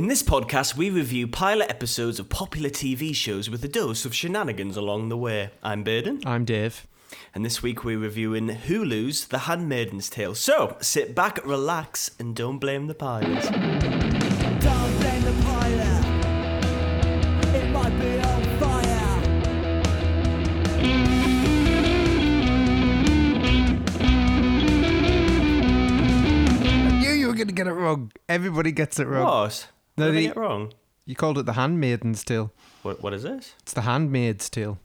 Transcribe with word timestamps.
In 0.00 0.08
this 0.08 0.22
podcast, 0.22 0.78
we 0.78 0.88
review 0.88 1.28
pilot 1.28 1.68
episodes 1.68 2.18
of 2.18 2.30
popular 2.30 2.70
TV 2.70 3.14
shows 3.14 3.50
with 3.50 3.62
a 3.64 3.68
dose 3.68 4.06
of 4.06 4.14
shenanigans 4.14 4.78
along 4.78 5.10
the 5.10 5.16
way. 5.18 5.50
I'm 5.62 5.84
Burden, 5.84 6.22
I'm 6.24 6.46
Dave. 6.46 6.86
and 7.34 7.44
this 7.44 7.62
week 7.62 7.84
we're 7.84 7.98
reviewing 7.98 8.48
Hulu's 8.48 9.26
The 9.26 9.40
Handmaiden's 9.40 10.08
Tale. 10.08 10.34
So 10.34 10.78
sit 10.80 11.14
back, 11.14 11.44
relax, 11.44 12.12
and 12.18 12.34
don't 12.34 12.56
blame 12.56 12.86
the 12.86 12.94
pilot. 12.94 13.42
Don't 13.42 15.00
blame 15.00 15.22
the 15.22 15.36
pilot. 15.44 16.04
It 17.54 17.70
might 17.70 18.00
be 18.00 18.20
on 18.20 18.42
fire. 18.58 19.20
I 26.88 27.00
knew 27.02 27.12
you 27.12 27.26
were 27.26 27.34
going 27.34 27.48
to 27.48 27.52
get 27.52 27.66
it 27.66 27.72
wrong. 27.72 28.12
Everybody 28.30 28.72
gets 28.72 28.98
it 28.98 29.06
wrong. 29.06 29.24
What? 29.26 29.68
No, 30.00 30.06
Did 30.06 30.12
I 30.12 30.16
the- 30.16 30.26
get 30.28 30.36
it 30.36 30.40
wrong? 30.40 30.72
You 31.06 31.16
called 31.16 31.38
it 31.38 31.46
the 31.46 31.52
Handmaiden's 31.54 32.22
Tale. 32.24 32.52
What, 32.82 33.02
what 33.02 33.12
is 33.14 33.22
this? 33.24 33.54
It's 33.62 33.72
the 33.72 33.80
Handmaid's 33.82 34.48
Tale. 34.56 34.78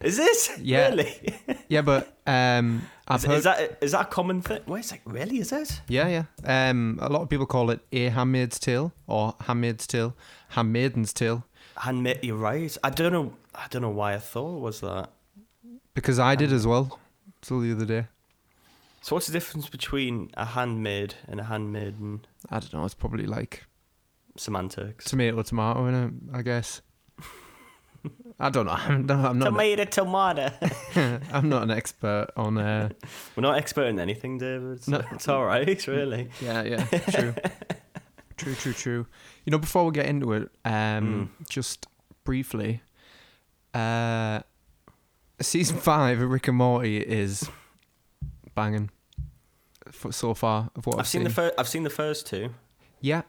Is 0.00 0.16
this? 0.16 0.50
Yeah. 0.60 0.88
Really? 0.88 1.38
Yeah, 1.68 1.82
but 1.82 2.18
um, 2.26 2.82
I've 3.08 3.20
Is, 3.20 3.24
heard. 3.26 3.36
is 3.38 3.44
that 3.44 3.78
is 3.80 3.92
that 3.92 4.00
a 4.00 4.04
common 4.06 4.42
thing? 4.42 4.60
Wait 4.66 4.80
a 4.80 4.82
sec. 4.82 5.00
Really? 5.04 5.38
Is 5.38 5.52
it? 5.52 5.80
yeah, 5.88 6.08
yeah. 6.08 6.24
Um, 6.70 6.98
a 7.00 7.08
lot 7.08 7.22
of 7.22 7.28
people 7.28 7.46
call 7.46 7.70
it 7.70 7.80
a 7.92 8.08
Handmaid's 8.08 8.58
Tale 8.58 8.92
or 9.06 9.36
Handmaid's 9.42 9.86
Tale, 9.86 10.16
Handmaiden's 10.54 11.12
Tale, 11.12 11.44
Handmaid. 11.76 12.18
You're 12.22 12.36
right. 12.36 12.76
I 12.82 12.90
don't 12.90 13.12
know. 13.12 13.32
I 13.54 13.66
don't 13.70 13.82
know 13.82 13.90
why 13.90 14.14
I 14.14 14.18
thought 14.18 14.56
it 14.56 14.60
was 14.60 14.80
that. 14.80 15.10
because 15.94 16.18
I 16.18 16.34
did 16.34 16.52
as 16.52 16.66
well. 16.66 16.98
Till 17.40 17.60
the 17.60 17.72
other 17.72 17.84
day. 17.86 18.06
So 19.02 19.16
what's 19.16 19.26
the 19.26 19.32
difference 19.32 19.68
between 19.68 20.30
a 20.34 20.44
handmade 20.44 21.14
and 21.26 21.40
a 21.40 21.44
handmaiden? 21.44 22.24
I 22.50 22.60
don't 22.60 22.72
know. 22.72 22.84
It's 22.84 22.94
probably 22.94 23.26
like 23.26 23.64
Semantics. 24.36 25.04
tomato, 25.06 25.42
tomato, 25.42 25.86
in 25.86 25.94
it. 25.94 26.12
I 26.32 26.42
guess. 26.42 26.80
I 28.38 28.48
don't 28.50 28.66
know. 28.66 28.72
I'm 28.78 29.06
not. 29.06 29.24
I'm 29.24 29.38
not, 29.38 29.44
Tomato, 29.46 29.84
tomato. 29.84 30.50
I'm 31.32 31.48
not 31.48 31.64
an 31.64 31.70
expert 31.70 32.28
on. 32.36 32.58
Uh, 32.58 32.88
We're 33.36 33.42
not 33.42 33.58
expert 33.58 33.86
in 33.86 33.98
anything, 33.98 34.38
David. 34.38 34.78
It's, 34.78 34.88
No. 34.88 35.02
it's 35.12 35.28
all 35.28 35.44
right, 35.44 35.86
really. 35.86 36.28
Yeah, 36.40 36.62
yeah, 36.62 36.84
true. 37.10 37.34
true, 38.36 38.54
true, 38.54 38.72
true. 38.72 39.06
You 39.44 39.50
know, 39.50 39.58
before 39.58 39.84
we 39.84 39.92
get 39.92 40.06
into 40.06 40.32
it, 40.32 40.48
um, 40.64 41.30
just 41.48 41.86
briefly, 42.24 42.82
uh, 43.74 44.40
season 45.40 45.76
five 45.76 46.20
of 46.20 46.30
Rick 46.30 46.48
and 46.48 46.56
Morty 46.56 46.98
is 46.98 47.48
banging 48.54 48.90
for, 49.90 50.12
so 50.12 50.34
far 50.34 50.70
of 50.76 50.86
what 50.86 50.96
I've, 50.96 51.00
I've 51.00 51.08
seen 51.08 51.24
the 51.24 51.30
first. 51.30 51.54
I've 51.58 51.68
seen 51.68 51.82
the 51.82 51.90
first 51.90 52.26
two. 52.26 52.54
yeah. 53.00 53.22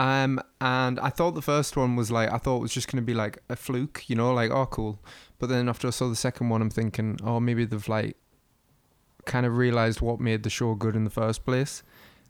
Um, 0.00 0.40
and 0.60 1.00
I 1.00 1.08
thought 1.10 1.34
the 1.34 1.42
first 1.42 1.76
one 1.76 1.96
was 1.96 2.08
like 2.12 2.30
I 2.32 2.38
thought 2.38 2.58
it 2.58 2.62
was 2.62 2.72
just 2.72 2.86
gonna 2.88 3.02
be 3.02 3.14
like 3.14 3.38
a 3.48 3.56
fluke, 3.56 4.04
you 4.08 4.14
know, 4.14 4.32
like 4.32 4.52
oh 4.52 4.66
cool. 4.66 5.00
But 5.40 5.48
then 5.48 5.68
after 5.68 5.88
I 5.88 5.90
saw 5.90 6.08
the 6.08 6.14
second 6.14 6.50
one, 6.50 6.62
I'm 6.62 6.70
thinking, 6.70 7.18
oh 7.24 7.40
maybe 7.40 7.64
they've 7.64 7.88
like 7.88 8.16
kind 9.24 9.44
of 9.44 9.56
realized 9.56 10.00
what 10.00 10.20
made 10.20 10.44
the 10.44 10.50
show 10.50 10.74
good 10.76 10.94
in 10.94 11.02
the 11.02 11.10
first 11.10 11.44
place. 11.44 11.82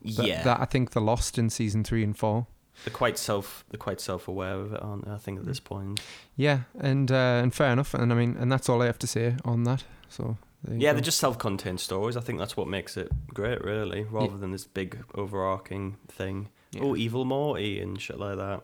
That, 0.02 0.26
yeah, 0.26 0.42
that 0.44 0.60
I 0.60 0.64
think 0.64 0.92
they 0.92 1.00
lost 1.00 1.36
in 1.36 1.50
season 1.50 1.84
three 1.84 2.02
and 2.02 2.16
four. 2.16 2.46
they're 2.86 2.94
quite 2.94 3.18
self. 3.18 3.66
They're 3.68 3.76
quite 3.78 4.00
self-aware 4.00 4.54
of 4.54 4.72
it, 4.72 4.82
aren't 4.82 5.04
they? 5.04 5.10
I 5.12 5.18
think 5.18 5.38
at 5.38 5.44
this 5.44 5.60
point. 5.60 6.00
Yeah, 6.36 6.60
and 6.80 7.12
uh, 7.12 7.40
and 7.42 7.54
fair 7.54 7.72
enough. 7.72 7.92
And 7.92 8.10
I 8.12 8.16
mean, 8.16 8.34
and 8.38 8.50
that's 8.50 8.70
all 8.70 8.80
I 8.80 8.86
have 8.86 8.98
to 9.00 9.06
say 9.06 9.36
on 9.44 9.64
that. 9.64 9.84
So 10.08 10.38
Yeah, 10.66 10.90
go. 10.90 10.94
they're 10.94 11.04
just 11.04 11.20
self-contained 11.20 11.80
stories. 11.80 12.16
I 12.16 12.20
think 12.20 12.38
that's 12.38 12.56
what 12.56 12.66
makes 12.68 12.96
it 12.96 13.10
great, 13.32 13.62
really, 13.62 14.04
rather 14.04 14.36
than 14.36 14.50
this 14.52 14.64
big 14.64 14.98
overarching 15.14 15.96
thing. 16.08 16.48
Yeah. 16.72 16.82
Oh, 16.82 16.96
evil 16.96 17.24
Morty 17.24 17.80
and 17.80 18.00
shit 18.00 18.18
like 18.18 18.36
that. 18.36 18.62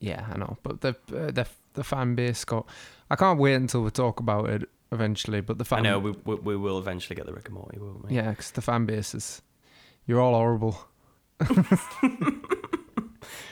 yeah, 0.00 0.26
I 0.32 0.36
know. 0.36 0.56
But 0.62 0.80
the 0.82 0.90
uh, 0.90 1.30
the 1.30 1.46
the 1.74 1.84
fan 1.84 2.14
base 2.14 2.44
got. 2.44 2.66
I 3.10 3.16
can't 3.16 3.38
wait 3.38 3.54
until 3.54 3.82
we 3.82 3.90
talk 3.90 4.20
about 4.20 4.48
it 4.50 4.68
eventually. 4.92 5.40
But 5.40 5.58
the 5.58 5.64
fan, 5.64 5.80
I 5.80 5.82
know 5.82 5.98
we, 5.98 6.12
we 6.24 6.34
we 6.36 6.56
will 6.56 6.78
eventually 6.78 7.16
get 7.16 7.26
the 7.26 7.32
Rick 7.32 7.46
and 7.46 7.54
Morty, 7.54 7.78
won't 7.78 8.08
we? 8.08 8.14
yeah, 8.14 8.30
because 8.30 8.50
the 8.52 8.62
fan 8.62 8.86
base 8.86 9.14
is, 9.14 9.42
you're 10.06 10.20
all 10.20 10.34
horrible. 10.34 10.78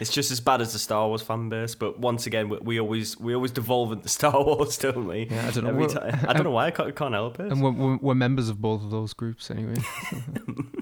It's 0.00 0.10
just 0.10 0.30
as 0.30 0.40
bad 0.40 0.60
as 0.60 0.72
the 0.72 0.78
Star 0.78 1.06
Wars 1.06 1.22
fan 1.22 1.48
base, 1.48 1.74
but 1.74 1.98
once 1.98 2.26
again, 2.26 2.48
we, 2.48 2.58
we 2.58 2.80
always 2.80 3.18
we 3.20 3.34
always 3.34 3.50
devolve 3.50 3.92
into 3.92 4.08
Star 4.18 4.42
Wars, 4.42 4.78
don't 4.78 5.06
we? 5.06 5.28
Yeah, 5.30 5.46
I 5.46 5.50
don't 5.50 5.64
know. 5.64 6.04
I 6.28 6.32
don't 6.32 6.44
know 6.44 6.50
why 6.50 6.66
I 6.66 6.70
can't, 6.70 6.94
can't 6.96 7.14
help 7.14 7.38
it. 7.38 7.52
And 7.52 7.62
we're, 7.62 7.96
we're, 7.96 8.14
members 8.14 8.48
of 8.48 8.60
both 8.60 8.82
of 8.82 8.90
those 8.90 9.12
groups 9.12 9.50
anyway. 9.50 9.76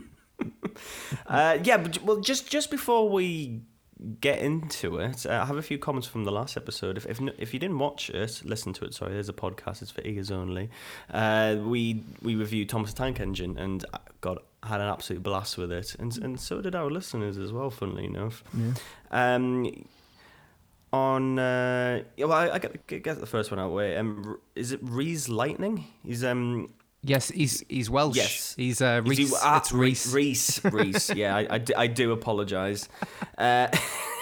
Uh, 1.26 1.58
yeah, 1.64 1.76
but 1.76 2.02
well, 2.02 2.20
just 2.20 2.48
just 2.48 2.70
before 2.70 3.08
we 3.08 3.60
get 4.20 4.38
into 4.38 4.98
it, 4.98 5.26
uh, 5.26 5.40
I 5.42 5.44
have 5.44 5.56
a 5.56 5.62
few 5.62 5.78
comments 5.78 6.06
from 6.06 6.24
the 6.24 6.32
last 6.32 6.56
episode. 6.56 6.96
If 6.96 7.06
if, 7.06 7.20
if 7.38 7.52
you 7.52 7.60
didn't 7.60 7.78
watch 7.78 8.10
it, 8.10 8.42
listen 8.44 8.72
to 8.74 8.84
it. 8.84 8.94
Sorry, 8.94 9.12
there's 9.12 9.28
a 9.28 9.34
podcast. 9.34 9.82
It's 9.82 9.90
for 9.90 10.02
ears 10.02 10.30
only. 10.30 10.70
Uh, 11.10 11.56
we 11.60 12.02
we 12.22 12.34
reviewed 12.34 12.68
Thomas 12.68 12.94
Tank 12.94 13.20
Engine, 13.20 13.58
and 13.58 13.84
uh, 13.92 13.98
God, 14.20 14.38
had 14.62 14.80
an 14.80 14.88
absolute 14.88 15.22
blast 15.22 15.58
with 15.58 15.70
it, 15.72 15.94
and 15.98 16.16
and 16.18 16.40
so 16.40 16.60
did 16.60 16.74
our 16.74 16.90
listeners 16.90 17.38
as 17.38 17.52
well. 17.52 17.70
Funnily 17.70 18.06
enough. 18.06 18.42
yeah. 18.54 18.72
Um, 19.10 19.86
on 20.92 21.38
uh, 21.38 22.02
yeah, 22.16 22.24
well, 22.24 22.38
I, 22.38 22.50
I 22.54 22.58
get, 22.58 22.86
get 23.02 23.20
the 23.20 23.26
first 23.26 23.50
one 23.50 23.60
out 23.60 23.64
of 23.66 23.70
the 23.70 23.76
way. 23.76 23.96
Um, 23.96 24.38
is 24.54 24.72
it 24.72 24.80
Reese 24.82 25.28
Lightning? 25.28 25.84
He's 26.04 26.24
um 26.24 26.68
Yes, 27.02 27.28
he's 27.28 27.64
he's 27.68 27.88
Welsh. 27.88 28.16
Yes. 28.16 28.54
he's 28.56 28.82
uh, 28.82 29.02
Reese. 29.04 29.32
ah, 29.42 29.58
it's 29.58 29.72
Reese, 29.72 30.12
Reese, 30.12 30.64
Reese. 30.64 31.10
yeah, 31.14 31.36
I, 31.36 31.46
I, 31.50 31.58
do, 31.58 31.72
I 31.76 31.86
do 31.86 32.12
apologize. 32.12 32.88
Uh, 33.36 33.68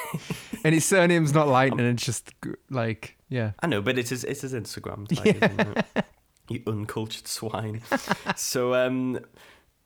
and 0.64 0.74
his 0.74 0.84
surname's 0.84 1.32
not 1.32 1.48
Lightning. 1.48 1.86
It's 1.86 2.04
just 2.04 2.32
like 2.68 3.16
yeah. 3.28 3.52
I 3.60 3.66
know, 3.66 3.80
but 3.80 3.98
it's 3.98 4.10
his 4.10 4.24
it's 4.24 4.42
his 4.42 4.52
Instagram 4.52 5.08
tag, 5.08 5.36
isn't 5.36 5.60
it? 5.78 6.04
You 6.48 6.62
uncultured 6.68 7.26
swine. 7.26 7.82
so 8.36 8.72
um. 8.74 9.18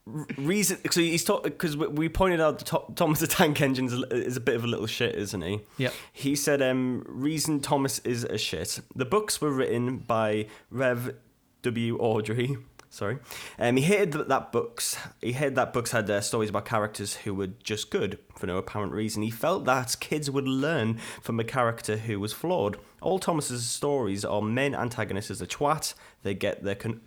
Reason, 0.06 0.78
so 0.90 1.00
he's 1.00 1.22
talking 1.24 1.52
because 1.52 1.76
we 1.76 2.08
pointed 2.08 2.40
out 2.40 2.58
To- 2.66 2.82
Thomas 2.96 3.20
the 3.20 3.26
Tank 3.26 3.60
Engine 3.60 3.86
is 4.10 4.36
a- 4.36 4.40
bit 4.40 4.56
of 4.56 4.64
a 4.64 4.66
little 4.66 4.86
shit, 4.86 5.14
isn't 5.14 5.42
he? 5.42 5.60
Yeah. 5.76 5.90
He 6.12 6.34
said, 6.34 6.62
um, 6.62 7.04
reason 7.06 7.60
Thomas 7.60 8.00
is 8.00 8.24
a 8.24 8.38
shit. 8.38 8.80
The 8.96 9.04
books 9.04 9.40
were 9.40 9.52
written 9.52 9.98
by 9.98 10.46
Rev 10.70 11.14
W. 11.62 11.98
Awdry. 11.98 12.56
Sorry. 12.92 13.18
Um, 13.56 13.76
he 13.76 13.84
hated 13.84 14.12
that, 14.12 14.28
that 14.28 14.50
books. 14.50 14.96
He 15.20 15.32
hated 15.32 15.54
that 15.54 15.72
books 15.72 15.92
had 15.92 16.10
uh, 16.10 16.20
stories 16.22 16.50
about 16.50 16.64
characters 16.64 17.14
who 17.14 17.32
were 17.34 17.46
just 17.62 17.90
good 17.90 18.18
for 18.36 18.48
no 18.48 18.56
apparent 18.56 18.92
reason. 18.92 19.22
He 19.22 19.30
felt 19.30 19.64
that 19.66 19.94
kids 20.00 20.28
would 20.28 20.48
learn 20.48 20.98
from 21.22 21.38
a 21.38 21.44
character 21.44 21.98
who 21.98 22.18
was 22.18 22.32
flawed. 22.32 22.78
All 23.00 23.20
Thomas's 23.20 23.64
stories 23.68 24.24
are 24.24 24.42
main 24.42 24.74
antagonists 24.74 25.30
is 25.30 25.40
a 25.40 25.46
twat. 25.46 25.94
They 26.24 26.34
get 26.34 26.64
their 26.64 26.74
con-. 26.74 27.02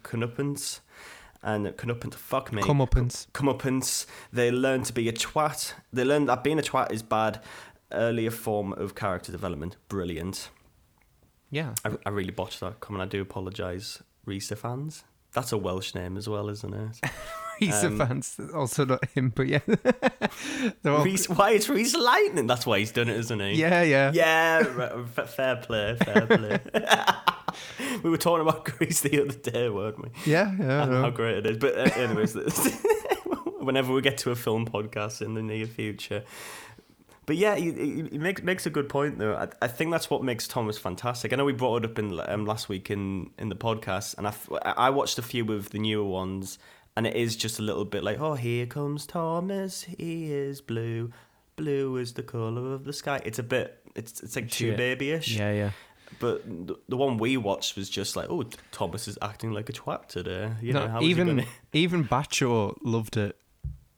And 1.45 1.67
comeuppance, 1.67 2.13
fuck 2.15 2.53
me. 2.53 2.61
Comeuppance. 2.61 3.27
Comeuppance. 3.31 4.05
They 4.31 4.49
learn 4.49 4.83
to 4.83 4.93
be 4.93 5.09
a 5.09 5.13
twat. 5.13 5.73
They 5.91 6.05
learn 6.05 6.25
that 6.27 6.43
being 6.43 6.57
a 6.57 6.61
twat 6.61 6.91
is 6.91 7.03
bad. 7.03 7.41
Earlier 7.91 8.31
form 8.31 8.71
of 8.73 8.95
character 8.95 9.31
development. 9.31 9.75
Brilliant. 9.89 10.49
Yeah. 11.51 11.75
I, 11.85 11.91
I 12.05 12.09
really 12.09 12.31
botched 12.31 12.61
that 12.61 12.79
comment. 12.79 13.03
I 13.03 13.05
do 13.07 13.21
apologise, 13.21 14.01
Risa 14.25 14.57
fans. 14.57 15.03
That's 15.33 15.51
a 15.51 15.57
Welsh 15.57 15.93
name 15.95 16.15
as 16.17 16.29
well, 16.29 16.47
isn't 16.49 16.73
it? 16.73 17.01
Reese 17.61 17.83
Um, 17.83 17.97
fans, 17.99 18.39
also 18.53 18.83
not 18.85 19.05
him, 19.09 19.31
but 19.35 19.47
yeah. 19.47 19.59
All- 20.85 21.03
Reese, 21.03 21.29
why 21.29 21.51
it's 21.51 21.69
Reese 21.69 21.95
Lightning? 21.95 22.47
That's 22.47 22.65
why 22.65 22.79
he's 22.79 22.91
done 22.91 23.09
it, 23.09 23.17
isn't 23.17 23.39
he? 23.39 23.53
yeah, 23.53 23.83
yeah, 23.83 24.11
Yeah, 24.13 25.03
fair 25.05 25.57
play, 25.57 25.95
fair 26.03 26.25
play. 26.25 26.59
we 28.03 28.09
were 28.09 28.17
talking 28.17 28.41
about 28.47 28.65
Greece 28.77 29.01
the 29.01 29.21
other 29.21 29.37
day, 29.37 29.69
weren't 29.69 30.01
we? 30.01 30.09
yeah, 30.31 30.53
yeah. 30.59 30.79
I 30.79 30.83
And 30.83 30.91
know. 30.91 31.01
how 31.03 31.09
great 31.09 31.37
it 31.37 31.45
is. 31.45 31.57
But 31.57 31.77
uh, 31.77 31.99
anyways, 31.99 32.35
whenever 33.59 33.93
we 33.93 34.01
get 34.01 34.17
to 34.19 34.31
a 34.31 34.35
film 34.35 34.65
podcast 34.67 35.21
in 35.21 35.33
the 35.33 35.41
near 35.41 35.65
future. 35.65 36.23
But 37.25 37.37
yeah, 37.37 37.55
he, 37.55 37.71
he 38.11 38.17
makes 38.17 38.41
makes 38.43 38.65
a 38.65 38.69
good 38.69 38.89
point 38.89 39.17
though. 39.17 39.35
I, 39.35 39.47
I 39.61 39.67
think 39.67 39.91
that's 39.91 40.09
what 40.09 40.23
makes 40.23 40.45
Thomas 40.47 40.77
fantastic. 40.77 41.31
I 41.31 41.37
know 41.37 41.45
we 41.45 41.53
brought 41.53 41.85
it 41.85 41.91
up 41.91 41.97
in 41.97 42.19
um, 42.27 42.45
last 42.45 42.67
week 42.67 42.91
in, 42.91 43.29
in 43.39 43.47
the 43.47 43.55
podcast, 43.55 44.17
and 44.17 44.27
I, 44.27 44.33
I 44.65 44.89
watched 44.89 45.17
a 45.17 45.21
few 45.21 45.49
of 45.53 45.69
the 45.69 45.79
newer 45.79 46.03
ones, 46.03 46.59
and 46.97 47.07
it 47.07 47.15
is 47.15 47.37
just 47.37 47.59
a 47.59 47.61
little 47.61 47.85
bit 47.85 48.03
like, 48.03 48.19
oh, 48.19 48.33
here 48.35 48.65
comes 48.65 49.05
Thomas. 49.07 49.83
He 49.83 50.33
is 50.33 50.59
blue. 50.59 51.11
Blue 51.55 51.95
is 51.95 52.11
the 52.13 52.23
color 52.23 52.73
of 52.73 52.83
the 52.83 52.91
sky. 52.91 53.21
It's 53.23 53.39
a 53.39 53.43
bit. 53.43 53.79
It's 53.95 54.21
it's 54.21 54.35
like 54.35 54.49
too 54.49 54.75
babyish. 54.75 55.37
Yeah, 55.37 55.53
yeah. 55.53 55.69
But 56.19 56.43
the, 56.67 56.75
the 56.89 56.97
one 56.97 57.17
we 57.17 57.37
watched 57.37 57.75
was 57.75 57.89
just 57.89 58.15
like, 58.15 58.27
oh, 58.29 58.43
Thomas 58.71 59.07
is 59.07 59.17
acting 59.21 59.51
like 59.53 59.69
a 59.69 59.73
twat 59.73 60.07
today. 60.07 60.51
You 60.61 60.73
know, 60.73 60.87
No, 60.87 61.01
even 61.01 61.27
gonna- 61.27 61.45
even 61.73 62.03
Bacho 62.05 62.77
loved 62.83 63.17
it 63.17 63.37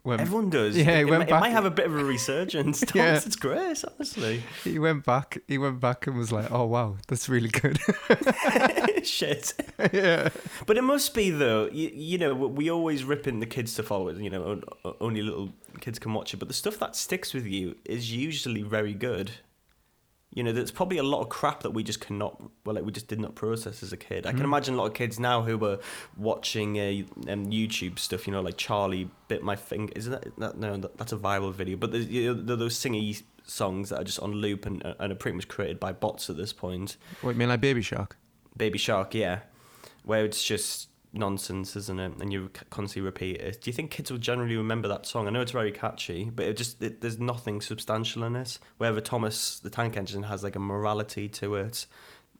went, 0.03 0.21
Everyone 0.21 0.51
does. 0.51 0.77
Yeah, 0.77 0.83
he 0.83 1.01
it, 1.01 1.05
went 1.05 1.23
it, 1.23 1.29
back- 1.29 1.37
it 1.39 1.41
might 1.41 1.49
have 1.49 1.65
a 1.65 1.71
bit 1.71 1.87
of 1.87 1.95
a 1.95 2.03
resurgence. 2.03 2.79
Thomas, 2.87 2.95
Yeah. 2.95 3.15
it's 3.25 3.35
great, 3.35 3.83
honestly. 3.83 4.43
he 4.63 4.77
went 4.77 5.03
back. 5.03 5.39
He 5.47 5.57
went 5.57 5.79
back 5.79 6.05
and 6.05 6.15
was 6.15 6.31
like, 6.31 6.51
"Oh 6.51 6.65
wow, 6.65 6.97
that's 7.07 7.27
really 7.27 7.49
good." 7.49 7.79
Shit. 9.03 9.53
yeah. 9.93 10.29
But 10.65 10.77
it 10.77 10.83
must 10.83 11.13
be 11.13 11.29
though. 11.31 11.69
You, 11.71 11.89
you 11.93 12.17
know, 12.17 12.33
we 12.33 12.69
always 12.69 13.03
rip 13.03 13.27
in 13.27 13.39
the 13.39 13.45
kids 13.45 13.73
to 13.75 13.83
follow 13.83 14.07
it. 14.09 14.17
You 14.17 14.29
know, 14.29 14.61
only 15.01 15.21
little 15.21 15.49
kids 15.81 15.99
can 15.99 16.13
watch 16.13 16.33
it. 16.33 16.37
But 16.37 16.47
the 16.47 16.53
stuff 16.53 16.77
that 16.79 16.95
sticks 16.95 17.33
with 17.33 17.45
you 17.45 17.75
is 17.85 18.11
usually 18.11 18.61
very 18.61 18.93
good. 18.93 19.31
You 20.35 20.43
know, 20.43 20.51
there's 20.51 20.69
probably 20.69 20.99
a 20.99 21.03
lot 21.03 21.21
of 21.21 21.29
crap 21.29 21.63
that 21.63 21.71
we 21.71 21.81
just 21.81 21.99
cannot, 22.01 22.39
well, 22.65 22.75
like 22.75 22.85
we 22.85 22.91
just 22.91 23.07
did 23.07 23.19
not 23.19 23.33
process 23.33 23.81
as 23.81 23.91
a 23.93 23.97
kid. 23.97 24.27
I 24.27 24.31
can 24.31 24.43
imagine 24.43 24.75
a 24.75 24.77
lot 24.77 24.85
of 24.85 24.93
kids 24.93 25.19
now 25.19 25.41
who 25.41 25.57
were 25.57 25.79
watching 26.17 26.77
uh, 26.77 27.31
um, 27.31 27.47
YouTube 27.49 27.97
stuff. 27.97 28.27
You 28.27 28.33
know, 28.33 28.41
like 28.41 28.57
Charlie 28.57 29.09
bit 29.27 29.41
my 29.41 29.55
finger. 29.55 29.93
Isn't 29.95 30.11
that, 30.11 30.35
that 30.37 30.57
no? 30.57 30.77
That, 30.77 30.97
that's 30.97 31.13
a 31.13 31.17
viral 31.17 31.53
video. 31.53 31.77
But 31.77 31.93
there's, 31.93 32.07
you 32.07 32.35
know, 32.35 32.55
those 32.55 32.77
singy 32.77 33.23
songs 33.45 33.89
that 33.89 34.01
are 34.01 34.03
just 34.03 34.19
on 34.19 34.33
loop 34.33 34.65
and, 34.65 34.83
and 34.99 35.11
are 35.11 35.15
pretty 35.15 35.35
much 35.35 35.47
created 35.47 35.79
by 35.79 35.93
bots 35.93 36.29
at 36.29 36.37
this 36.37 36.51
point. 36.51 36.97
What 37.21 37.31
you 37.31 37.37
mean 37.37 37.49
like 37.49 37.61
Baby 37.61 37.81
Shark? 37.81 38.17
Baby 38.57 38.77
Shark, 38.77 39.15
yeah, 39.15 39.39
where 40.03 40.25
it's 40.25 40.43
just 40.43 40.89
nonsense, 41.17 41.75
isn't 41.75 41.99
it? 41.99 42.13
And 42.19 42.31
you 42.33 42.49
constantly 42.69 43.01
repeat 43.05 43.37
it. 43.41 43.61
Do 43.61 43.69
you 43.69 43.73
think 43.73 43.91
kids 43.91 44.11
will 44.11 44.17
generally 44.17 44.55
remember 44.57 44.87
that 44.87 45.05
song? 45.05 45.27
I 45.27 45.29
know 45.31 45.41
it's 45.41 45.51
very 45.51 45.71
catchy, 45.71 46.29
but 46.33 46.45
it 46.45 46.57
just 46.57 46.81
it, 46.81 47.01
there's 47.01 47.19
nothing 47.19 47.61
substantial 47.61 48.23
in 48.23 48.35
it. 48.35 48.59
Wherever 48.77 49.01
Thomas 49.01 49.59
the 49.59 49.69
Tank 49.69 49.97
Engine 49.97 50.23
has 50.23 50.43
like 50.43 50.55
a 50.55 50.59
morality 50.59 51.27
to 51.29 51.55
it, 51.55 51.85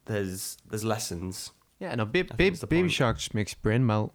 there's 0.06 0.57
there's 0.69 0.83
lessons. 0.83 1.51
Yeah, 1.80 1.94
no, 1.95 2.06
ba- 2.06 2.24
ba- 2.24 2.36
the 2.38 2.68
Baby 2.68 2.81
point. 2.83 2.92
Shark 2.92 3.18
just 3.18 3.33
makes 3.33 3.54
brain 3.54 3.86
melt. 3.86 4.13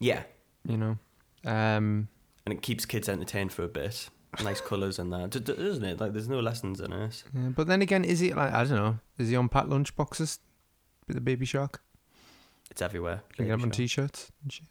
Yeah, 0.00 0.22
You 0.64 0.76
know. 0.76 0.98
Um, 1.44 2.08
and 2.44 2.52
it 2.52 2.62
keeps 2.62 2.84
kids 2.86 3.08
entertained 3.08 3.52
for 3.52 3.62
a 3.62 3.68
bit. 3.68 4.08
Nice 4.42 4.60
colours 4.60 4.98
and 4.98 5.12
that, 5.12 5.30
D- 5.30 5.40
d- 5.40 5.54
doesn't 5.54 5.84
it? 5.84 6.00
Like 6.00 6.12
there's 6.12 6.28
no 6.28 6.40
lessons 6.40 6.80
in 6.80 6.92
it. 6.92 7.22
yeah, 7.34 7.48
but 7.48 7.66
then 7.66 7.82
again, 7.82 8.04
is 8.04 8.20
he 8.20 8.32
like 8.34 8.52
I 8.52 8.64
don't 8.64 8.76
know? 8.76 8.98
Is 9.18 9.28
he 9.30 9.36
on 9.36 9.48
packed 9.48 9.68
lunch 9.68 9.94
boxes 9.96 10.38
with 11.06 11.14
the 11.16 11.20
Baby 11.20 11.46
Shark? 11.46 11.82
It's 12.70 12.82
everywhere. 12.82 13.22
Can 13.34 13.46
you 13.46 13.52
get 13.52 13.58
him 13.58 13.64
on 13.64 13.70
t-shirts 13.70 14.30
and 14.42 14.52
shit? 14.52 14.66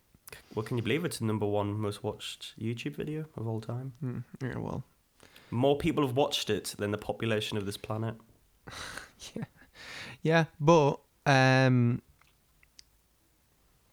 Well, 0.53 0.63
can 0.63 0.77
you 0.77 0.83
believe 0.83 1.05
it's 1.05 1.19
the 1.19 1.25
number 1.25 1.45
one 1.45 1.79
most 1.79 2.03
watched 2.03 2.53
YouTube 2.59 2.95
video 2.95 3.25
of 3.37 3.47
all 3.47 3.61
time? 3.61 3.93
Mm, 4.03 4.23
yeah, 4.41 4.57
well, 4.57 4.83
More 5.51 5.77
people 5.77 6.05
have 6.05 6.15
watched 6.15 6.49
it 6.49 6.75
than 6.77 6.91
the 6.91 6.97
population 6.97 7.57
of 7.57 7.65
this 7.65 7.77
planet. 7.77 8.15
yeah, 9.33 9.45
yeah, 10.21 10.45
but 10.59 10.99
um, 11.25 12.01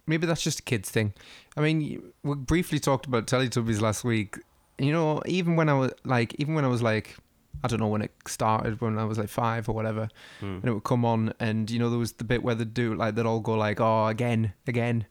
maybe 0.07 0.27
that's 0.27 0.43
just 0.43 0.61
a 0.61 0.63
kids 0.63 0.91
thing. 0.91 1.13
I 1.57 1.61
mean, 1.61 2.13
we 2.23 2.35
briefly 2.35 2.81
talked 2.81 3.07
about 3.07 3.27
Teletubbies 3.27 3.81
last 3.81 4.05
week. 4.05 4.37
You 4.79 4.93
know, 4.93 5.23
even 5.27 5.55
when 5.55 5.69
I 5.69 5.75
was 5.75 5.93
like, 6.05 6.35
even 6.39 6.55
when 6.55 6.65
I 6.65 6.69
was 6.69 6.83
like, 6.83 7.17
I 7.63 7.69
don't 7.69 7.81
know 7.81 7.89
when 7.89 8.03
it 8.03 8.13
started, 8.27 8.81
when 8.81 8.99
I 8.99 9.05
was 9.05 9.19
like 9.19 9.29
five 9.29 9.69
or 9.69 9.75
whatever, 9.75 10.09
Hmm. 10.41 10.47
and 10.57 10.65
it 10.65 10.73
would 10.73 10.85
come 10.85 11.05
on, 11.05 11.33
and 11.41 11.71
you 11.71 11.79
know, 11.79 11.89
there 11.91 11.99
was 11.99 12.13
the 12.13 12.25
bit 12.25 12.43
where 12.43 12.55
they'd 12.55 12.75
do 12.75 12.95
like 12.95 13.15
they'd 13.15 13.27
all 13.27 13.41
go 13.41 13.55
like, 13.55 13.81
"Oh, 13.81 14.07
again, 14.07 14.53
again," 14.67 15.07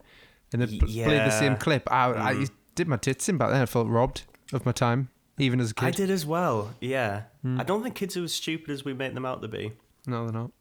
and 0.51 0.61
they'd 0.61 0.79
pl- 0.79 0.87
play 0.87 1.17
the 1.17 1.29
same 1.31 1.55
clip. 1.57 1.91
I, 1.91 2.11
I 2.11 2.33
Mm. 2.35 2.49
did 2.75 2.87
my 2.87 2.97
tits 2.97 3.27
in 3.29 3.37
back 3.37 3.49
then. 3.51 3.61
I 3.61 3.65
felt 3.65 3.87
robbed 3.87 4.23
of 4.51 4.65
my 4.65 4.71
time, 4.71 5.09
even 5.39 5.59
as 5.59 5.71
a 5.71 5.73
kid. 5.73 5.85
I 5.85 5.91
did 5.91 6.09
as 6.11 6.25
well. 6.25 6.75
Yeah. 6.79 7.23
Hmm. 7.41 7.59
I 7.59 7.63
don't 7.63 7.81
think 7.83 7.95
kids 7.95 8.15
are 8.17 8.23
as 8.23 8.33
stupid 8.33 8.69
as 8.69 8.85
we 8.85 8.93
make 8.93 9.13
them 9.15 9.25
out 9.25 9.41
to 9.41 9.47
be. 9.47 9.73
No, 10.05 10.25
they're 10.25 10.33
not. 10.41 10.51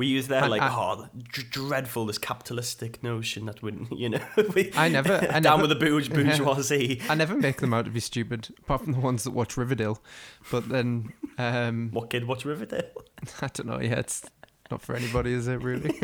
We 0.00 0.06
use 0.06 0.28
their 0.28 0.48
like, 0.48 0.62
I- 0.62 0.70
oh, 0.74 1.06
d- 1.34 1.42
dreadful 1.50 2.06
this 2.06 2.16
capitalistic 2.16 3.02
notion 3.02 3.44
that 3.44 3.62
would, 3.62 3.86
you 3.92 4.08
know, 4.08 4.20
we, 4.54 4.72
I 4.74 4.88
never, 4.88 5.14
I 5.14 5.40
down 5.40 5.42
never, 5.42 5.62
with 5.68 5.70
the 5.70 5.76
bourge- 5.86 6.10
bourgeoisie. 6.14 7.02
I 7.08 7.14
never 7.14 7.36
make 7.36 7.58
them 7.58 7.74
out 7.74 7.84
to 7.84 7.90
be 7.90 8.00
stupid, 8.00 8.48
apart 8.60 8.82
from 8.82 8.92
the 8.94 8.98
ones 9.00 9.24
that 9.24 9.32
watch 9.32 9.56
Riverdale. 9.58 10.02
But 10.50 10.70
then, 10.70 11.12
um, 11.36 11.90
What 11.92 12.08
kid 12.08 12.26
watch 12.26 12.44
Riverdale? 12.46 12.90
I 13.42 13.48
don't 13.52 13.66
know. 13.66 13.78
Yeah, 13.78 13.98
it's 14.00 14.22
not 14.70 14.80
for 14.80 14.94
anybody, 14.96 15.34
is 15.34 15.46
it? 15.48 15.62
Really? 15.62 15.94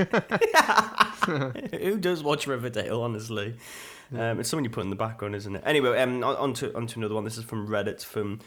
Who 1.81 1.99
does 1.99 2.23
watch 2.23 2.47
Riverdale? 2.47 3.03
Honestly, 3.03 3.57
um, 4.15 4.41
it's 4.41 4.49
someone 4.51 4.65
you 4.65 4.71
put 4.71 4.85
in 4.85 4.91
the 4.91 4.97
background, 4.97 5.35
isn't 5.35 5.57
it? 5.57 5.63
Anyway, 5.65 5.99
um, 6.01 6.23
on, 6.23 6.37
on 6.37 6.53
to 6.55 6.77
on 6.77 6.87
to 6.89 6.99
another 6.99 7.15
one. 7.15 7.25
This 7.25 7.39
is 7.39 7.45
from 7.45 7.67
Reddit 7.67 8.05
from 8.05 8.41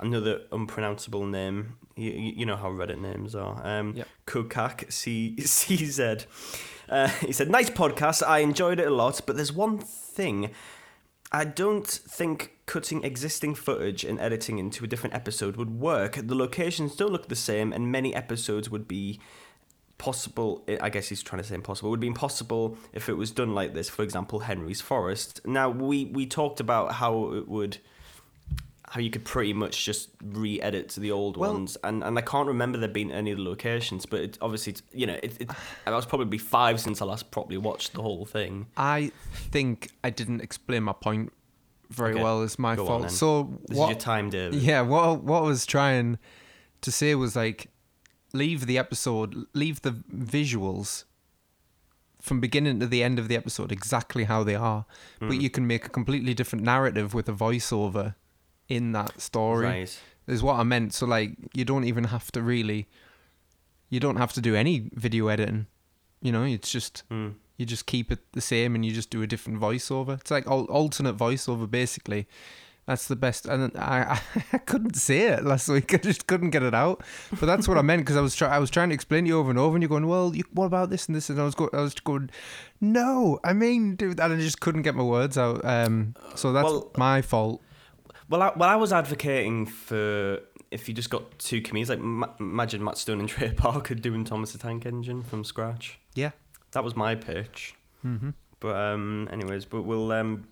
another 0.00 0.42
unpronounceable 0.52 1.26
name. 1.26 1.76
You, 1.96 2.10
you 2.12 2.46
know 2.46 2.56
how 2.56 2.70
Reddit 2.70 3.00
names 3.00 3.34
are. 3.34 3.60
Um, 3.66 3.94
Yep. 3.96 4.08
Kukak 4.26 4.92
C 4.92 5.34
CZ. 5.38 6.26
Uh, 6.88 7.08
he 7.08 7.32
said, 7.32 7.50
"Nice 7.50 7.70
podcast. 7.70 8.26
I 8.26 8.38
enjoyed 8.38 8.80
it 8.80 8.86
a 8.86 8.94
lot, 8.94 9.20
but 9.26 9.36
there's 9.36 9.52
one 9.52 9.78
thing." 9.78 10.50
I 11.30 11.44
don't 11.44 11.86
think 11.86 12.52
cutting 12.64 13.04
existing 13.04 13.54
footage 13.54 14.02
and 14.02 14.18
editing 14.18 14.58
into 14.58 14.82
a 14.84 14.86
different 14.86 15.14
episode 15.14 15.56
would 15.56 15.78
work. 15.78 16.14
The 16.14 16.34
locations 16.34 16.96
don't 16.96 17.12
look 17.12 17.28
the 17.28 17.36
same, 17.36 17.70
and 17.70 17.92
many 17.92 18.14
episodes 18.14 18.70
would 18.70 18.88
be 18.88 19.20
possible. 19.98 20.64
I 20.80 20.88
guess 20.88 21.08
he's 21.08 21.22
trying 21.22 21.42
to 21.42 21.48
say 21.48 21.54
impossible. 21.54 21.90
Would 21.90 22.00
be 22.00 22.06
impossible 22.06 22.78
if 22.94 23.08
it 23.10 23.18
was 23.18 23.30
done 23.30 23.54
like 23.54 23.74
this. 23.74 23.90
For 23.90 24.02
example, 24.02 24.40
Henry's 24.40 24.80
Forest. 24.80 25.40
Now 25.44 25.68
we 25.68 26.06
we 26.06 26.24
talked 26.26 26.60
about 26.60 26.92
how 26.92 27.32
it 27.34 27.48
would. 27.48 27.78
How 28.90 29.00
you 29.00 29.10
could 29.10 29.24
pretty 29.24 29.52
much 29.52 29.84
just 29.84 30.08
re-edit 30.24 30.88
to 30.90 31.00
the 31.00 31.10
old 31.10 31.36
Well- 31.36 31.52
ones, 31.52 31.76
and, 31.84 32.02
and 32.02 32.16
I 32.18 32.22
can't 32.22 32.48
remember 32.48 32.78
there 32.78 32.88
being 32.88 33.12
any 33.12 33.30
of 33.30 33.36
the 33.36 33.44
locations, 33.44 34.06
but 34.06 34.20
it, 34.20 34.38
obviously, 34.40 34.72
it's, 34.72 34.82
you 34.92 35.06
know, 35.06 35.18
it, 35.22 35.36
it, 35.42 35.50
I 35.86 35.90
was 35.90 36.06
probably 36.06 36.38
five 36.38 36.80
since 36.80 37.02
I 37.02 37.04
last 37.04 37.30
properly 37.30 37.58
watched 37.58 37.92
the 37.92 38.00
whole 38.02 38.24
thing. 38.24 38.66
I 38.78 39.12
think 39.32 39.90
I 40.02 40.08
didn't 40.10 40.40
explain 40.40 40.84
my 40.84 40.94
point 40.94 41.32
very 41.90 42.12
Okay, 42.14 42.22
well. 42.22 42.42
It's 42.42 42.58
my 42.58 42.76
go 42.76 42.86
fault. 42.86 43.10
So 43.10 43.58
This 43.68 43.76
what? 43.76 43.84
is 43.86 43.90
your 43.90 44.00
time, 44.00 44.30
David. 44.30 44.60
Yeah, 44.62 44.80
what 44.82 45.22
what 45.22 45.40
I 45.42 45.46
was 45.46 45.66
trying 45.66 46.18
to 46.80 46.90
say 46.92 47.14
was 47.14 47.36
like, 47.36 47.68
leave 48.32 48.66
the 48.66 48.78
episode, 48.78 49.46
leave 49.54 49.82
the 49.82 49.92
visuals 50.14 51.04
from 52.20 52.40
beginning 52.40 52.80
to 52.80 52.86
the 52.86 53.02
end 53.02 53.18
of 53.18 53.28
the 53.28 53.36
episode 53.36 53.70
exactly 53.72 54.24
how 54.24 54.42
they 54.44 54.54
are, 54.54 54.86
but 55.20 55.30
Mm. 55.30 55.40
you 55.42 55.50
can 55.50 55.66
make 55.66 55.84
a 55.86 55.88
completely 55.88 56.34
different 56.34 56.64
narrative 56.64 57.14
with 57.14 57.28
a 57.28 57.32
voiceover 57.32 58.14
in 58.68 58.92
that 58.92 59.20
story. 59.20 59.66
Right. 59.66 59.98
Is 60.26 60.42
what 60.42 60.58
I 60.60 60.62
meant. 60.62 60.92
So 60.94 61.06
like, 61.06 61.36
you 61.54 61.64
don't 61.64 61.84
even 61.84 62.04
have 62.04 62.30
to 62.32 62.42
really, 62.42 62.86
you 63.88 63.98
don't 64.00 64.16
have 64.16 64.32
to 64.34 64.40
do 64.40 64.54
any 64.54 64.90
video 64.94 65.28
editing. 65.28 65.66
You 66.20 66.32
know, 66.32 66.42
it's 66.44 66.70
just 66.70 67.02
Mm. 67.10 67.34
you 67.56 67.64
just 67.64 67.86
keep 67.86 68.12
it 68.12 68.20
the 68.32 68.40
same 68.40 68.74
and 68.74 68.84
you 68.84 68.92
just 68.92 69.10
do 69.10 69.22
a 69.22 69.26
different 69.26 69.58
voiceover. 69.60 70.20
It's 70.20 70.30
like 70.30 70.46
al- 70.46 70.64
alternate 70.66 71.16
voiceover, 71.16 71.70
basically. 71.70 72.26
That's 72.86 73.06
the 73.06 73.16
best. 73.16 73.44
And 73.46 73.70
I, 73.76 74.20
I, 74.52 74.58
couldn't 74.58 74.96
say 74.96 75.28
it 75.28 75.44
last 75.44 75.68
week. 75.68 75.92
I 75.94 75.98
just 75.98 76.26
couldn't 76.26 76.50
get 76.50 76.62
it 76.62 76.74
out. 76.74 77.02
But 77.38 77.46
that's 77.46 77.68
what 77.68 77.76
I 77.78 77.82
meant 77.82 78.00
because 78.02 78.16
I 78.16 78.20
was 78.22 78.34
trying. 78.34 78.52
I 78.52 78.58
was 78.58 78.70
trying 78.70 78.88
to 78.90 78.94
explain 78.94 79.24
to 79.24 79.28
you 79.28 79.38
over 79.38 79.50
and 79.50 79.58
over, 79.58 79.76
and 79.76 79.82
you're 79.82 79.90
going, 79.90 80.06
"Well, 80.06 80.34
you, 80.34 80.44
what 80.52 80.64
about 80.66 80.88
this 80.88 81.06
and 81.06 81.14
this?" 81.14 81.28
And 81.28 81.38
I 81.40 81.44
was 81.44 81.54
go- 81.54 81.68
I 81.74 81.80
was 81.82 81.92
going, 81.94 82.30
"No, 82.80 83.40
I 83.44 83.52
mean, 83.52 83.94
dude," 83.96 84.18
and 84.20 84.32
I 84.32 84.36
just 84.38 84.60
couldn't 84.60 84.82
get 84.82 84.94
my 84.94 85.02
words 85.02 85.36
out. 85.36 85.62
Um, 85.66 86.14
so 86.34 86.52
that's 86.54 86.64
Well- 86.64 86.90
my 86.96 87.20
fault. 87.22 87.62
Well, 88.28 88.42
I, 88.42 88.52
well, 88.56 88.68
I 88.68 88.76
was 88.76 88.92
advocating 88.92 89.66
for 89.66 90.40
if 90.70 90.86
you 90.88 90.94
just 90.94 91.08
got 91.10 91.38
two 91.38 91.62
comedians, 91.62 91.88
like 91.90 92.00
ma- 92.00 92.34
imagine 92.38 92.84
Matt 92.84 92.98
Stone 92.98 93.20
and 93.20 93.28
Trey 93.28 93.52
Parker 93.52 93.94
doing 93.94 94.24
Thomas 94.24 94.52
the 94.52 94.58
Tank 94.58 94.84
Engine 94.86 95.22
from 95.22 95.44
scratch. 95.44 95.98
Yeah. 96.14 96.32
That 96.72 96.84
was 96.84 96.94
my 96.94 97.14
pitch. 97.14 97.74
Mm-hmm. 98.04 98.30
But 98.60 98.76
um, 98.76 99.28
anyways, 99.32 99.64
but 99.64 99.82
we'll 99.82 100.12
um, 100.12 100.46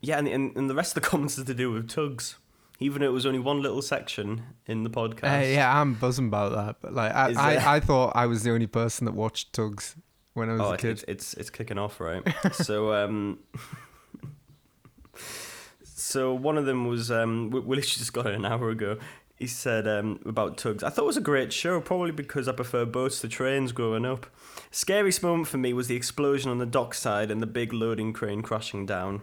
yeah, 0.00 0.18
and, 0.18 0.28
and 0.28 0.56
and 0.56 0.70
the 0.70 0.74
rest 0.74 0.96
of 0.96 1.02
the 1.02 1.08
comments 1.10 1.36
is 1.38 1.44
to 1.44 1.54
do 1.54 1.70
with 1.72 1.88
tugs. 1.88 2.36
Even 2.78 3.00
though 3.00 3.08
it 3.08 3.12
was 3.12 3.24
only 3.24 3.38
one 3.38 3.62
little 3.62 3.80
section 3.80 4.42
in 4.66 4.82
the 4.84 4.90
podcast. 4.90 5.40
Uh, 5.40 5.46
yeah, 5.46 5.80
I'm 5.80 5.94
buzzing 5.94 6.26
about 6.26 6.52
that. 6.52 6.76
But 6.82 6.92
like, 6.92 7.10
I, 7.14 7.30
Is 7.30 7.36
I, 7.38 7.76
I 7.76 7.80
thought 7.80 8.12
I 8.14 8.26
was 8.26 8.42
the 8.42 8.50
only 8.50 8.66
person 8.66 9.06
that 9.06 9.14
watched 9.14 9.54
Tugs 9.54 9.96
when 10.34 10.50
I 10.50 10.52
was 10.52 10.60
Oh, 10.60 10.72
a 10.74 10.76
kid. 10.76 10.90
it's 10.90 11.04
it's 11.08 11.34
it's 11.34 11.50
kicking 11.50 11.78
off, 11.78 12.00
right? 12.00 12.22
so 12.52 12.92
um, 12.92 13.38
so 16.06 16.32
one 16.32 16.56
of 16.56 16.66
them 16.66 16.86
was 16.86 17.10
um, 17.10 17.50
we, 17.50 17.58
we 17.58 17.76
literally 17.76 17.82
just 17.98 18.12
got 18.12 18.26
it 18.26 18.34
an 18.34 18.44
hour 18.44 18.70
ago. 18.70 18.96
He 19.34 19.48
said 19.48 19.88
um, 19.88 20.20
about 20.24 20.56
tugs. 20.56 20.84
I 20.84 20.88
thought 20.88 21.02
it 21.02 21.06
was 21.06 21.16
a 21.16 21.20
great 21.20 21.52
show, 21.52 21.80
probably 21.80 22.12
because 22.12 22.46
I 22.48 22.52
prefer 22.52 22.86
boats 22.86 23.20
to 23.20 23.28
trains 23.28 23.72
growing 23.72 24.06
up. 24.06 24.26
Scariest 24.70 25.22
moment 25.22 25.48
for 25.48 25.58
me 25.58 25.72
was 25.72 25.88
the 25.88 25.96
explosion 25.96 26.50
on 26.50 26.58
the 26.58 26.64
dockside 26.64 27.30
and 27.30 27.42
the 27.42 27.46
big 27.46 27.72
loading 27.72 28.12
crane 28.12 28.40
crashing 28.40 28.86
down. 28.86 29.20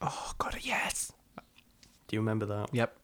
Oh 0.00 0.32
God, 0.38 0.56
yes. 0.62 1.12
Do 2.08 2.16
you 2.16 2.20
remember 2.20 2.46
that? 2.46 2.70
Yep, 2.72 2.96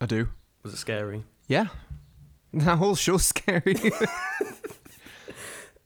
I 0.00 0.06
do. 0.06 0.28
Was 0.62 0.72
it 0.72 0.78
scary? 0.78 1.24
Yeah, 1.46 1.66
that 2.54 2.78
whole 2.78 2.96
show's 2.96 3.26
scary. 3.26 3.76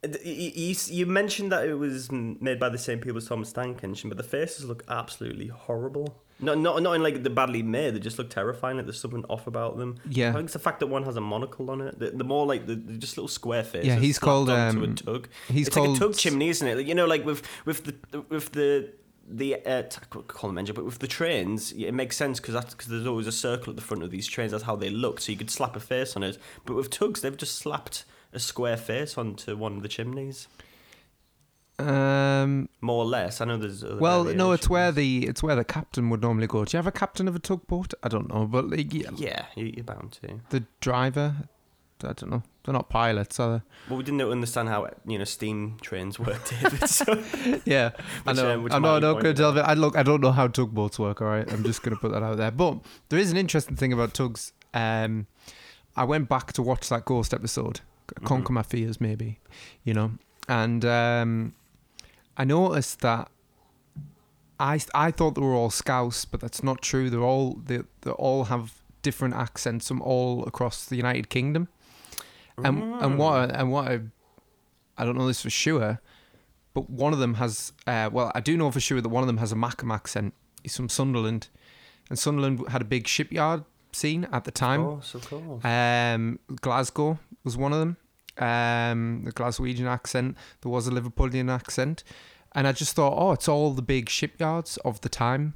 You, 0.02 0.74
you, 0.86 1.04
mentioned 1.04 1.52
that 1.52 1.68
it 1.68 1.74
was 1.74 2.10
made 2.10 2.58
by 2.58 2.70
the 2.70 2.78
same 2.78 3.00
people 3.00 3.18
as 3.18 3.26
Thomas 3.26 3.52
Tank 3.52 3.84
Engine, 3.84 4.08
but 4.08 4.16
the 4.16 4.24
faces 4.24 4.64
look 4.64 4.82
absolutely 4.88 5.48
horrible. 5.48 6.22
No, 6.42 6.54
not 6.54 6.82
not 6.82 6.94
in 6.94 7.02
like 7.02 7.22
the 7.22 7.28
badly 7.28 7.62
made. 7.62 7.94
They 7.94 7.98
just 7.98 8.18
look 8.18 8.30
terrifying. 8.30 8.78
Like 8.78 8.86
there's 8.86 8.98
something 8.98 9.26
off 9.28 9.46
about 9.46 9.76
them. 9.76 9.96
Yeah, 10.08 10.30
I 10.30 10.32
think 10.32 10.44
it's 10.44 10.54
the 10.54 10.58
fact 10.58 10.80
that 10.80 10.86
one 10.86 11.04
has 11.04 11.16
a 11.16 11.20
monocle 11.20 11.70
on 11.70 11.82
it. 11.82 11.98
The, 11.98 12.12
the 12.12 12.24
more 12.24 12.46
like 12.46 12.66
the, 12.66 12.76
the 12.76 12.94
just 12.94 13.18
little 13.18 13.28
square 13.28 13.62
faces. 13.62 13.88
Yeah, 13.88 13.96
he's 13.96 14.18
called, 14.18 14.48
um, 14.48 14.82
a 14.82 14.94
tug. 14.94 15.28
he's 15.48 15.66
it's 15.66 15.76
called 15.76 15.90
like 15.90 15.96
a 15.98 16.00
tug 16.00 16.16
chimney, 16.16 16.48
isn't 16.48 16.66
it? 16.66 16.78
Like, 16.78 16.86
you 16.86 16.94
know, 16.94 17.06
like 17.06 17.26
with 17.26 17.42
with 17.66 17.84
the 17.84 18.22
with 18.30 18.52
the 18.52 18.90
the 19.28 19.56
uh, 19.66 19.82
call 20.28 20.48
them 20.48 20.56
engine, 20.56 20.74
but 20.74 20.84
with 20.84 20.98
the 20.98 21.06
trains, 21.06 21.74
yeah, 21.74 21.88
it 21.88 21.94
makes 21.94 22.16
sense 22.16 22.40
because 22.40 22.54
that's 22.54 22.74
because 22.74 22.88
there's 22.88 23.06
always 23.06 23.26
a 23.26 23.32
circle 23.32 23.70
at 23.70 23.76
the 23.76 23.82
front 23.82 24.02
of 24.02 24.10
these 24.10 24.26
trains. 24.26 24.52
That's 24.52 24.64
how 24.64 24.76
they 24.76 24.88
look. 24.88 25.20
So 25.20 25.32
you 25.32 25.38
could 25.38 25.50
slap 25.50 25.76
a 25.76 25.80
face 25.80 26.16
on 26.16 26.22
it. 26.22 26.38
But 26.64 26.74
with 26.74 26.88
tugs, 26.88 27.20
they've 27.20 27.36
just 27.36 27.56
slapped 27.56 28.04
a 28.32 28.38
square 28.38 28.76
face 28.76 29.16
onto 29.18 29.56
one 29.56 29.76
of 29.76 29.82
the 29.82 29.88
chimneys, 29.88 30.48
Um, 31.78 32.68
more 32.82 33.04
or 33.04 33.06
less. 33.06 33.40
I 33.40 33.46
know 33.46 33.56
there's. 33.56 33.82
Other 33.82 33.96
well, 33.96 34.24
no, 34.24 34.52
it's 34.52 34.68
where 34.68 34.92
the 34.92 35.26
it's 35.26 35.42
where 35.42 35.56
the 35.56 35.64
captain 35.64 36.10
would 36.10 36.20
normally 36.20 36.46
go. 36.46 36.64
Do 36.64 36.76
you 36.76 36.78
have 36.78 36.86
a 36.86 36.92
captain 36.92 37.26
of 37.26 37.34
a 37.34 37.38
tugboat? 37.38 37.94
I 38.02 38.08
don't 38.08 38.28
know, 38.32 38.44
but 38.46 38.68
like, 38.68 38.92
yeah, 38.92 39.10
Yeah, 39.16 39.46
you- 39.56 39.72
you're 39.76 39.84
bound 39.84 40.12
to. 40.22 40.40
the 40.50 40.64
driver. 40.80 41.36
I 42.02 42.12
don't 42.14 42.30
know. 42.30 42.42
They're 42.64 42.72
not 42.72 42.88
pilots, 42.88 43.38
are 43.40 43.58
they? 43.58 43.62
Well, 43.88 43.98
we 43.98 44.04
didn't 44.04 44.22
understand 44.22 44.68
how 44.70 44.88
you 45.06 45.18
know 45.18 45.24
steam 45.24 45.76
trains 45.80 46.18
work, 46.18 46.40
David. 46.60 46.86
So 46.88 47.04
yeah, 47.64 47.90
I 48.26 48.30
Which, 48.32 48.36
know. 48.36 48.54
um, 48.54 48.62
which 48.64 48.72
I 48.74 48.78
know. 48.78 48.80
might 48.80 48.96
I 48.96 48.98
be 49.00 49.06
know. 49.06 49.14
pointed 49.14 49.36
Tell 49.36 49.58
I 49.60 49.74
look. 49.74 49.96
I 49.96 50.02
don't 50.02 50.20
know 50.20 50.32
how 50.32 50.48
tugboats 50.48 50.98
work. 50.98 51.20
All 51.22 51.28
right, 51.28 51.50
I'm 51.50 51.62
just 51.64 51.82
going 51.82 51.94
to 51.94 52.00
put 52.00 52.12
that 52.12 52.22
out 52.22 52.36
there. 52.36 52.50
But 52.50 52.78
there 53.08 53.18
is 53.18 53.30
an 53.30 53.36
interesting 53.38 53.76
thing 53.76 53.92
about 53.92 54.12
tugs. 54.14 54.52
Um, 54.74 55.26
I 55.96 56.04
went 56.04 56.28
back 56.28 56.52
to 56.54 56.62
watch 56.62 56.88
that 56.90 57.04
ghost 57.06 57.32
episode. 57.34 57.80
Conquer 58.24 58.52
my 58.52 58.62
fears, 58.62 59.00
maybe, 59.00 59.40
you 59.84 59.94
know, 59.94 60.12
and 60.48 60.84
um, 60.84 61.54
I 62.36 62.44
noticed 62.44 63.00
that. 63.00 63.30
I, 64.58 64.78
I 64.94 65.10
thought 65.10 65.36
they 65.36 65.40
were 65.40 65.54
all 65.54 65.70
Scouse, 65.70 66.26
but 66.26 66.40
that's 66.40 66.62
not 66.62 66.82
true. 66.82 67.08
They're 67.08 67.20
all 67.22 67.54
they 67.64 67.80
they 68.02 68.10
all 68.10 68.44
have 68.44 68.82
different 69.02 69.34
accents 69.34 69.88
from 69.88 70.02
all 70.02 70.44
across 70.46 70.84
the 70.84 70.96
United 70.96 71.30
Kingdom. 71.30 71.68
And 72.58 72.82
and 73.02 73.18
what 73.18 73.50
and 73.50 73.72
what 73.72 73.88
I, 73.88 74.00
I 74.98 75.04
don't 75.06 75.16
know 75.16 75.26
this 75.26 75.40
for 75.40 75.48
sure, 75.48 76.00
but 76.74 76.90
one 76.90 77.14
of 77.14 77.18
them 77.18 77.34
has 77.34 77.72
uh, 77.86 78.10
well 78.12 78.30
I 78.34 78.40
do 78.40 78.56
know 78.56 78.70
for 78.70 78.80
sure 78.80 79.00
that 79.00 79.08
one 79.08 79.22
of 79.22 79.26
them 79.28 79.38
has 79.38 79.50
a 79.50 79.54
Mackem 79.54 79.92
accent. 79.94 80.34
He's 80.62 80.76
from 80.76 80.90
Sunderland, 80.90 81.48
and 82.10 82.18
Sunderland 82.18 82.68
had 82.68 82.82
a 82.82 82.84
big 82.84 83.08
shipyard 83.08 83.64
scene 83.96 84.26
at 84.32 84.44
the 84.44 84.50
time. 84.50 84.80
of 84.80 84.86
course, 84.86 85.14
of 85.14 85.28
course. 85.30 85.64
Um, 85.64 86.38
Glasgow 86.60 87.18
was 87.44 87.56
one 87.56 87.72
of 87.72 87.78
them. 87.80 87.96
Um, 88.38 89.22
the 89.24 89.32
Glaswegian 89.32 89.86
accent. 89.86 90.36
There 90.62 90.70
was 90.72 90.86
a 90.86 90.90
Liverpoolian 90.90 91.50
accent, 91.50 92.04
and 92.52 92.66
I 92.66 92.72
just 92.72 92.94
thought, 92.96 93.14
oh, 93.16 93.32
it's 93.32 93.48
all 93.48 93.72
the 93.72 93.82
big 93.82 94.08
shipyards 94.08 94.76
of 94.78 95.00
the 95.02 95.08
time. 95.08 95.54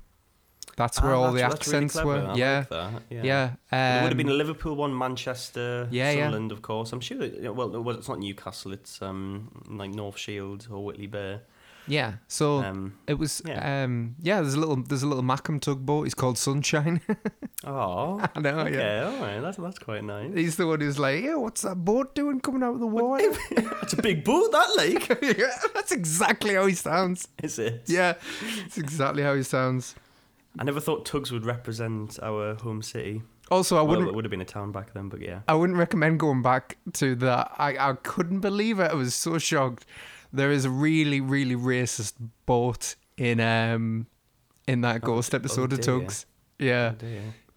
That's 0.77 1.01
where 1.01 1.15
Ah, 1.15 1.21
all 1.21 1.33
the 1.33 1.39
that's- 1.41 1.67
really 1.69 1.85
accents 1.85 1.93
clever. 1.95 2.09
were. 2.09 2.33
I 2.33 2.35
yeah, 2.35 2.65
like 2.71 2.93
yeah. 3.09 3.23
yeah. 3.23 3.51
there 3.71 4.03
would 4.03 4.09
have 4.11 4.17
been 4.17 4.27
um, 4.29 4.33
a 4.33 4.37
Liverpool 4.37 4.75
one, 4.75 4.97
Manchester, 4.99 5.87
Yeah, 5.91 6.11
yeah. 6.11 6.35
Of 6.35 6.63
course. 6.63 6.93
I'm 6.93 7.01
sure. 7.01 7.19
Well, 7.53 7.75
it 7.75 7.79
was- 7.83 7.99
it's 7.99 8.09
not 8.09 8.19
Newcastle. 8.19 8.73
It's 8.73 9.01
um 9.01 9.51
like 9.69 9.91
North 9.95 10.19
Shield 10.19 10.67
or 10.71 10.85
Whitley 10.85 11.07
Bay. 11.07 11.39
Yeah. 11.87 12.15
So 12.29 12.63
Um, 12.63 12.95
it 13.07 13.15
was. 13.15 13.43
yeah. 13.45 13.85
Um, 13.85 14.17
yeah. 14.21 14.41
There's 14.41 14.55
a 14.55 14.61
little. 14.61 14.77
There's 14.77 15.03
a 15.03 15.07
little 15.07 15.23
Mackem 15.23 15.61
tugboat. 15.61 16.05
He's 16.05 16.15
called 16.15 16.39
Sunshine. 16.39 17.01
oh, 17.65 18.21
I 18.35 18.41
know. 18.41 18.59
okay, 18.61 18.75
Yeah. 18.77 19.07
all 19.11 19.19
right. 19.21 19.41
That's 19.41 19.57
that's 19.59 19.79
quite 19.79 20.05
nice. 20.05 20.33
He's 20.35 20.57
the 20.57 20.67
one 20.67 20.81
who's 20.81 20.99
like, 20.99 21.23
yeah, 21.25 21.35
what's 21.37 21.63
that 21.63 21.77
boat 21.85 22.15
doing 22.15 22.41
coming 22.41 22.63
out 22.63 22.75
of 22.75 22.81
the 22.81 22.87
water? 22.87 23.31
That's 23.51 23.93
a 23.93 24.03
big 24.03 24.25
boat, 24.25 24.51
that 24.53 24.77
lake. 24.77 25.09
yeah, 25.39 25.51
that's 25.75 25.93
exactly 25.93 26.55
how 26.55 26.67
he 26.67 26.75
sounds. 26.75 27.29
Is 27.43 27.59
it? 27.59 27.83
Yeah, 27.87 28.15
it's 28.65 28.79
exactly 28.79 29.23
how 29.23 29.35
he 29.35 29.43
sounds. 29.43 29.95
I 30.59 30.65
never 30.65 30.81
thought 30.81 31.05
Tugs 31.05 31.31
would 31.33 31.45
represent 31.45 32.19
our 32.23 32.55
home 32.55 32.81
city. 32.83 33.23
Also, 33.51 33.77
I 33.77 33.83
wouldn't. 33.83 34.09
it 34.09 34.15
would 34.15 34.25
have 34.25 34.31
been 34.31 34.41
a 34.41 34.45
town 34.47 34.73
back 34.73 34.95
then, 34.95 35.09
but 35.11 35.21
yeah. 35.21 35.41
I 35.49 35.55
wouldn't 35.55 35.79
recommend 35.79 36.19
going 36.21 36.41
back 36.43 36.79
to 36.95 37.15
that. 37.17 37.51
I, 37.59 37.77
I 37.77 37.93
couldn't 37.95 38.41
believe 38.41 38.79
it. 38.81 38.91
I 38.91 38.95
was 38.95 39.15
so 39.15 39.37
shocked. 39.39 39.85
There 40.35 40.51
is 40.51 40.65
a 40.65 40.71
really, 40.71 41.21
really 41.21 41.55
racist 41.57 42.15
boat 42.47 42.97
in 43.17 43.41
um 43.41 44.07
in 44.67 44.81
that 44.81 44.97
Oh, 45.05 45.07
ghost 45.07 45.35
oh 45.35 45.39
episode 45.39 45.73
of. 45.73 45.81
Tugs. 45.81 46.27
Yeah, 46.59 46.95
Oh, 47.03 47.07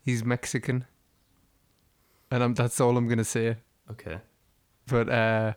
he's 0.04 0.24
Mexican, 0.24 0.86
and 2.32 2.44
I'm, 2.44 2.54
that's 2.54 2.80
all 2.82 2.98
I'm 2.98 3.08
gonna 3.08 3.24
say. 3.24 3.58
Okay. 3.92 4.18
But 4.88 5.10
uh, 5.10 5.54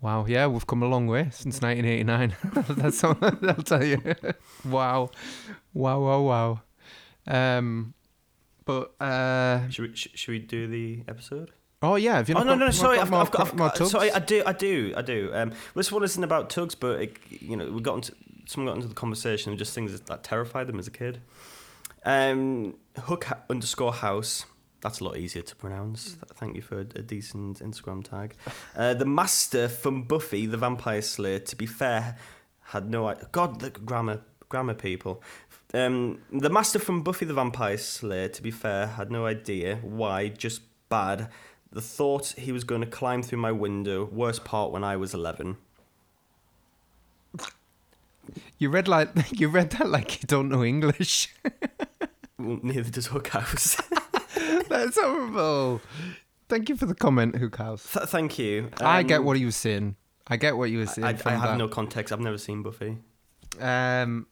wow, 0.00 0.26
yeah, 0.26 0.46
we've 0.46 0.66
come 0.66 0.82
a 0.82 0.88
long 0.88 1.06
way 1.06 1.28
since 1.30 1.60
1989. 1.62 2.34
that's 2.76 3.02
all 3.04 3.16
I'll 3.22 3.62
tell 3.62 3.84
you. 3.84 4.00
wow, 4.64 5.10
wow, 5.72 6.00
wow, 6.00 6.20
wow. 6.20 6.60
Um, 7.26 7.94
but 8.64 8.94
uh, 9.00 9.68
Should 9.68 9.90
we 9.90 9.96
sh- 9.96 10.08
should 10.14 10.32
we 10.32 10.38
do 10.38 10.66
the 10.66 11.04
episode? 11.08 11.52
Oh 11.82 11.96
yeah, 11.96 12.16
have 12.16 12.28
you 12.28 12.34
Oh 12.34 12.38
not 12.42 12.46
no 12.46 12.58
got- 12.58 12.64
no 12.66 12.70
sorry 12.70 12.98
I've, 12.98 13.10
more 13.10 13.20
I've 13.20 13.30
got, 13.30 13.46
I've 13.48 13.56
got 13.56 13.76
Tugs? 13.76 13.90
sorry 13.90 14.10
I 14.12 14.18
do 14.18 14.42
I 14.46 14.52
do 14.52 14.92
I 14.96 15.02
do. 15.02 15.30
Um 15.34 15.52
this 15.74 15.90
one 15.92 16.02
isn't 16.04 16.22
about 16.24 16.50
tugs 16.50 16.74
but 16.74 17.00
it, 17.00 17.16
you 17.30 17.56
know 17.56 17.70
we 17.70 17.80
got 17.80 17.94
into 17.96 18.14
someone 18.46 18.66
got 18.72 18.76
into 18.76 18.88
the 18.88 18.94
conversation 18.94 19.52
of 19.52 19.58
just 19.58 19.74
things 19.74 19.98
that 20.00 20.22
terrified 20.24 20.66
them 20.66 20.78
as 20.78 20.86
a 20.86 20.90
kid. 20.90 21.20
Um 22.04 22.74
hook 22.98 23.24
ha- 23.24 23.38
underscore 23.48 23.92
house. 23.92 24.46
That's 24.80 25.00
a 25.00 25.04
lot 25.04 25.18
easier 25.18 25.42
to 25.42 25.56
pronounce. 25.56 26.16
Thank 26.36 26.56
you 26.56 26.62
for 26.62 26.78
a, 26.78 26.86
a 26.96 27.02
decent 27.02 27.58
Instagram 27.60 28.02
tag. 28.02 28.34
Uh, 28.74 28.94
the 28.94 29.04
master 29.04 29.68
from 29.68 30.04
Buffy 30.04 30.46
the 30.46 30.56
Vampire 30.56 31.02
Slayer 31.02 31.38
to 31.40 31.56
be 31.56 31.66
fair 31.66 32.16
had 32.62 32.88
no 32.90 33.08
i- 33.08 33.16
God 33.32 33.60
the 33.60 33.70
grammar 33.70 34.22
grammar 34.48 34.74
people. 34.74 35.22
Um, 35.74 36.20
the 36.32 36.50
master 36.50 36.78
from 36.78 37.02
Buffy 37.02 37.26
the 37.26 37.34
Vampire 37.34 37.78
Slayer, 37.78 38.26
to 38.28 38.42
be 38.42 38.50
fair, 38.50 38.88
had 38.88 39.12
no 39.12 39.26
idea 39.26 39.76
why, 39.82 40.28
just 40.28 40.62
bad. 40.88 41.28
The 41.72 41.80
thought 41.80 42.34
he 42.36 42.50
was 42.52 42.64
going 42.64 42.80
to 42.80 42.86
climb 42.86 43.22
through 43.22 43.38
my 43.38 43.52
window, 43.52 44.04
worst 44.12 44.44
part 44.44 44.72
when 44.72 44.82
I 44.82 44.96
was 44.96 45.14
11. 45.14 45.56
You 48.58 48.70
read 48.70 48.86
like 48.88 49.08
you 49.40 49.48
read 49.48 49.70
that 49.70 49.88
like 49.88 50.22
you 50.22 50.26
don't 50.26 50.48
know 50.48 50.64
English. 50.64 51.34
Well, 52.38 52.58
neither 52.62 52.88
does 52.90 53.08
Hook 53.08 53.28
House. 53.28 53.76
That's 54.70 54.98
horrible. 54.98 55.82
Thank 56.48 56.70
you 56.70 56.76
for 56.76 56.86
the 56.86 56.94
comment, 56.94 57.36
Hook 57.36 57.56
House. 57.58 57.92
Th- 57.92 58.06
thank 58.06 58.38
you. 58.38 58.70
I 58.80 59.02
get 59.02 59.18
Um, 59.18 59.26
what 59.26 59.36
he 59.36 59.44
was 59.44 59.56
saying. 59.56 59.96
I 60.26 60.38
get 60.38 60.56
what 60.56 60.70
you 60.70 60.78
were 60.78 60.86
saying. 60.86 61.04
I, 61.04 61.10
I 61.10 61.32
have 61.32 61.42
that. 61.50 61.58
no 61.58 61.68
context. 61.68 62.14
I've 62.14 62.20
never 62.20 62.38
seen 62.38 62.62
Buffy. 62.62 62.96
Um, 63.60 64.26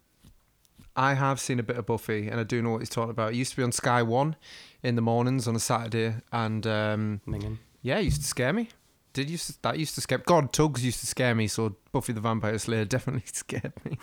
I 0.96 1.12
have 1.12 1.38
seen 1.38 1.58
a 1.58 1.62
bit 1.62 1.76
of 1.76 1.84
Buffy, 1.84 2.28
and 2.28 2.40
I 2.40 2.44
do 2.44 2.62
know 2.62 2.70
what 2.70 2.78
he's 2.78 2.88
talking 2.88 3.10
about. 3.10 3.34
It 3.34 3.36
used 3.36 3.50
to 3.50 3.58
be 3.58 3.62
on 3.62 3.72
Sky 3.72 4.02
One 4.02 4.36
in 4.82 4.94
the 4.94 5.02
mornings 5.02 5.48
on 5.48 5.56
a 5.56 5.60
Saturday, 5.60 6.14
and 6.32 6.66
um, 6.66 7.20
Minging. 7.26 7.58
yeah, 7.82 7.98
it 7.98 8.04
used 8.04 8.22
to 8.22 8.26
scare 8.26 8.52
me. 8.52 8.68
Did 9.12 9.30
used 9.30 9.46
to, 9.48 9.62
that 9.62 9.78
used 9.78 9.94
to 9.96 10.00
scare? 10.00 10.18
God, 10.18 10.52
Tugs 10.52 10.84
used 10.84 11.00
to 11.00 11.06
scare 11.06 11.34
me. 11.34 11.48
So 11.48 11.76
Buffy 11.92 12.12
the 12.12 12.20
Vampire 12.20 12.58
Slayer 12.58 12.84
definitely 12.96 13.24
scared 13.26 13.72
me. 13.84 13.98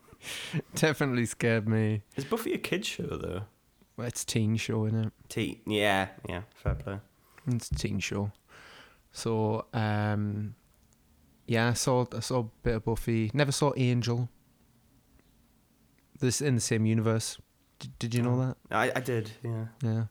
definitely 0.74 1.26
scared 1.26 1.68
me. 1.68 2.02
Is 2.16 2.24
Buffy 2.24 2.54
a 2.54 2.58
kid 2.58 2.84
show 2.84 3.04
though? 3.06 3.42
Well, 3.96 4.06
it's 4.06 4.22
a 4.22 4.26
teen 4.26 4.56
show, 4.56 4.86
isn't 4.86 5.06
it? 5.06 5.12
T. 5.28 5.60
Yeah, 5.66 6.08
yeah. 6.28 6.42
Fair 6.54 6.74
play. 6.74 7.00
It's 7.48 7.70
a 7.70 7.74
teen 7.74 7.98
show. 7.98 8.30
So, 9.10 9.66
um, 9.72 10.54
yeah, 11.46 11.70
I 11.70 11.72
saw 11.72 12.06
I 12.14 12.20
saw 12.20 12.40
a 12.40 12.50
bit 12.62 12.76
of 12.76 12.84
Buffy. 12.84 13.30
Never 13.34 13.52
saw 13.52 13.72
Angel. 13.76 14.28
This 16.20 16.40
in 16.40 16.56
the 16.56 16.60
same 16.60 16.84
universe. 16.86 17.38
D- 17.78 17.90
did 17.98 18.14
you 18.14 18.22
know 18.22 18.38
that? 18.40 18.56
I, 18.70 18.92
I 18.96 19.00
did. 19.00 19.30
Yeah. 19.42 19.66
Yeah. 19.82 20.04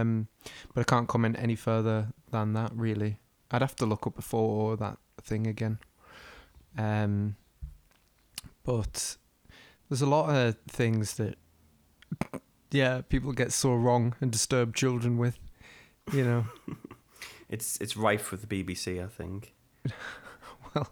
Um, 0.00 0.28
but 0.74 0.80
I 0.80 0.84
can't 0.84 1.08
comment 1.08 1.36
any 1.38 1.56
further 1.56 2.08
than 2.30 2.52
that. 2.54 2.72
Really, 2.74 3.18
I'd 3.50 3.62
have 3.62 3.76
to 3.76 3.86
look 3.86 4.06
up 4.06 4.14
before 4.14 4.76
that 4.76 4.98
thing 5.22 5.46
again. 5.46 5.78
Um, 6.78 7.36
but 8.64 9.16
there's 9.88 10.02
a 10.02 10.06
lot 10.06 10.28
of 10.30 10.56
things 10.68 11.14
that, 11.14 11.36
yeah, 12.70 13.00
people 13.02 13.32
get 13.32 13.52
so 13.52 13.74
wrong 13.74 14.14
and 14.20 14.30
disturb 14.30 14.74
children 14.74 15.18
with. 15.18 15.38
You 16.12 16.24
know. 16.24 16.44
It's 17.48 17.80
it's 17.80 17.96
rife 17.96 18.32
with 18.32 18.48
the 18.48 18.64
BBC. 18.64 19.02
I 19.02 19.08
think. 19.08 19.54
Well, 20.74 20.88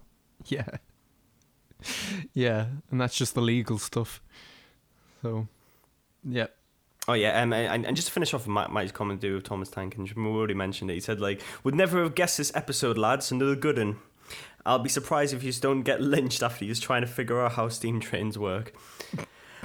yeah. 0.46 0.68
Yeah, 2.32 2.66
and 2.90 3.00
that's 3.00 3.16
just 3.16 3.34
the 3.34 3.42
legal 3.42 3.78
stuff. 3.78 4.23
So, 5.20 5.49
yeah. 6.28 6.47
Oh 7.07 7.12
yeah, 7.12 7.43
um, 7.43 7.52
and, 7.52 7.85
and 7.85 7.95
just 7.97 8.09
to 8.09 8.14
finish 8.14 8.33
off 8.33 8.47
Mike's 8.47 8.90
comment 8.93 9.21
do 9.21 9.35
with 9.35 9.45
Thomas 9.45 9.69
Tank, 9.69 9.97
and 9.97 10.11
we 10.11 10.25
already 10.25 10.54
mentioned 10.54 10.90
it. 10.90 10.95
He 10.95 11.00
said 11.00 11.21
like, 11.21 11.43
"Would 11.62 11.75
never 11.75 12.02
have 12.02 12.14
guessed 12.14 12.38
this 12.38 12.50
episode, 12.54 12.97
lads. 12.97 13.31
Another 13.31 13.54
good 13.57 13.76
one. 13.76 13.99
I'll 14.64 14.78
be 14.78 14.88
surprised 14.88 15.35
if 15.35 15.45
you 15.45 15.52
don't 15.52 15.83
get 15.83 16.00
lynched 16.00 16.43
after 16.43 16.64
you're 16.64 16.75
trying 16.76 17.02
to 17.02 17.07
figure 17.07 17.43
out 17.43 17.52
how 17.52 17.69
steam 17.69 18.00
trains 18.00 18.38
work." 18.38 18.75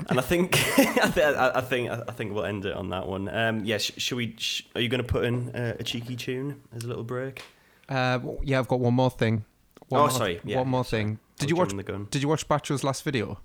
And 0.09 0.17
I 0.19 0.21
think, 0.21 0.55
I, 0.79 1.09
th- 1.13 1.35
I 1.35 1.61
think, 1.61 1.89
I 1.89 2.11
think 2.11 2.33
we'll 2.33 2.45
end 2.45 2.65
it 2.65 2.73
on 2.73 2.89
that 2.89 3.07
one. 3.07 3.27
Um, 3.29 3.63
yeah, 3.65 3.77
sh- 3.77 3.91
should 3.97 4.15
we? 4.17 4.35
Sh- 4.37 4.63
are 4.75 4.81
you 4.81 4.89
going 4.89 5.03
to 5.03 5.07
put 5.07 5.23
in 5.25 5.49
uh, 5.55 5.75
a 5.79 5.83
cheeky 5.83 6.15
tune 6.17 6.61
as 6.75 6.83
a 6.83 6.87
little 6.87 7.03
break? 7.05 7.43
Uh, 7.87 8.17
w- 8.17 8.39
yeah, 8.43 8.59
I've 8.59 8.67
got 8.67 8.79
one 8.81 8.93
more 8.93 9.09
thing. 9.11 9.45
One 9.87 9.99
Oh, 10.01 10.03
more, 10.03 10.11
sorry, 10.11 10.39
yeah, 10.43 10.57
one 10.57 10.67
more 10.67 10.83
thing. 10.83 11.19
Did 11.37 11.49
you 11.49 11.55
watch? 11.55 11.73
the 11.73 11.83
gun? 11.83 12.07
Did 12.11 12.21
you 12.21 12.27
watch 12.27 12.47
Bacho's 12.47 12.83
last 12.83 13.03
video? 13.03 13.39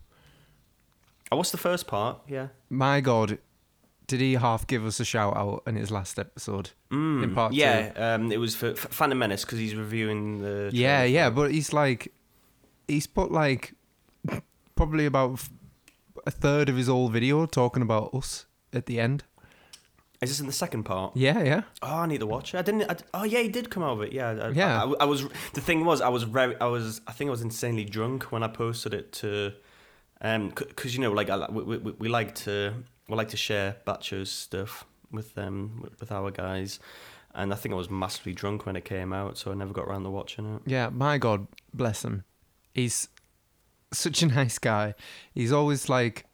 Oh, 1.32 1.36
what's 1.36 1.50
the 1.50 1.58
first 1.58 1.86
part? 1.86 2.20
Yeah. 2.28 2.48
My 2.70 3.00
God, 3.00 3.38
did 4.06 4.20
he 4.20 4.34
half 4.34 4.66
give 4.66 4.84
us 4.84 5.00
a 5.00 5.04
shout 5.04 5.36
out 5.36 5.62
in 5.66 5.76
his 5.76 5.90
last 5.90 6.18
episode? 6.18 6.70
Mm, 6.90 7.24
In 7.24 7.34
part 7.34 7.52
yeah, 7.54 7.92
um, 7.96 8.30
it 8.30 8.38
was 8.38 8.54
for, 8.54 8.74
for 8.74 8.88
Phantom 8.88 9.18
Menace 9.18 9.44
because 9.44 9.58
he's 9.58 9.74
reviewing 9.74 10.42
the. 10.42 10.70
yeah, 10.72 10.98
trailer 11.00 11.06
yeah, 11.14 11.28
for- 11.28 11.34
but 11.34 11.50
he's 11.52 11.72
like, 11.72 12.12
he's 12.86 13.06
put 13.06 13.32
like 13.32 13.74
probably 14.76 15.06
about 15.06 15.40
a 16.26 16.30
third 16.30 16.68
of 16.68 16.76
his 16.76 16.88
old 16.88 17.12
video 17.12 17.46
talking 17.46 17.82
about 17.82 18.14
us 18.14 18.46
at 18.72 18.86
the 18.86 19.00
end. 19.00 19.24
Is 20.20 20.30
this 20.30 20.40
in 20.40 20.46
the 20.46 20.52
second 20.52 20.84
part? 20.84 21.14
Yeah, 21.16 21.42
yeah. 21.42 21.62
Oh, 21.82 21.96
I 21.96 22.06
need 22.06 22.20
to 22.20 22.26
watch 22.26 22.54
it. 22.54 22.58
I 22.58 22.62
didn't. 22.62 22.90
I, 22.90 22.96
oh, 23.12 23.24
yeah, 23.24 23.40
he 23.40 23.48
did 23.48 23.68
come 23.68 23.82
over. 23.82 24.06
Yeah, 24.06 24.30
I, 24.30 24.48
Yeah. 24.50 24.84
I, 24.84 25.02
I 25.02 25.04
was. 25.04 25.26
The 25.52 25.60
thing 25.60 25.84
was, 25.84 26.00
I 26.00 26.08
was 26.08 26.22
very. 26.22 26.58
I 26.60 26.66
was. 26.66 27.02
I 27.06 27.12
think 27.12 27.28
I 27.28 27.30
was 27.32 27.42
insanely 27.42 27.84
drunk 27.84 28.24
when 28.32 28.42
I 28.42 28.48
posted 28.48 28.94
it 28.94 29.12
to, 29.14 29.52
um, 30.24 30.48
because 30.48 30.94
you 30.94 31.00
know, 31.00 31.12
like 31.12 31.28
I, 31.28 31.48
we, 31.50 31.62
we, 31.62 31.92
we 31.92 32.08
like 32.08 32.34
to 32.36 32.74
we 33.08 33.14
like 33.14 33.28
to 33.28 33.36
share 33.36 33.76
Batcho's 33.84 34.30
stuff 34.30 34.86
with 35.12 35.36
um 35.38 35.80
with, 35.82 36.00
with 36.00 36.10
our 36.10 36.30
guys, 36.30 36.80
and 37.34 37.52
I 37.52 37.56
think 37.56 37.74
I 37.74 37.76
was 37.76 37.90
massively 37.90 38.32
drunk 38.32 38.64
when 38.64 38.74
it 38.74 38.86
came 38.86 39.12
out, 39.12 39.36
so 39.36 39.52
I 39.52 39.54
never 39.54 39.74
got 39.74 39.84
around 39.84 40.04
to 40.04 40.10
watching 40.10 40.56
it. 40.56 40.62
Yeah, 40.64 40.88
my 40.88 41.18
God, 41.18 41.46
bless 41.74 42.04
him. 42.04 42.24
He's 42.72 43.08
such 43.92 44.22
a 44.22 44.26
nice 44.40 44.58
guy. 44.58 44.94
He's 45.34 45.52
always 45.52 45.90
like 45.90 46.24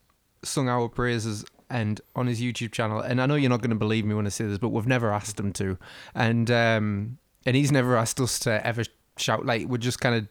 sung 0.45 0.69
our 0.69 0.89
praises 0.89 1.45
and 1.69 2.01
on 2.15 2.27
his 2.27 2.41
YouTube 2.41 2.73
channel. 2.73 3.01
And 3.01 3.21
I 3.21 3.27
know 3.27 3.35
you're 3.35 3.51
not 3.51 3.61
going 3.61 3.71
to 3.71 3.77
believe 3.77 4.05
me 4.05 4.15
when 4.15 4.27
I 4.27 4.31
say 4.31 4.47
this, 4.47 4.59
but 4.59 4.69
we've 4.69 4.87
never 4.87 5.13
asked 5.13 5.39
him 5.39 5.53
to, 5.55 5.79
and 6.15 6.49
um, 6.49 7.19
and 7.45 7.57
he's 7.57 7.73
never 7.73 7.97
asked 7.97 8.21
us 8.21 8.39
to 8.41 8.65
ever 8.65 8.85
shout. 9.17 9.45
Like 9.45 9.67
we're 9.67 9.79
just 9.79 10.01
kind 10.01 10.15
of, 10.15 10.29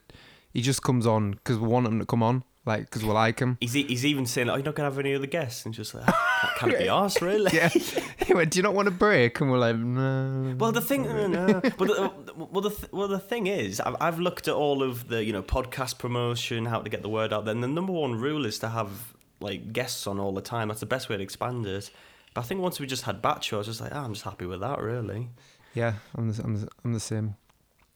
he 0.54 0.62
just 0.62 0.82
comes 0.82 1.06
on 1.06 1.32
because 1.32 1.58
we 1.58 1.68
want 1.68 1.86
him 1.86 1.98
to 1.98 2.06
come 2.06 2.22
on, 2.22 2.44
like 2.66 2.82
because 2.84 3.02
we 3.02 3.10
like 3.10 3.38
him. 3.38 3.56
He's 3.60 3.72
he's 3.72 4.04
even 4.04 4.26
saying, 4.26 4.50
"Oh, 4.50 4.56
you're 4.56 4.64
not 4.64 4.74
gonna 4.74 4.88
have 4.88 4.98
any 4.98 5.14
other 5.14 5.26
guests," 5.26 5.64
and 5.64 5.74
just 5.74 5.94
like, 5.94 6.04
"Ah, 6.06 6.54
can 6.58 6.70
it 6.70 6.78
be 6.78 6.88
asked, 7.02 7.22
really? 7.22 7.50
Yeah, 7.54 7.68
he 8.26 8.34
went, 8.34 8.50
"Do 8.50 8.58
you 8.58 8.62
not 8.62 8.74
want 8.74 8.88
a 8.88 8.90
break?" 8.90 9.40
And 9.40 9.50
we're 9.50 9.58
like, 9.58 9.76
"No." 9.76 10.54
Well, 10.58 10.72
the 10.72 10.80
thing, 10.80 11.04
no, 11.04 11.26
no. 11.26 11.60
But 11.78 11.78
the, 11.78 12.12
well, 12.36 12.60
the 12.62 12.70
th- 12.70 12.92
well, 12.92 13.08
the 13.08 13.18
thing 13.18 13.46
is, 13.46 13.80
I've, 13.80 13.96
I've 14.00 14.18
looked 14.18 14.46
at 14.48 14.54
all 14.54 14.82
of 14.82 15.08
the 15.08 15.24
you 15.24 15.32
know 15.32 15.42
podcast 15.42 15.98
promotion, 15.98 16.66
how 16.66 16.80
to 16.80 16.90
get 16.90 17.02
the 17.02 17.08
word 17.08 17.32
out. 17.32 17.44
there, 17.44 17.54
and 17.54 17.62
the 17.62 17.68
number 17.68 17.92
one 17.92 18.14
rule 18.14 18.44
is 18.44 18.58
to 18.60 18.68
have 18.68 19.14
like 19.40 19.72
guests 19.72 20.06
on 20.06 20.18
all 20.20 20.32
the 20.32 20.42
time. 20.42 20.68
That's 20.68 20.80
the 20.80 20.86
best 20.86 21.08
way 21.08 21.16
to 21.16 21.22
expand 21.22 21.66
it. 21.66 21.90
But 22.34 22.42
I 22.42 22.44
think 22.44 22.60
once 22.60 22.78
we 22.78 22.86
just 22.86 23.04
had 23.04 23.22
Batcho, 23.22 23.54
I 23.54 23.58
was 23.58 23.66
just 23.66 23.80
like, 23.80 23.92
oh, 23.94 23.98
I'm 24.00 24.12
just 24.12 24.24
happy 24.24 24.46
with 24.46 24.60
that, 24.60 24.78
really. 24.80 25.30
Yeah, 25.74 25.94
I'm 26.14 26.30
the, 26.30 26.42
I'm 26.42 26.60
the, 26.60 26.68
I'm 26.84 26.92
the 26.92 27.00
same. 27.00 27.36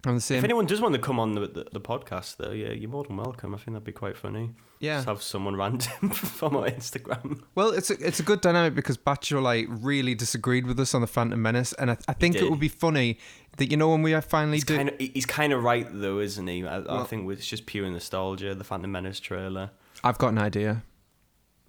I'm 0.07 0.17
the 0.17 0.21
same. 0.21 0.39
If 0.39 0.45
anyone 0.45 0.67
does 0.67 0.81
want 0.81 0.95
to 0.95 1.01
come 1.01 1.19
on 1.19 1.33
the, 1.33 1.41
the, 1.47 1.67
the 1.73 1.81
podcast, 1.81 2.37
though, 2.37 2.51
yeah, 2.51 2.73
you're 2.73 2.91
more 2.91 3.05
than 3.05 3.17
welcome. 3.17 3.55
I 3.55 3.59
think 3.59 3.75
that'd 3.75 3.85
be 3.85 3.93
quite 3.93 4.17
funny. 4.17 4.51
yeah. 4.81 4.97
Just 4.97 5.07
have 5.09 5.23
someone 5.23 5.57
random 5.65 6.11
from 6.11 6.57
our 6.57 6.69
Instagram. 6.69 7.43
Well, 7.55 7.71
it's 7.71 7.91
a, 7.91 7.95
it's 8.07 8.21
a 8.21 8.23
good 8.23 8.41
dynamic 8.41 8.75
because 8.75 8.99
Batcho 8.99 9.43
like 9.43 9.67
really 9.69 10.15
disagreed 10.15 10.67
with 10.67 10.79
us 10.79 10.95
on 10.95 11.01
the 11.01 11.07
Phantom 11.07 11.41
Menace, 11.41 11.73
and 11.75 11.91
I, 11.93 11.97
I 12.09 12.13
think 12.13 12.37
it 12.37 12.51
would 12.51 12.61
be 12.61 12.69
funny 12.69 13.19
that 13.57 13.71
you 13.71 13.77
know 13.77 13.89
when 13.91 14.03
we 14.03 14.19
finally 14.21 14.57
He's 14.57 14.65
do. 14.65 14.77
kind 14.77 14.89
of 14.91 14.95
he's 14.99 15.27
kind 15.27 15.53
of 15.53 15.63
right 15.63 15.87
though, 15.91 16.19
isn't 16.19 16.47
he? 16.47 16.67
I, 16.67 17.03
I 17.03 17.05
think 17.05 17.31
it's 17.31 17.47
just 17.47 17.67
pure 17.67 17.89
nostalgia. 17.89 18.55
The 18.55 18.65
Phantom 18.65 18.91
Menace 18.91 19.21
trailer. 19.21 19.71
I've 20.03 20.19
got 20.19 20.29
an 20.29 20.39
idea. 20.39 20.83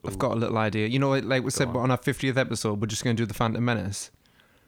I've 0.06 0.20
got 0.20 0.34
a 0.34 0.36
little 0.36 0.58
idea. 0.58 0.88
You 0.88 1.00
know, 1.00 1.10
like, 1.10 1.24
like 1.24 1.44
we 1.44 1.52
said 1.52 1.70
on. 1.70 1.78
on 1.78 1.92
our 1.92 1.98
50th 1.98 2.38
episode, 2.38 2.80
we're 2.80 2.88
just 2.88 3.04
going 3.04 3.16
to 3.16 3.22
do 3.24 3.26
the 3.26 3.34
Phantom 3.34 3.64
Menace. 3.64 4.12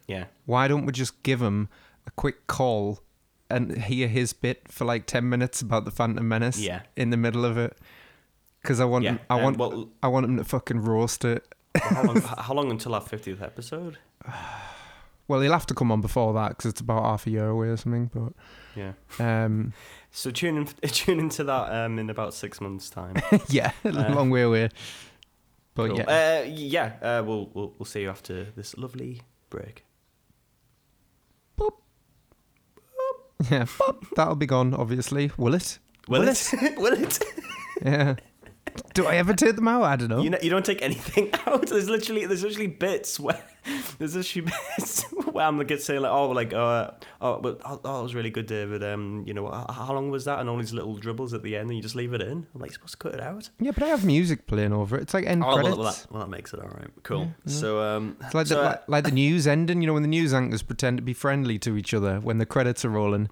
Yeah. 0.08 0.26
Why 0.46 0.68
don't 0.68 0.86
we 0.86 0.92
just 0.94 1.22
give 1.22 1.42
him 1.42 1.70
a 2.08 2.12
quick 2.12 2.48
call 2.48 3.02
and 3.50 3.78
hear 3.84 4.08
his 4.08 4.34
bit 4.34 4.72
for 4.72 4.86
like 4.86 5.06
10 5.06 5.28
minutes 5.30 5.62
about 5.62 5.86
the 5.86 5.92
Phantom 5.92 6.28
Menace 6.28 6.60
Yeah. 6.60 6.82
in 6.96 7.10
the 7.10 7.18
middle 7.18 7.46
of 7.46 7.58
it? 7.58 7.78
Because 8.62 8.80
I 8.80 8.86
want, 8.86 9.04
Yeah. 9.06 9.12
him, 9.12 9.20
I 9.30 9.36
um, 9.38 9.44
want, 9.44 9.58
well, 9.58 9.90
I 10.04 10.08
want 10.08 10.26
him 10.26 10.38
to 10.38 10.44
fucking 10.44 10.82
roast 10.82 11.24
it. 11.26 11.48
how 11.76 12.04
long? 12.04 12.22
how 12.22 12.54
long 12.54 12.72
until 12.72 12.94
our 12.96 13.02
fiftieth 13.02 13.42
episode? 13.42 13.98
Well, 15.30 15.42
he'll 15.42 15.52
have 15.52 15.66
to 15.66 15.74
come 15.74 15.92
on 15.92 16.00
before 16.00 16.34
that 16.36 16.52
because 16.52 16.70
it's 16.72 16.80
about 16.80 17.04
half 17.04 17.28
a 17.28 17.30
year 17.30 17.50
away 17.50 17.68
or 17.68 17.76
something. 17.76 18.10
But 18.14 18.32
Yeah. 18.78 18.94
um, 19.20 19.74
So 20.10 20.32
tune 20.32 20.56
in, 20.56 20.66
tune 20.90 21.20
into 21.20 21.44
that 21.44 21.70
um, 21.86 22.00
in 22.00 22.10
about 22.10 22.34
six 22.34 22.62
months' 22.62 22.90
time. 22.90 23.18
yeah, 23.50 23.72
a 23.84 23.90
Uh, 23.90 24.16
long 24.16 24.30
way 24.30 24.44
away. 24.44 24.70
But 25.76 25.90
Cool. 25.90 25.98
yeah, 25.98 26.06
Uh, 26.06 26.46
yeah. 26.48 26.94
Uh, 27.02 27.24
we'll 27.26 27.52
we'll 27.54 27.74
we'll 27.78 27.86
see 27.86 28.04
you 28.04 28.10
after 28.10 28.46
this 28.56 28.78
lovely 28.78 29.22
break. 29.50 29.84
Yeah, 33.50 33.66
that'll 34.16 34.36
be 34.36 34.46
gone. 34.46 34.74
Obviously, 34.74 35.32
will 35.38 35.54
it? 35.54 35.80
Will, 36.08 36.22
Will 36.22 36.30
it? 36.30 36.52
Will 36.78 36.94
it? 36.94 37.20
Yeah. 37.84 38.16
Do 38.94 39.06
I 39.08 39.16
ever 39.16 39.34
take 39.34 39.56
them 39.56 39.68
out? 39.68 39.84
I 39.84 39.96
don't 39.96 40.10
know. 40.10 40.22
You 40.22 40.30
know, 40.32 40.38
you 40.42 40.50
don't 40.50 40.66
take 40.66 40.82
anything 40.82 41.30
out. 41.48 41.68
There's 41.68 41.90
literally 41.90 42.26
there's 42.26 42.44
literally 42.44 42.68
bits 42.68 43.20
where 43.20 43.42
there's 44.00 44.16
literally 44.16 44.50
bits 44.78 45.04
where 45.12 45.46
I'm 45.46 45.58
gonna 45.58 45.80
say 45.80 46.00
like 46.00 46.12
oh 46.12 46.30
like 46.32 46.54
uh 46.54 46.92
oh 47.22 47.40
but 47.40 47.62
oh, 47.66 47.80
oh 47.84 48.00
it 48.00 48.04
was 48.04 48.16
really 48.16 48.30
good 48.30 48.48
David 48.48 48.84
um 48.84 49.24
you 49.28 49.34
know 49.34 49.50
how, 49.52 49.72
how 49.72 49.94
long 49.94 50.10
was 50.10 50.26
that 50.26 50.40
and 50.40 50.50
all 50.50 50.58
these 50.58 50.74
little 50.74 50.96
dribbles 50.96 51.34
at 51.34 51.44
the 51.44 51.56
end 51.56 51.70
and 51.70 51.76
you 51.78 51.82
just 51.84 51.96
leave 51.96 52.14
it 52.14 52.22
in. 52.22 52.48
I'm 52.56 52.62
like 52.62 52.72
supposed 52.72 52.94
to 52.94 52.98
cut 52.98 53.14
it 53.14 53.22
out. 53.22 53.50
yeah, 53.60 53.72
but 53.72 53.84
I 53.84 53.88
have 53.88 54.04
music 54.06 54.48
playing 54.48 54.74
over 54.74 54.98
it. 54.98 55.04
It's 55.04 55.14
like 55.14 55.26
end 55.26 55.44
Oh, 55.44 55.54
credits. 55.54 55.78
well, 55.78 55.86
that, 55.92 56.08
well, 56.12 56.22
that 56.24 56.30
makes 56.30 56.54
it 56.54 56.60
all 56.60 56.70
right. 56.70 56.90
Cool. 57.04 57.22
Yeah, 57.22 57.28
yeah. 57.46 57.54
So 57.54 57.82
um, 57.82 58.18
It's 58.22 58.34
like 58.34 58.48
so, 58.48 58.56
the 58.56 58.62
uh, 58.62 58.66
like, 58.66 58.84
like 58.88 59.04
the 59.06 59.12
news 59.12 59.46
ending. 59.48 59.82
You 59.82 59.88
know, 59.88 59.94
when 59.94 60.02
the 60.04 60.08
news 60.08 60.34
anchors 60.34 60.62
pretend 60.64 60.98
to 60.98 61.04
be 61.04 61.14
friendly 61.14 61.60
to 61.60 61.78
each 61.78 61.94
other 61.94 62.20
when 62.20 62.38
the 62.40 62.46
credits 62.46 62.84
are 62.86 62.90
rolling, 62.90 63.30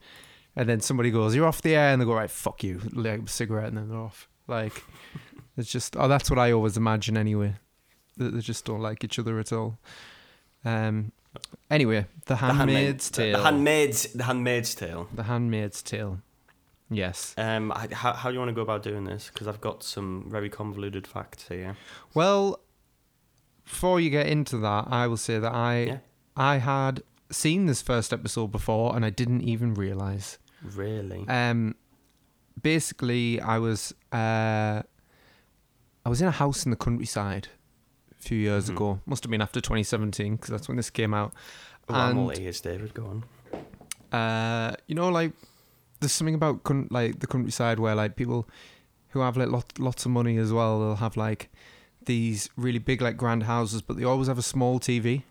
and 0.56 0.70
then 0.70 0.80
somebody 0.82 1.12
goes, 1.12 1.36
"You're 1.36 1.48
off 1.48 1.62
the 1.62 1.76
air," 1.76 1.92
and 1.92 2.02
they 2.02 2.06
go, 2.06 2.14
"Right, 2.14 2.30
fuck 2.30 2.64
you," 2.64 2.82
like 2.94 3.22
a 3.24 3.28
cigarette, 3.28 3.68
and 3.70 3.78
then 3.78 3.90
they're 3.90 3.98
off. 4.00 4.28
Like 4.48 4.84
it's 5.58 5.72
just 5.72 5.96
oh, 5.98 6.08
that's 6.08 6.30
what 6.30 6.40
I 6.40 6.52
always 6.52 6.78
imagine 6.78 7.18
anyway. 7.18 7.56
That 8.18 8.32
they 8.34 8.40
just 8.42 8.66
don't 8.66 8.82
like 8.82 9.04
each 9.04 9.20
other 9.20 9.40
at 9.40 9.52
all. 9.54 9.78
Um. 10.64 11.12
Anyway, 11.70 12.06
the 12.26 12.34
the 12.34 12.36
handmaid- 12.38 12.76
Handmaid's 12.78 13.10
the- 13.10 13.16
Tale. 13.24 13.38
The 13.38 13.44
handmaid's 13.44 14.14
the 14.14 14.24
handmaid's 14.24 14.76
tale. 14.76 15.10
The 15.14 15.24
Handmaid's 15.24 15.82
Tale. 15.84 16.20
Yes. 16.90 17.34
Um, 17.38 17.72
I- 17.74 17.90
how 17.92 18.14
how 18.14 18.30
do 18.30 18.34
you 18.36 18.40
want 18.40 18.50
to 18.50 18.56
go 18.56 18.62
about 18.62 18.84
doing 18.84 19.04
this? 19.04 19.30
Because 19.34 19.48
I've 19.48 19.60
got 19.60 19.84
some 19.84 20.28
very 20.30 20.50
convoluted 20.50 21.06
facts 21.08 21.48
here. 21.50 21.76
Well, 22.14 22.60
before 23.66 24.00
you 24.00 24.10
get 24.10 24.28
into 24.28 24.58
that, 24.60 24.88
I 24.90 25.08
will 25.08 25.18
say 25.18 25.40
that 25.40 25.52
I 25.54 25.76
Yeah. 25.84 25.98
I 26.38 26.58
had 26.58 27.04
seen 27.32 27.66
this 27.66 27.82
first 27.82 28.14
episode 28.14 28.52
before 28.52 28.96
and 28.96 29.04
I 29.04 29.10
didn't 29.10 29.42
even 29.42 29.74
realize. 29.74 30.38
Really? 30.64 31.26
Um, 31.28 31.76
basically, 32.62 33.42
I 33.42 33.58
was 33.58 33.94
uh, 34.12 34.84
I 36.06 36.10
was 36.10 36.22
in 36.22 36.28
a 36.28 36.32
house 36.32 36.66
in 36.66 36.70
the 36.72 36.78
countryside 36.78 37.48
a 38.18 38.22
few 38.22 38.38
years 38.38 38.68
Mhm. 38.70 38.74
ago. 38.76 39.02
Must 39.06 39.24
have 39.24 39.32
been 39.32 39.42
after 39.42 39.60
2017 39.60 40.36
because 40.36 40.50
that's 40.50 40.68
when 40.68 40.78
this 40.78 40.90
came 40.90 41.14
out. 41.14 41.34
Oh, 41.90 41.94
I'm 41.96 42.18
all 42.18 42.30
and- 42.30 42.40
ears, 42.40 42.62
David. 42.62 42.94
Go 42.94 43.06
on. 43.08 43.24
Uh, 44.12 44.76
you 44.88 44.96
know, 44.96 45.10
like 45.10 45.34
there's 46.00 46.12
something 46.12 46.36
about 46.36 46.64
coun- 46.64 46.88
like 46.92 47.20
the 47.20 47.28
countryside 47.28 47.80
where 47.80 47.96
like 47.96 48.16
people 48.16 48.48
who 49.10 49.20
have 49.22 49.36
like 49.38 49.50
lot, 49.50 49.80
lots 49.80 50.06
of 50.06 50.12
money 50.12 50.38
as 50.38 50.52
well, 50.54 50.80
they'll 50.80 50.96
have 50.98 51.18
like 51.18 51.50
these 52.06 52.50
really 52.56 52.80
big 52.80 53.02
like 53.02 53.18
grand 53.18 53.44
houses, 53.44 53.82
but 53.82 53.98
they 53.98 54.04
always 54.04 54.28
have 54.28 54.38
a 54.38 54.44
small 54.44 54.80
TV. 54.80 55.24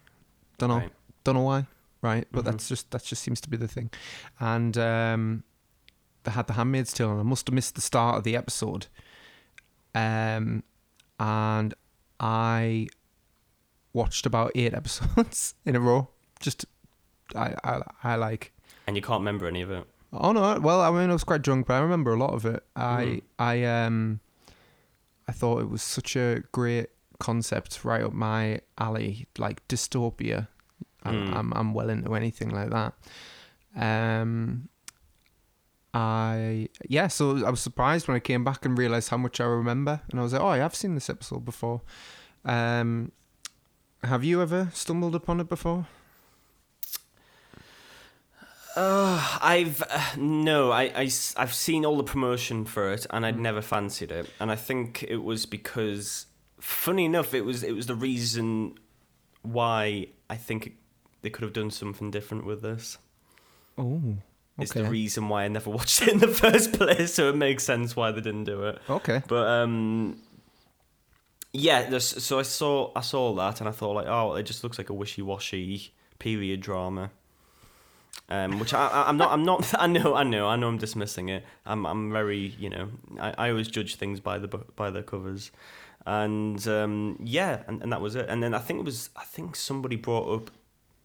Don't 0.58 0.68
know, 0.70 0.78
Right. 0.78 0.92
don't 1.22 1.34
know 1.36 1.42
why, 1.42 1.66
right? 2.02 2.26
But 2.32 2.42
Mhm. 2.42 2.50
that's 2.50 2.68
just 2.68 2.90
that 2.90 3.04
just 3.04 3.22
seems 3.22 3.40
to 3.42 3.48
be 3.50 3.56
the 3.56 3.68
thing. 3.68 3.90
And 4.40 4.76
um, 4.78 5.44
they 6.24 6.32
had 6.32 6.46
the 6.46 6.54
Handmaid's 6.54 6.92
Tale, 6.92 7.10
and 7.12 7.20
I 7.20 7.22
must 7.24 7.46
have 7.46 7.54
missed 7.54 7.74
the 7.74 7.80
start 7.80 8.16
of 8.18 8.24
the 8.24 8.36
episode. 8.36 8.86
Um, 9.94 10.62
and 11.20 11.74
I 12.20 12.88
watched 13.92 14.26
about 14.26 14.52
eight 14.54 14.74
episodes 14.80 15.54
in 15.64 15.76
a 15.76 15.80
row. 15.80 16.08
Just 16.40 16.64
I 17.34 17.54
I, 17.64 17.80
I 18.02 18.16
like. 18.16 18.52
And 18.86 18.96
you 18.96 19.02
can't 19.02 19.20
remember 19.20 19.46
any 19.46 19.62
of 19.62 19.70
it. 19.70 19.84
Oh 20.12 20.32
no! 20.32 20.58
Well, 20.60 20.80
I 20.80 20.90
mean, 20.90 21.10
I 21.10 21.12
was 21.12 21.24
quite 21.24 21.42
drunk, 21.42 21.66
but 21.66 21.74
I 21.74 21.78
remember 21.80 22.12
a 22.12 22.18
lot 22.18 22.34
of 22.34 22.44
it. 22.44 22.62
I 22.76 23.04
Mhm. 23.04 23.22
I 23.38 23.64
um 23.64 24.20
I 25.26 25.32
thought 25.32 25.60
it 25.62 25.70
was 25.70 25.82
such 25.82 26.16
a 26.16 26.42
great 26.52 26.88
concept, 27.18 27.84
right 27.84 28.02
up 28.02 28.12
my 28.12 28.60
alley, 28.78 29.26
like 29.38 29.66
dystopia. 29.68 30.48
I'm 31.02 31.26
Mm. 31.28 31.36
I'm, 31.36 31.52
I'm 31.54 31.74
well 31.74 31.88
into 31.90 32.14
anything 32.14 32.50
like 32.50 32.70
that. 32.70 32.92
Um, 33.76 34.68
I 35.94 36.68
yeah, 36.88 37.06
so 37.06 37.46
I 37.46 37.50
was 37.50 37.60
surprised 37.60 38.08
when 38.08 38.16
I 38.16 38.20
came 38.20 38.42
back 38.44 38.64
and 38.66 38.76
realized 38.76 39.10
how 39.10 39.16
much 39.16 39.40
I 39.40 39.44
remember, 39.44 40.00
and 40.10 40.18
I 40.18 40.22
was 40.24 40.32
like, 40.32 40.42
oh, 40.42 40.48
I've 40.48 40.74
seen 40.74 40.94
this 40.96 41.08
episode 41.08 41.44
before. 41.44 41.82
Um, 42.44 43.12
have 44.02 44.24
you 44.24 44.42
ever 44.42 44.70
stumbled 44.74 45.14
upon 45.14 45.40
it 45.40 45.48
before? 45.48 45.86
Uh, 48.76 49.38
I've 49.40 49.82
uh, 49.88 50.02
no, 50.16 50.72
I, 50.72 50.82
I 50.96 51.10
I've 51.36 51.54
seen 51.54 51.84
all 51.84 51.96
the 51.96 52.02
promotion 52.02 52.64
for 52.64 52.92
it, 52.92 53.06
and 53.10 53.24
I'd 53.24 53.36
Mm. 53.36 53.40
never 53.40 53.62
fancied 53.62 54.10
it. 54.10 54.28
And 54.40 54.50
I 54.50 54.56
think 54.56 55.04
it 55.04 55.18
was 55.22 55.46
because, 55.46 56.26
funny 56.60 57.04
enough, 57.04 57.34
it 57.34 57.42
was 57.42 57.62
it 57.62 57.72
was 57.72 57.86
the 57.86 57.94
reason 57.94 58.74
why 59.42 60.08
I 60.28 60.34
think 60.36 60.66
it, 60.66 60.72
they 61.22 61.30
could 61.30 61.44
have 61.44 61.52
done 61.52 61.70
something 61.70 62.10
different 62.10 62.46
with 62.46 62.62
this. 62.62 62.98
Oh, 63.78 64.16
It's 64.58 64.70
okay, 64.70 64.82
the 64.82 64.88
reason 64.90 65.28
why 65.28 65.44
I 65.44 65.48
never 65.48 65.70
watched 65.78 66.02
it 66.02 66.08
in 66.08 66.18
the 66.18 66.28
first 66.28 66.72
place, 66.74 67.14
so 67.14 67.28
it 67.28 67.36
makes 67.36 67.64
sense 67.64 67.96
why 67.96 68.10
they 68.12 68.20
didn't 68.20 68.44
do 68.44 68.64
it. 68.64 68.78
okay. 68.88 69.22
But 69.26 69.46
um, 69.48 70.18
yeah. 71.52 71.98
So 71.98 72.38
I 72.38 72.42
saw 72.42 72.92
I 72.94 73.00
saw 73.00 73.34
that, 73.34 73.60
and 73.60 73.68
I 73.68 73.72
thought 73.72 73.92
like, 73.92 74.06
oh, 74.06 74.34
it 74.34 74.44
just 74.44 74.62
looks 74.64 74.78
like 74.78 74.90
a 74.90 74.94
wishy 74.94 75.22
washy 75.22 75.92
period 76.18 76.60
drama. 76.60 77.10
Um, 78.30 78.58
which 78.58 78.72
I, 78.72 79.04
I'm 79.06 79.16
not. 79.16 79.32
I'm 79.32 79.44
not. 79.44 79.74
I 79.78 79.86
know. 79.86 80.14
I 80.14 80.22
know. 80.22 80.48
I 80.48 80.56
know. 80.56 80.68
I'm 80.68 80.78
dismissing 80.78 81.28
it. 81.28 81.44
I'm. 81.66 81.84
I'm 81.84 82.12
very. 82.12 82.54
You 82.58 82.70
know. 82.70 82.88
I, 83.20 83.34
I 83.36 83.50
always 83.50 83.68
judge 83.68 83.96
things 83.96 84.20
by 84.20 84.38
the 84.38 84.48
by 84.48 84.90
their 84.90 85.02
covers, 85.02 85.50
and 86.06 86.66
um, 86.68 87.18
yeah, 87.22 87.62
and, 87.66 87.82
and 87.82 87.92
that 87.92 88.00
was 88.00 88.14
it. 88.14 88.26
And 88.28 88.42
then 88.42 88.54
I 88.54 88.58
think 88.60 88.80
it 88.80 88.84
was 88.84 89.10
I 89.16 89.24
think 89.24 89.56
somebody 89.56 89.96
brought 89.96 90.32
up 90.32 90.50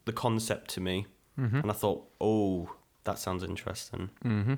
the 0.05 0.13
concept 0.13 0.69
to 0.75 0.81
me, 0.81 1.07
Mm-hmm. 1.37 1.57
and 1.57 1.69
I 1.71 1.73
thought, 1.73 2.07
oh, 2.21 2.69
that 3.03 3.19
sounds 3.19 3.43
interesting. 3.43 4.09
Mm-hmm. 4.23 4.55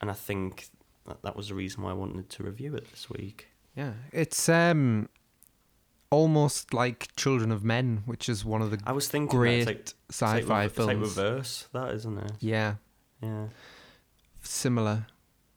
And 0.00 0.10
I 0.10 0.14
think 0.14 0.68
that, 1.06 1.22
that 1.22 1.36
was 1.36 1.48
the 1.48 1.54
reason 1.54 1.82
why 1.82 1.90
I 1.90 1.94
wanted 1.94 2.28
to 2.30 2.42
review 2.42 2.74
it 2.74 2.90
this 2.90 3.08
week. 3.10 3.48
Yeah, 3.76 3.92
it's 4.12 4.48
um 4.48 5.08
almost 6.10 6.72
like 6.72 7.14
Children 7.16 7.52
of 7.52 7.62
Men, 7.64 8.02
which 8.06 8.28
is 8.28 8.44
one 8.44 8.62
of 8.62 8.70
the 8.70 8.78
I 8.86 8.92
was 8.92 9.08
thinking 9.08 9.38
great 9.38 9.66
like, 9.66 9.88
sci-fi 10.10 10.38
it's 10.38 10.48
like, 10.48 10.70
films. 10.72 11.08
It's 11.08 11.16
like 11.16 11.24
reverse, 11.26 11.68
that 11.72 11.94
isn't 11.94 12.18
it? 12.18 12.32
yeah, 12.40 12.74
Yeah. 13.22 13.46
similar 14.42 15.06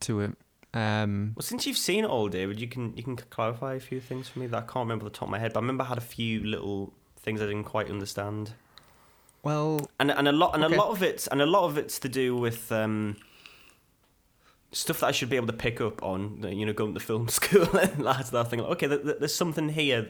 to 0.01 0.19
it. 0.21 0.31
Um, 0.73 1.33
Well, 1.35 1.43
since 1.43 1.67
you've 1.67 1.77
seen 1.77 2.05
it 2.05 2.09
all, 2.09 2.29
David, 2.29 2.59
you 2.59 2.67
can 2.67 2.95
you 2.95 3.03
can 3.03 3.15
clarify 3.17 3.73
a 3.75 3.79
few 3.79 3.99
things 3.99 4.29
for 4.29 4.39
me 4.39 4.47
that 4.47 4.57
I 4.57 4.61
can't 4.61 4.77
remember 4.87 5.03
the 5.05 5.09
top 5.09 5.23
of 5.27 5.29
my 5.31 5.39
head. 5.39 5.53
But 5.53 5.59
I 5.59 5.63
remember 5.63 5.83
I 5.83 5.87
had 5.87 5.97
a 5.97 6.01
few 6.01 6.41
little 6.43 6.93
things 7.17 7.41
I 7.41 7.45
didn't 7.45 7.65
quite 7.65 7.89
understand, 7.89 8.53
well, 9.43 9.89
and 9.99 10.11
and 10.11 10.27
a 10.27 10.31
lot 10.31 10.53
and 10.55 10.63
Okay. 10.63 10.75
a 10.75 10.77
lot 10.77 10.89
of 10.89 11.01
it's 11.03 11.27
and 11.27 11.41
a 11.41 11.45
lot 11.45 11.65
of 11.65 11.77
it's 11.77 11.99
to 11.99 12.09
do 12.09 12.35
with 12.35 12.71
um, 12.71 13.15
stuff 14.71 14.99
that 15.01 15.07
I 15.07 15.11
should 15.11 15.29
be 15.29 15.35
able 15.35 15.47
to 15.47 15.53
pick 15.53 15.81
up 15.81 16.03
on. 16.03 16.43
You 16.51 16.65
know, 16.65 16.73
going 16.73 16.93
to 16.93 16.99
film 16.99 17.27
school 17.39 17.67
and 17.77 18.05
that 18.05 18.27
sort 18.27 18.33
of 18.45 18.49
thing. 18.49 18.59
Like, 18.59 18.71
okay, 18.71 18.87
th- 18.87 19.03
th- 19.03 19.17
there's 19.19 19.35
something 19.35 19.69
here 19.69 20.09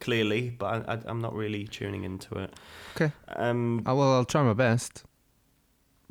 clearly, 0.00 0.50
but 0.50 0.88
I, 0.88 0.94
I, 0.94 0.98
I'm 1.06 1.20
not 1.20 1.34
really 1.34 1.64
tuning 1.66 2.04
into 2.04 2.34
it. 2.38 2.54
Okay. 2.96 3.12
Um, 3.28 3.82
I 3.86 3.92
will. 3.92 4.12
I'll 4.12 4.24
try 4.24 4.42
my 4.42 4.54
best. 4.54 5.04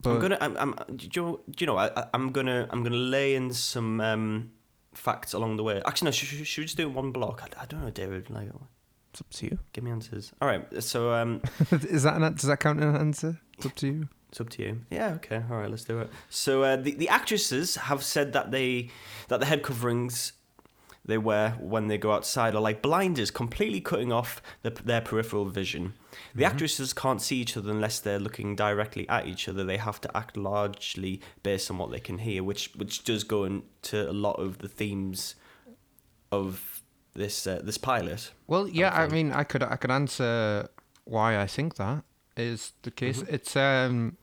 But 0.01 0.11
I'm 0.11 0.19
gonna. 0.19 0.37
I'm. 0.41 0.57
I'm 0.57 0.75
do 0.95 1.07
you 1.11 1.21
know? 1.21 1.39
Do 1.49 1.63
you 1.63 1.67
know 1.67 1.77
I, 1.77 2.07
I'm 2.13 2.31
gonna. 2.31 2.67
I'm 2.69 2.83
gonna 2.83 2.95
lay 2.95 3.33
in 3.35 3.51
some 3.53 4.01
um, 4.01 4.51
facts 4.93 5.33
along 5.33 5.57
the 5.57 5.63
way. 5.63 5.81
Actually, 5.85 6.07
no. 6.07 6.11
Should, 6.11 6.45
should, 6.47 6.61
we 6.61 6.65
just 6.65 6.77
do 6.77 6.83
it 6.83 6.93
one 6.93 7.11
block? 7.11 7.41
I, 7.43 7.63
I 7.63 7.65
don't 7.65 7.81
know, 7.81 7.89
David. 7.89 8.29
Like, 8.29 8.49
it's 9.15 9.21
up 9.21 9.29
to 9.31 9.45
you. 9.45 9.59
give 9.71 9.83
me 9.85 9.91
answers. 9.91 10.33
All 10.41 10.47
right. 10.49 10.83
So 10.83 11.13
um, 11.13 11.41
is 11.71 12.03
that 12.03 12.21
an, 12.21 12.33
does 12.33 12.43
that 12.43 12.59
count 12.59 12.79
as 12.79 12.85
an 12.85 12.97
answer? 12.97 13.39
It's 13.57 13.65
up 13.65 13.75
to 13.75 13.87
you. 13.87 14.09
it's 14.29 14.41
up 14.41 14.49
to 14.49 14.61
you. 14.63 14.81
Yeah. 14.91 15.13
Okay. 15.15 15.41
All 15.49 15.57
right. 15.57 15.69
Let's 15.69 15.85
do 15.85 15.99
it. 15.99 16.09
So 16.29 16.63
uh, 16.63 16.75
the 16.75 16.91
the 16.95 17.07
actresses 17.07 17.75
have 17.75 18.03
said 18.03 18.33
that 18.33 18.51
they 18.51 18.89
that 19.29 19.39
the 19.39 19.45
head 19.45 19.63
coverings 19.63 20.33
they 21.07 21.17
wear 21.19 21.51
when 21.59 21.87
they 21.87 21.97
go 21.99 22.11
outside 22.11 22.55
are 22.55 22.59
like 22.61 22.81
blinders, 22.81 23.29
completely 23.31 23.79
cutting 23.79 24.11
off 24.11 24.41
the, 24.63 24.71
their 24.71 25.01
peripheral 25.01 25.45
vision. 25.45 25.93
The 26.33 26.43
Mm-hmm. 26.43 26.51
actresses 26.51 26.93
can't 26.93 27.21
see 27.21 27.37
each 27.37 27.55
other 27.55 27.69
unless 27.71 27.99
they're 27.99 28.19
looking 28.19 28.55
directly 28.55 29.07
at 29.07 29.27
each 29.27 29.47
other. 29.47 29.63
They 29.63 29.77
have 29.77 30.01
to 30.01 30.17
act 30.17 30.35
largely 30.35 31.21
based 31.43 31.69
on 31.71 31.77
what 31.77 31.91
they 31.91 31.99
can 32.01 32.17
hear, 32.17 32.43
which 32.43 32.71
which 32.75 33.03
does 33.05 33.23
go 33.23 33.43
into 33.45 34.09
a 34.09 34.11
lot 34.11 34.37
of 34.39 34.57
the 34.57 34.67
themes 34.67 35.35
of 36.31 36.74
this 37.15 37.47
uh, 37.47 37.61
this 37.63 37.77
pilot. 37.77 38.31
Well, 38.47 38.67
yeah. 38.67 38.91
I 38.93 39.01
think. 39.01 39.13
mean, 39.13 39.31
I 39.31 39.43
could 39.43 39.63
I 39.63 39.75
could 39.77 39.91
answer 39.91 40.69
why 41.05 41.39
I 41.39 41.47
think 41.47 41.75
that 41.75 42.03
is 42.37 42.73
the 42.83 42.91
case. 42.91 43.21
Mm-hmm. 43.21 43.35
It's 43.35 43.55
um 43.55 44.17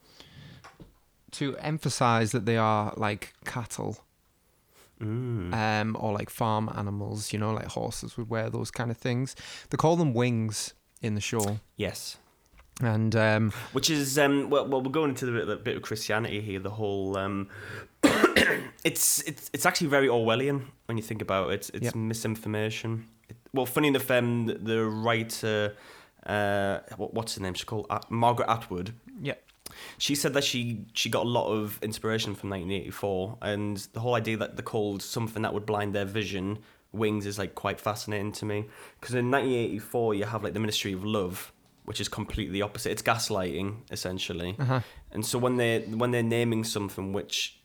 to 1.32 1.56
emphasize 1.58 2.32
that 2.32 2.44
they 2.46 2.56
are 2.56 2.92
like 2.96 3.32
cattle. 3.44 3.98
Mm. 5.00 5.52
um, 5.52 5.96
or 5.98 6.12
like 6.12 6.30
farm 6.30 6.70
animals, 6.76 7.32
you 7.32 7.38
know, 7.40 7.52
like 7.52 7.66
horses 7.66 8.16
would 8.16 8.30
wear 8.30 8.48
those 8.48 8.70
kind 8.70 8.88
of 8.88 8.96
things. 8.96 9.34
They 9.70 9.76
call 9.76 9.96
them 9.96 10.14
wings 10.14 10.74
in 11.00 11.16
the 11.16 11.20
show, 11.20 11.58
Yes. 11.76 12.18
And 12.82 13.14
um, 13.16 13.52
Which 13.72 13.88
is 13.90 14.18
um 14.18 14.50
well, 14.50 14.66
well 14.66 14.82
we're 14.82 14.90
going 14.90 15.10
into 15.10 15.26
the 15.26 15.32
bit, 15.32 15.46
the 15.46 15.56
bit 15.56 15.76
of 15.76 15.82
Christianity 15.82 16.40
here. 16.40 16.58
The 16.60 16.70
whole 16.70 17.16
um, 17.16 17.48
it's 18.84 19.22
it's 19.22 19.50
it's 19.52 19.66
actually 19.66 19.88
very 19.88 20.08
Orwellian 20.08 20.62
when 20.86 20.96
you 20.96 21.02
think 21.02 21.22
about 21.22 21.50
it. 21.50 21.54
It's, 21.54 21.70
it's 21.70 21.84
Yep. 21.86 21.94
misinformation. 21.94 23.06
It, 23.28 23.36
well, 23.52 23.66
funny 23.66 23.88
enough, 23.88 24.10
um, 24.10 24.46
the- 24.46 24.54
the 24.54 24.84
writer, 24.84 25.74
uh, 26.26 26.78
what, 26.96 27.14
what's 27.14 27.36
her 27.36 27.42
name? 27.42 27.54
She's 27.54 27.64
called 27.64 27.86
uh, 27.90 28.00
Margaret 28.08 28.48
Atwood. 28.48 28.94
yeah, 29.20 29.34
She 29.98 30.14
said 30.14 30.34
that 30.34 30.44
she 30.44 30.84
she 30.94 31.08
got 31.10 31.24
a 31.26 31.28
lot 31.28 31.48
of 31.52 31.78
inspiration 31.82 32.34
from 32.34 32.50
1984, 32.50 33.38
and 33.42 33.76
the 33.92 34.00
whole 34.00 34.14
idea 34.14 34.36
that 34.38 34.56
they're 34.56 34.62
called 34.64 35.02
something 35.02 35.42
that 35.42 35.54
would 35.54 35.66
blind 35.66 35.94
their 35.94 36.04
vision. 36.06 36.58
Wings 36.94 37.24
is 37.24 37.38
like 37.38 37.54
quite 37.54 37.80
fascinating 37.80 38.32
to 38.32 38.44
me 38.44 38.66
because 39.00 39.14
in 39.14 39.30
1984 39.30 40.12
you 40.14 40.24
have 40.24 40.44
like 40.44 40.52
the 40.52 40.60
Ministry 40.60 40.92
of 40.92 41.02
Love, 41.06 41.50
which 41.84 42.00
is 42.00 42.08
completely 42.08 42.62
opposite. 42.62 42.90
It's 42.92 43.02
gaslighting 43.02 43.76
essentially, 43.90 44.56
uh-huh. 44.58 44.80
and 45.10 45.24
so 45.26 45.38
when 45.38 45.56
they 45.56 45.80
when 45.80 46.10
they're 46.10 46.22
naming 46.22 46.64
something 46.64 47.12
which 47.12 47.58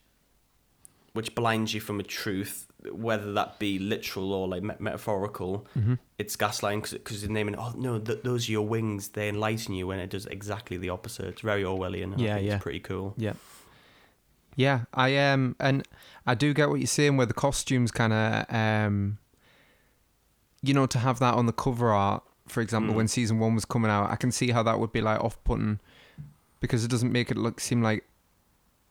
which 1.14 1.34
blinds 1.36 1.74
you 1.74 1.80
from 1.82 2.00
a 2.00 2.04
truth, 2.04 2.68
whether 2.92 3.34
that 3.34 3.58
be 3.58 3.80
literal 3.80 4.32
or 4.34 4.48
like 4.48 4.62
me- 4.64 4.76
metaphorical, 4.80 5.66
Mm-hmm. 5.78 5.96
it's 6.20 6.36
gaslighting 6.36 6.92
because 6.92 7.22
they're 7.22 7.30
naming. 7.32 7.56
Oh 7.56 7.74
no, 7.76 7.98
th- 8.00 8.22
those 8.24 8.48
are 8.48 8.52
your 8.52 8.68
wings. 8.68 9.10
They 9.10 9.30
enlighten 9.30 9.74
you, 9.74 9.88
when 9.88 10.00
it 10.00 10.10
does 10.12 10.26
exactly 10.28 10.78
the 10.78 10.90
opposite. 10.90 11.26
It's 11.26 11.42
very 11.42 11.64
Orwellian. 11.64 12.18
I 12.18 12.22
Yeah, 12.22 12.36
think 12.36 12.48
yeah. 12.48 12.54
It's 12.56 12.64
pretty 12.64 12.80
cool. 12.82 13.14
yeah, 13.18 13.34
yeah. 14.56 14.82
I 14.94 15.18
um, 15.18 15.56
and 15.60 15.88
I 16.26 16.36
do 16.36 16.54
get 16.54 16.70
what 16.70 16.76
you're 16.80 16.88
saying, 16.88 17.18
where 17.18 17.26
the 17.26 17.34
costumes 17.34 17.92
kind 17.92 18.14
of 18.14 18.46
um, 18.54 19.18
you 20.62 20.74
know, 20.74 20.86
to 20.88 21.00
have 21.00 21.18
that 21.20 21.34
on 21.36 21.46
the 21.48 21.54
cover 21.54 21.92
art, 21.92 22.24
for 22.48 22.62
example, 22.62 22.94
Mm. 22.94 22.98
when 22.98 23.08
season 23.08 23.40
one 23.40 23.54
was 23.56 23.66
coming 23.66 23.92
out, 23.92 24.10
I 24.10 24.16
can 24.16 24.32
see 24.32 24.52
how 24.52 24.64
that 24.64 24.80
would 24.80 24.92
be 24.92 25.02
like 25.02 25.20
off-putting 25.20 25.80
because 26.60 26.84
it 26.84 26.90
doesn't 26.92 27.12
make 27.12 27.30
it 27.32 27.38
look 27.38 27.60
seem 27.60 27.82
like 27.82 28.04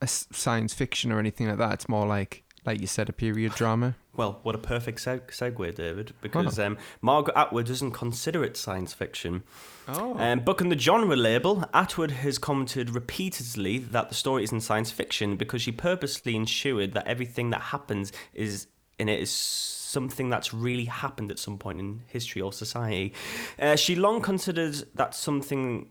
a 0.01 0.07
science 0.07 0.73
fiction 0.73 1.11
or 1.11 1.19
anything 1.19 1.47
like 1.47 1.57
that. 1.57 1.73
It's 1.73 1.89
more 1.89 2.05
like, 2.05 2.43
like 2.65 2.79
you 2.81 2.87
said, 2.87 3.09
a 3.09 3.13
period 3.13 3.53
drama. 3.55 3.95
Well, 4.15 4.39
what 4.41 4.55
a 4.55 4.57
perfect 4.57 4.99
seg- 4.99 5.27
segue, 5.29 5.75
David, 5.75 6.13
because 6.21 6.57
um, 6.57 6.77
Margaret 7.01 7.37
Atwood 7.37 7.67
doesn't 7.67 7.91
consider 7.91 8.43
it 8.43 8.57
science 8.57 8.91
fiction. 8.93 9.43
Oh, 9.87 10.17
Um, 10.17 10.39
book 10.39 10.59
on 10.61 10.69
the 10.69 10.77
genre 10.77 11.15
label, 11.15 11.65
Atwood 11.73 12.11
has 12.11 12.39
commented 12.39 12.89
repeatedly 12.89 13.77
that 13.77 14.09
the 14.09 14.15
story 14.15 14.43
isn't 14.43 14.61
science 14.61 14.89
fiction 14.91 15.35
because 15.35 15.61
she 15.61 15.71
purposely 15.71 16.35
ensured 16.35 16.93
that 16.93 17.05
everything 17.07 17.51
that 17.51 17.61
happens 17.61 18.11
is 18.33 18.67
in 18.97 19.07
it 19.07 19.19
is 19.21 19.29
something 19.87 20.29
that's 20.29 20.53
really 20.53 20.85
happened 20.85 21.31
at 21.31 21.39
some 21.39 21.57
point 21.57 21.79
in 21.79 22.01
history 22.07 22.41
or 22.41 22.51
society. 22.51 23.13
Uh, 23.57 23.75
she 23.75 23.95
long 23.95 24.21
considered 24.21 24.75
that 24.95 25.15
something 25.15 25.87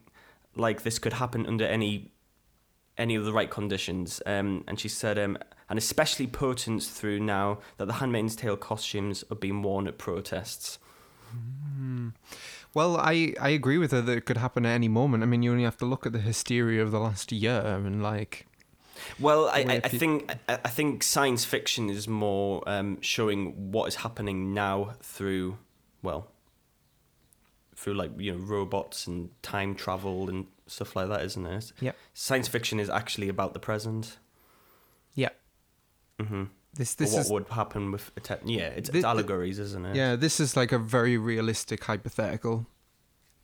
like 0.54 0.82
this 0.82 0.98
could 0.98 1.14
happen 1.14 1.46
under 1.46 1.64
any 1.64 2.12
any 2.98 3.14
of 3.14 3.24
the 3.24 3.32
right 3.32 3.50
conditions. 3.50 4.22
Um, 4.24 4.64
and 4.66 4.80
she 4.80 4.88
said, 4.88 5.18
um, 5.18 5.37
and 5.68 5.78
especially 5.78 6.26
potent 6.26 6.82
through 6.82 7.20
now 7.20 7.59
that 7.76 7.87
the 7.87 7.94
Handmaid's 7.94 8.37
Tale 8.37 8.56
costumes 8.56 9.22
are 9.30 9.37
being 9.37 9.61
worn 9.62 9.87
at 9.87 9.98
protests. 9.98 10.78
Well, 12.72 12.96
I, 12.96 13.35
I 13.38 13.50
agree 13.50 13.76
with 13.76 13.90
her 13.90 14.00
that 14.00 14.16
it 14.16 14.24
could 14.24 14.38
happen 14.38 14.64
at 14.64 14.70
any 14.70 14.88
moment. 14.88 15.22
I 15.22 15.26
mean, 15.26 15.42
you 15.42 15.50
only 15.50 15.64
have 15.64 15.76
to 15.78 15.85
look 15.85 16.06
at 16.06 16.12
the 16.12 16.20
hysteria 16.20 16.82
of 16.82 16.90
the 16.90 17.00
last 17.00 17.32
year 17.32 17.62
I 17.66 17.74
and 17.74 18.02
like, 18.02 18.46
Well, 19.20 19.48
I, 19.48 19.59
I, 19.68 19.80
I 19.85 19.88
think 19.88 20.30
I, 20.48 20.54
I 20.64 20.68
think 20.68 21.02
science 21.02 21.44
fiction 21.44 21.90
is 21.90 22.06
more 22.09 22.62
um, 22.68 22.98
showing 23.00 23.70
what 23.72 23.87
is 23.88 23.96
happening 23.96 24.54
now 24.54 24.94
through 25.02 25.59
well 26.02 26.28
through 27.74 27.94
like 27.94 28.11
you 28.18 28.32
know 28.32 28.38
robots 28.38 29.06
and 29.06 29.30
time 29.42 29.74
travel 29.74 30.28
and 30.28 30.46
stuff 30.66 30.96
like 30.96 31.09
that, 31.09 31.22
isn't 31.24 31.46
it? 31.46 31.72
Yeah. 31.80 31.92
Science 32.14 32.48
fiction 32.48 32.80
is 32.80 32.88
actually 32.90 33.28
about 33.28 33.52
the 33.54 33.61
present. 33.61 34.18
yeah, 35.14 35.30
Mm-hmm. 36.18 36.44
this 36.74 36.94
this 36.94 37.12
what 37.12 37.20
is 37.20 37.30
would 37.30 37.48
happen 37.48 37.92
with 37.92 38.11
a 38.16 38.20
te- 38.20 38.35
yeah, 38.46 38.68
it's, 38.68 38.88
Thi- 38.88 38.98
it's 38.98 39.04
allegories, 39.04 39.59
isn't 39.59 39.85
it? 39.87 39.96
yeah, 39.96 40.16
this 40.16 40.40
is 40.40 40.56
like 40.56 40.72
a 40.72 40.78
very 40.78 41.18
realistic 41.18 41.85
hypothetical. 41.85 42.66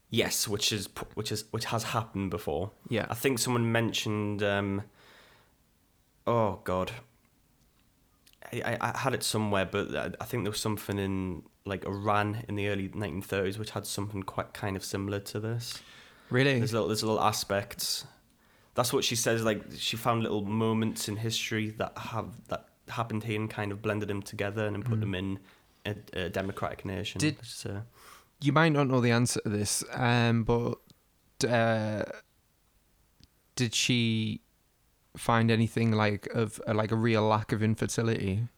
Yes, 0.09 0.47
which 0.49 0.73
is 0.73 0.89
which 1.15 1.31
is 1.33 1.45
which 1.51 1.67
has 1.67 1.83
happened 1.85 2.31
before. 2.31 2.71
Yeah, 2.89 3.07
I 3.11 3.15
think 3.15 3.39
someone 3.39 3.71
mentioned. 3.73 4.43
Um, 4.43 4.83
oh 6.27 6.61
God, 6.65 6.93
I, 8.53 8.77
I, 8.81 8.99
had 8.99 9.15
it 9.15 9.23
somewhere, 9.23 9.65
but 9.65 10.17
I, 10.21 10.25
think 10.25 10.45
there 10.45 10.51
was 10.51 10.61
something 10.61 10.99
in 10.99 11.43
like 11.65 11.85
Iran 11.87 12.45
in 12.49 12.57
the 12.57 12.69
early 12.69 12.89
1930s, 12.89 13.59
which 13.59 13.71
had 13.71 13.87
something 13.87 14.23
quite 14.23 14.53
kind 14.53 14.77
of 14.77 14.85
similar 14.85 15.21
to 15.21 15.41
this. 15.41 15.81
really. 16.31 16.59
There's 16.59 16.73
little 16.73 16.89
there's 16.89 17.03
little 17.03 17.21
aspects. 17.21 18.05
That's 18.75 18.93
what 18.93 19.05
she 19.05 19.17
says. 19.17 19.43
Like 19.45 19.63
she 19.77 19.97
found 19.97 20.23
little 20.23 20.43
moments 20.45 21.09
in 21.09 21.17
history 21.17 21.71
that 21.79 21.93
have 21.97 22.29
that 22.49 22.69
happened 22.89 23.25
here 23.25 23.41
and 23.41 23.49
kind 23.49 23.73
of 23.73 23.81
blended 23.81 24.09
them 24.09 24.23
together 24.23 24.67
and 24.67 24.75
then 24.77 24.83
put 24.83 24.99
Mm. 24.99 25.01
them 25.01 25.15
in 25.15 25.39
a, 25.87 25.95
a 26.25 26.29
democratic 26.29 26.85
nation. 26.85 27.19
Did- 27.21 27.39
It's, 27.39 27.65
uh, 27.65 27.83
You 28.41 28.53
might 28.53 28.71
not 28.73 28.89
know 28.89 29.01
the 29.01 29.13
answer 29.13 29.41
to 29.43 29.49
this, 29.49 29.85
um, 29.93 30.43
but 30.45 30.79
uh, 31.49 32.03
did 33.57 33.75
she 33.75 34.41
find 35.17 35.51
anything 35.51 35.93
like 35.93 36.27
of 36.35 36.61
uh, 36.67 36.75
like 36.75 36.91
a 36.93 36.97
real 36.97 37.23
lack 37.23 37.53
of 37.53 37.63
infertility? 37.63 38.49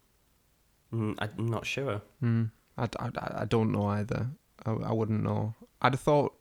mm, 0.93 1.15
I'm 1.19 1.47
not 1.47 1.67
sure. 1.67 2.03
Hmm. 2.21 2.45
I, 2.79 2.89
I, 2.99 3.11
I 3.43 3.45
don't 3.45 3.73
know 3.73 3.87
either. 3.87 4.29
I, 4.67 4.71
I 4.73 4.93
wouldn't 4.93 5.23
know. 5.23 5.55
I'd 5.83 5.93
have 5.95 6.01
thought 6.01 6.35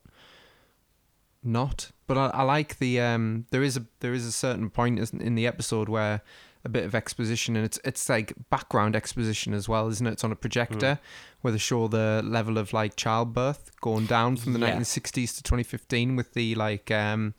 not, 1.44 1.92
but 2.08 2.18
I, 2.18 2.28
I 2.28 2.44
like 2.44 2.78
the 2.80 3.02
um. 3.02 3.46
There 3.52 3.64
is 3.64 3.76
a 3.78 3.86
there 4.00 4.14
is 4.14 4.26
a 4.26 4.32
certain 4.32 4.70
point 4.70 5.00
isn't- 5.00 5.22
in 5.22 5.36
the 5.36 5.46
episode 5.48 5.90
where 5.90 6.22
a 6.66 6.70
bit 6.70 6.86
of 6.86 6.96
exposition, 6.96 7.56
and 7.58 7.66
it's 7.66 7.80
it's 7.84 8.08
like 8.08 8.34
background 8.50 8.96
exposition 8.96 9.54
as 9.54 9.68
well, 9.68 9.90
isn't 9.90 10.08
it? 10.08 10.14
It's 10.14 10.24
on 10.24 10.32
a 10.32 10.36
projector 10.38 11.00
where 11.42 11.52
they 11.52 11.58
show 11.58 11.90
the 11.90 12.22
level 12.24 12.58
of 12.58 12.72
like 12.72 12.96
childbirth 12.96 13.72
going 13.82 14.06
down 14.06 14.38
from 14.38 14.54
the 14.54 14.60
Yeah. 14.60 14.78
1960s 14.78 15.36
to 15.38 15.44
2015 15.44 16.16
with 16.16 16.34
the 16.34 16.56
like 16.56 16.90
um 16.92 17.34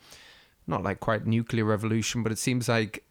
not 0.67 0.83
like 0.83 1.01
quite 1.01 1.27
nuclear 1.27 1.65
revolution, 1.65 2.23
but 2.23 2.33
it 2.33 2.39
seems 2.39 2.69
like 2.69 3.05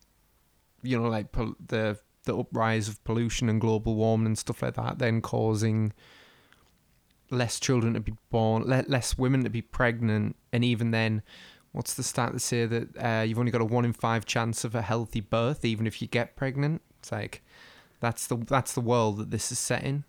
you 0.82 1.00
know 1.00 1.10
like 1.10 1.32
pol- 1.32 1.56
the 1.66 1.98
the 2.26 2.38
uprise 2.38 2.88
of 2.88 3.04
pollution 3.04 3.50
and 3.50 3.60
global 3.60 3.96
warming 3.96 4.28
and 4.28 4.38
stuff 4.38 4.62
like 4.62 4.76
that, 4.76 5.00
then 5.00 5.22
causing 5.22 5.94
less 7.30 7.60
children 7.60 7.94
to 7.94 8.00
be 8.00 8.14
born, 8.30 8.64
le- 8.64 8.86
less 8.88 9.18
women 9.18 9.44
to 9.44 9.50
be 9.50 9.62
pregnant, 9.62 10.36
and 10.52 10.64
even 10.64 10.92
then, 10.92 11.22
what's 11.72 11.94
the 11.94 12.04
stat 12.04 12.32
that 12.34 12.40
say 12.40 12.66
that 12.66 12.98
uh, 12.98 13.24
you've 13.24 13.40
only 13.40 13.52
got 13.52 13.62
a 13.62 13.66
one 13.66 13.86
in 13.86 13.94
five 13.94 14.26
chance 14.26 14.64
of 14.64 14.76
a 14.76 14.82
healthy 14.82 15.20
birth, 15.20 15.66
even 15.66 15.86
if 15.88 16.02
you 16.02 16.08
get 16.08 16.36
pregnant? 16.36 16.82
It's 17.00 17.12
like 17.12 17.44
that's 18.00 18.28
the 18.28 18.38
that's 18.38 18.74
the 18.74 18.82
world 18.82 19.18
that 19.18 19.32
this 19.32 19.52
is 19.52 19.60
set 19.60 19.84
in, 19.84 20.04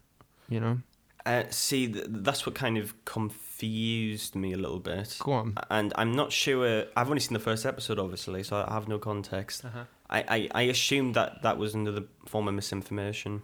you 0.49 0.61
know. 0.61 0.79
Uh, 1.27 1.45
see, 1.49 1.89
th- 1.89 2.07
that's 2.09 2.45
what 2.45 2.55
kind 2.55 2.77
of 2.77 3.03
confused 3.07 4.35
me 4.37 4.53
a 4.53 4.59
little 4.59 4.79
bit. 4.81 5.17
Go 5.21 5.33
on. 5.33 5.55
And 5.71 5.93
I'm 5.97 6.13
not 6.13 6.33
sure. 6.33 6.85
I've 6.97 7.09
only 7.09 7.21
seen 7.21 7.33
the 7.33 7.41
first 7.41 7.65
episode, 7.65 7.99
obviously, 7.99 8.43
so 8.43 8.65
I 8.69 8.75
have 8.75 8.89
no 8.89 8.99
context. 8.99 9.65
Uh-huh. 9.65 9.85
I, 10.11 10.25
I, 10.29 10.49
I 10.55 10.63
assumed 10.63 11.15
that 11.15 11.43
that 11.43 11.57
was 11.57 11.75
another 11.75 12.05
form 12.27 12.49
of 12.49 12.55
misinformation. 12.55 13.43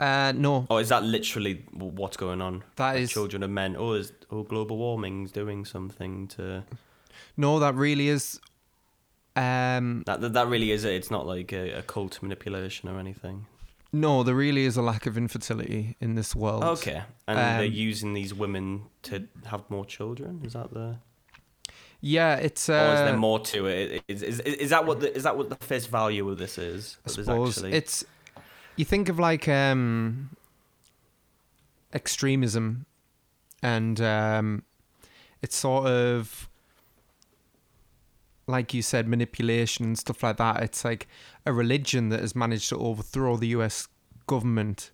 Uh, 0.00 0.32
no, 0.34 0.66
Or 0.68 0.80
is 0.80 0.88
that 0.88 1.04
literally 1.04 1.64
what's 1.72 2.16
going 2.16 2.40
on? 2.42 2.64
that 2.76 2.96
is 2.96 3.12
children 3.12 3.42
of 3.44 3.50
men. 3.50 3.76
Oh, 3.78 3.92
is 3.92 4.12
oh 4.30 4.42
global 4.42 4.76
warming's 4.76 5.30
doing 5.30 5.64
something 5.64 6.26
to 6.28 6.64
no, 7.36 7.58
that 7.60 7.74
really 7.74 8.08
is. 8.08 8.40
Um, 9.36 10.02
that. 10.06 10.20
That, 10.20 10.32
that 10.32 10.48
really 10.48 10.72
is 10.72 10.84
it. 10.84 10.94
It's 10.94 11.10
not 11.10 11.26
like 11.26 11.52
a, 11.52 11.78
a 11.78 11.82
cult 11.82 12.20
manipulation 12.22 12.88
or 12.88 12.98
anything. 12.98 13.46
No, 13.92 14.22
there 14.22 14.34
really 14.34 14.64
is 14.64 14.76
a 14.76 14.82
lack 14.82 15.06
of 15.06 15.16
infertility 15.18 15.96
in 16.00 16.14
this 16.14 16.34
world. 16.34 16.64
Okay, 16.64 17.02
and 17.28 17.38
they're 17.38 17.66
Um, 17.66 17.72
using 17.72 18.14
these 18.14 18.32
women 18.34 18.84
to 19.02 19.28
have 19.46 19.68
more 19.68 19.84
children. 19.84 20.40
Is 20.44 20.54
that 20.54 20.72
the? 20.72 20.98
Yeah, 22.00 22.36
it's. 22.36 22.68
Uh, 22.68 22.72
or 22.72 22.94
is 22.94 23.00
there 23.00 23.16
more 23.16 23.38
to 23.40 23.66
it? 23.66 24.02
Is, 24.08 24.22
is, 24.22 24.40
is, 24.40 24.54
is 24.54 24.70
that 24.70 24.86
what 24.86 25.00
the 25.00 25.14
is 25.14 25.22
that 25.24 25.36
what 25.36 25.50
the 25.50 25.56
face 25.66 25.86
value 25.86 26.28
of 26.28 26.38
this 26.38 26.58
is? 26.58 26.96
I 27.06 27.10
suppose 27.10 27.58
actually- 27.58 27.72
it's 27.74 28.04
you 28.76 28.84
think 28.84 29.08
of 29.08 29.18
like 29.18 29.46
um 29.48 30.30
extremism 31.94 32.86
and 33.62 34.00
um 34.00 34.62
it's 35.42 35.56
sort 35.56 35.86
of 35.86 36.48
like 38.46 38.74
you 38.74 38.82
said 38.82 39.06
manipulation 39.08 39.84
and 39.86 39.98
stuff 39.98 40.22
like 40.22 40.36
that 40.36 40.62
it's 40.62 40.84
like 40.84 41.06
a 41.46 41.52
religion 41.52 42.08
that 42.08 42.20
has 42.20 42.34
managed 42.34 42.68
to 42.68 42.76
overthrow 42.78 43.36
the 43.36 43.48
US 43.48 43.88
government 44.26 44.90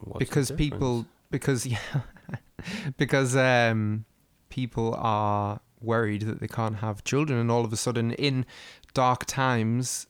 What's 0.00 0.18
because 0.18 0.50
people 0.52 1.06
because 1.30 1.66
yeah 1.74 1.78
because 2.96 3.36
um 3.36 4.04
people 4.48 4.94
are 4.98 5.60
worried 5.80 6.22
that 6.22 6.40
they 6.40 6.48
can't 6.48 6.76
have 6.76 7.02
children 7.04 7.38
and 7.38 7.50
all 7.50 7.64
of 7.64 7.72
a 7.72 7.76
sudden 7.76 8.12
in 8.12 8.46
dark 8.94 9.24
times 9.26 10.06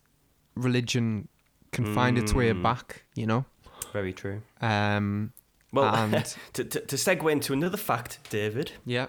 religion 0.55 1.29
can 1.73 1.95
find 1.95 2.19
its 2.19 2.35
way 2.35 2.53
Mm. 2.53 2.63
back 2.63 3.05
you 3.15 3.27
know 3.27 3.45
very 3.93 4.13
true. 4.13 4.43
um 4.61 5.33
Well, 5.73 5.95
and 5.95 6.37
to, 6.55 6.65
to 6.65 6.81
to 6.81 6.97
segue 6.97 7.31
into 7.33 7.53
another 7.53 7.77
fact, 7.79 8.19
David. 8.31 8.73
yeah 8.85 9.07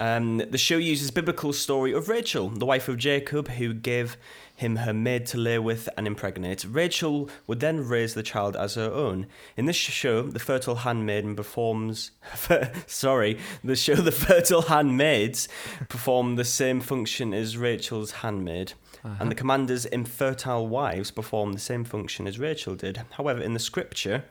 Um, 0.00 0.38
the 0.38 0.58
show 0.58 0.76
uses 0.76 1.10
biblical 1.10 1.52
story 1.52 1.92
of 1.92 2.08
Rachel, 2.08 2.50
the 2.50 2.66
wife 2.66 2.88
of 2.88 2.98
Jacob, 2.98 3.48
who 3.48 3.74
gave 3.74 4.16
him 4.54 4.76
her 4.76 4.92
maid 4.92 5.26
to 5.26 5.38
lay 5.38 5.58
with 5.58 5.88
and 5.96 6.06
impregnate. 6.06 6.64
Rachel 6.64 7.28
would 7.48 7.58
then 7.58 7.86
raise 7.86 8.14
the 8.14 8.22
child 8.22 8.54
as 8.54 8.76
her 8.76 8.92
own. 8.92 9.26
In 9.56 9.66
this 9.66 9.76
show, 9.76 10.22
the 10.22 10.38
fertile 10.38 10.76
handmaiden 10.76 11.34
performs. 11.34 12.12
sorry, 12.86 13.38
the 13.64 13.74
show 13.74 13.96
the 13.96 14.12
fertile 14.12 14.62
handmaids 14.62 15.48
perform 15.88 16.36
the 16.36 16.44
same 16.44 16.80
function 16.80 17.34
as 17.34 17.56
Rachel's 17.56 18.12
handmaid. 18.12 18.74
And 19.20 19.30
the 19.30 19.36
commander's 19.36 19.86
infertile 19.86 20.66
wives 20.66 21.10
perform 21.10 21.52
the 21.52 21.58
same 21.58 21.84
function 21.84 22.26
as 22.26 22.38
Rachel 22.38 22.74
did. 22.74 23.00
However, 23.12 23.40
in 23.40 23.54
the 23.54 23.60
scripture, 23.60 24.24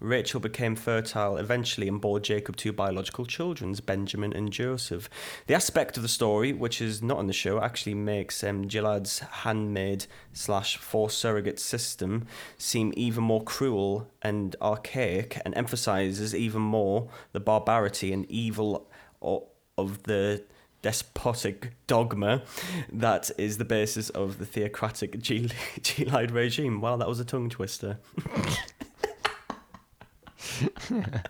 Rachel 0.00 0.40
became 0.40 0.74
fertile 0.76 1.36
eventually 1.36 1.86
and 1.86 2.00
bore 2.00 2.20
Jacob 2.20 2.56
two 2.56 2.72
biological 2.72 3.26
children, 3.26 3.74
Benjamin 3.84 4.32
and 4.32 4.50
Joseph. 4.50 5.08
The 5.46 5.54
aspect 5.54 5.96
of 5.96 6.02
the 6.02 6.08
story, 6.08 6.52
which 6.52 6.80
is 6.80 7.02
not 7.02 7.20
in 7.20 7.26
the 7.26 7.32
show, 7.32 7.60
actually 7.60 7.94
makes 7.94 8.42
um, 8.42 8.66
Gilead's 8.66 9.18
handmaid 9.18 10.06
slash 10.32 10.76
forced 10.76 11.18
surrogate 11.18 11.60
system 11.60 12.26
seem 12.56 12.92
even 12.96 13.24
more 13.24 13.42
cruel 13.42 14.10
and 14.22 14.56
archaic 14.60 15.40
and 15.44 15.54
emphasizes 15.54 16.34
even 16.34 16.62
more 16.62 17.08
the 17.32 17.40
barbarity 17.40 18.12
and 18.12 18.28
evil 18.30 18.88
of 19.22 20.02
the 20.04 20.42
despotic 20.82 21.72
dogma 21.86 22.42
that 22.90 23.30
is 23.36 23.58
the 23.58 23.64
basis 23.64 24.08
of 24.10 24.38
the 24.38 24.46
theocratic 24.46 25.20
Gil- 25.20 25.50
Gilead 25.82 26.30
regime. 26.30 26.80
Wow, 26.80 26.96
that 26.96 27.08
was 27.08 27.20
a 27.20 27.24
tongue 27.24 27.50
twister. 27.50 27.98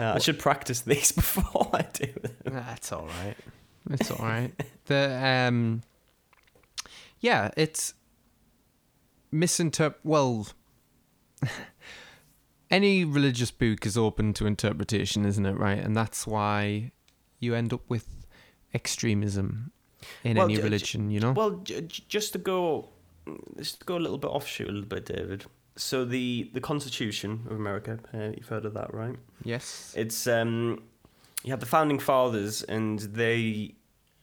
Uh, 0.00 0.12
I 0.14 0.18
should 0.18 0.38
practice 0.38 0.80
these 0.82 1.12
before 1.22 1.68
I 1.72 1.82
do 1.92 2.06
them. 2.22 2.32
That's 2.44 2.92
all 2.92 3.06
right. 3.06 3.34
It's 3.90 4.10
all 4.10 4.24
right. 4.24 4.52
The 4.86 5.20
um, 5.48 5.82
yeah, 7.20 7.50
it's 7.56 7.92
misinterpret. 9.30 10.00
Well, 10.02 10.48
any 12.70 13.04
religious 13.04 13.50
book 13.50 13.84
is 13.84 13.96
open 13.98 14.32
to 14.34 14.46
interpretation, 14.46 15.24
isn't 15.26 15.44
it? 15.44 15.52
Right, 15.58 15.78
and 15.78 15.94
that's 15.96 16.26
why 16.26 16.92
you 17.38 17.54
end 17.54 17.72
up 17.74 17.82
with 17.88 18.26
extremism 18.74 19.72
in 20.24 20.36
Well, 20.36 20.46
any 20.46 20.54
j- 20.54 20.60
j- 20.60 20.64
religion. 20.64 21.10
You 21.10 21.20
know. 21.20 21.32
Well, 21.32 21.50
j- 21.50 21.82
j- 21.82 22.04
just 22.08 22.32
to 22.32 22.38
go, 22.38 22.88
just 23.58 23.80
to 23.80 23.84
go 23.86 23.96
a 23.96 24.00
little 24.00 24.18
bit 24.18 24.28
offshoot 24.28 24.68
a 24.68 24.72
little 24.72 24.88
bit, 24.88 25.04
David. 25.06 25.44
So 25.78 26.04
the 26.04 26.50
the 26.52 26.60
Constitution 26.60 27.46
of 27.46 27.52
America, 27.56 27.98
uh, 28.12 28.32
you've 28.36 28.48
heard 28.48 28.64
of 28.64 28.74
that, 28.74 28.92
right? 28.92 29.16
yes. 29.44 29.94
It's 29.96 30.26
um, 30.26 30.82
you 31.44 31.50
have 31.52 31.60
the 31.60 31.66
founding 31.66 31.98
fathers, 32.00 32.62
and 32.64 32.98
they 32.98 33.74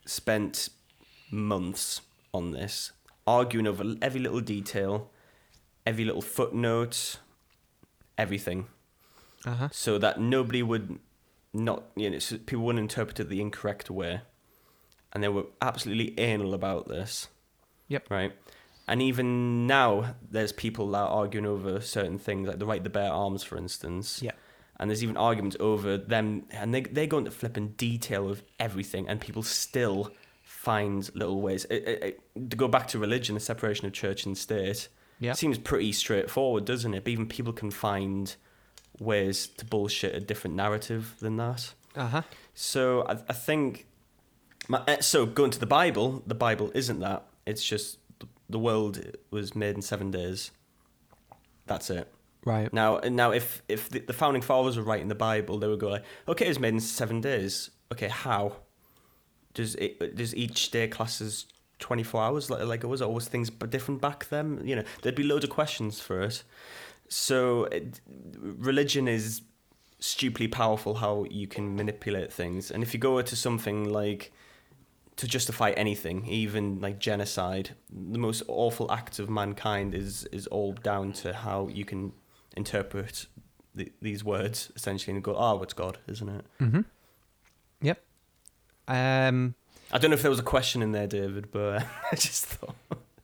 spent 0.05 0.69
months 1.31 2.01
on 2.33 2.51
this, 2.51 2.91
arguing 3.25 3.67
over 3.67 3.83
every 4.01 4.19
little 4.19 4.41
detail, 4.41 5.09
every 5.85 6.03
little 6.05 6.21
footnote, 6.21 7.19
everything, 8.17 8.67
Uh 9.45 9.55
huh. 9.55 9.69
so 9.71 9.97
that 9.97 10.19
nobody 10.19 10.61
would 10.61 10.99
not, 11.53 11.83
you 11.95 12.09
know, 12.09 12.19
so 12.19 12.37
people 12.37 12.65
wouldn't 12.65 12.83
interpret 12.83 13.19
it 13.21 13.29
the 13.29 13.39
incorrect 13.39 13.89
way, 13.89 14.21
and 15.13 15.23
they 15.23 15.29
were 15.29 15.45
absolutely 15.61 16.13
anal 16.19 16.53
about 16.53 16.87
this. 16.89 17.29
Yep. 17.87 18.09
Right. 18.11 18.33
And 18.87 19.01
even 19.01 19.65
now, 19.67 20.15
there's 20.29 20.51
people 20.51 20.91
that 20.91 20.99
are 20.99 21.07
arguing 21.09 21.45
over 21.47 21.81
certain 21.81 22.19
things, 22.19 22.47
like 22.47 22.59
the 22.59 22.65
right 22.67 22.83
to 22.83 22.89
bear 22.89 23.11
arms, 23.11 23.43
for 23.43 23.57
instance. 23.57 24.21
Yeah. 24.21 24.31
And 24.79 24.89
there's 24.89 25.03
even 25.03 25.17
arguments 25.17 25.57
over 25.59 25.97
them, 25.97 26.43
and 26.51 26.73
they 26.73 26.81
they 26.81 27.07
go 27.07 27.17
into 27.17 27.31
flipping 27.31 27.69
detail 27.69 28.29
of 28.29 28.43
everything, 28.59 29.07
and 29.07 29.19
people 29.21 29.41
still 29.41 30.11
find 30.43 31.09
little 31.15 31.41
ways. 31.41 31.65
It, 31.65 31.87
it, 31.87 32.03
it- 32.35 32.49
to 32.51 32.57
go 32.57 32.67
back 32.67 32.87
to 32.89 32.99
religion, 32.99 33.35
the 33.35 33.41
separation 33.41 33.85
of 33.87 33.93
church 33.93 34.25
and 34.25 34.37
state, 34.37 34.89
Yeah. 35.19 35.31
seems 35.33 35.57
pretty 35.57 35.91
straightforward, 35.93 36.65
doesn't 36.65 36.93
it? 36.93 37.03
But 37.05 37.11
even 37.11 37.27
people 37.27 37.53
can 37.53 37.71
find 37.71 38.35
ways 38.99 39.47
to 39.47 39.65
bullshit 39.65 40.13
a 40.13 40.19
different 40.19 40.55
narrative 40.57 41.15
than 41.19 41.37
that. 41.37 41.73
Uh 41.95 42.07
huh. 42.07 42.21
So 42.53 43.03
I, 43.07 43.13
I 43.29 43.33
think, 43.33 43.87
my, 44.67 44.79
uh, 44.79 44.99
so 45.01 45.25
going 45.25 45.51
to 45.51 45.59
the 45.59 45.65
Bible, 45.65 46.21
the 46.27 46.35
Bible 46.35 46.71
isn't 46.75 46.99
that. 46.99 47.23
It's 47.45 47.63
just 47.63 47.97
the 48.49 48.59
world 48.59 48.99
was 49.31 49.55
made 49.55 49.75
in 49.75 49.81
seven 49.81 50.11
days. 50.11 50.51
That's 51.65 51.89
it. 51.89 52.11
Right. 52.45 52.71
Now, 52.71 52.99
now, 52.99 53.31
if 53.31 53.63
if 53.67 53.89
the, 53.89 53.99
the 53.99 54.13
founding 54.13 54.43
fathers 54.43 54.77
were 54.77 54.83
writing 54.83 55.07
the 55.07 55.15
Bible, 55.15 55.57
they 55.57 55.67
would 55.67 55.79
go 55.79 55.89
like, 55.89 56.03
okay, 56.27 56.45
it 56.45 56.49
was 56.49 56.59
made 56.59 56.75
in 56.75 56.79
seven 56.79 57.19
days. 57.19 57.71
Okay, 57.91 58.07
how? 58.07 58.57
Does 59.55 59.73
it 59.75 60.15
does 60.15 60.35
each 60.35 60.69
day 60.69 60.87
classes 60.87 61.47
twenty 61.79 62.03
four 62.03 62.21
hours 62.21 62.49
like 62.51 62.63
like 62.63 62.83
it 62.83 62.87
was? 62.87 63.01
always 63.01 63.27
things 63.27 63.49
different 63.49 63.99
back 63.99 64.29
then? 64.29 64.61
You 64.63 64.75
know, 64.75 64.83
there'd 65.01 65.15
be 65.15 65.23
loads 65.23 65.43
of 65.43 65.49
questions 65.49 65.99
for 65.99 66.21
it. 66.21 66.43
So, 67.07 67.65
it, 67.65 67.99
religion 68.41 69.07
is 69.07 69.41
stupidly 69.99 70.47
powerful. 70.47 70.95
How 70.95 71.25
you 71.31 71.47
can 71.47 71.75
manipulate 71.75 72.31
things, 72.31 72.69
and 72.69 72.83
if 72.83 72.93
you 72.93 72.99
go 72.99 73.19
to 73.23 73.35
something 73.35 73.89
like 73.91 74.31
to 75.17 75.27
justify 75.27 75.71
anything, 75.71 76.25
even 76.27 76.79
like 76.81 76.99
genocide, 76.99 77.71
the 77.89 78.17
most 78.17 78.43
awful 78.47 78.91
act 78.91 79.19
of 79.19 79.29
mankind 79.29 79.95
is 79.95 80.25
is 80.31 80.47
all 80.47 80.73
down 80.73 81.13
to 81.13 81.33
how 81.33 81.67
you 81.69 81.85
can 81.85 82.11
interpret 82.57 83.25
the, 83.73 83.91
these 84.01 84.23
words 84.23 84.71
essentially 84.75 85.13
and 85.15 85.23
go, 85.23 85.35
"Oh, 85.37 85.61
it's 85.63 85.73
God, 85.73 85.97
isn't 86.07 86.29
it?" 86.29 86.45
Mm-hmm. 86.59 86.81
Yep. 87.81 88.01
Um. 88.87 89.55
I 89.91 89.99
don't 89.99 90.09
know 90.09 90.15
if 90.15 90.21
there 90.23 90.31
was 90.31 90.39
a 90.39 90.43
question 90.43 90.81
in 90.81 90.91
there, 90.91 91.07
David, 91.07 91.51
but 91.51 91.85
I 92.11 92.15
just 92.15 92.45
thought. 92.45 92.75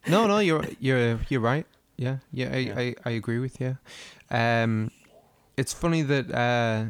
no, 0.07 0.27
no, 0.27 0.39
you're 0.39 0.65
you're 0.79 1.19
you're 1.29 1.41
right. 1.41 1.65
Yeah, 1.97 2.17
yeah, 2.31 2.49
I, 2.51 2.57
Yeah. 2.57 2.73
I, 2.79 2.95
I 3.05 3.09
agree 3.11 3.39
with 3.39 3.59
you. 3.61 3.77
Um, 4.29 4.89
it's 5.57 5.73
funny 5.73 6.01
that 6.03 6.31
uh, 6.33 6.85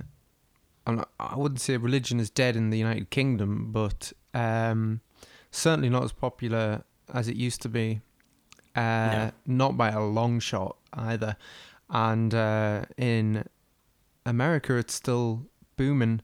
I'm 0.85 0.95
not, 0.95 1.09
I 1.19 1.35
wouldn't 1.35 1.59
say 1.59 1.75
religion 1.75 2.19
is 2.19 2.29
dead 2.29 2.55
in 2.55 2.69
the 2.69 2.77
United 2.77 3.09
Kingdom, 3.09 3.71
but 3.71 4.13
um, 4.33 5.01
certainly 5.51 5.89
not 5.89 6.03
as 6.03 6.11
popular 6.11 6.83
as 7.13 7.27
it 7.27 7.35
used 7.35 7.61
to 7.63 7.69
be. 7.69 8.01
Uh, 8.75 9.31
Not 9.45 9.75
by 9.75 9.89
a 9.89 9.99
long 10.01 10.39
shot 10.39 10.77
either. 10.93 11.35
And 11.89 12.33
uh, 12.33 12.85
in 12.97 13.43
America, 14.25 14.75
it's 14.77 14.93
still 14.93 15.45
booming. 15.75 16.21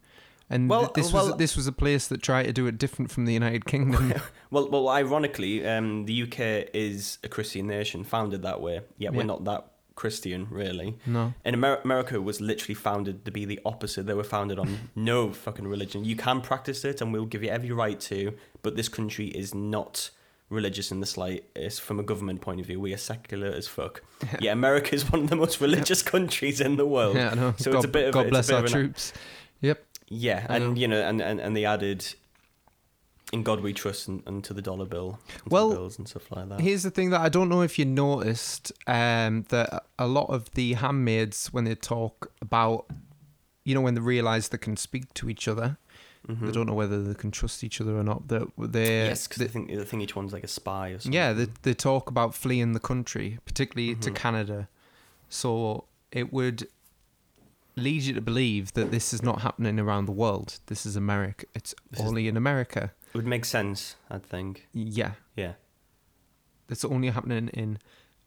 And 0.49 0.69
Well, 0.69 0.83
th- 0.83 0.93
this 0.93 1.11
well- 1.11 1.27
was 1.31 1.37
this 1.37 1.57
was 1.57 1.67
a 1.67 1.73
place 1.73 2.07
that 2.07 2.21
tried 2.23 2.43
to 2.43 2.53
do 2.53 2.65
it 2.67 2.77
different 2.77 3.11
from 3.11 3.25
the 3.25 3.33
United 3.33 3.65
Kingdom. 3.65 4.13
Well, 4.49 4.69
well, 4.69 4.87
ironically, 4.87 5.67
um, 5.67 6.05
the 6.05 6.23
UK 6.23 6.69
is 6.73 7.17
a 7.21 7.27
Christian 7.27 7.67
nation, 7.67 8.05
founded 8.05 8.43
that 8.43 8.61
way. 8.61 8.75
Yet 8.97 9.11
Yeah. 9.11 9.17
we're 9.17 9.25
not 9.25 9.43
that 9.43 9.73
Christian, 9.97 10.47
really. 10.49 10.95
no. 11.05 11.33
And 11.43 11.55
Amer- 11.57 11.81
America 11.83 12.21
was 12.21 12.39
literally 12.39 12.75
founded 12.75 13.25
to 13.25 13.31
be 13.31 13.43
the 13.43 13.59
opposite. 13.65 14.05
They 14.05 14.13
were 14.13 14.23
founded 14.23 14.57
on 14.59 14.69
no 14.95 15.31
fucking 15.33 15.67
religion. 15.67 16.05
You 16.05 16.15
can 16.15 16.39
practice 16.39 16.85
it, 16.85 17.01
and 17.01 17.11
we'll 17.11 17.25
give 17.25 17.43
you 17.43 17.49
every 17.49 17.71
right 17.71 17.99
to. 18.11 18.33
But 18.61 18.75
this 18.77 18.87
country 18.87 19.27
is 19.27 19.53
not 19.53 20.11
religious 20.49 20.91
in 20.91 20.99
the 21.01 21.05
slightest. 21.05 21.81
From 21.81 21.99
a 21.99 22.03
government 22.03 22.39
point 22.41 22.59
of 22.61 22.67
view, 22.67 22.79
we 22.79 22.93
are 22.93 22.97
secular 23.13 23.47
as 23.47 23.67
fuck. 23.67 24.01
yeah, 24.39 24.53
America 24.53 24.95
is 24.95 25.11
one 25.11 25.23
of 25.23 25.29
the 25.29 25.35
most 25.35 25.59
religious 25.59 26.01
countries 26.03 26.61
in 26.61 26.77
the 26.77 26.85
world. 26.85 27.15
Yeah, 27.17 27.31
I 27.31 27.35
know. 27.35 27.53
So 27.57 27.71
God, 27.71 27.77
it's 27.79 27.85
a 27.85 27.89
bit 27.89 28.07
of 28.07 28.13
God 28.13 28.29
bless 28.29 28.49
our 28.51 28.63
an- 28.63 28.71
troops. 28.71 29.11
Yep. 29.61 29.83
Yeah, 30.09 30.45
and 30.47 30.77
you 30.77 30.87
know, 30.87 31.01
and, 31.01 31.21
and, 31.21 31.41
and 31.41 31.57
they 31.57 31.65
added 31.65 32.05
"In 33.33 33.43
God 33.43 33.59
We 33.61 33.73
Trust" 33.73 34.07
and, 34.07 34.23
and 34.25 34.43
to 34.45 34.53
the 34.53 34.61
dollar 34.61 34.85
bill, 34.85 35.19
Well, 35.49 35.69
bills 35.71 35.97
and 35.97 36.07
stuff 36.07 36.31
like 36.31 36.47
that. 36.49 36.61
Here's 36.61 36.83
the 36.83 36.91
thing 36.91 37.09
that 37.11 37.21
I 37.21 37.29
don't 37.29 37.49
know 37.49 37.61
if 37.61 37.77
you 37.77 37.85
noticed 37.85 38.71
um, 38.87 39.43
that 39.49 39.85
a 39.99 40.07
lot 40.07 40.29
of 40.29 40.49
the 40.51 40.73
handmaids, 40.73 41.47
when 41.53 41.63
they 41.65 41.75
talk 41.75 42.31
about, 42.41 42.85
you 43.65 43.75
know, 43.75 43.81
when 43.81 43.95
they 43.95 44.01
realise 44.01 44.47
they 44.47 44.57
can 44.57 44.77
speak 44.77 45.13
to 45.15 45.29
each 45.29 45.47
other, 45.47 45.77
Mhm. 46.27 46.45
they 46.45 46.51
don't 46.51 46.67
know 46.67 46.73
whether 46.73 47.01
they 47.03 47.13
can 47.13 47.31
trust 47.31 47.63
each 47.63 47.79
other 47.81 47.97
or 47.97 48.03
not. 48.03 48.27
That 48.27 48.47
they, 48.57 49.05
yes, 49.07 49.27
because 49.27 49.39
they- 49.41 49.47
think 49.47 49.71
I 49.71 49.83
think 49.85 50.03
each 50.03 50.15
one's 50.15 50.33
like 50.33 50.43
a 50.43 50.47
spy 50.47 50.89
or 50.89 50.99
something. 50.99 51.13
yeah, 51.13 51.31
they, 51.33 51.47
they 51.61 51.73
talk 51.73 52.09
about 52.09 52.33
fleeing 52.35 52.73
the 52.73 52.79
country, 52.81 53.39
particularly 53.45 53.95
to 53.95 54.11
Mhm. 54.11 54.15
Canada. 54.15 54.67
So 55.29 55.85
it 56.11 56.31
would 56.33 56.67
lead 57.75 58.01
you 58.03 58.13
to 58.13 58.21
believe 58.21 58.73
that 58.73 58.91
this 58.91 59.13
is 59.13 59.21
not 59.21 59.41
happening 59.41 59.79
around 59.79 60.05
the 60.05 60.11
world. 60.11 60.59
This 60.65 60.85
is 60.85 60.95
America. 60.95 61.45
It's 61.53 61.75
This 61.91 61.99
is- 62.01 62.05
only 62.07 62.27
in 62.27 62.35
America. 62.35 62.91
It 63.07 63.13
would 63.13 63.27
make 63.27 63.45
sense. 63.45 63.95
I 64.09 64.17
think. 64.17 64.67
Yeah. 64.73 65.11
Yeah. 65.35 65.53
It's 66.69 66.83
only 66.83 67.09
happening 67.09 67.47
in 67.49 67.79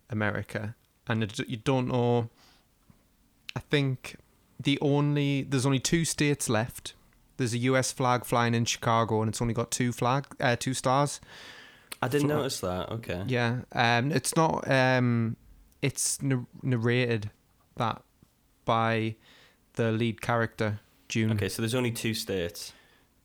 America, 0.08 0.74
and 1.06 1.22
it, 1.22 1.38
you 1.40 1.58
don't 1.58 1.88
know. 1.88 2.30
I 3.54 3.60
think 3.60 4.16
the 4.58 4.78
only 4.80 5.42
there's 5.42 5.66
only 5.66 5.80
two 5.80 6.04
states 6.04 6.48
left. 6.48 6.94
There's 7.36 7.54
a 7.54 7.58
U.S. 7.58 7.92
flag 7.92 8.24
flying 8.24 8.54
in 8.54 8.64
Chicago, 8.64 9.22
and 9.22 9.28
it's 9.28 9.40
only 9.40 9.54
got 9.54 9.70
two 9.70 9.92
flag, 9.92 10.26
uh, 10.40 10.56
two 10.56 10.74
stars. 10.74 11.20
I 12.02 12.08
didn't 12.08 12.28
notice 12.28 12.60
that. 12.60 12.90
Okay. 12.90 13.24
Yeah, 13.26 13.60
um, 13.72 14.12
it's 14.12 14.34
not. 14.36 14.70
Um, 14.70 15.36
it's 15.82 16.20
nar- 16.22 16.46
narrated 16.62 17.30
that 17.76 18.02
by 18.64 19.16
the 19.74 19.92
lead 19.92 20.20
character 20.20 20.80
June. 21.08 21.32
Okay, 21.32 21.48
so 21.48 21.62
there's 21.62 21.74
only 21.74 21.90
two 21.90 22.14
states. 22.14 22.72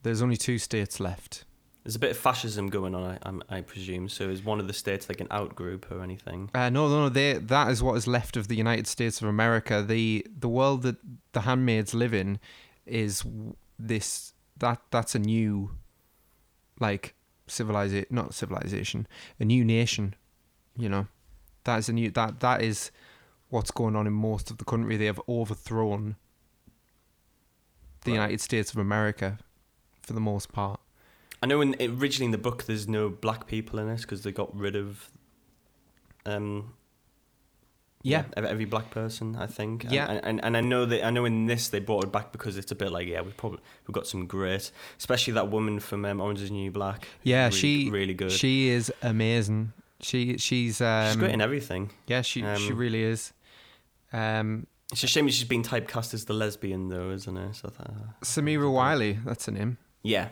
There's 0.06 0.22
only 0.22 0.38
two 0.38 0.58
states 0.60 1.00
left. 1.00 1.46
There's 1.84 1.96
a 1.96 2.00
bit 2.00 2.12
of 2.12 2.18
fascism 2.18 2.68
going 2.70 2.94
on, 2.96 3.04
I, 3.04 3.18
I'm- 3.24 3.42
I 3.50 3.62
presume. 3.62 4.08
So 4.10 4.30
is 4.30 4.44
one 4.44 4.60
of 4.60 4.68
the 4.68 4.74
states 4.74 5.10
like 5.10 5.20
an 5.20 5.28
outgroup 5.28 5.92
or 5.92 6.02
anything? 6.04 6.50
Uh, 6.54 6.70
no, 6.70 6.88
no, 6.88 7.02
no. 7.04 7.10
They, 7.10 7.34
that 7.34 7.70
is 7.72 7.82
what 7.84 7.96
is 7.96 8.06
left 8.08 8.38
of 8.38 8.48
the 8.48 8.56
United 8.56 8.86
States 8.88 9.22
of 9.22 9.28
America. 9.28 9.82
The 9.82 10.26
the 10.40 10.48
world 10.50 10.84
that 10.84 10.98
the 11.34 11.42
handmaids 11.42 11.94
live 11.94 12.14
in 12.14 12.40
is 12.86 13.24
this 13.80 14.34
that 14.58 14.80
that's 14.92 15.16
a 15.16 15.20
new, 15.20 15.72
like 16.80 17.14
civilization, 17.48 18.08
not 18.12 18.34
civilization, 18.34 19.08
a 19.40 19.46
new 19.46 19.66
nation. 19.66 20.16
You 20.78 20.90
know, 20.90 21.08
that 21.64 21.78
is 21.80 21.90
a 21.90 21.94
new 21.94 22.10
that 22.12 22.40
that 22.42 22.62
is 22.62 22.92
what's 23.50 23.72
going 23.72 23.96
on 23.96 24.06
in 24.08 24.14
most 24.14 24.50
of 24.52 24.58
the 24.58 24.66
country. 24.66 24.98
They 24.98 25.06
have 25.06 25.22
overthrown 25.30 26.16
the 28.04 28.12
Right. 28.12 28.16
United 28.16 28.42
States 28.42 28.72
of 28.72 28.78
America 28.78 29.38
for 30.06 30.14
the 30.14 30.20
most 30.20 30.52
part. 30.52 30.80
I 31.44 31.48
know 31.48 31.62
in 31.62 31.76
originally 31.80 32.26
in 32.26 32.32
the 32.32 32.38
book 32.38 32.64
there's 32.66 32.88
no 32.88 33.10
black 33.10 33.46
people 33.48 33.80
in 33.80 33.90
it 33.90 34.02
because 34.02 34.24
they 34.24 34.32
got 34.32 34.56
rid 34.56 34.76
of. 34.76 35.10
Um, 36.26 36.74
Yeah. 38.02 38.26
ev- 38.38 38.46
every 38.46 38.66
black 38.66 38.92
person, 38.92 39.36
I 39.36 39.48
think. 39.48 39.84
And- 39.84 39.94
Yeah. 39.94 40.08
and, 40.12 40.24
and 40.26 40.44
and 40.46 40.58
I 40.58 40.62
know 40.62 40.86
that 40.86 41.04
I 41.06 41.10
know 41.10 41.26
in 41.26 41.48
this 41.48 41.70
they 41.70 41.80
brought 41.80 42.04
it 42.04 42.12
back 42.12 42.32
because 42.32 42.56
it's 42.58 42.72
a 42.72 42.76
bit 42.76 42.92
like 42.92 43.08
yeah 43.08 43.22
we 43.22 43.32
probably 43.32 43.60
we've 43.88 43.94
got 43.94 44.08
some 44.08 44.26
great, 44.28 44.72
especially 44.98 45.34
that 45.34 45.50
woman 45.50 45.80
from 45.80 46.06
um, 46.06 46.22
Orange 46.22 46.42
Is 46.42 46.50
the 46.50 46.56
New 46.56 46.72
Black. 46.72 47.08
Yeah, 47.24 47.46
Really- 47.48 47.58
she 47.58 47.90
really 47.90 48.14
good. 48.14 48.32
She 48.32 48.70
is 48.70 48.92
amazing. 49.02 49.74
She 50.02 50.38
she's 50.38 50.82
um, 50.82 51.08
She's 51.08 51.16
great 51.18 51.34
in 51.34 51.42
everything. 51.42 51.92
Yeah, 52.08 52.22
she 52.22 52.42
she 52.42 52.46
Um, 52.72 52.78
really 52.78 53.04
is. 53.04 53.34
Um, 54.14 54.68
It's 54.92 55.04
a 55.04 55.08
shame 55.08 55.28
she's 55.30 55.48
been 55.48 55.64
typecast 55.64 56.14
as 56.14 56.26
the 56.26 56.34
lesbian 56.34 56.90
though, 56.90 57.10
isn't 57.12 57.36
it? 57.38 57.56
So 57.56 57.70
I 57.70 57.72
thought, 57.72 57.90
uh, 57.90 58.14
Samira 58.24 58.72
Wiley, 58.72 59.14
that's 59.26 59.48
her 59.48 59.52
name, 59.52 59.78
yeah, 60.06 60.30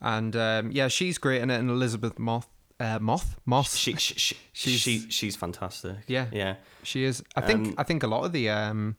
and 0.00 0.34
um, 0.36 0.70
yeah, 0.72 0.88
she's 0.88 1.18
great 1.18 1.42
in 1.42 1.50
it. 1.50 1.58
And 1.58 1.70
Elizabeth 1.70 2.18
Moth, 2.18 2.48
uh, 2.78 2.98
Moth, 3.00 3.36
Moss, 3.44 3.76
she, 3.76 3.94
she, 3.96 4.14
she, 4.14 4.36
She's- 4.52 4.80
she 4.80 5.10
she's 5.10 5.36
fantastic. 5.36 5.96
Yeah. 6.06 6.26
yeah. 6.32 6.56
she 6.82 7.04
is. 7.04 7.22
I 7.36 7.40
think 7.42 7.68
um, 7.68 7.74
I 7.78 7.82
think 7.82 8.02
a 8.02 8.06
lot 8.06 8.24
of 8.24 8.32
the 8.32 8.48
um, 8.50 8.96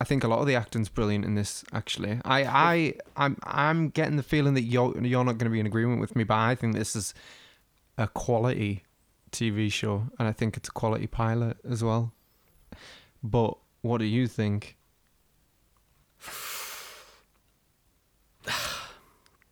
I 0.00 0.04
think 0.04 0.22
a 0.24 0.28
lot 0.28 0.38
of 0.40 0.46
the 0.46 0.54
acting's 0.54 0.88
brilliant 0.88 1.24
in 1.24 1.34
this. 1.34 1.64
Actually, 1.72 2.20
I 2.24 2.44
I 2.44 2.94
I'm 3.16 3.36
I'm 3.42 3.88
getting 3.90 4.16
the 4.16 4.22
feeling 4.22 4.54
that 4.54 4.62
you're 4.62 4.96
you're 5.04 5.24
not 5.24 5.38
going 5.38 5.50
to 5.50 5.54
be 5.54 5.60
in 5.60 5.66
agreement 5.66 6.00
with 6.00 6.14
me, 6.16 6.24
but 6.24 6.36
I 6.36 6.54
think 6.54 6.74
this 6.74 6.94
is 6.94 7.14
a 7.96 8.06
quality 8.06 8.84
TV 9.32 9.70
show, 9.72 10.04
and 10.18 10.28
I 10.28 10.32
think 10.32 10.56
it's 10.56 10.68
a 10.68 10.72
quality 10.72 11.06
pilot 11.08 11.56
as 11.68 11.82
well. 11.82 12.12
But 13.22 13.58
what 13.82 13.98
do 13.98 14.04
you 14.04 14.26
think? 14.28 14.76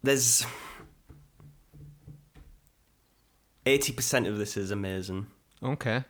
There's 0.06 0.46
eighty 3.64 3.92
percent 3.92 4.26
of 4.26 4.38
this 4.38 4.56
is 4.56 4.70
amazing, 4.70 5.26
Okay. 5.62 6.04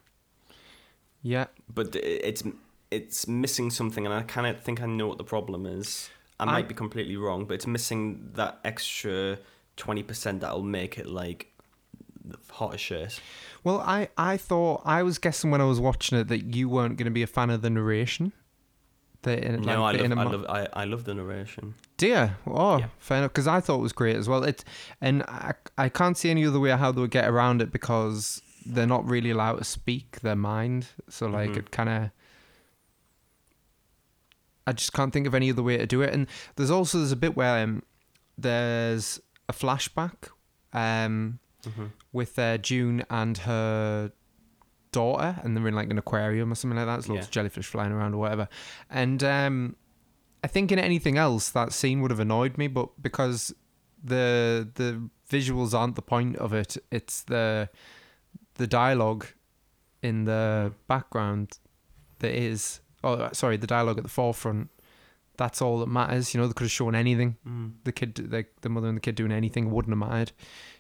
Yeah. 1.23 1.47
but 1.73 1.97
it's 1.97 2.43
it's 2.91 3.27
missing 3.27 3.71
something, 3.71 4.05
and 4.05 4.15
I 4.15 4.23
kind 4.23 4.47
of 4.47 4.63
think 4.63 4.81
I 4.83 4.87
know 4.87 5.07
what 5.09 5.19
the 5.19 5.25
problem 5.25 5.67
is. 5.67 6.11
I 6.39 6.45
I- 6.45 6.47
might 6.53 6.69
be 6.69 6.75
completely 6.75 7.17
wrong, 7.17 7.47
but 7.47 7.55
it's 7.55 7.67
missing 7.67 8.31
that 8.35 8.61
extra 8.65 9.39
twenty 9.77 10.03
percent 10.03 10.41
that'll 10.41 10.63
make 10.63 10.99
it 10.99 11.07
like 11.07 11.53
the 12.25 12.37
hottest 12.51 12.85
shit. 12.85 13.21
Well, 13.65 13.81
I, 13.81 14.09
I 14.19 14.37
thought 14.37 14.83
I 14.85 15.03
was 15.05 15.17
guessing 15.19 15.51
when 15.51 15.61
I 15.61 15.65
was 15.65 15.81
watching 15.81 16.19
it 16.19 16.29
that 16.29 16.55
you 16.55 16.69
weren't 16.69 16.97
going 16.97 17.07
to 17.07 17.11
be 17.11 17.23
a 17.23 17.27
fan 17.27 17.51
of 17.51 17.63
the 17.63 17.71
narration. 17.71 18.33
In- 19.27 19.63
no, 19.63 19.83
like, 19.83 19.97
I 19.97 19.99
love, 19.99 20.01
I 20.01 20.05
inner- 20.05 20.25
love 20.31 20.47
I, 20.49 20.69
I 20.73 20.85
love 20.85 21.05
the 21.05 21.15
narration. 21.15 21.75
Dear, 21.97 22.37
oh, 22.47 22.79
Yeah. 22.79 22.89
fair 22.99 23.19
enough. 23.19 23.33
Because 23.33 23.47
I 23.47 23.61
thought 23.61 23.79
it 23.79 23.83
was 23.83 23.93
great 23.93 24.17
as 24.17 24.29
well. 24.29 24.45
It 24.45 24.65
and 25.01 25.23
I, 25.25 25.55
I 25.79 25.89
can't 25.89 26.17
see 26.17 26.31
any 26.31 26.45
other 26.47 26.61
way 26.61 26.71
how 26.71 26.93
they 26.93 27.01
would 27.01 27.11
get 27.11 27.29
around 27.29 27.63
it 27.63 27.73
because 27.73 28.43
they're 28.65 28.87
not 28.87 29.09
really 29.09 29.31
allowed 29.31 29.57
to 29.59 29.65
speak 29.65 30.21
their 30.21 30.37
mind. 30.37 30.89
So 31.09 31.27
like 31.27 31.51
Mhm. 31.51 31.57
it 31.59 31.71
kind 31.71 31.89
of. 31.89 32.11
I 34.67 34.73
just 34.73 34.93
can't 34.93 35.13
think 35.13 35.27
of 35.27 35.35
any 35.35 35.51
other 35.51 35.63
way 35.63 35.77
to 35.77 35.87
do 35.87 36.03
it. 36.03 36.13
And 36.13 36.27
there's 36.57 36.71
also 36.71 36.99
there's 36.99 37.13
a 37.13 37.17
bit 37.17 37.37
where 37.37 37.63
um, 37.63 37.83
there's 38.37 39.21
a 39.49 39.53
flashback 39.53 40.29
um, 40.73 41.39
hmm 41.65 41.87
with 42.13 42.39
uh, 42.39 42.57
June 42.57 43.05
and 43.11 43.37
her 43.39 44.11
daughter, 44.93 45.39
and 45.43 45.57
they're 45.57 45.69
in 45.69 45.75
like 45.75 45.91
an 45.91 45.99
aquarium 45.99 46.53
or 46.53 46.55
something 46.55 46.77
like 46.77 46.87
that. 46.87 46.95
There's 46.97 47.09
lots 47.09 47.19
Yeah. 47.19 47.25
of 47.25 47.31
jellyfish 47.31 47.67
flying 47.67 47.93
around 47.93 48.15
or 48.15 48.19
whatever. 48.19 48.49
And 48.91 49.23
um, 49.25 49.77
I 50.45 50.49
think 50.49 50.71
in 50.73 50.79
anything 50.79 51.17
else, 51.19 51.51
that 51.51 51.73
scene 51.73 52.01
would 52.03 52.11
have 52.11 52.21
annoyed 52.21 52.57
me, 52.59 52.67
but 52.69 52.91
because 53.03 53.55
the 54.03 54.69
the 54.75 55.09
visuals 55.31 55.75
aren't 55.75 55.97
the 55.97 56.03
point 56.03 56.37
of 56.37 56.53
it, 56.53 56.77
it's 56.91 57.23
the 57.23 57.69
the 58.55 58.67
dialogue 58.67 59.27
in 60.03 60.25
the 60.25 60.73
background 60.89 61.59
that 62.21 62.33
is. 62.35 62.81
Oh, 63.05 63.29
sorry, 63.33 63.57
the 63.57 63.67
dialogue 63.67 63.99
at 63.99 64.03
the 64.05 64.11
forefront. 64.11 64.69
That's 65.37 65.61
all 65.61 65.79
that 65.81 65.87
matters. 65.89 66.33
You 66.35 66.41
know, 66.41 66.47
they 66.47 66.55
could 66.55 66.65
have 66.65 66.71
shown 66.73 66.95
anything. 66.95 67.37
Mm, 67.47 67.73
The 67.85 67.93
kid, 67.93 68.15
the, 68.15 68.47
the 68.63 68.69
mother 68.71 68.89
and 68.89 68.97
the 68.97 69.01
kid 69.03 69.15
doing 69.17 69.31
anything 69.33 69.71
wouldn't 69.71 69.93
have 69.93 69.99
mattered. 70.09 70.33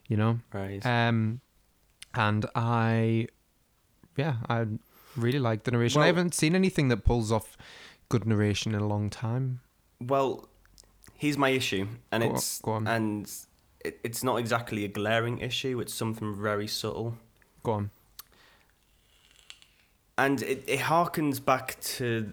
You 0.08 0.16
know. 0.16 0.38
right. 0.52 0.84
Um, 0.84 1.40
and 2.14 2.46
I, 2.54 3.28
yeah, 4.16 4.36
I 4.48 4.66
really 5.16 5.38
like 5.38 5.64
the 5.64 5.70
narration. 5.70 6.02
I 6.02 6.06
haven't 6.06 6.34
seen 6.34 6.54
anything 6.54 6.88
that 6.88 7.04
pulls 7.04 7.30
off 7.32 7.56
good 8.08 8.26
narration 8.26 8.74
in 8.74 8.80
a 8.80 8.86
long 8.86 9.10
time. 9.10 9.60
Well, 10.00 10.48
here's 11.14 11.38
my 11.38 11.50
issue, 11.50 11.86
and 12.12 12.22
Go 12.22 12.28
on- 12.30 12.34
it's 12.36 12.60
go 12.60 12.72
on. 12.72 12.86
and 12.86 13.30
it, 13.84 13.98
it's 14.04 14.22
not 14.24 14.36
exactly 14.36 14.84
a 14.84 14.88
glaring 14.88 15.38
issue. 15.38 15.80
It's 15.80 15.94
something 15.94 16.34
very 16.34 16.66
subtle. 16.66 17.16
Go 17.62 17.72
on. 17.72 17.90
and 20.18 20.42
it, 20.42 20.64
it 20.66 20.80
harkens 20.80 21.44
back 21.44 21.78
to 21.80 22.32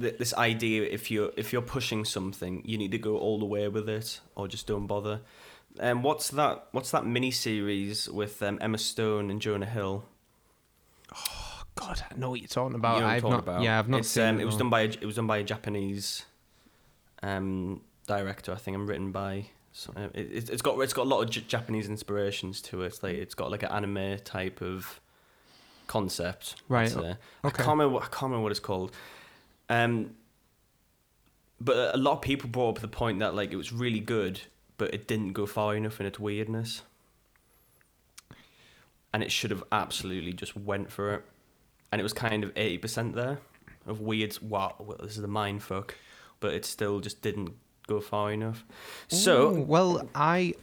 th- 0.00 0.18
this 0.18 0.32
idea 0.34 0.82
if 0.84 1.10
you're 1.10 1.32
if 1.36 1.52
you're 1.52 1.62
pushing 1.62 2.04
something 2.04 2.62
you 2.64 2.78
need 2.78 2.90
to 2.92 2.98
go 2.98 3.16
all 3.18 3.38
the 3.38 3.44
way 3.44 3.66
with 3.68 3.88
it 3.88 4.20
or 4.36 4.46
just 4.46 4.66
don't 4.66 4.86
bother 4.86 5.20
um, 5.80 6.02
what's 6.02 6.28
that 6.28 6.66
what's 6.72 6.90
that 6.90 7.04
mini 7.06 7.30
series 7.30 8.08
with 8.08 8.42
um, 8.42 8.58
Emma 8.60 8.78
Stone 8.78 9.30
and 9.30 9.40
Jonah 9.40 9.66
Hill 9.66 10.04
God, 11.74 12.02
I 12.10 12.14
know 12.18 12.30
what 12.30 12.40
you're 12.40 12.48
talking 12.48 12.74
about. 12.76 12.96
you 12.96 13.00
know 13.02 13.06
I've 13.08 13.22
talking 13.22 13.30
not. 13.36 13.42
about 13.42 13.62
Yeah, 13.62 13.78
I've 13.78 13.88
not 13.88 14.00
it's, 14.00 14.08
seen 14.08 14.24
um, 14.24 14.38
it. 14.38 14.42
it 14.42 14.46
was 14.46 14.56
done 14.56 14.68
by 14.70 14.80
a, 14.82 14.84
it 14.84 15.04
was 15.04 15.16
done 15.16 15.26
by 15.26 15.38
a 15.38 15.42
Japanese 15.44 16.24
um, 17.22 17.80
director 18.06 18.52
I 18.52 18.56
think 18.56 18.76
and 18.76 18.88
written 18.88 19.12
by 19.12 19.46
so, 19.72 19.92
uh, 19.96 20.08
it, 20.12 20.26
it's- 20.32 20.48
it's 20.50 20.60
got 20.62 20.78
it's 20.80 20.92
got 20.92 21.02
a 21.06 21.08
lot 21.08 21.22
of 21.22 21.30
J- 21.30 21.44
Japanese 21.48 21.88
inspirations 21.88 22.60
to 22.62 22.82
it 22.82 22.86
it's 22.88 23.02
like 23.02 23.14
it's 23.16 23.34
got 23.34 23.50
like 23.50 23.62
an 23.62 23.70
anime 23.70 24.18
type 24.24 24.60
of 24.60 25.00
concept 25.86 26.56
Right, 26.68 26.94
okay. 26.94 27.16
I 27.42 27.50
can't 27.50 27.68
remember. 27.68 27.94
what- 27.94 28.02
I 28.04 28.06
can't 28.08 28.22
remember 28.24 28.42
what 28.42 28.52
it's 28.52 28.60
called. 28.60 28.92
Um, 29.68 30.14
but 31.60 31.94
a 31.94 31.98
lot 31.98 32.12
of 32.14 32.20
people 32.22 32.50
brought 32.50 32.76
up 32.76 32.82
the 32.82 32.88
point 32.88 33.20
that 33.20 33.34
like 33.34 33.52
it 33.52 33.56
was 33.56 33.72
really 33.72 34.00
good, 34.00 34.42
but 34.78 34.92
it 34.92 35.06
didn't 35.06 35.32
go 35.32 35.46
far 35.46 35.74
enough 35.76 36.00
in 36.00 36.06
its 36.06 36.18
weirdness, 36.18 36.82
and 39.12 39.22
it 39.22 39.30
should 39.30 39.50
have 39.50 39.64
absolutely 39.72 40.32
just 40.32 40.56
went 40.56 40.90
for 40.90 41.14
it. 41.14 41.24
And 41.90 42.00
it 42.00 42.02
was 42.02 42.12
kind 42.12 42.44
of 42.44 42.52
eighty 42.56 42.78
percent 42.78 43.14
there 43.14 43.38
of 43.86 44.00
weird. 44.00 44.38
Wow, 44.42 44.96
this 45.00 45.18
is 45.18 45.24
a 45.24 45.28
mind 45.28 45.62
fuck, 45.62 45.94
but 46.40 46.54
it 46.54 46.64
still 46.64 47.00
just 47.00 47.22
didn't 47.22 47.54
go 47.86 48.00
far 48.00 48.32
enough. 48.32 48.64
Ooh, 49.12 49.16
So 49.16 49.50
well, 49.50 50.08
I, 50.14 50.54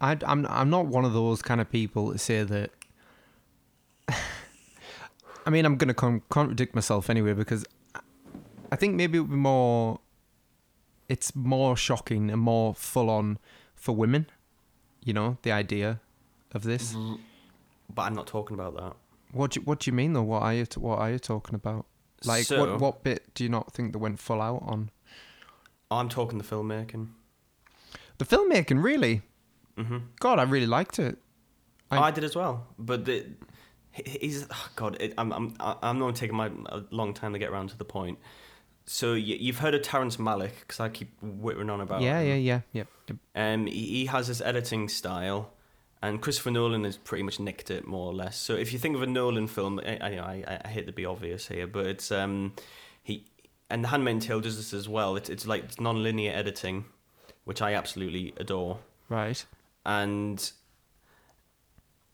I, 0.00 0.16
I'm, 0.24 0.46
I'm 0.46 0.70
not 0.70 0.86
one 0.86 1.04
of 1.04 1.12
those 1.12 1.42
kind 1.42 1.60
of 1.60 1.70
people 1.70 2.08
that 2.08 2.18
say 2.18 2.42
that. 2.44 2.70
I 4.08 5.50
mean, 5.50 5.64
I'm 5.64 5.76
gonna 5.76 5.94
con- 5.94 6.22
contradict 6.28 6.74
myself 6.74 7.10
anyway 7.10 7.32
because 7.32 7.64
I 8.70 8.76
think 8.76 8.94
maybe 8.94 9.18
it 9.18 9.22
would 9.22 9.30
be 9.30 9.36
more. 9.36 10.00
It's 11.08 11.34
more 11.34 11.74
shocking 11.74 12.30
and 12.30 12.40
more 12.40 12.74
full 12.74 13.08
on 13.08 13.38
for 13.74 13.94
women. 13.94 14.26
You 15.02 15.14
know 15.14 15.38
the 15.42 15.52
idea 15.52 16.00
of 16.52 16.62
this. 16.62 16.94
but 17.94 18.02
I'm 18.02 18.14
not 18.14 18.26
talking 18.26 18.54
about 18.54 18.76
that. 18.76 18.94
What 19.32 19.52
do 19.52 19.60
you, 19.60 19.64
What 19.64 19.80
do 19.80 19.90
you 19.90 19.94
mean 19.94 20.12
though? 20.14 20.22
What 20.22 20.42
are 20.42 20.54
you 20.54 20.66
t- 20.66 20.80
What 20.80 20.98
are 20.98 21.10
you 21.10 21.18
talking 21.18 21.54
about? 21.54 21.86
Like 22.24 22.44
So- 22.44 22.58
what 22.60 22.80
What 22.80 23.02
bit 23.04 23.34
do 23.34 23.44
you 23.44 23.50
not 23.50 23.72
think 23.72 23.92
they 23.92 23.98
went 23.98 24.18
full 24.18 24.40
out 24.40 24.62
on? 24.66 24.90
I'm 25.90 26.08
talking 26.08 26.38
the 26.38 26.44
filmmaking. 26.44 27.08
The 28.18 28.24
filmmaking, 28.24 28.82
really. 28.82 29.22
hmm 29.76 29.98
God, 30.20 30.38
I 30.38 30.42
really 30.42 30.66
liked 30.66 30.98
it. 30.98 31.18
I- 31.90 31.98
I, 31.98 32.10
did 32.10 32.24
as 32.24 32.34
well, 32.36 32.66
but 32.78 33.04
the, 33.06 33.24
he- 33.92 34.18
he's 34.20 34.46
oh 34.50 34.68
God. 34.76 34.96
It, 35.00 35.14
I'm 35.16 35.32
I'm 35.32 35.54
I'm 35.60 35.98
not 35.98 36.16
taking 36.16 36.36
my 36.36 36.50
a 36.66 36.82
long 36.90 37.14
time 37.14 37.32
to 37.32 37.38
get 37.38 37.48
around 37.50 37.68
to 37.70 37.78
the 37.78 37.84
point. 37.86 38.18
So 38.86 39.12
you, 39.14 39.36
you've 39.36 39.58
heard 39.58 39.74
of 39.74 39.82
Terrence 39.82 40.16
Malick 40.16 40.52
because 40.60 40.80
I 40.80 40.88
keep 40.88 41.10
whittering 41.22 41.70
on 41.70 41.80
about. 41.80 42.00
yeah, 42.02 42.20
him. 42.20 42.28
yeah, 42.28 42.34
yeah, 42.34 42.60
yeah, 42.72 43.14
yeah. 43.34 43.52
Um, 43.54 43.66
he, 43.66 43.86
he 43.86 44.06
has 44.06 44.26
his 44.26 44.40
editing 44.42 44.88
style, 44.88 45.52
and 46.02 46.20
Christopher 46.22 46.50
Nolan 46.50 46.84
has 46.84 46.96
pretty 46.96 47.22
much 47.22 47.40
nicked 47.40 47.70
it 47.70 47.86
more 47.86 48.06
or 48.06 48.14
less. 48.14 48.36
So 48.36 48.54
if 48.54 48.72
you 48.72 48.78
think 48.78 48.94
of 48.96 49.02
a 49.02 49.06
Nolan 49.06 49.46
film, 49.48 49.80
I, 49.84 49.96
I, 50.00 50.08
I, 50.18 50.60
I 50.64 50.68
hate 50.68 50.86
to 50.86 50.92
be 50.92 51.04
obvious 51.04 51.48
here, 51.48 51.66
but 51.66 51.86
it's 51.86 52.12
um, 52.12 52.52
he 53.02 53.24
and 53.70 53.84
The 53.84 53.88
Handmaid's 53.88 54.26
Tale 54.26 54.40
does 54.40 54.56
this 54.56 54.72
as 54.72 54.88
well. 54.88 55.16
It's 55.16 55.28
it's 55.28 55.46
like 55.46 55.64
it's 55.64 55.80
non-linear 55.80 56.32
editing, 56.32 56.84
which 57.44 57.60
I 57.62 57.74
absolutely 57.74 58.34
adore 58.36 58.78
Right. 59.08 59.44
and 59.86 60.52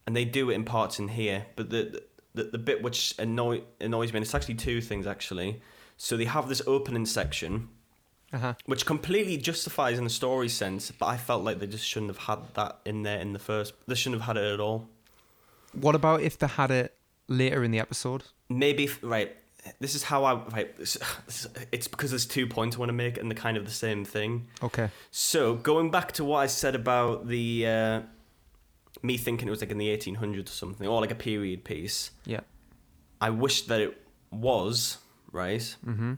and 0.07 0.14
they 0.16 0.24
do 0.24 0.51
it 0.51 0.55
in 0.55 0.64
parts 0.64 0.99
in 0.99 1.09
here 1.09 1.47
but 1.57 1.70
the 1.70 2.03
the, 2.35 2.45
the 2.45 2.59
bit 2.59 2.82
which 2.82 3.14
annoy, 3.18 3.62
annoys 3.80 4.12
me 4.12 4.18
and 4.18 4.24
it's 4.24 4.35
actually 4.35 4.55
two 4.55 4.80
things 4.80 5.07
actually 5.07 5.61
so 5.97 6.16
they 6.16 6.24
have 6.24 6.49
this 6.49 6.61
opening 6.66 7.07
section 7.07 7.68
Uh 8.35 8.39
huh. 8.39 8.55
which 8.66 8.85
completely 8.85 9.37
justifies 9.37 9.97
in 9.99 10.05
the 10.05 10.11
story 10.22 10.49
sense 10.49 10.91
but 11.01 11.07
i 11.07 11.16
felt 11.16 11.43
like 11.47 11.57
they 11.61 11.66
just 11.76 11.87
shouldn't 11.91 12.11
have 12.14 12.22
had 12.28 12.41
that 12.55 12.72
in 12.85 13.03
there 13.07 13.20
in 13.20 13.32
the 13.32 13.39
first 13.51 13.72
they 13.87 13.95
shouldn't 13.95 14.20
have 14.20 14.26
had 14.26 14.37
it 14.43 14.53
at 14.55 14.61
all 14.61 14.89
What 15.72 15.95
about 15.95 16.20
if 16.28 16.35
they 16.39 16.49
had 16.49 16.70
it 16.70 16.89
later 17.28 17.62
in 17.64 17.70
the 17.70 17.78
episode? 17.87 18.22
maybe 18.49 18.89
right 19.03 19.30
this 19.80 19.95
is 19.95 20.03
how 20.11 20.24
i 20.24 20.32
right 20.57 20.70
it's 21.72 21.89
because 21.89 22.11
there's 22.11 22.26
two 22.26 22.47
points 22.47 22.76
i 22.76 22.78
want 22.78 22.91
to 22.91 22.99
make 23.05 23.16
and 23.18 23.30
they're 23.30 23.45
kind 23.49 23.57
of 23.57 23.64
the 23.64 23.70
same 23.87 24.05
thing 24.05 24.47
Okay. 24.62 24.89
So 25.11 25.55
going 25.55 25.91
back 25.91 26.12
to 26.18 26.24
what 26.24 26.39
I 26.39 26.47
said 26.62 26.74
about 26.74 27.28
the 27.28 27.66
uh, 27.66 28.01
me 29.03 29.16
thinking 29.16 29.49
it 29.49 29.51
was 29.51 29.61
like 29.61 29.70
in 29.70 29.78
the 29.78 29.89
1800s 29.97 30.49
or 30.49 30.57
something, 30.62 30.87
or 30.87 31.01
like 31.01 31.11
a 31.11 31.14
period 31.30 31.64
piece. 31.64 32.11
Yeah. 32.26 32.41
I 33.20 33.30
wish 33.30 33.62
that 33.70 33.80
it 33.80 33.93
was 34.30 34.99
right, 35.32 35.76
Mm-hmm. 35.87 36.14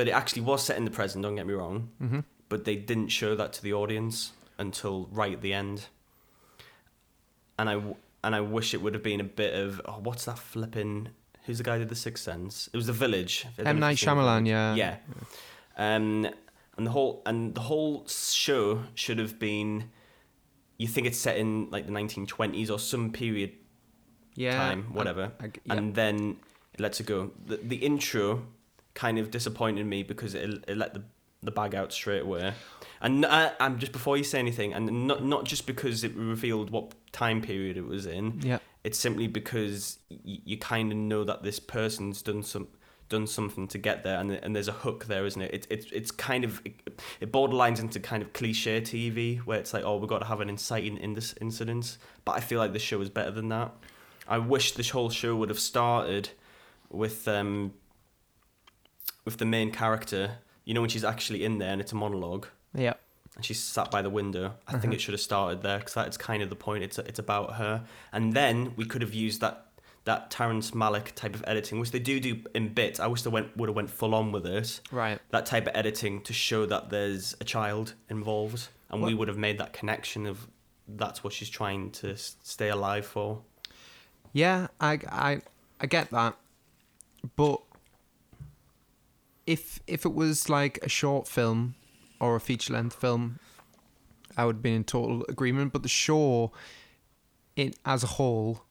But 0.00 0.08
it 0.08 0.12
actually 0.12 0.40
was 0.42 0.62
set 0.64 0.78
in 0.78 0.86
the 0.86 0.90
present. 0.90 1.22
Don't 1.22 1.36
get 1.36 1.46
me 1.46 1.52
wrong, 1.52 1.90
Mm-hmm. 2.02 2.20
but 2.48 2.64
they 2.64 2.76
didn't 2.76 3.08
show 3.08 3.34
that 3.36 3.52
to 3.56 3.62
the 3.62 3.74
audience 3.74 4.32
until 4.58 5.08
right 5.12 5.34
at 5.34 5.42
the 5.42 5.52
end. 5.52 5.78
And 7.58 7.68
I 7.68 7.74
and 8.24 8.34
I 8.34 8.40
wish 8.40 8.72
it 8.74 8.80
would 8.82 8.94
have 8.94 9.02
been 9.02 9.20
a 9.20 9.24
bit 9.42 9.54
of 9.54 9.80
oh, 9.84 9.98
what's 10.02 10.24
that 10.24 10.38
flipping? 10.38 11.08
Who's 11.44 11.58
the 11.58 11.64
guy 11.64 11.74
who 11.74 11.80
did 11.80 11.88
the 11.90 11.94
Sixth 12.08 12.24
Sense? 12.24 12.68
It 12.72 12.76
was 12.76 12.86
The 12.86 12.92
Village. 12.92 13.46
I 13.58 13.62
M 13.62 13.78
Night 13.80 13.90
you've 13.90 13.98
seen 14.00 14.16
The 14.16 14.22
Shyamalan. 14.22 14.46
Yeah. 14.46 14.74
Yeah. 14.74 14.96
Um, 15.76 16.28
and 16.76 16.86
the 16.86 16.90
whole 16.90 17.22
and 17.26 17.54
the 17.54 17.60
whole 17.62 18.06
show 18.08 18.82
should 18.94 19.18
have 19.18 19.38
been. 19.38 19.90
You 20.78 20.88
think 20.88 21.06
it's 21.06 21.18
set 21.18 21.36
in 21.36 21.68
like 21.70 21.84
the 21.86 21.92
1920s 21.92 22.70
or 22.70 22.78
some 22.78 23.12
period 23.12 23.52
Yeah. 24.34 24.56
time, 24.56 24.86
I- 24.90 24.96
whatever, 24.96 25.32
yeah. 25.42 25.74
and 25.74 25.94
then 25.94 26.36
it 26.72 26.80
lets 26.80 27.00
it 27.00 27.06
go. 27.06 27.32
The, 27.44 27.56
the 27.58 27.76
intro 27.76 28.46
kind 29.00 29.18
of 29.18 29.30
disappointed 29.30 29.86
me 29.86 30.02
because 30.02 30.34
it, 30.34 30.64
it 30.68 30.76
let 30.76 30.92
the 30.94 31.02
the 31.42 31.50
bag 31.50 31.74
out 31.74 31.90
straight 31.90 32.22
away. 32.22 32.52
And 33.00 33.24
uh, 33.24 33.52
I'm 33.58 33.78
just 33.78 33.92
before 33.92 34.18
you 34.18 34.24
say 34.24 34.38
anything, 34.38 34.74
and 34.74 35.06
not 35.08 35.24
not 35.24 35.44
just 35.52 35.66
because 35.66 36.04
it 36.04 36.14
revealed 36.14 36.68
what 36.70 36.92
time 37.12 37.40
period 37.40 37.76
it 37.76 37.86
was 37.86 38.04
in. 38.06 38.40
yeah. 38.42 38.58
It's 38.84 38.98
simply 38.98 39.26
because 39.26 39.98
y- 40.10 40.42
you 40.50 40.56
kind 40.58 40.92
of 40.92 40.98
know 40.98 41.24
that 41.24 41.42
this 41.42 41.58
person's 41.60 42.22
done 42.22 42.42
some 42.42 42.68
done 43.08 43.26
something 43.26 43.66
to 43.68 43.78
get 43.78 44.04
there, 44.04 44.18
and 44.20 44.30
and 44.32 44.54
there's 44.54 44.68
a 44.68 44.78
hook 44.84 45.06
there, 45.06 45.24
isn't 45.24 45.40
it? 45.46 45.50
It's 45.54 45.66
it's 45.70 45.86
it's 45.92 46.10
kind 46.10 46.44
of 46.44 46.60
it, 46.66 46.74
it 47.20 47.32
borderlines 47.32 47.80
into 47.80 48.00
kind 48.00 48.22
of 48.22 48.32
cliche 48.34 48.80
TV 48.82 49.38
where 49.46 49.58
it's 49.58 49.72
like, 49.74 49.84
oh, 49.84 49.96
we've 49.96 50.08
got 50.14 50.18
to 50.20 50.26
have 50.26 50.40
an 50.42 50.48
inciting 50.50 50.98
in 50.98 51.14
this 51.14 51.34
incident. 51.40 51.96
But 52.26 52.32
I 52.32 52.40
feel 52.40 52.58
like 52.58 52.72
the 52.74 52.78
show 52.90 53.00
is 53.00 53.08
better 53.08 53.30
than 53.30 53.48
that. 53.48 53.70
I 54.28 54.38
wish 54.38 54.72
this 54.72 54.90
whole 54.90 55.10
show 55.10 55.34
would 55.36 55.48
have 55.48 55.58
started 55.60 56.24
with 56.90 57.26
um 57.28 57.72
with 59.30 59.38
the 59.38 59.44
main 59.46 59.70
character. 59.70 60.38
You 60.64 60.74
know 60.74 60.80
when 60.80 60.90
she's 60.90 61.04
actually 61.04 61.44
in 61.44 61.58
there 61.58 61.70
and 61.72 61.80
it's 61.80 61.92
a 61.92 61.96
monologue 61.96 62.46
Yeah. 62.74 62.94
and 63.36 63.44
she's 63.44 63.60
sat 63.62 63.90
by 63.90 64.02
the 64.02 64.10
window. 64.10 64.54
I 64.68 64.72
think 64.72 64.84
Uh-huh. 64.84 64.92
it 64.94 65.00
should 65.00 65.14
have 65.14 65.20
started 65.20 65.62
there 65.62 65.78
because 65.78 65.94
that's 65.94 66.16
kind 66.16 66.42
of 66.42 66.50
the 66.50 66.56
point. 66.56 66.84
It's 66.84 66.98
it's 66.98 67.18
about 67.18 67.54
her, 67.54 67.84
and 68.12 68.32
then 68.34 68.74
we 68.76 68.84
could 68.84 69.02
have 69.02 69.14
used 69.14 69.40
that 69.40 69.66
that 70.04 70.30
Terrence 70.30 70.70
Malick 70.70 71.14
type 71.14 71.34
of 71.34 71.44
editing, 71.46 71.78
which 71.78 71.90
they 71.90 71.98
do 71.98 72.18
do 72.20 72.42
in 72.54 72.72
bits. 72.72 72.98
I 73.00 73.06
wish 73.06 73.22
they 73.22 73.30
went 73.30 73.56
would 73.56 73.68
have 73.68 73.76
went 73.76 73.90
full 73.90 74.14
on 74.14 74.32
with 74.32 74.46
it. 74.46 74.80
Right. 74.90 75.18
That 75.30 75.44
type 75.46 75.66
of 75.66 75.72
editing 75.76 76.22
to 76.22 76.32
show 76.32 76.66
that 76.66 76.90
there's 76.90 77.36
a 77.40 77.44
child 77.44 77.94
involved, 78.08 78.68
and 78.90 79.02
we 79.02 79.14
would 79.14 79.28
have 79.28 79.38
made 79.38 79.58
that 79.58 79.72
connection 79.72 80.26
of 80.26 80.48
that's 80.88 81.22
what 81.24 81.32
she's 81.32 81.50
trying 81.50 81.90
to 82.02 82.16
stay 82.16 82.68
alive 82.70 83.06
for. 83.06 83.42
Yeah, 84.32 84.68
I, 84.80 84.92
I, 85.08 85.42
I 85.80 85.86
get 85.86 86.10
that, 86.10 86.36
but 87.36 87.60
if 89.50 89.80
if 89.88 90.04
it 90.04 90.14
was 90.14 90.48
like 90.48 90.78
a 90.82 90.88
short 90.88 91.26
film 91.26 91.74
or 92.20 92.36
a 92.36 92.40
feature 92.40 92.72
length 92.72 92.94
film, 92.94 93.40
I 94.36 94.44
would 94.44 94.62
be 94.62 94.72
in 94.72 94.84
total 94.84 95.24
agreement. 95.28 95.72
But 95.72 95.82
the 95.82 95.88
show, 95.88 96.52
it 97.56 97.76
as 97.84 98.04
a 98.04 98.06
whole, 98.18 98.62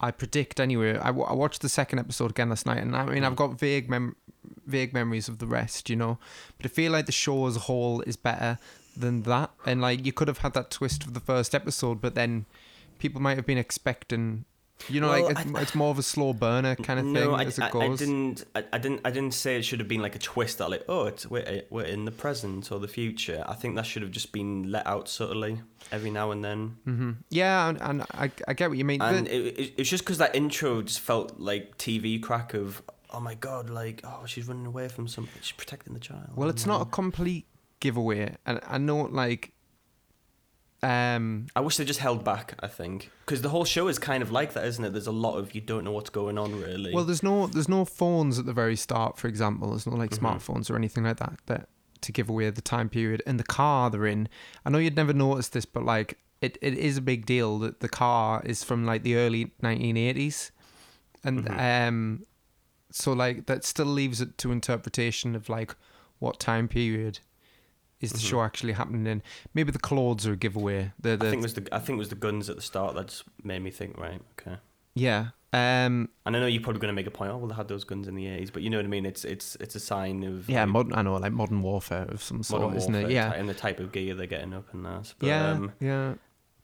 I 0.00 0.10
predict 0.10 0.60
anyway. 0.60 0.98
I, 0.98 1.10
watched 1.10 1.62
the 1.62 1.70
second 1.70 1.98
episode 1.98 2.32
again 2.32 2.50
last 2.50 2.66
night, 2.66 2.82
and 2.82 2.94
I 2.94 3.06
mean 3.06 3.24
I've 3.24 3.36
got 3.36 3.58
vague 3.58 3.88
mem- 3.88 4.16
vague 4.66 4.92
memories 4.92 5.28
of 5.28 5.38
the 5.38 5.46
rest, 5.46 5.88
you 5.88 5.96
know. 5.96 6.18
But 6.58 6.66
I 6.66 6.68
feel 6.68 6.92
like 6.92 7.06
the 7.06 7.12
show 7.12 7.46
as 7.46 7.56
a 7.56 7.60
whole 7.60 8.02
is 8.02 8.16
better 8.16 8.58
than 8.94 9.22
that, 9.22 9.50
and 9.64 9.80
like 9.80 10.04
you 10.04 10.12
could 10.12 10.28
have 10.28 10.38
had 10.38 10.52
that 10.54 10.70
twist 10.70 11.04
of 11.04 11.14
the 11.14 11.20
first 11.20 11.54
episode, 11.54 12.02
but 12.02 12.14
then 12.14 12.44
people 12.98 13.22
might 13.22 13.38
have 13.38 13.46
been 13.46 13.56
expecting. 13.58 14.44
You 14.88 15.00
know, 15.00 15.08
Well, 15.08 15.24
like 15.24 15.38
it's, 15.46 15.54
I- 15.54 15.60
it's 15.62 15.74
more 15.74 15.90
of 15.90 15.98
a 15.98 16.02
slow 16.02 16.32
burner 16.32 16.76
kind 16.76 16.98
of 17.00 17.04
thing 17.06 17.12
no, 17.14 17.34
I, 17.34 17.44
as 17.44 17.58
it 17.58 17.70
goes. 17.72 18.00
I 18.00 18.04
didn't. 18.04 18.44
I, 18.54 18.64
I 18.72 18.78
didn't. 18.78 19.00
I 19.04 19.10
didn't 19.10 19.34
say 19.34 19.56
it 19.56 19.62
should 19.64 19.80
have 19.80 19.88
been 19.88 20.00
like 20.02 20.14
a 20.14 20.18
twist 20.20 20.58
that 20.58 20.70
like, 20.70 20.84
oh, 20.88 21.06
it's 21.06 21.26
we're 21.26 21.62
we're 21.70 21.84
in 21.84 22.04
the 22.04 22.10
present 22.12 22.70
or 22.70 22.78
the 22.78 22.88
future. 22.88 23.44
I 23.46 23.54
think 23.54 23.76
that 23.76 23.84
should 23.86 24.02
have 24.02 24.12
just 24.12 24.32
been 24.32 24.70
let 24.70 24.86
out 24.86 25.08
subtly 25.08 25.60
every 25.90 26.10
now 26.10 26.30
and 26.30 26.44
then. 26.44 26.76
hmm 26.84 27.10
Yeah, 27.30 27.68
and, 27.68 27.82
and 27.82 28.02
I, 28.12 28.30
I 28.46 28.52
get 28.54 28.68
what 28.70 28.78
you 28.78 28.84
mean. 28.84 29.02
And 29.02 29.26
it, 29.28 29.58
it, 29.58 29.74
it's 29.78 29.90
just 29.90 30.04
because 30.04 30.18
that 30.18 30.34
intro 30.34 30.80
just 30.82 31.00
felt 31.00 31.38
like 31.40 31.76
TV 31.76 32.22
crack 32.22 32.54
of, 32.54 32.80
oh 33.10 33.20
my 33.20 33.34
god, 33.34 33.68
like 33.70 34.00
oh 34.04 34.22
she's 34.26 34.46
running 34.46 34.66
away 34.66 34.88
from 34.88 35.08
something, 35.08 35.34
she's 35.42 35.52
protecting 35.56 35.92
the 35.94 36.00
child. 36.00 36.30
Well, 36.36 36.48
it's 36.48 36.66
not 36.66 36.82
a 36.82 36.84
complete 36.86 37.46
giveaway, 37.80 38.36
and 38.46 38.60
I 38.66 38.78
know 38.78 39.02
like 39.02 39.52
um, 40.82 41.46
I 41.56 41.60
wish 41.60 41.76
they 41.76 41.84
just 41.84 41.98
held 42.00 42.24
back. 42.24 42.54
I 42.60 42.68
think 42.68 43.10
because 43.26 43.42
the 43.42 43.48
whole 43.48 43.64
show 43.64 43.88
is 43.88 43.98
kind 43.98 44.22
of 44.22 44.30
like 44.30 44.52
that, 44.52 44.64
isn't 44.64 44.84
it? 44.84 44.90
There's 44.92 45.06
a 45.08 45.12
lot 45.12 45.36
of 45.36 45.54
you 45.54 45.60
don't 45.60 45.84
know 45.84 45.92
what's 45.92 46.10
going 46.10 46.38
on 46.38 46.54
really. 46.54 46.92
well, 46.94 47.04
there's 47.04 47.22
no 47.22 47.46
there's 47.48 47.68
no 47.68 47.84
phones 47.84 48.38
at 48.38 48.46
the 48.46 48.52
very 48.52 48.76
start, 48.76 49.18
for 49.18 49.26
example. 49.28 49.70
There's 49.70 49.86
no 49.86 49.96
like 49.96 50.10
Mhm. 50.10 50.20
smartphones 50.20 50.70
or 50.70 50.76
anything 50.76 51.04
like 51.04 51.16
that 51.18 51.38
that 51.46 51.68
to 52.02 52.12
give 52.12 52.28
away 52.28 52.48
the 52.50 52.62
time 52.62 52.88
period. 52.88 53.22
And 53.26 53.40
the 53.40 53.44
car 53.44 53.90
they're 53.90 54.06
in, 54.06 54.28
I 54.64 54.70
know 54.70 54.78
you'd 54.78 54.94
never 54.96 55.12
noticed 55.12 55.52
this, 55.52 55.64
but 55.64 55.82
like 55.84 56.16
it, 56.40 56.56
it 56.62 56.74
is 56.74 56.96
a 56.96 57.00
big 57.02 57.26
deal 57.26 57.58
that 57.58 57.80
the 57.80 57.88
car 57.88 58.40
is 58.46 58.62
from 58.62 58.86
like 58.86 59.02
the 59.02 59.16
early 59.16 59.52
1980s, 59.60 60.52
and 61.24 61.44
Mhm. 61.46 61.88
um, 61.88 62.26
so 62.92 63.12
like 63.12 63.46
that 63.46 63.64
still 63.64 63.86
leaves 63.86 64.20
it 64.20 64.38
to 64.38 64.52
interpretation 64.52 65.34
of 65.34 65.48
like 65.48 65.74
what 66.20 66.38
time 66.38 66.68
period 66.68 67.18
is 68.00 68.12
the 68.12 68.18
Mhm. 68.18 68.28
show 68.30 68.42
actually 68.42 68.72
happening 68.74 69.06
in. 69.06 69.22
Maybe 69.54 69.72
the 69.72 69.78
clothes 69.78 70.26
are 70.26 70.32
a 70.32 70.36
giveaway. 70.36 70.92
The, 71.00 71.16
the 71.16 71.26
I 71.26 71.30
think 71.30 71.40
it 71.40 71.42
was 71.42 71.54
the 71.54 71.68
I 71.74 71.78
think 71.78 71.96
it 71.96 71.98
was 71.98 72.08
the 72.10 72.14
guns 72.16 72.48
at 72.50 72.56
the 72.56 72.62
start 72.62 72.94
that 72.94 73.08
just 73.08 73.24
made 73.42 73.60
me 73.60 73.70
think. 73.70 73.96
Right, 73.98 74.20
okay. 74.38 74.58
yeah. 74.94 75.28
Um, 75.50 76.10
And 76.26 76.36
I 76.36 76.40
know 76.40 76.46
you're 76.46 76.62
probably 76.62 76.80
going 76.80 76.90
to 76.94 76.94
make 76.94 77.06
a 77.06 77.10
point. 77.10 77.30
Oh, 77.32 77.38
well, 77.38 77.48
they 77.48 77.54
had 77.54 77.68
those 77.68 77.82
guns 77.82 78.06
in 78.06 78.14
the 78.14 78.26
80s, 78.26 78.50
but 78.52 78.60
you 78.62 78.68
know 78.68 78.76
what 78.76 78.84
I 78.84 78.88
mean. 78.88 79.06
It's 79.06 79.24
it's 79.24 79.56
it's 79.56 79.74
a 79.74 79.80
sign 79.80 80.22
of 80.22 80.48
yeah, 80.48 80.60
like, 80.64 80.68
modern. 80.68 80.94
I 80.94 81.00
know, 81.02 81.16
like 81.16 81.32
modern 81.32 81.62
warfare 81.62 82.04
of 82.10 82.22
some 82.22 82.42
sort, 82.42 82.60
modern 82.62 82.76
isn't 82.76 82.94
it? 82.94 83.10
Yeah, 83.10 83.32
and 83.32 83.48
the 83.48 83.54
type 83.54 83.80
of 83.80 83.90
gear 83.90 84.14
they're 84.14 84.26
getting 84.26 84.52
up 84.52 84.72
and 84.74 84.84
that. 84.84 85.14
But, 85.18 85.26
yeah, 85.26 85.50
um, 85.52 85.72
yeah. 85.80 86.14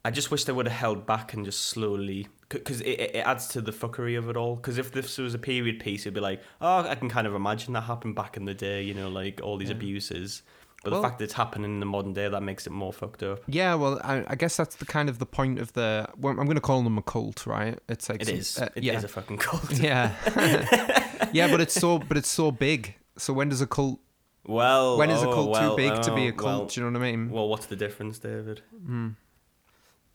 I 0.04 0.10
just 0.10 0.30
wish 0.30 0.44
they 0.44 0.52
would 0.52 0.68
have 0.68 0.78
held 0.78 1.06
back 1.06 1.32
and 1.32 1.46
just 1.46 1.62
slowly, 1.62 2.28
because 2.50 2.82
it, 2.82 2.90
it 3.00 3.14
it 3.16 3.26
adds 3.26 3.48
to 3.48 3.62
the 3.62 3.72
fuckery 3.72 4.18
of 4.18 4.28
it 4.28 4.36
all. 4.36 4.56
Because 4.56 4.76
if 4.76 4.92
this 4.92 5.16
was 5.16 5.32
a 5.32 5.38
period 5.38 5.80
piece, 5.80 6.02
it'd 6.02 6.12
be 6.12 6.20
like, 6.20 6.42
oh, 6.60 6.80
I 6.86 6.94
can 6.94 7.08
kind 7.08 7.26
of 7.26 7.34
imagine 7.34 7.72
that 7.72 7.84
happened 7.84 8.14
back 8.14 8.36
in 8.36 8.44
the 8.44 8.52
day, 8.52 8.82
you 8.82 8.92
know, 8.92 9.08
like 9.08 9.40
all 9.42 9.56
these 9.56 9.70
Yeah. 9.70 9.76
abuses. 9.76 10.42
But 10.84 10.92
Well- 10.92 11.02
the 11.02 11.08
fact 11.08 11.18
that 11.18 11.24
it's 11.24 11.32
happening 11.34 11.72
in 11.72 11.80
the 11.80 11.86
modern 11.86 12.12
day, 12.12 12.28
that 12.28 12.42
makes 12.42 12.66
it 12.66 12.70
more 12.70 12.92
fucked 12.92 13.22
up. 13.22 13.40
Yeah, 13.46 13.74
well, 13.74 14.00
I, 14.04 14.24
I 14.26 14.34
guess 14.34 14.56
that's 14.56 14.76
the 14.76 14.84
kind 14.84 15.08
of 15.08 15.18
the 15.18 15.26
point 15.26 15.58
of 15.58 15.72
the. 15.72 16.06
Well, 16.16 16.30
I'm 16.38 16.44
going 16.46 16.54
to 16.56 16.60
call 16.60 16.82
them 16.82 16.98
a 16.98 17.02
cult, 17.02 17.46
right? 17.46 17.78
It's 17.88 18.08
like 18.08 18.22
It 18.22 18.28
some- 18.28 18.36
is. 18.36 18.58
uh, 18.58 18.68
It 18.76 18.80
is 18.80 18.84
yeah, 18.84 18.98
a 19.02 19.08
fucking 19.08 19.38
cult. 19.38 19.70
yeah, 19.80 20.12
yeah. 21.32 21.48
But 21.50 21.60
it's 21.60 21.74
so, 21.74 21.98
but 21.98 22.16
it's 22.16 22.28
so 22.28 22.50
big. 22.50 22.94
So 23.18 23.32
when 23.32 23.48
does 23.48 23.60
a 23.60 23.66
cult? 23.66 24.00
Well, 24.46 24.98
When 24.98 25.08
is 25.08 25.22
a 25.22 25.28
oh, 25.28 25.32
cult 25.32 25.50
well, 25.50 25.70
too 25.70 25.76
big 25.76 26.02
to 26.02 26.14
be 26.14 26.26
oh, 26.26 26.28
a 26.28 26.32
cult? 26.32 26.44
Well, 26.44 26.66
do 26.66 26.80
you 26.80 26.86
know 26.90 26.98
what 26.98 27.06
I 27.06 27.10
mean? 27.12 27.30
well, 27.30 27.48
what's 27.48 27.64
the 27.66 27.76
difference, 27.76 28.18
David? 28.18 28.60
Hmm. 28.86 29.10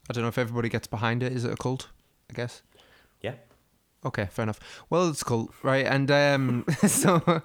I 0.07 0.13
don't 0.13 0.21
know 0.21 0.27
if 0.27 0.37
everybody 0.37 0.69
gets 0.69 0.85
behind 0.87 1.23
it. 1.23 1.33
Is 1.33 1.45
it 1.45 1.51
a 1.51 1.57
cult? 1.57 1.87
I 2.29 2.33
guess. 2.33 2.61
Yeah. 3.21 3.33
Okay, 4.05 4.27
fair 4.31 4.43
enough. 4.43 4.59
Well, 4.89 5.09
it's 5.09 5.21
a 5.23 5.25
cult, 5.25 5.51
right? 5.63 5.85
And 5.85 6.11
um, 6.11 6.65
so 6.87 7.41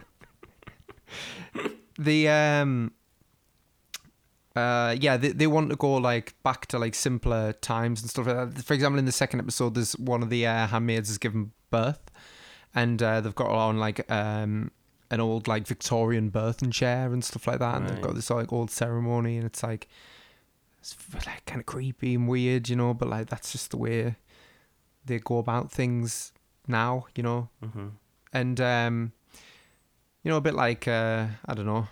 the 1.99 2.29
um, 2.29 2.93
uh, 4.57 4.95
yeah, 5.01 5.17
they 5.17 5.29
they 5.31 5.47
want 5.47 5.71
to 5.71 5.77
go 5.77 5.95
like 5.95 6.35
back 6.43 6.67
to 6.67 6.79
like 6.79 6.95
simpler 6.95 7.53
times 7.55 8.01
and 8.03 8.11
stuff 8.11 8.27
like 8.27 8.55
that. 8.55 8.63
For 8.65 8.75
example, 8.75 8.99
in 8.99 9.05
the 9.05 9.13
second 9.13 9.41
episode, 9.41 9.75
there's 9.75 9.95
one 9.99 10.23
of 10.23 10.31
the 10.31 10.47
uh, 10.47 10.67
handmaids 10.69 11.09
has 11.09 11.19
given 11.19 11.53
birth, 11.71 12.11
and 12.75 13.03
uh, 13.03 13.21
they've 13.21 13.35
got 13.35 13.51
on 13.51 13.79
like 13.79 14.11
um 14.11 14.71
an 15.11 15.21
old 15.21 15.47
like 15.49 15.67
Victorian 15.67 16.31
birthing 16.31 16.73
chair 16.73 17.13
and 17.13 17.25
stuff 17.25 17.47
like 17.47 17.59
that, 17.59 17.77
and 17.77 17.89
they've 17.89 18.01
got 18.01 18.15
this 18.15 18.31
like 18.31 18.53
old 18.53 18.71
ceremony, 18.71 19.37
and 19.37 19.47
it's 19.47 19.63
like 19.63 19.89
it's 20.79 20.97
like 21.27 21.45
kind 21.47 21.61
of 21.61 21.67
creepy 21.67 22.15
and 22.15 22.29
weird, 22.29 22.69
you 22.69 22.77
know. 22.77 22.95
But 22.95 23.09
like 23.09 23.29
that's 23.29 23.53
just 23.53 23.71
the 23.71 23.77
way 23.77 24.17
they 25.05 25.19
go 25.19 25.39
about 25.39 25.73
things 25.73 26.33
now, 26.69 27.07
you 27.17 27.23
know. 27.23 27.49
hmm 27.63 27.89
And 28.33 28.61
um, 28.61 29.13
you 30.23 30.31
know, 30.31 30.37
a 30.39 30.41
bit 30.41 30.55
like 30.55 30.87
uh, 30.89 31.27
I 31.45 31.55
don't 31.55 31.67
know. 31.67 31.89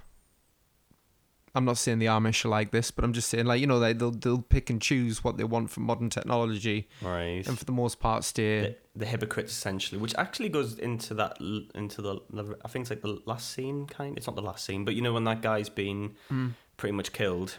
I'm 1.54 1.64
not 1.66 1.76
saying 1.76 1.98
the 1.98 2.06
Amish 2.06 2.44
are 2.46 2.48
like 2.48 2.70
this, 2.70 2.90
but 2.90 3.04
I'm 3.04 3.12
just 3.12 3.28
saying 3.28 3.44
like 3.46 3.60
you 3.60 3.66
know 3.66 3.78
they 3.78 3.92
they'll 3.92 4.10
they'll 4.10 4.40
pick 4.40 4.70
and 4.70 4.80
choose 4.80 5.22
what 5.22 5.36
they 5.36 5.44
want 5.44 5.70
from 5.70 5.82
modern 5.82 6.08
technology, 6.10 6.88
Right. 7.02 7.46
and 7.46 7.58
for 7.58 7.64
the 7.66 7.72
most 7.72 8.00
part 8.00 8.24
stay. 8.24 8.60
the, 8.62 8.76
the 9.00 9.06
hypocrites 9.06 9.52
essentially, 9.52 10.00
which 10.00 10.14
actually 10.16 10.48
goes 10.48 10.78
into 10.78 11.12
that 11.14 11.38
into 11.74 12.00
the, 12.02 12.20
I 12.64 12.68
think 12.68 12.84
it's 12.84 12.90
like 12.90 13.02
the 13.02 13.20
last 13.26 13.50
scene 13.52 13.86
kind. 13.86 14.16
It's 14.16 14.26
not 14.26 14.36
the 14.36 14.42
last 14.42 14.64
scene, 14.64 14.84
but 14.86 14.94
you 14.94 15.02
know 15.02 15.12
when 15.12 15.24
that 15.24 15.42
guy's 15.42 15.68
been 15.68 16.14
Mm. 16.30 16.52
pretty 16.78 16.92
much 16.94 17.12
killed. 17.12 17.58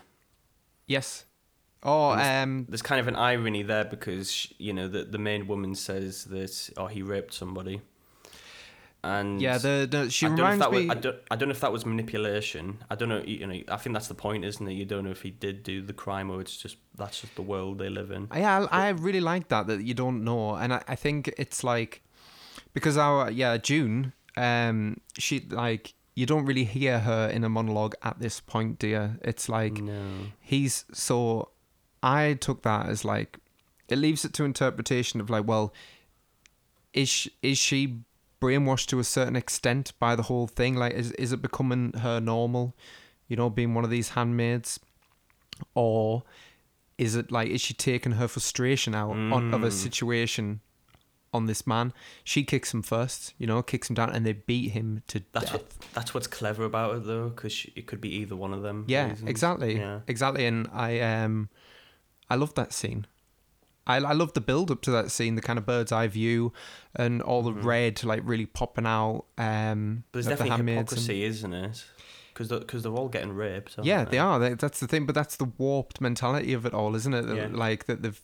Yes. 0.88 1.26
Oh, 1.86 2.12
And 2.12 2.62
um, 2.62 2.66
There's 2.70 2.82
kind 2.82 3.02
of 3.02 3.08
an 3.10 3.16
irony 3.16 3.62
there 3.62 3.84
because 3.86 4.48
you 4.58 4.74
know 4.74 4.88
the 4.88 5.04
the 5.04 5.18
main 5.18 5.48
woman 5.48 5.76
says 5.76 6.26
that 6.26 6.70
oh 6.78 6.88
he 6.88 7.02
raped 7.02 7.34
somebody, 7.34 7.82
and 9.04 9.42
yeah. 9.42 9.58
The, 9.58 9.88
the 9.90 10.10
she 10.10 10.26
I 10.26 10.30
don't 10.30 10.38
know 10.38 10.44
if 10.46 10.52
reminds 10.52 10.66
that 10.66 10.72
me. 10.72 10.88
was, 10.88 10.98
I 10.98 11.00
don't 11.00 11.18
I 11.32 11.36
don't 11.36 11.50
know 11.50 11.54
if 11.54 11.60
that 11.60 11.72
was 11.72 11.86
manipulation. 11.86 12.84
I 12.90 12.96
don't 12.96 13.10
know. 13.10 13.22
You 13.22 13.48
know, 13.48 13.62
I 13.68 13.78
think 13.78 13.94
that's 13.94 14.08
the 14.08 14.16
point, 14.16 14.46
isn't 14.46 14.68
it? 14.68 14.74
You 14.74 14.86
don't 14.86 15.04
know 15.04 15.12
if 15.12 15.22
he 15.22 15.32
did 15.32 15.64
do 15.64 15.82
the 15.82 15.94
crime 15.94 16.30
or 16.30 16.42
it's 16.42 16.56
just 16.56 16.78
that's 16.96 17.22
just 17.22 17.36
the 17.36 17.42
world 17.42 17.80
they 17.80 17.90
live 17.90 18.12
in. 18.12 18.28
Yeah, 18.36 18.68
I, 18.72 18.88
I 18.88 18.90
really 18.90 19.20
like 19.20 19.50
that 19.50 19.68
that 19.68 19.84
you 19.84 19.94
don't 19.94 20.24
know, 20.24 20.56
and 20.56 20.74
I, 20.74 20.84
I 20.88 20.96
think 20.96 21.34
it's 21.38 21.64
like 21.64 22.02
because 22.74 22.98
our 22.98 23.30
yeah 23.30 23.58
June, 23.58 24.14
um, 24.38 25.02
she 25.18 25.46
like 25.50 25.94
you 26.16 26.26
don't 26.26 26.46
really 26.46 26.64
hear 26.64 27.00
her 27.00 27.28
in 27.28 27.44
a 27.44 27.50
monologue 27.50 27.96
at 28.04 28.20
this 28.20 28.40
point, 28.40 28.80
dear. 28.80 29.18
It's 29.22 29.50
like 29.50 29.74
no. 29.74 30.02
he's 30.40 30.86
so. 30.94 31.50
I 32.02 32.34
took 32.34 32.64
that 32.64 32.88
as 32.88 33.06
like 33.06 33.40
it 33.88 33.98
leaves 33.98 34.26
it 34.26 34.34
to 34.34 34.44
interpretation 34.44 35.22
of 35.22 35.30
like, 35.30 35.48
well, 35.48 35.74
is 36.94 37.10
she, 37.10 37.32
is 37.42 37.58
she 37.58 38.00
brainwashed 38.44 38.88
to 38.88 39.00
a 39.00 39.04
certain 39.04 39.36
extent 39.36 39.94
by 40.00 40.16
the 40.16 40.24
whole 40.24 40.48
thing? 40.48 40.76
Like, 40.76 40.94
is 40.94 41.12
is 41.14 41.32
it 41.32 41.42
becoming 41.42 41.94
her 41.94 42.20
normal? 42.20 42.76
You 43.28 43.36
know, 43.38 43.50
being 43.50 43.74
one 43.74 43.84
of 43.84 43.90
these 43.90 44.10
handmaids, 44.10 44.80
or 45.74 46.24
is 46.98 47.16
it 47.16 47.32
like 47.32 47.50
is 47.50 47.62
she 47.62 47.74
taking 47.74 48.14
her 48.14 48.28
frustration 48.28 48.94
out 48.96 49.12
on, 49.12 49.54
of 49.54 49.64
a 49.64 49.68
Mm. 49.70 49.72
situation 49.72 50.60
on 51.34 51.46
this 51.48 51.66
man? 51.66 51.94
She 52.24 52.44
kicks 52.44 52.74
him 52.74 52.84
first, 52.84 53.34
you 53.40 53.48
know, 53.48 53.62
kicks 53.64 53.90
him 53.90 53.96
down, 53.96 54.10
and 54.12 54.26
they 54.26 54.34
beat 54.34 54.72
him 54.72 55.02
to 55.08 55.22
That's 55.32 55.46
death. 55.46 55.54
what 55.54 55.72
that's 55.94 56.14
what's 56.14 56.28
clever 56.28 56.64
about 56.66 56.96
it 56.98 57.06
though, 57.06 57.30
because 57.30 57.66
it 57.76 57.88
could 57.88 58.02
be 58.02 58.10
either 58.22 58.36
one 58.36 58.54
of 58.54 58.62
them. 58.62 58.86
Yeah, 58.88 59.10
reasons. 59.10 59.30
exactly, 59.30 59.78
Yeah. 59.78 60.00
exactly. 60.08 60.46
And 60.46 60.68
I 60.72 61.00
um, 61.00 61.50
I 62.30 62.36
love 62.36 62.54
that 62.56 62.74
scene. 62.74 63.06
I 63.86 63.98
I 63.98 64.14
love 64.14 64.34
the 64.34 64.42
build 64.42 64.72
up 64.72 64.82
to 64.84 64.92
that 64.92 65.12
scene, 65.12 65.36
the 65.36 65.42
kind 65.42 65.60
of 65.60 65.66
bird's 65.66 65.92
eye 65.92 66.08
view, 66.08 66.54
and 66.96 67.22
all 67.22 67.42
the 67.44 67.52
Mhm. 67.52 67.64
red 67.66 68.04
like 68.04 68.22
really 68.24 68.46
popping 68.46 68.86
out. 68.86 69.26
Um, 69.38 70.04
But 70.12 70.18
there's 70.18 70.26
of 70.28 70.30
the 70.30 70.46
definitely 70.46 70.50
handmaids 70.52 70.78
and- 70.94 71.02
hypocrisy, 71.02 71.24
isn't 71.24 71.54
it? 71.54 71.86
Because 72.34 72.48
because 72.50 72.84
they're 72.84 72.92
all 72.94 73.10
getting 73.10 73.34
raped. 73.34 73.76
Yeah, 73.84 74.06
they 74.06 74.18
are. 74.18 74.40
They, 74.40 74.54
that's 74.56 74.80
the 74.80 74.88
thing. 74.88 75.06
But 75.06 75.14
that's 75.16 75.36
the 75.36 75.46
warped 75.58 76.02
mentality 76.02 76.54
of 76.54 76.66
it 76.66 76.74
all, 76.74 76.96
isn't 76.96 77.14
it? 77.14 77.26
Yeah. 77.36 77.48
Like 77.52 77.86
that 77.86 78.02
they've 78.02 78.20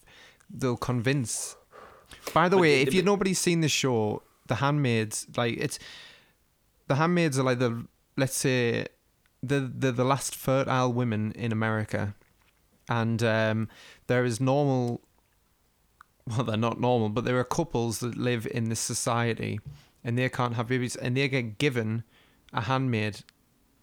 they'll 0.50 0.78
convince. 0.78 1.56
By 2.34 2.50
the 2.50 2.56
But 2.56 2.62
way, 2.62 2.82
if 2.82 2.94
you 2.94 3.04
nobody's 3.04 3.38
seen 3.40 3.62
the 3.62 3.70
show, 3.70 4.24
the 4.48 4.56
handmaids 4.56 5.28
like 5.38 5.58
it's 5.60 5.78
the 6.88 6.96
handmaids 6.96 7.38
are 7.38 7.44
like 7.44 7.60
the 7.60 7.86
let's 8.18 8.36
say 8.36 8.88
the 9.44 9.60
the 9.60 9.92
the 9.92 10.04
last 10.04 10.36
fertile 10.36 10.92
women 10.92 11.32
in 11.34 11.52
America, 11.52 12.16
and 12.90 13.22
um, 13.22 13.68
there 14.08 14.26
is 14.26 14.40
normal. 14.42 15.02
Well, 16.30 16.44
they're 16.44 16.58
not 16.58 16.80
normal, 16.80 17.10
but 17.10 17.26
there 17.26 17.40
are 17.40 17.44
couples 17.44 18.00
that 18.00 18.16
live 18.18 18.48
in 18.50 18.70
this 18.70 18.80
society, 18.80 19.60
and 20.04 20.18
they 20.18 20.30
can't 20.30 20.54
have 20.56 20.68
babies, 20.68 20.96
and 20.96 21.18
they 21.18 21.28
get 21.28 21.58
given 21.58 22.04
a 22.54 22.62
handmaid 22.62 23.22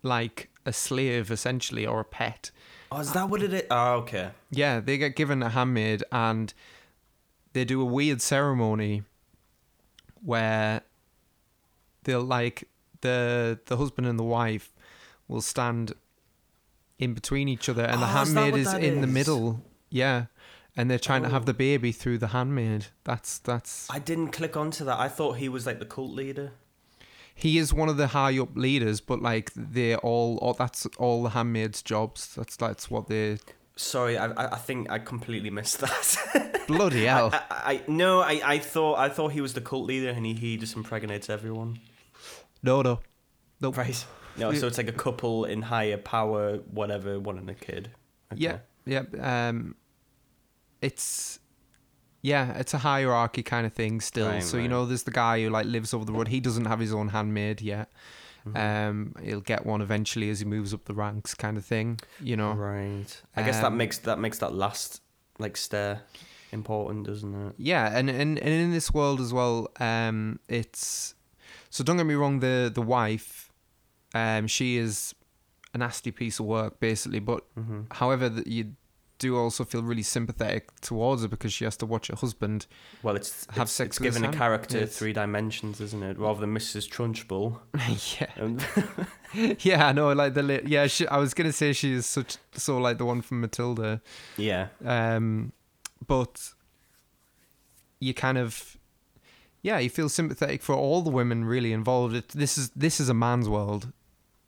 like 0.03 0.49
a 0.64 0.72
slave 0.72 1.30
essentially 1.30 1.86
or 1.86 2.01
a 2.01 2.05
pet. 2.05 2.51
Oh, 2.90 3.01
is 3.01 3.12
that 3.12 3.28
what 3.28 3.42
it 3.42 3.53
is? 3.53 3.62
Oh, 3.70 3.94
okay. 3.94 4.30
Yeah, 4.51 4.80
they 4.80 4.99
get 4.99 5.16
given 5.16 5.42
a 5.42 5.49
handmaid 5.49 6.05
and 6.12 6.53
they 7.53 7.64
do 7.64 7.80
a 7.80 7.84
weird 7.84 8.20
ceremony 8.22 9.03
where 10.22 10.82
they'll 12.05 12.22
like 12.22 12.68
the 13.01 13.59
the 13.66 13.76
husband 13.76 14.07
and 14.07 14.18
the 14.18 14.24
wife 14.24 14.72
will 15.28 15.40
stand 15.40 15.92
in 16.99 17.12
between 17.14 17.49
each 17.49 17.68
other 17.68 17.82
and 17.82 18.01
the 18.01 18.07
Oh, 18.07 18.22
is 18.22 18.32
handmaid 18.34 18.57
is 18.57 18.72
that 18.72 18.82
in 18.82 19.01
the 19.01 19.07
middle. 19.07 19.62
Yeah. 19.90 20.26
And 20.77 20.91
they're 20.91 20.99
trying 20.99 21.22
to 21.22 21.31
have 21.31 21.43
Oh. 21.43 21.47
the 21.47 21.55
baby 21.55 21.91
through 21.93 22.18
the 22.18 22.29
handmaid. 22.29 22.87
That's 23.05 23.39
that's 23.39 23.89
I 23.91 23.99
didn't 23.99 24.29
click 24.33 24.57
onto 24.57 24.85
that. 24.85 24.99
I 24.99 25.09
thought 25.09 25.39
he 25.39 25.49
was 25.49 25.64
like 25.66 25.79
the 25.79 25.87
cult 25.87 26.11
leader. 26.12 26.53
he 27.35 27.59
is 27.59 27.72
one 27.72 27.89
of 27.89 27.97
the 27.97 28.09
high 28.09 28.39
up 28.39 28.57
leaders, 28.57 29.01
but 29.01 29.20
like 29.22 29.51
they're 29.55 29.99
all, 29.99 30.39
all 30.39 30.55
that's 30.55 30.87
all 30.99 31.22
the 31.22 31.31
handmaid's 31.31 31.83
jobs. 31.83 32.35
That's 32.35 32.57
that's 32.57 32.91
what 32.91 33.09
they 33.09 33.39
Sorry, 33.79 34.16
I 34.18 34.27
I 34.33 34.45
I 34.55 34.57
think 34.57 34.91
I 34.91 34.99
completely 34.99 35.51
missed 35.51 35.81
that. 35.81 36.64
bloody 36.68 37.05
hell. 37.07 37.31
I, 37.33 37.37
I, 37.51 37.72
I 37.72 37.81
no, 37.89 38.20
I, 38.20 38.41
I 38.45 38.59
thought 38.59 38.99
I 38.99 39.09
thought 39.09 39.33
he 39.33 39.41
was 39.41 39.53
the 39.55 39.61
cult 39.62 39.87
leader 39.87 40.11
and 40.11 40.24
he, 40.27 40.35
he 40.35 40.57
just 40.57 40.77
impregnates 40.77 41.29
everyone. 41.31 41.79
No, 42.62 42.83
no. 42.83 43.01
Nope. 43.61 43.77
Right. 43.79 44.05
No, 44.39 44.53
so 44.53 44.66
it's 44.66 44.77
like 44.77 44.89
a 44.89 44.93
couple 44.93 45.47
in 45.47 45.62
higher 45.62 45.97
power, 45.97 46.59
whatever, 46.70 47.18
wanting 47.18 47.49
a 47.49 47.55
kid. 47.55 47.91
Okay. 48.33 48.43
Yeah, 48.43 48.59
yeah. 48.85 49.49
Um, 49.49 49.74
it's 50.81 51.39
yeah, 52.22 52.53
it's 52.59 52.74
a 52.74 52.79
hierarchy 52.79 53.43
kind 53.43 53.66
of 53.66 53.72
thing 53.72 54.01
still. 54.01 54.29
Right, 54.29 54.43
so 54.43 54.57
you 54.57 54.68
know, 54.68 54.85
there's 54.87 55.05
the 55.05 55.11
guy 55.12 55.43
who 55.43 55.51
like 55.51 55.66
lives 55.66 55.95
over 55.95 56.05
the 56.05 56.12
road. 56.12 56.29
He 56.29 56.41
doesn't 56.41 56.64
have 56.66 56.81
his 56.81 56.93
own 56.93 57.09
handmaid 57.09 57.61
yet. 57.61 57.91
Um, 58.55 59.12
he'll 59.22 59.41
get 59.41 59.66
one 59.66 59.81
eventually 59.81 60.31
as 60.31 60.39
he 60.39 60.45
moves 60.45 60.72
up 60.72 60.85
the 60.85 60.95
ranks, 60.95 61.35
kind 61.35 61.57
of 61.57 61.64
thing. 61.64 62.01
You 62.20 62.37
know. 62.37 62.53
Right. 62.53 63.22
I 63.37 63.43
guess 63.43 63.61
that 63.61 63.66
Um, 63.72 63.77
makes 63.77 63.99
that 63.99 64.18
makes 64.20 64.39
that 64.39 64.55
last 64.55 65.03
like 65.39 65.57
stare 65.57 66.03
important, 66.53 67.07
doesn't 67.07 67.35
it? 67.49 67.55
Yeah, 67.59 67.87
and, 67.97 68.09
and 68.09 68.39
and 68.39 68.49
in 68.49 68.70
this 68.70 68.93
world 68.95 69.20
as 69.20 69.33
well, 69.33 69.68
um, 69.81 70.39
it's 70.49 71.14
so 71.70 71.83
don't 71.85 71.97
get 71.97 72.07
me 72.07 72.14
wrong. 72.14 72.39
The 72.41 72.70
the 72.72 72.83
wife, 72.83 73.53
um, 74.14 74.47
she 74.47 74.77
is 74.77 75.14
a 75.74 75.79
nasty 75.79 76.12
piece 76.12 76.39
of 76.39 76.47
work, 76.47 76.79
basically. 76.81 77.18
But 77.20 77.43
Mm-hmm. 77.59 77.81
however, 77.91 78.29
that 78.29 78.47
you 78.47 78.74
do 79.19 79.37
also 79.37 79.64
feel 79.64 79.83
really 79.83 80.03
sympathetic 80.03 80.79
towards 80.81 81.23
her 81.23 81.29
because 81.29 81.53
she 81.53 81.64
has 81.64 81.77
to 81.79 81.87
watch 81.87 82.09
her 82.09 82.17
husband. 82.17 82.67
Well, 83.03 83.17
it's 83.17 83.47
Have 83.53 83.62
it's, 83.64 83.73
sex 83.73 83.97
it's 83.97 83.99
given 83.99 84.25
a 84.25 84.33
character 84.33 84.77
It's- 84.77 84.99
three 84.99 85.12
dimensions, 85.12 85.81
isn't 85.81 86.03
it? 86.03 86.19
Rather 86.19 86.41
than 86.41 86.55
Mrs. 86.55 86.89
Trunchbull. 86.89 87.59
yeah, 89.35 89.55
yeah, 89.61 89.87
I 89.89 89.93
know. 89.93 90.12
Like 90.12 90.35
the 90.35 90.43
li- 90.43 90.62
yeah, 90.67 90.87
she, 90.87 91.07
I 91.09 91.17
was 91.19 91.33
gonna 91.35 91.53
say 91.53 91.73
she 91.73 91.93
is 91.93 92.07
such 92.07 92.37
so 92.53 92.79
like 92.79 92.99
the 92.99 93.05
one 93.07 93.23
from 93.23 93.41
Matilda. 93.41 94.01
yeah, 94.37 94.69
um, 94.85 95.53
but 96.07 96.53
you 98.01 98.12
kind 98.14 98.37
of 98.39 98.77
yeah 99.62 99.79
you 99.79 99.89
feel 99.91 100.09
sympathetic 100.09 100.62
for 100.62 100.75
all 100.75 101.01
the 101.03 101.11
women 101.11 101.45
really 101.45 101.73
involved 101.73 102.14
it, 102.14 102.29
this 102.29 102.59
is 102.59 102.69
this 102.77 103.01
is 103.01 103.09
a 103.09 103.14
man's 103.14 103.49
world 103.49 103.91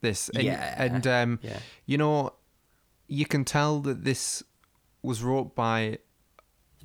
this 0.02 0.28
and, 0.28 0.42
Yeah. 0.44 0.74
and 0.84 1.06
um, 1.06 1.38
yeah, 1.42 1.58
you 1.86 1.96
know 1.98 2.34
you 3.08 3.24
can 3.24 3.44
tell 3.44 3.80
that 3.80 4.04
this 4.04 4.42
was 5.02 5.22
wrote 5.22 5.54
by 5.54 5.98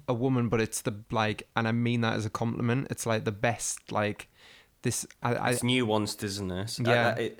a 0.07 0.13
woman 0.13 0.49
but 0.49 0.59
it's 0.59 0.81
the 0.81 0.93
like 1.11 1.47
and 1.55 1.67
i 1.67 1.71
mean 1.71 2.01
that 2.01 2.13
as 2.15 2.25
a 2.25 2.29
compliment 2.29 2.87
it's 2.89 3.05
like 3.05 3.23
the 3.23 3.31
best 3.31 3.91
like 3.91 4.27
this 4.81 5.05
i, 5.21 5.33
I 5.33 5.49
it's 5.51 5.61
nuanced, 5.63 6.23
isn't 6.23 6.51
it? 6.51 6.79
I- 6.85 6.89
Yeah. 6.93 7.13
I- 7.17 7.19
it, 7.19 7.39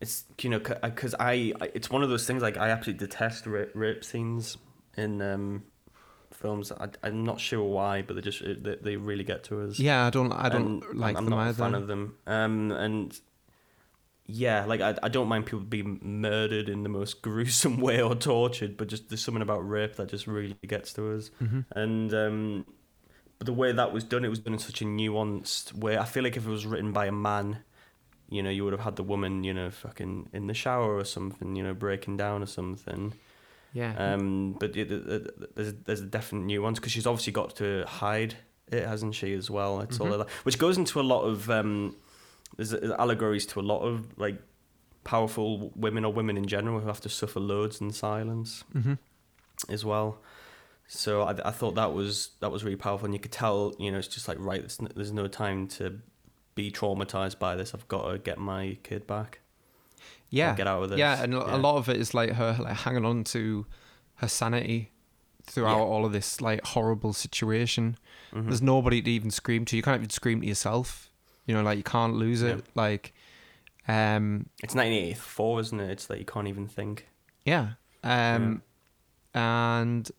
it's 0.00 0.24
you 0.40 0.48
know 0.50 0.58
because 0.58 1.14
I, 1.20 1.52
I 1.60 1.70
it's 1.74 1.90
one 1.90 2.02
of 2.02 2.08
those 2.08 2.26
things 2.26 2.42
like 2.42 2.56
I 2.56 2.70
absolutely 2.70 3.06
detest 3.06 3.46
rape, 3.46 3.70
rape 3.74 4.02
scenes 4.02 4.56
in 4.96 5.20
um, 5.20 5.62
films. 6.32 6.72
I, 6.72 6.88
I'm 7.02 7.22
not 7.22 7.38
sure 7.38 7.62
why, 7.62 8.00
but 8.02 8.16
they 8.16 8.22
just 8.22 8.42
they, 8.42 8.76
they 8.80 8.96
really 8.96 9.24
get 9.24 9.44
to 9.44 9.60
us. 9.60 9.78
yeah 9.78 10.06
i 10.06 10.10
don't 10.10 10.32
i 10.32 10.48
don't 10.48 10.82
And 10.82 10.98
like 10.98 11.16
I'm 11.18 11.26
them 11.26 11.30
not 11.34 11.40
either 11.48 11.62
a 11.62 11.66
fan 11.66 11.74
of 11.74 11.86
them. 11.86 12.16
Um, 12.26 12.72
and 12.72 13.20
yeah, 14.32 14.64
like 14.64 14.80
I, 14.80 14.94
I 15.02 15.08
don't 15.08 15.28
mind 15.28 15.46
people 15.46 15.60
being 15.60 15.98
murdered 16.02 16.68
in 16.68 16.82
the 16.82 16.88
most 16.88 17.22
gruesome 17.26 17.78
way 17.80 18.00
or 18.02 18.14
tortured, 18.14 18.76
but 18.76 18.88
just 18.88 19.08
there's 19.08 19.22
something 19.22 19.42
about 19.42 19.60
rape 19.68 19.96
that 19.96 20.08
just 20.08 20.26
really 20.26 20.56
gets 20.66 20.92
to 20.94 21.16
us. 21.16 21.30
Mhm. 21.42 21.64
And 21.72 22.14
um, 22.14 22.66
but 23.38 23.46
the 23.46 23.52
way 23.52 23.72
that 23.72 23.92
was 23.92 24.04
done, 24.04 24.24
it 24.24 24.28
was 24.28 24.38
done 24.40 24.52
in 24.54 24.58
such 24.58 24.82
a 24.82 24.84
nuanced 24.84 25.72
way. 25.74 25.96
I 25.98 26.04
feel 26.04 26.22
like 26.22 26.36
if 26.36 26.46
it 26.46 26.50
was 26.50 26.66
written 26.66 26.92
by 26.92 27.06
a 27.06 27.12
man, 27.12 27.58
you 28.28 28.42
know, 28.42 28.50
you 28.50 28.64
would 28.64 28.72
have 28.72 28.82
had 28.82 28.96
the 28.96 29.02
woman, 29.02 29.44
you 29.44 29.52
know, 29.54 29.70
fucking 29.70 30.28
in 30.32 30.46
the 30.46 30.54
shower 30.54 30.94
or 30.96 31.04
something, 31.04 31.56
you 31.56 31.62
know, 31.62 31.74
breaking 31.74 32.16
down 32.16 32.42
or 32.42 32.46
something. 32.46 33.14
yeah 33.72 33.94
Um, 34.14 34.56
but 34.60 34.76
it, 34.76 34.90
it, 34.92 35.08
it- 35.08 35.54
there's 35.56 35.74
there's 35.84 36.00
a 36.00 36.06
definite 36.06 36.44
nuance 36.44 36.78
because 36.78 36.92
she's 36.92 37.06
obviously 37.06 37.32
got 37.32 37.56
to 37.56 37.84
hide 37.86 38.36
it, 38.70 38.86
hasn't 38.86 39.14
she, 39.14 39.32
as 39.34 39.50
well? 39.50 39.80
It's 39.80 39.98
all 39.98 40.06
Mhm. 40.08 40.12
of 40.12 40.18
that, 40.20 40.28
which 40.44 40.58
goes 40.58 40.76
into 40.78 41.00
a 41.00 41.06
lot 41.14 41.22
of 41.22 41.48
um, 41.50 41.96
there's 42.56 42.74
allegories 42.74 43.46
to 43.46 43.60
a 43.60 43.62
lot 43.62 43.80
of 43.80 44.18
like 44.18 44.40
powerful 45.04 45.72
women 45.74 46.04
or 46.04 46.12
women 46.12 46.36
in 46.36 46.46
general 46.46 46.80
who 46.80 46.86
have 46.86 47.00
to 47.00 47.08
suffer 47.08 47.40
loads 47.40 47.80
in 47.80 47.90
silence 47.90 48.64
hmm 48.72 48.94
as 49.68 49.84
well. 49.84 50.18
So 50.88 51.22
I, 51.22 51.34
I 51.44 51.50
thought 51.50 51.74
that 51.74 51.92
was 51.92 52.30
that 52.40 52.50
was 52.50 52.64
really 52.64 52.76
powerful, 52.76 53.04
and 53.04 53.14
you 53.14 53.20
could 53.20 53.30
tell, 53.32 53.74
you 53.78 53.92
know, 53.92 53.98
it's 53.98 54.08
just 54.08 54.26
like 54.26 54.38
right, 54.40 54.60
there's 54.60 54.80
no, 54.80 54.88
there's 54.96 55.12
no 55.12 55.28
time 55.28 55.68
to 55.68 56.00
be 56.54 56.70
traumatized 56.72 57.38
by 57.38 57.54
this. 57.56 57.74
I've 57.74 57.86
got 57.86 58.10
to 58.10 58.18
get 58.18 58.38
my 58.38 58.78
kid 58.82 59.06
back. 59.06 59.40
yeah 60.30 60.54
get 60.56 60.66
out 60.66 60.82
of 60.82 60.90
this. 60.90 60.98
Yeah, 60.98 61.22
and 61.22 61.34
a- 61.34 61.38
Yeah. 61.38 61.56
a 61.56 61.58
lot 61.58 61.76
of 61.76 61.88
it 61.88 61.96
is 61.98 62.14
like 62.14 62.32
her 62.32 62.56
like 62.58 62.76
hanging 62.78 63.04
on 63.04 63.22
to 63.24 63.66
her 64.16 64.28
sanity 64.28 64.90
throughout 65.44 65.76
Yeah. 65.78 65.84
all 65.84 66.04
of 66.06 66.12
this 66.12 66.40
like 66.40 66.64
horrible 66.64 67.12
situation. 67.12 67.96
Mhm. 68.32 68.46
There's 68.46 68.62
nobody 68.62 69.02
to 69.02 69.10
even 69.10 69.30
scream 69.30 69.64
to. 69.66 69.76
You 69.76 69.82
can't 69.82 69.98
even 70.00 70.10
scream 70.10 70.40
to 70.40 70.46
yourself. 70.46 71.09
You 71.50 71.56
know, 71.56 71.62
like 71.62 71.76
you 71.76 71.82
can't 71.84 72.14
lose 72.14 72.42
it. 72.42 72.56
Yeah. 72.56 72.62
Like, 72.74 73.12
um, 73.88 74.46
It's 74.62 74.74
1984, 74.74 75.60
isn't 75.60 75.80
it? 75.80 75.90
It's 75.90 76.08
like 76.10 76.18
you 76.20 76.24
can't 76.24 76.48
even 76.48 76.66
think. 76.68 77.06
yeah, 77.44 77.70
um, 78.04 78.62
and 79.34 80.10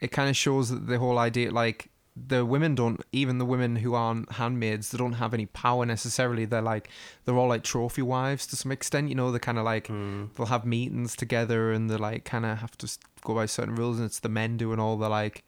it 0.00 0.10
kind 0.12 0.28
of 0.28 0.36
shows 0.36 0.70
that 0.70 0.86
the 0.86 0.98
whole 0.98 1.18
idea, 1.18 1.50
like 1.50 1.88
the 2.14 2.44
women 2.44 2.74
don't, 2.74 3.00
even 3.12 3.38
the 3.38 3.44
women 3.46 3.76
who 3.76 3.94
aren't 3.94 4.32
handmaids, 4.32 4.90
they 4.90 4.98
don't 4.98 5.14
have 5.14 5.32
any 5.32 5.46
power 5.46 5.86
necessarily. 5.86 6.44
They're 6.44 6.60
like, 6.60 6.90
they're 7.24 7.36
all 7.38 7.48
like 7.48 7.62
trophy 7.62 8.02
wives 8.02 8.46
to 8.48 8.56
some 8.56 8.70
extent. 8.72 9.08
You 9.08 9.14
know, 9.14 9.30
they're 9.30 9.38
kind 9.40 9.58
of 9.58 9.64
like 9.64 9.88
Mm. 9.88 10.34
they'll 10.34 10.46
have 10.46 10.64
meetings 10.66 11.16
together 11.16 11.72
and 11.72 11.88
they're 11.88 11.98
like 11.98 12.24
kind 12.24 12.44
of 12.44 12.58
have 12.58 12.76
to 12.78 12.98
go 13.22 13.34
by 13.34 13.46
certain 13.46 13.74
rules 13.76 13.98
and 13.98 14.06
it's 14.06 14.20
the 14.20 14.28
men 14.28 14.56
doing 14.56 14.78
all 14.80 14.96
the 14.98 15.08
like 15.08 15.44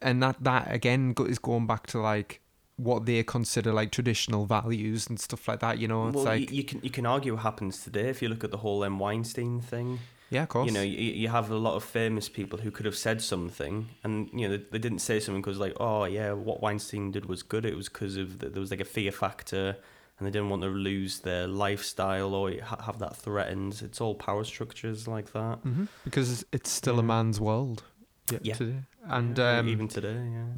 and 0.00 0.22
that 0.22 0.36
that 0.42 0.72
again 0.72 1.14
is 1.26 1.38
going 1.38 1.66
back 1.66 1.86
to 1.88 1.98
like 1.98 2.40
what 2.76 3.06
they 3.06 3.22
consider 3.22 3.72
like 3.72 3.90
traditional 3.90 4.44
values 4.44 5.06
and 5.08 5.18
stuff 5.18 5.48
like 5.48 5.60
that 5.60 5.78
you 5.78 5.88
know 5.88 6.08
it's 6.08 6.16
well, 6.16 6.24
like 6.24 6.50
you, 6.50 6.58
you 6.58 6.64
can 6.64 6.80
you 6.82 6.90
can 6.90 7.06
argue 7.06 7.32
what 7.34 7.42
happens 7.42 7.82
today 7.82 8.08
if 8.10 8.20
you 8.20 8.28
look 8.28 8.44
at 8.44 8.50
the 8.50 8.58
whole 8.58 8.82
um, 8.84 8.98
Weinstein 8.98 9.60
thing. 9.62 9.98
yeah 10.30 10.42
of 10.42 10.48
course 10.50 10.66
You 10.66 10.72
know, 10.72 10.82
you, 10.82 10.98
you 11.22 11.28
have 11.28 11.50
a 11.50 11.56
lot 11.56 11.74
of 11.76 11.84
famous 11.84 12.28
people 12.28 12.58
who 12.58 12.70
could 12.70 12.84
have 12.84 12.96
said 12.96 13.22
something, 13.22 13.88
and 14.04 14.28
you 14.34 14.46
know 14.48 14.56
they, 14.56 14.62
they 14.72 14.78
didn't 14.78 14.98
say 14.98 15.20
something 15.20 15.40
because 15.40 15.58
like, 15.58 15.74
oh 15.80 16.04
yeah, 16.04 16.32
what 16.32 16.60
Weinstein 16.60 17.12
did 17.12 17.24
was 17.26 17.42
good. 17.42 17.64
It 17.64 17.76
was 17.76 17.88
because 17.88 18.16
of 18.18 18.40
the, 18.40 18.48
there 18.50 18.60
was 18.60 18.70
like 18.70 18.80
a 18.80 18.84
fear 18.96 19.12
factor, 19.12 19.76
and 20.18 20.26
they 20.26 20.30
didn't 20.30 20.50
want 20.50 20.62
to 20.62 20.68
lose 20.68 21.20
their 21.20 21.46
lifestyle 21.46 22.34
or 22.34 22.50
have 22.86 22.98
that 22.98 23.16
threatened. 23.16 23.80
It's 23.86 24.00
all 24.02 24.14
power 24.14 24.44
structures 24.44 25.06
like 25.08 25.32
that. 25.32 25.56
hmm 25.62 25.84
because 26.04 26.42
it's- 26.52 26.70
still 26.80 26.98
a 26.98 27.02
man's 27.14 27.38
world 27.40 27.84
yeah, 28.30 28.38
Yeah. 28.42 28.54
today. 28.60 28.80
and 29.18 29.38
Yeah, 29.38 29.58
um 29.60 29.68
even 29.68 29.88
today, 29.88 30.18
yeah. 30.38 30.52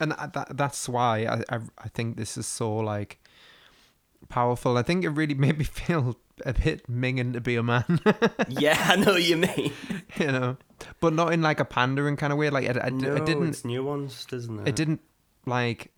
And 0.00 0.12
that 0.12 0.56
that's 0.56 0.88
why 0.88 1.24
I, 1.24 1.56
I 1.56 1.60
I 1.78 1.88
think 1.88 2.16
this 2.16 2.36
is 2.36 2.46
so 2.46 2.74
like 2.76 3.18
powerful 4.28 4.76
I 4.76 4.82
think 4.82 5.04
it 5.04 5.10
really 5.10 5.34
made 5.46 5.58
me 5.58 5.64
feel 5.64 6.16
a 6.44 6.52
bit 6.52 6.86
minging 6.90 7.32
to 7.32 7.40
be 7.40 7.56
a 7.56 7.62
man 7.62 8.00
yeah, 8.48 8.76
I 8.90 8.96
know 8.96 9.12
what 9.12 9.22
you 9.22 9.36
mean. 9.36 9.72
you 10.16 10.26
know, 10.26 10.56
but 11.00 11.12
not 11.14 11.32
in 11.32 11.42
like 11.42 11.60
a 11.60 11.64
pandering 11.64 12.16
kind 12.16 12.32
of 12.32 12.38
way. 12.38 12.50
Like 12.50 12.68
I, 12.68 12.86
I, 12.86 12.90
no, 12.90 13.16
I 13.16 13.20
didn't, 13.20 13.48
It's 13.48 13.62
nuanced, 13.62 14.32
isn't 14.32 14.60
it? 14.60 14.68
it 14.68 14.76
didn't 14.76 15.00
like. 15.46 15.92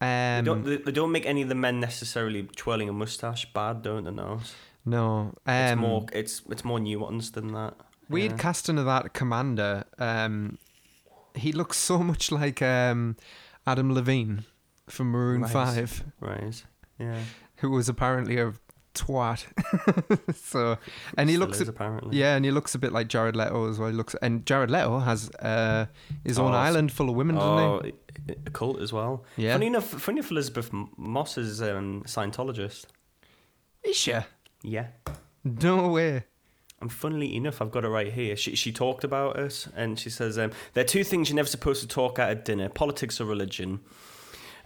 They 0.00 0.42
don't, 0.44 0.58
Um, 0.58 0.64
they, 0.64 0.76
they 0.76 0.92
don't 0.92 1.12
make 1.12 1.24
any 1.24 1.42
of 1.42 1.48
the 1.48 1.54
men 1.54 1.80
necessarily 1.80 2.42
twirling 2.42 2.88
a 2.88 2.92
mustache 2.92 3.50
bad, 3.52 3.82
don't 3.82 4.04
they? 4.04 4.10
No, 4.10 4.40
no, 4.84 5.34
it's 5.46 5.72
um, 5.72 5.78
more 5.78 6.06
it's 6.12 6.42
it's 6.50 6.64
more 6.64 6.78
nuanced 6.78 7.32
than 7.32 7.52
that. 7.52 7.74
weird 8.08 8.32
yeah. 8.32 8.38
casting 8.38 8.78
of 8.78 8.86
that 8.86 9.14
commander. 9.14 9.84
Um, 9.98 10.58
he 11.34 11.52
looks 11.52 11.76
so 11.76 11.98
much 11.98 12.30
like 12.32 12.62
um, 12.62 13.16
Adam 13.66 13.92
Levine 13.94 14.44
from 14.88 15.08
Maroon 15.10 15.42
Right. 15.42 15.50
Five, 15.50 16.04
right? 16.20 16.64
Yeah, 16.98 17.18
who 17.56 17.70
was 17.70 17.88
apparently 17.88 18.38
a 18.38 18.52
twat. 18.94 19.44
so, 20.36 20.78
and 21.18 21.28
he 21.28 21.34
Still 21.36 21.46
looks, 21.46 21.60
is, 21.60 21.68
a, 21.68 21.70
apparently. 21.72 22.16
yeah, 22.16 22.36
and 22.36 22.44
he 22.44 22.50
looks 22.50 22.74
a 22.74 22.78
bit 22.78 22.92
like 22.92 23.08
Jared 23.08 23.34
Leto 23.34 23.68
as 23.68 23.78
well. 23.78 23.88
He 23.88 23.94
looks, 23.96 24.14
and 24.22 24.46
Jared 24.46 24.70
Leto 24.70 25.00
has 25.00 25.30
uh, 25.40 25.86
his 26.24 26.38
own 26.38 26.52
Oh, 26.52 26.56
island 26.56 26.92
full 26.92 27.08
of 27.10 27.16
women, 27.16 27.34
doesn't 27.36 27.58
Oh, 27.58 27.82
a- 27.84 27.92
a 28.46 28.50
cult 28.50 28.80
as 28.80 28.92
well. 28.92 29.24
Yeah, 29.36 29.54
Funny 29.54 29.66
enough, 29.66 29.84
funny 29.86 30.18
enough, 30.20 30.30
Elisabeth 30.30 30.70
Moss 30.96 31.36
is 31.36 31.60
um, 31.60 32.04
Scientologist. 32.06 32.86
is 33.82 33.96
she? 33.96 34.14
Yeah. 34.62 34.86
No 35.44 35.88
way. 35.88 36.24
And 36.84 36.92
funnily 36.92 37.34
enough, 37.34 37.62
I've 37.62 37.70
got 37.70 37.86
it 37.86 37.88
right 37.88 38.12
here. 38.12 38.36
She 38.36 38.54
she 38.54 38.70
talked 38.70 39.04
about 39.04 39.38
it, 39.38 39.66
and 39.74 39.98
she 39.98 40.10
says 40.10 40.36
um, 40.36 40.50
there 40.74 40.84
are 40.84 40.86
two 40.86 41.02
things 41.02 41.30
you're 41.30 41.36
never 41.36 41.48
supposed 41.48 41.80
to 41.80 41.88
talk 41.88 42.18
at 42.18 42.28
at 42.28 42.44
dinner: 42.44 42.68
politics 42.68 43.22
or 43.22 43.24
religion. 43.24 43.80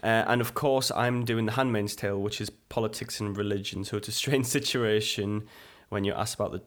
Uh, 0.02 0.24
and 0.26 0.40
of 0.40 0.52
course, 0.52 0.90
I'm 0.90 1.24
doing 1.24 1.46
the 1.46 1.52
Handmaid's 1.52 1.94
Tale, 1.94 2.20
which 2.20 2.40
is 2.40 2.50
politics 2.50 3.20
and 3.20 3.36
religion. 3.36 3.84
So 3.84 3.96
it's 3.96 4.08
a 4.08 4.12
strange 4.12 4.46
situation 4.58 5.46
when 5.90 6.02
you're 6.02 6.18
asked 6.18 6.34
about 6.34 6.50
the 6.50 6.62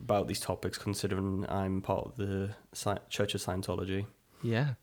about 0.00 0.28
these 0.28 0.40
topics, 0.40 0.78
considering 0.78 1.44
I'm 1.46 1.82
part 1.82 2.06
of 2.06 2.16
the 2.16 2.54
Sci- 2.72 2.96
Church 3.10 3.34
of 3.34 3.42
Scientology. 3.42 4.06
Yeah. 4.42 4.76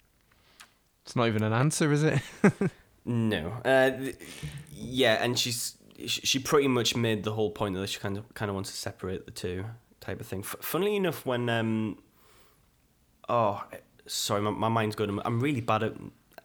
It's 1.01 1.15
not 1.15 1.27
even 1.27 1.41
an 1.41 1.53
answer, 1.53 1.91
is 1.91 2.03
it? 2.03 2.21
No. 3.05 3.49
Uh, 3.65 3.89
th- 3.89 4.15
yeah, 4.71 5.21
and 5.21 5.37
she's 5.37 5.77
she 6.05 6.21
she 6.21 6.39
pretty 6.39 6.67
much 6.67 6.95
made 6.95 7.23
the 7.23 7.31
whole 7.33 7.51
point 7.51 7.75
that 7.75 7.89
she 7.89 7.99
kind 7.99 8.17
of 8.17 8.33
kind 8.33 8.49
of 8.49 8.55
wants 8.55 8.71
to 8.71 8.77
separate 8.77 9.25
the 9.25 9.31
two 9.31 9.65
type 10.03 10.19
of 10.19 10.27
thing. 10.27 10.39
F- 10.41 10.55
funnily 10.61 10.95
enough, 10.95 11.25
when 11.25 11.49
um, 11.49 11.97
oh, 13.29 13.63
sorry, 14.05 14.41
my, 14.41 14.51
my 14.51 14.69
mind's 14.69 14.95
going. 14.95 15.19
I'm 15.25 15.39
really 15.39 15.61
bad 15.61 15.83
at 15.83 15.93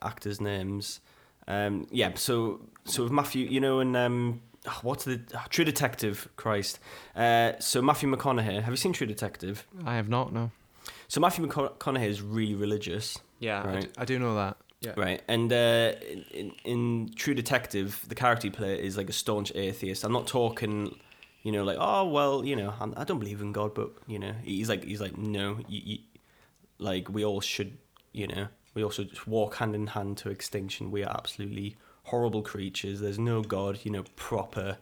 actors' 0.02 0.40
names. 0.40 1.00
Um, 1.46 1.86
yeah, 1.90 2.12
so 2.14 2.61
so 2.84 3.02
with 3.04 3.12
Matthew, 3.12 3.46
you 3.46 3.61
know, 3.61 3.80
and 3.80 3.96
um, 3.96 4.42
oh, 4.66 4.78
what's 4.82 5.04
the 5.04 5.20
oh, 5.34 5.44
True 5.48 5.64
Detective? 5.64 6.28
Christ. 6.36 6.78
Uh, 7.16 7.52
so 7.59 7.82
Matthew 7.82 8.14
McConaughey. 8.14 8.62
Have 8.62 8.70
you 8.72 8.76
seen 8.76 8.92
True 8.92 9.06
Detective? 9.06 9.66
I 9.84 9.96
have 9.96 10.09
not, 10.09 10.32
no. 10.32 10.50
So 11.09 11.20
Matthew 11.20 11.46
McConaughey 11.46 12.06
is 12.09 12.20
really 12.22 12.54
religious. 12.54 13.18
Yeah, 13.40 13.62
I 13.62 13.66
Right. 13.66 13.82
d- 13.82 13.88
I, 13.96 14.04
do 14.04 14.18
know 14.18 14.34
that. 14.34 14.56
Yeah. 14.80 14.92
Right, 14.96 15.22
and 15.26 15.52
uh, 15.52 15.92
in, 16.09 16.24
in, 16.32 16.52
in 16.64 17.11
True 17.16 17.34
Detective, 17.34 18.04
the 18.09 18.14
character 18.14 18.46
he 18.46 18.50
play 18.50 18.74
is 18.82 18.96
like 18.96 19.09
a 19.09 19.12
staunch 19.12 19.50
atheist. 19.54 20.04
I'm 20.04 20.12
not 20.12 20.26
talking, 20.26 20.96
you 21.43 21.53
know, 21.53 21.64
like 21.64 21.78
oh 21.80 22.09
well, 22.09 22.45
you 22.45 22.57
know, 22.57 22.74
I'm, 22.80 22.95
I 22.97 23.05
don't 23.05 23.18
believe 23.18 23.41
in 23.41 23.53
God, 23.53 23.74
but 23.74 23.91
you 24.07 24.18
know, 24.18 24.32
he's 24.43 24.68
like 24.68 24.84
he's 24.84 25.01
like 25.01 25.16
no, 25.16 25.59
you, 25.68 25.80
you, 25.84 25.99
like 26.78 27.09
we 27.09 27.24
all 27.24 27.41
should, 27.41 27.78
you 28.12 28.26
know, 28.26 28.49
we 28.74 28.82
all 28.82 28.91
should 28.91 29.11
just 29.11 29.26
walk 29.26 29.57
hand 29.57 29.74
in 29.74 29.89
hand 29.89 30.18
to 30.18 30.30
extinction. 30.30 30.91
We 30.91 31.05
are 31.05 31.11
absolutely 31.16 31.76
horrible 32.05 32.43
creatures. 32.43 33.01
There's 33.01 33.18
no 33.18 33.43
God, 33.43 33.80
you 33.82 33.91
know, 33.91 34.05
proper. 34.16 34.78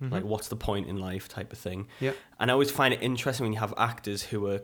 Like, 0.00 0.22
what's 0.22 0.46
the 0.46 0.54
point 0.54 0.86
in 0.86 0.98
life, 0.98 1.28
type 1.28 1.52
of 1.52 1.58
thing. 1.58 1.88
Yeah. 1.98 2.12
And 2.38 2.52
I 2.52 2.52
always 2.52 2.70
find 2.70 2.94
it 2.94 3.02
interesting 3.02 3.44
when 3.46 3.52
you 3.52 3.58
have 3.58 3.74
actors 3.76 4.22
who 4.22 4.46
are 4.46 4.60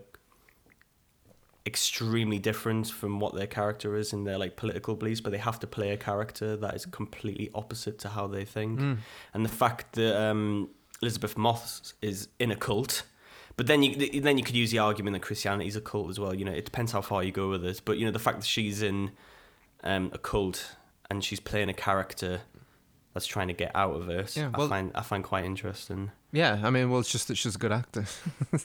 extremely 1.65 2.37
different 2.37 2.87
from 2.89 3.19
what 3.19 3.33
their 3.33 3.47
character 3.47 3.95
is 3.95 4.13
in 4.13 4.23
their 4.23 4.37
like 4.37 4.55
political 4.55 4.95
beliefs, 4.95 5.19
but 5.19 5.31
they 5.31 5.37
have 5.39 5.59
to 5.59 5.67
play 5.67 5.89
a 5.89 5.97
character 5.97 6.55
that 6.55 6.75
is 6.75 6.85
completely 6.85 7.49
opposite 7.55 7.97
to 7.99 8.09
how 8.09 8.27
they 8.27 8.45
think. 8.45 8.79
Mm. 8.79 8.97
And 9.33 9.43
the 9.43 9.49
fact 9.49 9.93
that 9.93 10.15
um, 10.15 10.69
Elisabeth 11.01 11.37
Moss 11.37 11.93
is 12.01 12.27
in 12.39 12.51
a 12.51 12.55
cult, 12.55 13.03
but 13.57 13.67
then 13.67 13.83
you 13.83 14.21
then 14.21 14.37
you 14.37 14.43
could 14.43 14.55
use 14.55 14.71
the 14.71 14.79
argument 14.79 15.13
that 15.13 15.21
Christianity 15.21 15.67
is 15.67 15.75
a 15.75 15.81
cult 15.81 16.09
as 16.09 16.19
well. 16.19 16.33
You 16.33 16.45
know, 16.45 16.51
it 16.53 16.65
depends 16.65 16.91
how 16.91 17.01
far 17.01 17.23
you 17.23 17.31
go 17.31 17.49
with 17.49 17.65
it. 17.65 17.81
But 17.85 17.97
you 17.97 18.05
know, 18.05 18.11
the 18.11 18.19
fact 18.19 18.39
that 18.39 18.45
she's 18.47 18.81
in 18.81 19.11
um, 19.83 20.09
a 20.13 20.17
cult 20.17 20.75
and 21.09 21.23
she's 21.23 21.39
playing 21.39 21.69
a 21.69 21.73
character 21.73 22.41
that's 23.13 23.25
trying 23.27 23.47
to 23.47 23.53
get 23.53 23.71
out 23.75 23.95
of 23.95 24.09
it, 24.09 24.35
Yeah, 24.35 24.51
I 24.53 24.67
find 24.67 24.91
I 24.95 25.01
find 25.01 25.23
quite 25.23 25.45
interesting. 25.45 26.11
Yeah, 26.31 26.59
I 26.63 26.69
mean, 26.69 26.89
well, 26.89 26.99
it's 26.99 27.09
just 27.11 27.29
that 27.29 27.35
she's 27.35 27.55
a 27.55 27.57
good 27.57 27.71
actor. 27.71 28.05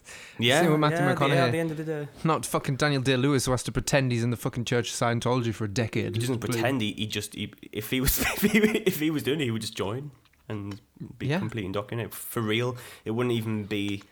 Yeah, 0.40 0.66
with 0.68 0.80
Matthew 0.80 0.98
yeah, 0.98 1.14
the- 1.14 1.20
McConaughey. 1.20 1.36
At 1.36 1.52
the 1.52 1.58
end 1.58 1.70
of 1.70 1.76
the 1.76 1.84
day, 1.84 2.08
Not 2.24 2.44
fucking 2.46 2.76
Daniel 2.76 3.00
Day 3.02 3.16
Lewis 3.16 3.44
who 3.44 3.52
has 3.52 3.62
to 3.64 3.70
pretend 3.72 4.10
he's 4.10 4.24
in 4.24 4.30
the 4.30 4.36
fucking 4.36 4.64
Church 4.64 4.90
of 4.90 4.96
Scientology 4.96 5.54
for 5.54 5.64
a 5.66 5.68
decade. 5.68 6.14
he 6.16 6.20
doesn't 6.20 6.38
pretend. 6.40 6.80
He, 6.80 6.92
he 6.94 7.06
just 7.06 7.34
he, 7.34 7.52
if 7.70 7.90
he 7.90 8.00
was 8.00 8.18
if 8.42 8.42
he, 8.42 8.58
if 8.58 8.98
he 8.98 9.10
was 9.10 9.22
doing 9.22 9.40
it, 9.40 9.44
he 9.44 9.50
would 9.52 9.60
just 9.60 9.76
join 9.76 10.10
and 10.50 10.80
be 11.18 11.28
Yeah. 11.28 11.38
complete 11.38 11.64
indoctrinated 11.64 12.12
for 12.12 12.42
real. 12.42 12.76
It 13.04 13.12
wouldn't 13.12 13.34
even 13.34 13.64
be 13.64 14.02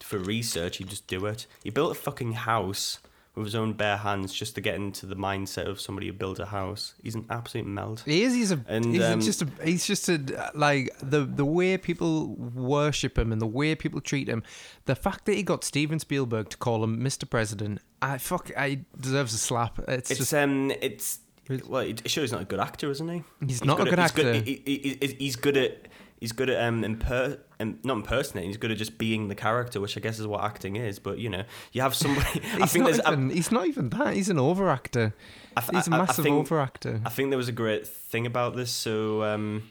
for 0.00 0.18
research. 0.18 0.78
He'd 0.78 0.88
just 0.88 1.06
do 1.06 1.26
it. 1.26 1.46
He 1.62 1.70
built 1.70 1.92
a 1.92 1.94
fucking 1.94 2.32
house 2.32 2.98
with 3.34 3.46
his 3.46 3.54
own 3.54 3.72
bare 3.72 3.96
hands 3.96 4.34
just 4.34 4.54
to 4.54 4.60
get 4.60 4.74
into 4.74 5.06
the 5.06 5.14
mindset 5.16 5.66
of 5.66 5.80
somebody 5.80 6.06
who 6.06 6.12
built 6.12 6.38
a 6.38 6.44
house. 6.44 6.94
He's 7.02 7.14
an 7.14 7.24
absolute 7.30 7.66
melt. 7.66 8.02
He 8.04 8.24
is. 8.24 8.34
He's 8.34 8.52
a. 8.52 8.62
And, 8.68 8.84
he's 8.92 9.02
um, 9.02 9.20
just 9.22 9.40
a. 9.40 9.48
He's 9.64 9.86
just 9.86 10.08
a 10.10 10.50
like 10.54 10.90
the 11.02 11.20
the 11.24 11.44
way 11.46 11.78
people 11.78 12.34
worship 12.36 13.16
him 13.18 13.32
and 13.32 13.40
the 13.40 13.46
way 13.46 13.74
people 13.74 14.02
treat 14.02 14.28
him. 14.28 14.42
The 14.84 14.94
fact 14.94 15.24
that 15.24 15.34
he 15.34 15.42
got 15.42 15.64
Steven 15.64 15.98
Spielberg 15.98 16.50
to 16.50 16.58
call 16.58 16.84
him 16.84 17.00
Mr. 17.00 17.28
President, 17.28 17.80
I 18.02 18.18
fuck. 18.18 18.50
I 18.56 18.84
deserves 19.00 19.32
a 19.32 19.38
slap. 19.38 19.78
It's, 19.88 20.10
It's 20.10 20.20
just 20.20 20.34
um, 20.34 20.70
it's 20.82 21.20
well, 21.66 21.82
it 21.82 22.08
shows 22.08 22.22
he's 22.24 22.32
not 22.32 22.42
a 22.42 22.46
good 22.46 22.60
actor, 22.60 22.90
isn't 22.90 23.08
he? 23.08 23.22
He's 23.46 23.64
not 23.64 23.80
a 23.80 23.84
good 23.84 23.94
at, 23.94 23.98
actor. 23.98 24.32
He's 24.34 24.42
good, 24.42 24.46
he, 24.48 24.62
he, 24.64 24.98
he- 25.06 25.14
he's 25.18 25.36
good 25.36 25.56
at 25.56 25.88
he's 26.20 26.30
good 26.32 26.48
at 26.48 26.62
um, 26.64 26.82
imper, 26.84 27.38
um 27.58 27.78
not 27.82 27.96
impersonating. 27.96 28.50
He's 28.50 28.56
good 28.56 28.70
at 28.70 28.78
just 28.78 28.96
being 28.96 29.26
the 29.28 29.34
character, 29.34 29.80
which 29.80 29.96
I 29.96 30.00
guess 30.00 30.18
is 30.20 30.26
what 30.26 30.44
acting 30.44 30.76
is. 30.76 30.98
But 31.00 31.18
you 31.18 31.28
know, 31.28 31.42
you 31.72 31.82
have 31.82 31.94
somebody. 31.94 32.40
I 32.54 32.58
he's 32.60 32.72
think 32.72 32.84
not 32.84 32.92
there's. 32.92 33.00
I, 33.00 33.12
even. 33.12 33.30
he's 33.30 33.50
not 33.52 33.66
even 33.66 33.88
that. 33.90 34.14
He's 34.14 34.28
an 34.28 34.38
over 34.38 34.68
actor. 34.70 35.14
I 35.56 35.60
th- 35.60 35.76
He's 35.76 35.88
a 35.88 35.92
I- 35.92 35.96
I 35.96 35.98
massive 35.98 36.22
think- 36.24 36.36
over 36.36 36.60
actor. 36.60 37.00
I 37.04 37.08
think 37.10 37.30
there 37.30 37.36
was 37.38 37.48
a 37.48 37.52
great 37.52 37.86
thing 37.86 38.24
about 38.26 38.54
this. 38.56 38.70
So, 38.70 39.22
um, 39.24 39.64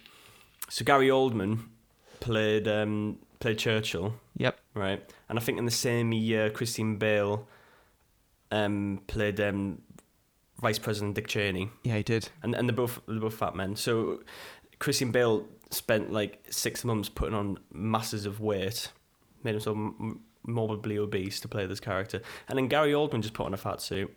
so 0.69 0.83
Gary 0.85 1.07
Oldman 1.07 1.63
played 2.19 2.67
um, 2.67 3.17
played 3.39 3.57
Churchill, 3.57 4.15
Yep. 4.37 4.59
right? 4.75 5.01
And 5.29 5.39
I 5.39 5.41
think 5.41 5.57
in 5.57 5.65
the 5.65 5.71
same 5.71 6.11
year, 6.11 6.49
Christian 6.49 6.97
Bale 6.97 7.47
um, 8.51 9.01
played 9.07 9.39
um, 9.39 9.81
Vice 10.61 10.79
President 10.79 11.15
Dick 11.15 11.27
Cheney, 11.27 11.69
Yeah, 11.83 11.97
he 11.97 12.03
did. 12.03 12.29
and 12.43 12.53
and 12.55 12.69
they're 12.69 12.75
both 12.75 13.01
they're 13.07 13.19
both 13.19 13.33
fat 13.35 13.55
men. 13.55 13.75
So, 13.75 14.21
Christian 14.79 15.11
Bale 15.11 15.47
spent 15.71 16.11
like 16.11 16.43
six 16.49 16.83
months 16.85 17.09
putting 17.09 17.33
on 17.35 17.57
masses 17.73 18.25
of 18.25 18.39
weight, 18.39 18.91
made 19.43 19.51
himself 19.51 19.75
m- 19.75 20.21
morbidly 20.45 20.97
obese 20.97 21.39
to 21.39 21.47
play 21.47 21.65
this 21.65 21.79
character, 21.79 22.21
and 22.47 22.57
then 22.57 22.67
Gary 22.67 22.91
Oldman 22.93 23.21
just 23.21 23.33
put 23.33 23.45
on 23.45 23.53
a 23.53 23.57
fat 23.57 23.81
suit. 23.81 24.15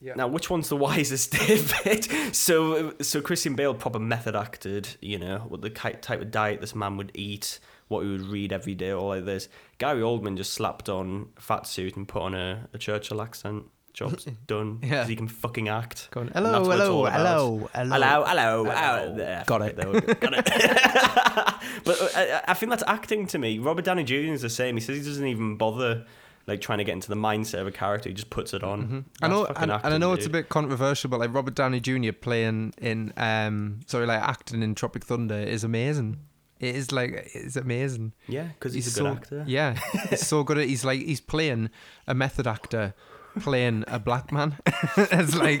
Yeah. 0.00 0.12
Now, 0.14 0.26
which 0.28 0.50
one's 0.50 0.68
the 0.68 0.76
wisest, 0.88 1.32
David? 1.32 2.04
so, 2.34 2.92
so 3.00 3.20
Christian 3.22 3.54
Bale 3.54 3.74
proper 3.74 3.98
method 3.98 4.36
acted, 4.36 4.88
you 5.00 5.18
know, 5.18 5.38
what 5.48 5.62
the 5.62 5.70
ki- 5.70 5.94
type 6.02 6.20
of 6.20 6.30
diet 6.30 6.60
this 6.60 6.74
man 6.74 6.96
would 6.98 7.12
eat, 7.14 7.58
what 7.88 8.04
he 8.04 8.10
would 8.10 8.20
read 8.26 8.52
every 8.52 8.74
day, 8.74 8.90
all 8.90 9.08
like 9.08 9.24
this. 9.24 9.48
Gary 9.78 10.02
Oldman 10.02 10.36
just 10.36 10.52
slapped 10.52 10.88
on 10.90 11.28
a 11.38 11.40
fat 11.40 11.66
suit 11.66 11.96
and 11.96 12.06
put 12.06 12.20
on 12.22 12.34
a, 12.34 12.68
a 12.74 12.78
Churchill 12.78 13.22
accent. 13.22 13.64
Job's 13.96 14.24
done. 14.46 14.80
Yeah. 14.82 15.00
'cause 15.00 15.08
he 15.08 15.16
can 15.16 15.26
fucking 15.26 15.68
act. 15.68 16.08
Going, 16.12 16.28
And 16.34 16.44
hello, 16.46 16.52
that's 16.52 16.68
what 16.68 16.78
it's 16.78 16.86
hello, 16.86 16.96
all 16.98 17.06
about. 17.06 17.18
hello, 17.18 17.68
hello, 17.74 18.24
Hello, 18.24 18.24
hello, 18.24 18.64
Hello. 18.70 19.14
There, 19.16 19.44
Got 19.46 19.62
it. 19.62 19.76
there 19.76 19.88
we 19.90 20.00
go. 20.02 20.14
Got 20.14 20.34
it. 20.34 20.44
but 21.84 22.00
uh, 22.02 22.08
I, 22.14 22.42
I 22.48 22.54
think 22.54 22.70
that's 22.70 22.84
acting 22.86 23.26
to 23.28 23.38
me. 23.38 23.58
Robert 23.58 23.84
Downey 23.84 24.04
Jr. 24.04 24.14
is 24.34 24.42
the 24.42 24.50
same. 24.50 24.76
He 24.76 24.80
says 24.82 24.98
he 24.98 25.02
doesn't 25.02 25.26
even 25.26 25.56
bother 25.56 26.04
like 26.46 26.60
trying 26.60 26.78
to 26.78 26.84
get 26.84 26.92
into 26.92 27.08
the 27.08 27.16
mindset 27.16 27.60
of 27.60 27.66
a 27.66 27.72
character. 27.72 28.08
He 28.08 28.14
just 28.14 28.30
puts 28.30 28.52
it 28.54 28.62
on. 28.62 28.82
Mm-hmm. 28.82 28.96
I 28.96 29.00
That's 29.20 29.30
know, 29.32 29.44
fucking 29.46 29.62
and, 29.62 29.62
and 29.64 29.72
I 29.72 29.76
acting, 29.86 30.00
know 30.00 30.12
it's 30.12 30.26
a 30.26 30.28
dude. 30.28 30.32
bit 30.32 30.48
controversial, 30.48 31.10
but 31.10 31.18
like 31.18 31.34
Robert 31.34 31.54
Downey 31.54 31.80
Jr. 31.80 32.12
playing 32.12 32.74
in, 32.78 33.12
um, 33.16 33.80
sorry, 33.86 34.06
like 34.06 34.20
acting 34.20 34.62
in 34.62 34.74
Tropic 34.74 35.04
Thunder 35.04 35.34
is 35.38 35.64
amazing. 35.64 36.18
It 36.60 36.74
is 36.76 36.92
like 36.92 37.30
it's 37.34 37.56
amazing. 37.56 38.12
Yeah, 38.28 38.44
because 38.48 38.72
he's, 38.74 38.86
a 38.96 39.00
good 39.00 39.06
so, 39.06 39.12
actor. 39.16 39.44
Yeah, 39.46 39.74
he's 40.08 40.26
so 40.26 40.42
good 40.44 40.56
at. 40.58 40.66
He's 40.68 40.84
like 40.84 41.00
he's 41.00 41.20
playing 41.20 41.68
a 42.06 42.14
method 42.14 42.46
actor, 42.46 42.94
playing 43.40 43.84
a 43.86 43.98
black 43.98 44.32
man. 44.32 44.56
it's 44.96 45.34
like 45.36 45.60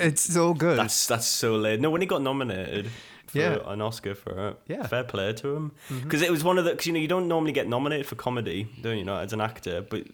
it's 0.00 0.22
so 0.22 0.54
good. 0.54 0.78
That's 0.78 1.06
that's 1.06 1.26
so 1.26 1.54
late. 1.56 1.80
No, 1.80 1.90
when 1.90 2.00
he 2.00 2.06
got 2.06 2.22
nominated 2.22 2.90
for 3.26 3.38
Yeah. 3.38 3.58
an 3.66 3.80
Oscar 3.80 4.14
for 4.14 4.48
it, 4.48 4.58
Yeah. 4.68 4.86
fair 4.86 5.02
play 5.04 5.32
to 5.32 5.56
him. 5.56 5.72
Because 6.02 6.22
it 6.22 6.30
was 6.30 6.44
one 6.44 6.58
of 6.58 6.64
the, 6.64 6.70
because 6.72 6.86
you 6.86 6.92
know 6.92 6.98
you 7.00 7.08
don't 7.08 7.26
normally 7.26 7.52
get 7.52 7.66
nominated 7.68 8.06
for 8.06 8.14
comedy, 8.16 8.68
don't 8.82 8.98
you? 8.98 9.04
Know 9.04 9.16
as 9.16 9.32
an 9.32 9.40
actor, 9.40 9.80
but 9.82 10.04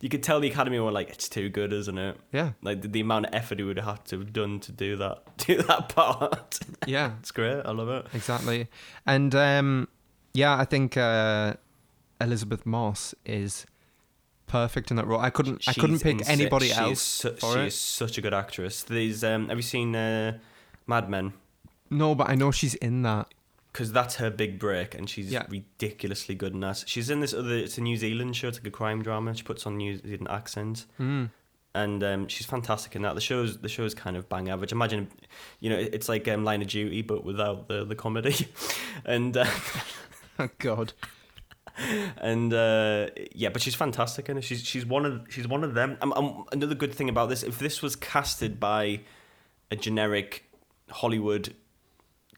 you 0.00 0.08
could 0.08 0.22
tell 0.22 0.38
the 0.38 0.48
Academy 0.48 0.78
were 0.78 0.92
like, 0.92 1.10
it's 1.10 1.28
too 1.28 1.48
good, 1.48 1.72
isn't 1.72 1.98
it? 1.98 2.16
yeah, 2.32 2.52
Like 2.62 2.82
the, 2.82 2.88
the 2.88 3.00
amount 3.00 3.26
of 3.26 3.34
effort 3.34 3.58
he 3.58 3.64
would 3.64 3.78
have 3.78 3.86
had 3.96 4.04
to 4.06 4.18
have 4.20 4.32
done 4.32 4.60
to 4.60 4.72
do 4.72 4.96
that, 4.96 5.22
do 5.38 5.62
that 5.62 5.88
part. 5.88 6.58
yeah, 6.86 7.12
it's 7.20 7.30
great. 7.32 7.62
I 7.64 7.72
love 7.72 7.88
it. 7.88 8.06
exactly. 8.14 8.68
And 9.06 9.34
um, 9.34 9.88
yeah, 10.34 10.56
I 10.56 10.64
think 10.64 10.96
uh, 10.96 11.54
Elisabeth 12.20 12.64
Moss 12.66 13.14
is 13.24 13.66
perfect 14.48 14.90
in 14.90 14.96
that 14.96 15.06
role. 15.06 15.20
I 15.20 15.30
couldn't, 15.30 15.62
I 15.68 15.72
couldn't 15.74 16.00
pick 16.02 16.28
anybody 16.28 16.68
she 16.68 16.72
else 16.74 16.92
Is 16.92 17.02
su- 17.02 17.36
she 17.40 17.46
it. 17.60 17.66
is 17.66 17.74
such 17.78 18.18
a 18.18 18.20
good 18.20 18.34
actress. 18.34 18.82
There's, 18.82 19.22
um, 19.22 19.48
have 19.48 19.58
you 19.58 19.62
seen 19.62 19.94
uh, 19.94 20.38
Mad 20.86 21.08
Men? 21.08 21.32
No, 21.90 22.14
but 22.14 22.28
I 22.28 22.34
know 22.34 22.50
she's 22.50 22.74
in 22.74 23.02
that. 23.02 23.28
because 23.72 23.92
that's 23.92 24.16
her 24.16 24.30
big 24.30 24.58
break, 24.58 24.94
and 24.94 25.08
she's 25.08 25.30
Yeah. 25.30 25.46
ridiculously 25.48 26.34
good 26.34 26.52
in 26.54 26.60
that. 26.60 26.82
She's 26.86 27.08
in 27.10 27.20
this 27.20 27.32
other. 27.32 27.54
It's 27.56 27.78
a 27.78 27.80
New 27.82 27.96
Zealand 27.96 28.34
show. 28.36 28.48
It's 28.48 28.58
like 28.58 28.66
a 28.66 28.70
crime 28.70 29.02
drama. 29.02 29.34
She 29.34 29.42
puts 29.44 29.66
on 29.66 29.76
New 29.76 29.96
Zealand 29.98 30.26
accent, 30.30 30.86
Mm. 30.98 31.30
and 31.74 32.02
um, 32.02 32.28
she's 32.28 32.46
fantastic 32.46 32.96
in 32.96 33.02
that. 33.02 33.14
The 33.14 33.20
show's 33.20 33.58
the 33.58 33.68
show's 33.68 33.94
kind 33.94 34.16
of 34.16 34.28
bang 34.28 34.48
average. 34.50 34.72
Imagine, 34.72 35.08
you 35.60 35.70
know, 35.70 35.78
it's 35.78 36.08
like 36.08 36.26
um, 36.28 36.44
Line 36.44 36.60
of 36.62 36.68
Duty, 36.68 37.02
but 37.02 37.24
without 37.24 37.68
the 37.68 37.84
the 37.84 37.94
comedy, 37.94 38.48
and 39.04 39.36
uh, 39.36 39.46
Oh 40.40 40.48
God. 40.58 40.92
and 42.18 42.52
uh, 42.52 43.08
yeah, 43.32 43.48
but 43.50 43.62
she's 43.62 43.74
fantastic 43.74 44.28
it. 44.28 44.42
She's 44.42 44.64
she's 44.64 44.86
one 44.86 45.04
of 45.04 45.26
she's 45.28 45.46
one 45.46 45.64
of 45.64 45.74
them. 45.74 45.96
Um, 46.00 46.12
um, 46.14 46.44
another 46.52 46.74
good 46.74 46.94
thing 46.94 47.08
about 47.08 47.28
this, 47.28 47.42
if 47.42 47.58
this 47.58 47.82
was 47.82 47.96
casted 47.96 48.58
by 48.58 49.00
a 49.70 49.76
generic 49.76 50.44
Hollywood 50.90 51.54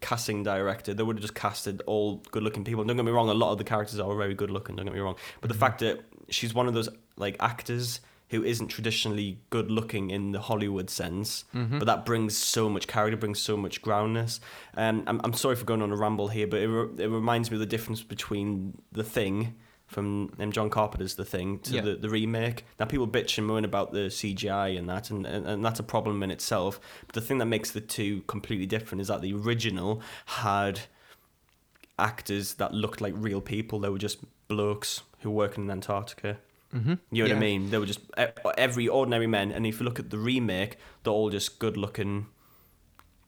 casting 0.01 0.43
director, 0.43 0.95
they 0.95 1.03
would 1.03 1.17
have 1.17 1.23
just 1.23 1.35
casted 1.35 1.83
all 1.87 2.23
good 2.31 2.43
looking 2.43 2.65
people. 2.65 2.85
Don't 2.85 2.97
get 2.97 3.05
me 3.05 3.13
wrong, 3.13 3.29
a 3.29 3.35
lot 3.35 3.53
of 3.53 3.59
the 3.59 3.65
characters 3.65 4.01
are 4.01 4.15
very 4.17 4.35
good 4.35 4.51
looking, 4.51 4.77
don't 4.77 4.87
get 4.87 4.95
me 4.95 5.01
wrong. 5.01 5.17
But 5.41 5.49
the 5.49 5.57
fact 5.57 5.81
that 5.81 6.01
she's 6.29 6.55
one 6.55 6.67
of 6.67 6.75
those 6.75 6.89
like 7.17 7.37
actors 7.41 8.01
who 8.31 8.43
isn't 8.45 8.69
traditionally 8.69 9.39
good 9.51 9.71
looking 9.71 10.11
in 10.11 10.33
the 10.33 10.41
Hollywood 10.41 10.89
sense, 10.91 11.45
but 11.53 11.85
that 11.87 12.07
brings 12.07 12.37
so 12.37 12.69
much 12.69 12.87
character, 12.87 13.17
brings 13.17 13.41
so 13.41 13.57
much 13.57 13.83
groundness. 13.83 14.41
Um, 14.77 15.03
I'm, 15.07 15.21
I'm 15.25 15.33
sorry 15.33 15.57
for 15.57 15.65
going 15.65 15.83
on 15.83 15.91
a 15.93 15.97
ramble 15.97 16.29
here, 16.29 16.47
but 16.47 16.61
it, 16.61 16.69
re- 16.69 17.05
it 17.05 17.09
reminds 17.09 17.51
me 17.51 17.57
of 17.57 17.61
the 17.61 17.67
difference 17.67 18.03
between 18.03 18.81
The 18.93 19.03
Thing 19.05 19.57
from 19.89 20.33
um, 20.39 20.53
John 20.53 20.71
Carpenter's 20.71 21.17
The 21.17 21.25
Thing 21.25 21.59
to 21.61 21.75
Yeah. 21.75 21.81
the, 21.81 21.97
the 21.97 22.09
remake. 22.09 22.65
Now, 22.79 22.87
people 22.87 23.09
bitch 23.09 23.37
and 23.39 23.47
moan 23.49 23.65
about 23.65 23.91
the 23.93 24.07
CGI 24.09 24.79
and 24.79 24.89
that, 24.89 25.11
and, 25.11 25.27
and, 25.27 25.45
and 25.47 25.65
that's 25.65 25.81
a 25.81 25.83
problem 25.83 26.23
in 26.23 26.31
itself. 26.31 26.79
But 27.07 27.15
the 27.17 27.21
thing 27.21 27.39
that 27.39 27.47
makes 27.47 27.73
the 27.73 27.81
two 27.81 28.21
completely 28.29 28.67
different 28.67 29.03
is 29.03 29.09
that 29.09 29.21
the 29.23 29.35
original 29.35 30.01
had 30.27 30.83
actors 31.99 32.55
that 32.55 32.73
looked 32.73 33.01
like 33.01 33.15
real 33.17 33.41
people. 33.41 33.81
They 33.81 33.89
were 33.89 33.99
just 33.99 34.19
blokes 34.49 35.03
who 35.21 35.31
work 35.31 35.59
in 35.59 35.71
Antarctica. 35.71 36.39
Mm-hmm. 36.75 36.95
You 37.11 37.23
know 37.25 37.29
yeah. 37.29 37.35
what 37.35 37.37
I 37.37 37.41
mean? 37.41 37.71
They 37.71 37.79
were 37.79 37.87
just 37.87 38.01
every 38.57 38.89
ordinary 38.89 39.27
men. 39.27 39.51
And 39.53 39.67
if 39.67 39.81
you 39.81 39.85
look 39.85 39.99
at 39.99 40.11
the 40.11 40.19
remake, 40.19 40.77
they're 41.03 41.13
all 41.13 41.31
just 41.31 41.59
good 41.59 41.77
looking, 41.77 42.27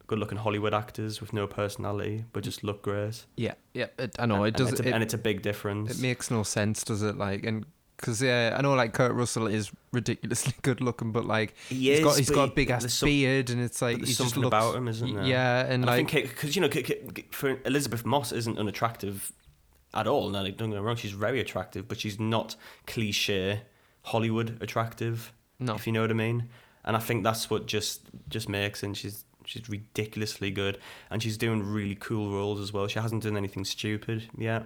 good 0.06 0.18
looking 0.18 0.38
Hollywood 0.38 0.72
actors 0.74 1.20
with 1.20 1.32
no 1.32 1.46
personality, 1.46 2.24
but 2.32 2.44
just 2.44 2.62
look 2.62 2.82
great. 2.82 3.24
Yeah, 3.36 3.54
yeah. 3.74 3.86
It, 3.98 4.14
I 4.18 4.26
know 4.26 4.44
and, 4.44 4.46
it 4.48 4.56
does. 4.56 4.68
and 4.68 4.78
it's, 4.78 4.80
a, 4.80 4.88
it, 4.88 4.94
and 4.94 5.02
it's 5.02 5.14
a 5.14 5.18
big 5.18 5.42
difference. 5.42 5.90
it 5.98 6.02
makes 6.02 6.30
no 6.30 6.42
sense, 6.44 6.84
does 6.84 7.02
it? 7.02 7.16
Like, 7.16 7.44
and 7.44 7.66
Because 7.96 8.22
yeah, 8.22 8.54
I 8.56 8.62
know 8.62 8.74
like 8.74 8.92
Kurt 8.92 9.12
Russell 9.12 9.46
is 9.48 9.72
ridiculously 9.92 10.54
good 10.62 10.80
looking, 10.80 11.10
but 11.12 11.24
like 11.24 11.54
He 11.68 11.74
he's 11.90 11.98
is, 11.98 12.04
got 12.04 12.16
he's 12.18 12.30
got 12.30 12.48
a 12.50 12.52
big 12.52 12.70
ass 12.70 12.92
some- 12.92 13.08
beard, 13.08 13.50
and 13.50 13.60
it's 13.60 13.82
like 13.82 13.98
there's 13.98 14.16
something 14.16 14.42
looks, 14.42 14.54
about 14.54 14.76
him, 14.76 14.86
isn't 14.88 15.14
there? 15.14 15.24
Yeah, 15.24 15.62
and, 15.62 15.82
And 15.82 15.90
I 15.90 15.96
like 15.98 16.10
think 16.10 16.28
because 16.28 16.54
you 16.54 16.62
know 16.62 16.70
for 17.30 17.58
Elisabeth 17.64 18.04
Moss 18.04 18.30
isn't 18.32 18.58
unattractive 18.58 19.32
at 19.94 20.06
all. 20.06 20.30
No, 20.30 20.42
like, 20.42 20.56
don't 20.56 20.70
get 20.70 20.76
me 20.76 20.82
wrong, 20.82 20.96
she's 20.96 21.12
very 21.12 21.40
attractive, 21.40 21.88
but 21.88 22.00
she's 22.00 22.18
not 22.18 22.56
cliche 22.86 23.62
Hollywood 24.04 24.58
attractive. 24.60 25.32
no, 25.58 25.74
if 25.74 25.86
you 25.86 25.92
know 25.92 26.02
what 26.02 26.10
I 26.10 26.14
mean. 26.14 26.48
And 26.84 26.96
I 26.96 26.98
think 26.98 27.22
that's 27.22 27.48
what 27.48 27.66
just 27.66 28.02
just 28.28 28.48
makes 28.48 28.82
and 28.82 28.96
she's 28.96 29.24
she's 29.44 29.68
ridiculously 29.68 30.50
good 30.50 30.78
and 31.10 31.22
she's 31.22 31.36
doing 31.36 31.62
really 31.62 31.94
cool 31.94 32.32
roles 32.32 32.60
as 32.60 32.72
well. 32.72 32.88
She 32.88 32.98
hasn't 32.98 33.22
done 33.22 33.36
anything 33.36 33.64
stupid 33.64 34.28
yet. 34.36 34.64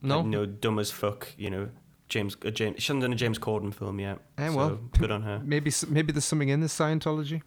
no, 0.00 0.18
Like, 0.18 0.26
no 0.26 0.46
dumb 0.46 0.78
as 0.78 0.90
fuck. 0.90 1.28
You 1.36 1.50
know, 1.50 1.68
James 2.08 2.36
uh, 2.44 2.50
James. 2.50 2.82
She 2.82 2.86
hasn't 2.88 3.02
done 3.02 3.12
a 3.12 3.16
James 3.16 3.38
Corden 3.38 3.74
film 3.74 4.00
yet. 4.00 4.18
Eh, 4.38 4.48
so 4.48 4.56
well. 4.56 4.80
good 4.98 5.10
on 5.10 5.22
her. 5.22 5.42
maybe 5.44 5.70
maybe 5.88 6.12
there's 6.12 6.24
something 6.24 6.48
in 6.48 6.60
this 6.60 6.76
Scientology. 6.76 7.42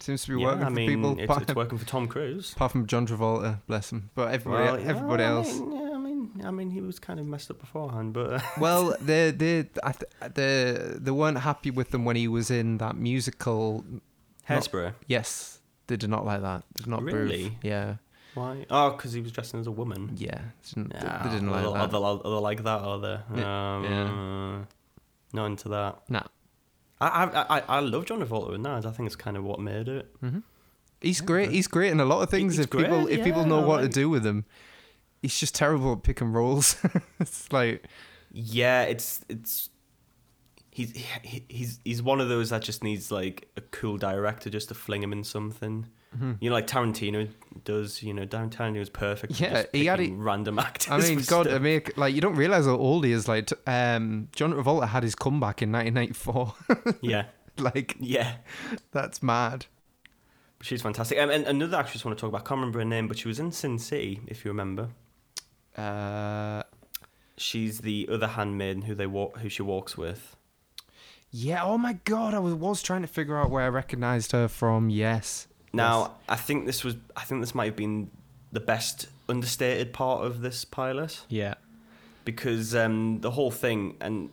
Seems 0.00 0.24
to 0.24 0.34
be 0.36 0.40
Yeah, 0.40 0.46
working 0.48 0.62
I 0.62 0.66
for 0.66 0.70
mean, 0.72 0.88
people. 0.90 1.12
it's, 1.12 1.24
apart, 1.24 1.42
it's 1.42 1.54
working 1.54 1.78
for 1.78 1.86
Tom 1.86 2.06
Cruise. 2.06 2.52
apart 2.52 2.72
from 2.72 2.86
John 2.86 3.06
Travolta, 3.06 3.60
bless 3.66 3.90
him, 3.92 4.10
but 4.14 4.32
everybody 4.34 4.64
Well, 4.64 4.80
yeah, 4.80 4.88
everybody 4.88 5.22
I 5.24 5.26
else. 5.28 5.58
mean, 5.58 5.72
yeah, 5.72 5.90
I 5.94 5.98
mean, 5.98 6.30
I 6.44 6.50
mean, 6.50 6.70
he 6.70 6.80
was 6.82 6.98
kind 6.98 7.18
of 7.18 7.26
messed 7.26 7.50
up 7.50 7.58
beforehand, 7.60 8.12
but 8.12 8.32
uh, 8.34 8.40
Well, 8.60 8.94
they 9.00 9.30
they 9.30 9.68
they 10.34 10.76
they 10.96 11.10
weren't 11.10 11.38
happy 11.38 11.70
with 11.70 11.94
him 11.94 12.04
when 12.04 12.16
he 12.16 12.28
was 12.28 12.50
in 12.50 12.76
that 12.78 12.96
musical. 12.96 13.84
Hairspray. 14.48 14.92
Yes, 15.06 15.60
they 15.86 15.96
did 15.96 16.10
not 16.10 16.24
like 16.26 16.42
that. 16.42 16.62
They 16.74 16.84
did 16.84 16.90
not. 16.90 17.02
Really? 17.02 17.58
Yeah, 17.62 17.96
Why? 18.34 18.66
Oh, 18.70 18.90
because 18.90 19.12
he 19.14 19.20
was 19.22 19.32
dressing 19.32 19.60
as 19.60 19.66
a 19.66 19.72
woman. 19.72 20.12
yeah. 20.16 20.40
Didn't, 20.68 20.92
they- 20.92 20.98
Yeah, 21.00 21.22
they 21.24 21.30
didn't 21.30 21.50
like 21.50 21.64
are, 21.66 21.72
that. 21.72 21.90
they, 21.90 21.96
are 21.98 22.18
they 22.22 22.28
like 22.28 22.62
that? 22.64 22.80
Are 22.80 22.98
they? 23.00 23.18
Yeah, 23.34 23.76
Um, 23.78 24.66
Not 25.32 25.46
into 25.46 25.68
that. 25.70 26.02
Nah. 26.10 26.22
I, 27.00 27.44
I 27.48 27.62
I 27.68 27.80
love 27.80 28.06
John 28.06 28.20
Travolta 28.20 28.54
in 28.54 28.62
that. 28.62 28.86
I 28.86 28.90
think 28.90 29.06
it's 29.06 29.16
kind 29.16 29.36
of 29.36 29.44
what 29.44 29.60
made 29.60 29.88
it. 29.88 30.14
Mm-hmm. 30.22 30.38
He's 31.00 31.20
great. 31.20 31.50
He's 31.50 31.66
great 31.66 31.92
in 31.92 32.00
a 32.00 32.04
lot 32.04 32.22
of 32.22 32.30
things. 32.30 32.58
if 32.58 32.70
people 32.70 33.04
great, 33.04 33.18
if 33.18 33.24
people 33.24 33.44
know 33.44 33.60
what 33.60 33.82
to 33.82 33.88
do 33.88 34.08
with 34.08 34.24
him, 34.24 34.44
he's 35.20 35.38
just 35.38 35.54
terrible 35.54 35.92
at 35.92 36.02
picking 36.02 36.32
roles. 36.32 36.76
it's 37.20 37.52
like 37.52 37.84
Yeah, 38.32 38.82
it's 38.82 39.24
it's 39.28 39.68
he's 40.70 40.92
he, 41.22 41.44
he's 41.48 41.80
he's 41.84 42.02
one 42.02 42.20
of 42.20 42.28
those 42.28 42.50
that 42.50 42.62
just 42.62 42.82
needs 42.82 43.10
like 43.10 43.48
a 43.56 43.60
cool 43.60 43.98
director 43.98 44.48
just 44.48 44.68
to 44.68 44.74
fling 44.74 45.02
him 45.02 45.12
in 45.12 45.24
something. 45.24 45.86
Mm-hmm. 46.14 46.32
You 46.40 46.50
know, 46.50 46.56
like 46.56 46.66
Tarantino 46.66 47.28
does. 47.64 48.02
You 48.02 48.14
know, 48.14 48.26
Tarantino 48.26 48.78
is 48.78 48.88
perfect. 48.90 49.40
Yeah, 49.40 49.64
he 49.72 49.86
had 49.86 50.00
it- 50.00 50.12
random 50.14 50.58
actors. 50.58 50.90
I 50.90 50.98
mean, 50.98 51.16
God, 51.18 51.46
stuff. 51.46 51.48
I 51.48 51.58
mean, 51.58 51.82
like 51.96 52.14
you 52.14 52.20
don't 52.20 52.36
realize 52.36 52.66
how 52.66 52.76
old 52.76 53.04
he 53.04 53.12
is. 53.12 53.28
Like 53.28 53.50
um, 53.66 54.28
John 54.34 54.52
Travolta 54.52 54.88
had 54.88 55.02
his 55.02 55.14
comeback 55.14 55.62
in 55.62 55.72
1994. 55.72 56.94
yeah, 57.02 57.26
like 57.58 57.96
yeah. 57.98 58.36
that's 58.92 59.22
mad. 59.22 59.66
She's 60.62 60.80
fantastic. 60.82 61.18
Um, 61.18 61.30
and 61.30 61.46
another 61.46 61.76
actress 61.76 62.04
I 62.04 62.08
want 62.08 62.18
to 62.18 62.20
talk 62.20 62.28
about. 62.30 62.40
I 62.40 62.44
can't 62.48 62.58
remember 62.60 62.78
her 62.78 62.84
name, 62.84 63.08
but 63.08 63.18
she 63.18 63.28
was 63.28 63.38
in 63.38 63.52
Sin 63.52 63.78
City, 63.78 64.20
if 64.26 64.44
you 64.44 64.50
remember. 64.50 64.88
Uh, 65.76 66.62
She's 67.38 67.80
the 67.80 68.08
other 68.10 68.28
handmaiden 68.28 68.82
who 68.82 68.94
they 68.94 69.06
walk, 69.06 69.38
who 69.40 69.50
she 69.50 69.60
walks 69.62 69.98
with. 69.98 70.34
yeah. 71.30 71.62
Oh 71.62 71.76
my 71.76 71.94
God, 72.04 72.32
I 72.32 72.38
was 72.38 72.54
was 72.54 72.82
trying 72.82 73.02
to 73.02 73.06
figure 73.06 73.38
out 73.38 73.50
where 73.50 73.62
I 73.64 73.68
recognized 73.68 74.32
her 74.32 74.48
from. 74.48 74.88
Yes. 74.88 75.46
Now, 75.72 76.12
I 76.28 76.36
think 76.36 76.66
this 76.66 76.84
was, 76.84 76.96
I 77.16 77.22
think 77.22 77.42
this 77.42 77.54
might 77.54 77.66
have 77.66 77.76
been 77.76 78.10
the 78.52 78.60
best 78.60 79.08
understated 79.28 79.92
part 79.92 80.24
of 80.24 80.40
this 80.40 80.64
pilot 80.64 81.20
Yeah. 81.28 81.54
because 82.24 82.74
um, 82.74 83.20
the 83.20 83.30
whole 83.32 83.50
thing, 83.50 83.96
and 84.00 84.30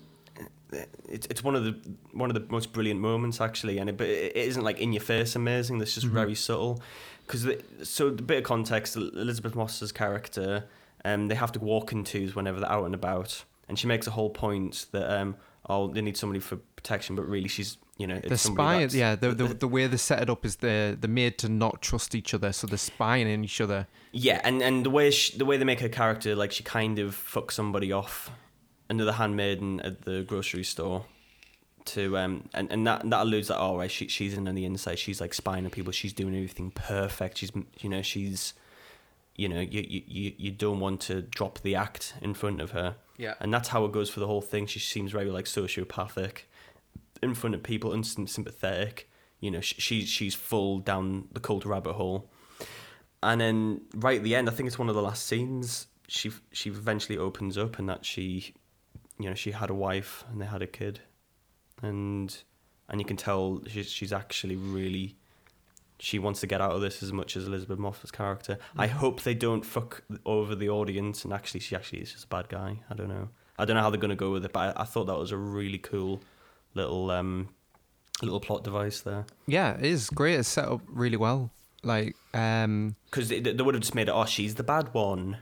it's 1.07 1.27
it's 1.27 1.43
one 1.43 1.55
of 1.55 1.63
the 1.63 1.75
one 2.13 2.29
of 2.29 2.33
the 2.35 2.45
most 2.51 2.73
brilliant 2.73 2.99
moments 2.99 3.39
actually, 3.41 3.77
and 3.77 3.89
it, 3.89 3.97
but 3.97 4.07
it 4.07 4.35
isn't 4.35 4.63
like 4.63 4.79
in 4.79 4.93
your 4.93 5.01
face 5.01 5.35
amazing. 5.35 5.79
That's 5.79 5.93
just 5.95 6.07
very 6.07 6.35
subtle. 6.35 6.81
Because 7.25 7.47
so 7.83 8.09
the 8.09 8.21
bit 8.21 8.39
of 8.39 8.43
context, 8.43 8.95
Elisabeth 8.95 9.55
Moss's 9.55 9.91
character, 9.91 10.65
um, 11.05 11.27
they 11.29 11.35
have 11.35 11.51
to 11.53 11.59
walk 11.59 11.91
in 11.91 12.03
twos 12.03 12.35
whenever 12.35 12.59
they're 12.59 12.71
out 12.71 12.85
and 12.85 12.93
about, 12.95 13.43
and 13.69 13.77
she 13.79 13.87
makes 13.87 14.07
a 14.07 14.11
whole 14.11 14.29
point 14.29 14.87
that 14.91 15.09
um, 15.19 15.35
oh 15.69 15.87
they 15.87 16.01
need 16.01 16.17
somebody 16.17 16.39
for 16.39 16.57
protection, 16.75 17.15
but 17.15 17.27
really 17.27 17.47
she's 17.47 17.77
you 17.97 18.07
know 18.07 18.15
it's 18.15 18.29
The 18.29 18.37
somebody 18.37 18.89
spy, 18.89 18.97
yeah, 18.97 19.15
the, 19.15 19.33
the 19.33 19.47
the 19.47 19.67
way 19.67 19.87
they 19.87 19.97
set 19.97 20.21
it 20.21 20.29
up 20.29 20.45
is 20.45 20.57
they're 20.57 20.95
they're 20.95 21.09
made 21.09 21.37
to 21.39 21.49
not 21.49 21.81
trust 21.81 22.15
each 22.15 22.33
other, 22.33 22.51
so 22.51 22.67
they're 22.67 22.77
spying 22.77 23.31
on 23.31 23.43
each 23.43 23.61
other. 23.61 23.87
Yeah, 24.11 24.41
and, 24.43 24.61
and 24.61 24.85
the 24.85 24.89
way 24.89 25.09
she, 25.11 25.37
the 25.37 25.45
way 25.45 25.57
they 25.57 25.65
make 25.65 25.79
her 25.79 25.89
character, 25.89 26.35
like 26.35 26.51
she 26.51 26.63
kind 26.63 26.99
of 26.99 27.15
fucks 27.15 27.51
somebody 27.53 27.91
off, 27.91 28.31
another 28.89 29.13
handmaiden 29.13 29.79
at 29.81 30.01
the 30.03 30.21
grocery 30.23 30.63
store, 30.63 31.05
to 31.85 32.17
um 32.17 32.49
and, 32.53 32.71
and 32.71 32.85
that 32.87 33.07
that 33.09 33.21
alludes 33.23 33.47
that 33.49 33.57
oh 33.59 33.77
right 33.77 33.91
she 33.91 34.07
she's 34.07 34.33
in 34.37 34.47
on 34.47 34.55
the 34.55 34.65
inside 34.65 34.97
she's 34.97 35.19
like 35.19 35.33
spying 35.33 35.65
on 35.65 35.69
people 35.71 35.91
she's 35.91 36.13
doing 36.13 36.33
everything 36.33 36.71
perfect 36.71 37.39
she's 37.39 37.51
you 37.81 37.89
know 37.89 38.01
she's 38.01 38.53
you 39.35 39.49
know 39.49 39.59
you 39.59 39.83
you 39.89 40.33
you 40.37 40.51
don't 40.51 40.79
want 40.79 41.01
to 41.01 41.21
drop 41.21 41.59
the 41.59 41.75
act 41.75 42.13
in 42.21 42.33
front 42.33 42.61
of 42.61 42.71
her 42.71 42.95
Yeah. 43.17 43.33
and 43.41 43.53
that's 43.53 43.67
how 43.69 43.83
it 43.85 43.91
goes 43.91 44.09
for 44.09 44.19
the 44.21 44.27
whole 44.27 44.41
thing 44.41 44.65
she 44.65 44.79
seems 44.79 45.11
very 45.11 45.29
like 45.29 45.45
sociopathic 45.45 46.43
in 47.23 47.33
front 47.33 47.55
of 47.55 47.63
people 47.63 47.93
unsympathetic 47.93 49.09
you 49.39 49.49
know 49.49 49.61
she, 49.61 49.75
she's 49.79 50.09
she's 50.09 50.35
full 50.35 50.79
down 50.79 51.27
the 51.31 51.39
cult 51.39 51.65
rabbit 51.65 51.93
hole 51.93 52.29
and 53.23 53.39
then 53.39 53.81
right 53.95 54.17
at 54.17 54.23
the 54.23 54.35
end, 54.35 54.49
I 54.49 54.51
think 54.51 54.67
it's 54.67 54.77
one 54.77 54.89
of 54.89 54.95
the 54.95 55.01
last 55.01 55.25
scenes. 55.25 55.87
She 56.07 56.31
she 56.51 56.69
eventually 56.69 57.17
opens 57.17 57.57
up, 57.57 57.79
and 57.79 57.87
that 57.89 58.05
she, 58.05 58.53
you 59.17 59.29
know, 59.29 59.35
she 59.35 59.51
had 59.51 59.69
a 59.69 59.73
wife 59.73 60.25
and 60.29 60.41
they 60.41 60.45
had 60.45 60.61
a 60.61 60.67
kid, 60.67 60.99
and 61.81 62.35
and 62.89 62.99
you 62.99 63.05
can 63.05 63.17
tell 63.17 63.61
she's 63.67 63.89
she's 63.89 64.13
actually 64.13 64.57
really, 64.57 65.15
she 65.99 66.19
wants 66.19 66.41
to 66.41 66.47
get 66.47 66.59
out 66.59 66.71
of 66.71 66.81
this 66.81 67.01
as 67.01 67.13
much 67.13 67.37
as 67.37 67.47
Elizabeth 67.47 67.79
Moffat's 67.79 68.11
character. 68.11 68.57
I 68.77 68.87
mm. 68.87 68.91
hope 68.91 69.21
they 69.21 69.33
don't 69.33 69.65
fuck 69.65 70.03
over 70.25 70.53
the 70.53 70.69
audience, 70.69 71.23
and 71.23 71.33
actually 71.33 71.61
she 71.61 71.75
actually 71.75 71.99
is 71.99 72.11
just 72.11 72.25
a 72.25 72.27
bad 72.27 72.49
guy. 72.49 72.81
I 72.89 72.93
don't 72.93 73.09
know. 73.09 73.29
I 73.57 73.65
don't 73.65 73.77
know 73.77 73.83
how 73.83 73.89
they're 73.89 73.99
gonna 73.99 74.15
go 74.15 74.31
with 74.31 74.43
it, 74.43 74.51
but 74.51 74.77
I, 74.77 74.81
I 74.81 74.85
thought 74.85 75.05
that 75.05 75.17
was 75.17 75.31
a 75.31 75.37
really 75.37 75.77
cool 75.77 76.21
little 76.73 77.11
um 77.11 77.49
little 78.21 78.39
plot 78.39 78.63
device 78.63 79.01
there. 79.01 79.25
Yeah, 79.47 79.77
it 79.77 79.85
is 79.85 80.09
great. 80.09 80.39
It's 80.39 80.47
set 80.49 80.65
up 80.67 80.81
really 80.87 81.17
well. 81.17 81.51
Like, 81.85 82.15
um, 82.33 82.95
because 83.11 83.27
they, 83.29 83.39
they 83.41 83.61
would 83.61 83.75
have 83.75 83.81
just 83.81 83.93
made 83.95 84.07
it. 84.07 84.11
Oh, 84.11 84.25
she's 84.25 84.55
the 84.55 84.63
bad 84.63 84.93
one. 84.93 85.37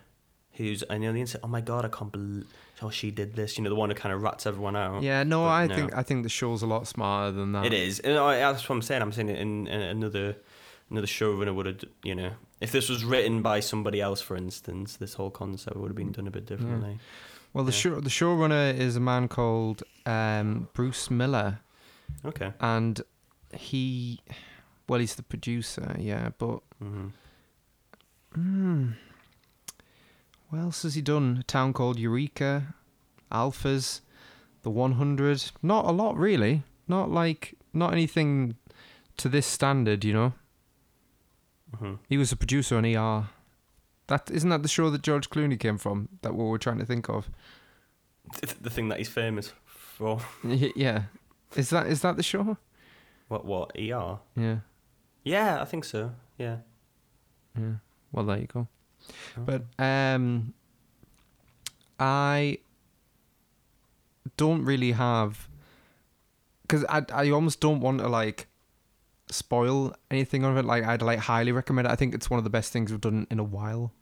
Who's 0.53 0.81
and 0.83 1.05
on 1.05 1.13
the 1.13 1.21
inside? 1.21 1.41
Oh 1.43 1.47
my 1.47 1.61
god, 1.61 1.85
I 1.85 1.89
can't 1.89 2.11
believe. 2.11 2.45
Oh, 2.81 2.89
she 2.89 3.11
did 3.11 3.35
this. 3.35 3.57
You 3.57 3.63
know, 3.63 3.69
the 3.69 3.75
one 3.75 3.89
who 3.91 3.95
kind 3.95 4.11
of 4.13 4.23
rats 4.23 4.47
everyone 4.47 4.75
out. 4.75 5.03
yeah, 5.03 5.21
no, 5.21 5.41
But 5.43 5.49
I 5.49 5.67
no. 5.67 5.75
think 5.75 5.95
I 5.95 6.01
think 6.03 6.23
the 6.23 6.29
show's 6.29 6.63
a 6.63 6.67
lot 6.67 6.87
smarter 6.87 7.31
than 7.31 7.51
that. 7.51 7.65
it 7.65 7.73
is. 7.73 7.99
And 7.99 8.17
I, 8.17 8.37
that's 8.39 8.67
what 8.67 8.75
I'm 8.75 8.81
saying. 8.81 9.01
I'm 9.03 9.11
saying 9.11 9.29
it 9.29 9.39
in, 9.39 9.67
in 9.67 9.81
another 9.81 10.35
another 10.89 11.07
showrunner 11.07 11.53
would 11.53 11.67
have. 11.67 11.83
You 12.03 12.15
know, 12.15 12.31
if 12.59 12.71
this 12.71 12.89
was 12.89 13.03
written 13.05 13.43
by 13.43 13.59
somebody 13.59 14.01
else, 14.01 14.19
for 14.19 14.35
instance, 14.35 14.97
this 14.97 15.13
whole 15.13 15.29
concept 15.29 15.77
would 15.77 15.89
have 15.89 15.95
been 15.95 16.11
done 16.11 16.25
a 16.27 16.31
bit 16.31 16.47
differently. 16.47 16.97
Well, 17.53 17.63
the 17.65 17.71
Yeah. 17.71 17.77
show 17.77 17.99
the 17.99 18.09
showrunner 18.09 18.73
is 18.77 18.95
a 18.95 18.99
man 19.01 19.27
called 19.27 19.83
um, 20.05 20.69
Bruce 20.73 21.11
Miller, 21.11 21.59
Okay. 22.25 22.53
and 22.59 23.01
he, 23.53 24.21
well, 24.87 24.99
he's 24.99 25.15
the 25.15 25.23
producer, 25.23 25.95
yeah. 25.99 26.29
But 26.37 26.59
hmm 26.79 27.07
hmm, 28.33 28.91
what 30.49 30.59
else 30.59 30.83
has 30.83 30.95
he 30.95 31.01
done? 31.01 31.37
A 31.39 31.43
town 31.43 31.73
called 31.73 31.99
Eureka, 31.99 32.73
Alphas, 33.31 34.01
The 34.63 34.69
One 34.69 34.93
Hundred. 34.93 35.51
Not 35.61 35.85
a 35.85 35.91
lot, 35.91 36.17
really. 36.17 36.63
Not 36.87 37.09
like 37.11 37.55
not 37.73 37.91
anything 37.93 38.55
to 39.17 39.29
this 39.29 39.45
standard, 39.45 40.03
you 40.05 40.13
know. 40.13 40.33
hmm 41.77 41.95
He 42.09 42.17
was 42.17 42.31
a 42.31 42.37
producer 42.37 42.77
on 42.77 42.85
ER. 42.85 43.29
That 44.11 44.29
isn't 44.29 44.49
that 44.49 44.61
the 44.61 44.67
show 44.67 44.89
that 44.89 45.03
George 45.03 45.29
Clooney 45.29 45.57
came 45.57 45.77
from. 45.77 46.09
That 46.21 46.35
what 46.35 46.47
we're 46.47 46.57
trying 46.57 46.79
to 46.79 46.85
think 46.85 47.07
of. 47.07 47.29
The 48.41 48.69
thing 48.69 48.89
that 48.89 48.97
he's 48.97 49.07
famous 49.07 49.53
for. 49.63 50.19
Yeah, 50.43 51.03
is 51.55 51.69
that 51.69 51.87
is 51.87 52.01
that 52.01 52.17
the 52.17 52.23
show? 52.23 52.57
What? 53.29 53.45
What? 53.45 53.71
ER. 53.77 54.19
Yeah, 54.35 54.57
Yeah, 55.23 55.61
I 55.61 55.63
think 55.63 55.85
so. 55.85 56.11
Yeah. 56.37 56.57
yeah. 57.57 57.75
Well, 58.11 58.25
there 58.25 58.39
you 58.39 58.47
go. 58.47 58.67
Oh. 59.37 59.43
But 59.45 59.63
um, 59.79 60.53
I 61.97 62.57
don't 64.35 64.65
really 64.65 64.91
have 64.91 65.47
because 66.63 66.83
I 66.89 67.05
I 67.13 67.29
almost 67.29 67.61
don't 67.61 67.79
want 67.79 67.99
to 67.99 68.09
like 68.09 68.47
spoil 69.29 69.95
anything 70.09 70.43
of 70.43 70.57
it. 70.57 70.65
Like 70.65 70.83
I'd 70.83 71.01
like 71.01 71.19
highly 71.19 71.53
recommend 71.53 71.87
it. 71.87 71.91
I 71.91 71.95
think 71.95 72.13
it's 72.13 72.29
one 72.29 72.39
of 72.39 72.43
the 72.43 72.49
best 72.49 72.73
things 72.73 72.91
we've 72.91 72.99
done 72.99 73.25
in 73.31 73.39
a 73.39 73.45
while. 73.45 73.93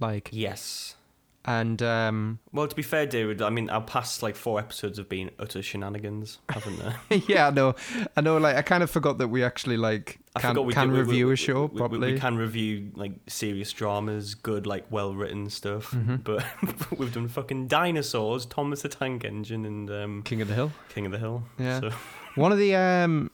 Like 0.00 0.28
Yes. 0.32 0.96
And 1.44 1.82
um, 1.82 2.38
Well, 2.52 2.68
to 2.68 2.76
be 2.76 2.82
fair, 2.82 3.04
David, 3.04 3.42
I 3.42 3.50
mean, 3.50 3.68
our 3.68 3.80
past 3.80 4.22
like 4.22 4.36
four 4.36 4.60
episodes 4.60 4.96
have 4.98 5.08
been 5.08 5.28
utter 5.40 5.60
shenanigans, 5.60 6.38
haven't 6.48 6.78
they? 7.08 7.16
yeah, 7.26 7.48
I 7.48 7.50
know, 7.50 7.74
I 8.16 8.20
know. 8.20 8.36
Like, 8.38 8.54
I 8.54 8.62
kind 8.62 8.80
of 8.84 8.90
forgot 8.92 9.18
that 9.18 9.26
we 9.26 9.42
actually 9.42 9.76
like 9.76 10.20
can, 10.38 10.54
can 10.70 10.92
we- 10.92 11.00
review 11.00 11.26
we- 11.26 11.32
a 11.32 11.36
show 11.36 11.64
we- 11.72 11.82
we- 11.82 11.98
We, 12.12 12.18
can 12.18 12.36
review 12.36 12.92
like 12.94 13.14
serious 13.26 13.72
dramas, 13.72 14.36
good, 14.36 14.68
like 14.68 14.84
well 14.90 15.14
written 15.16 15.50
stuff. 15.50 15.90
Mm-hmm. 15.90 16.16
But 16.22 16.44
we've 16.96 17.12
done 17.12 17.26
fucking 17.26 17.66
dinosaurs, 17.66 18.46
Thomas 18.46 18.82
the 18.82 18.88
Tank 18.88 19.24
Engine, 19.24 19.64
and 19.64 19.90
um, 19.90 20.22
King 20.22 20.42
of 20.42 20.46
the 20.48 20.54
Hill. 20.54 20.70
King 20.90 21.06
of 21.06 21.12
the 21.12 21.18
Hill. 21.18 21.42
Yeah. 21.58 21.80
So, 21.80 21.90
One 22.36 22.52
of 22.52 22.58
the 22.58 22.76
um, 22.76 23.32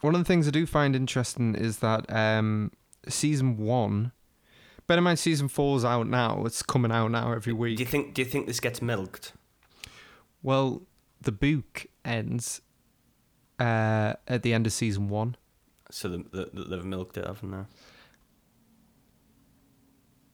one 0.00 0.14
of 0.14 0.20
the 0.22 0.24
things 0.24 0.48
I 0.48 0.52
do 0.52 0.64
find 0.64 0.96
interesting 0.96 1.54
is 1.54 1.80
that 1.80 2.10
um, 2.10 2.72
season 3.08 3.58
one. 3.58 4.12
Bear 4.90 4.98
in 4.98 5.04
mind, 5.04 5.20
season 5.20 5.46
four's 5.46 5.84
out 5.84 6.08
now. 6.08 6.42
It's 6.46 6.64
coming 6.64 6.90
out 6.90 7.12
now 7.12 7.30
every 7.32 7.52
week. 7.52 7.76
do 7.76 7.84
you 7.84 7.88
think? 7.88 8.12
Do 8.12 8.22
you 8.22 8.26
think 8.28 8.48
this 8.48 8.58
gets 8.58 8.82
milked? 8.82 9.34
Well, 10.42 10.82
the 11.20 11.30
book 11.30 11.86
ends 12.04 12.60
uh, 13.60 14.14
at 14.26 14.42
the 14.42 14.52
end 14.52 14.66
of 14.66 14.72
season 14.72 15.08
one. 15.08 15.36
So 15.92 16.08
the, 16.08 16.50
the, 16.52 16.64
they've 16.64 16.84
milked 16.84 17.16
it, 17.16 17.24
haven't 17.24 17.52
they? 17.52 17.64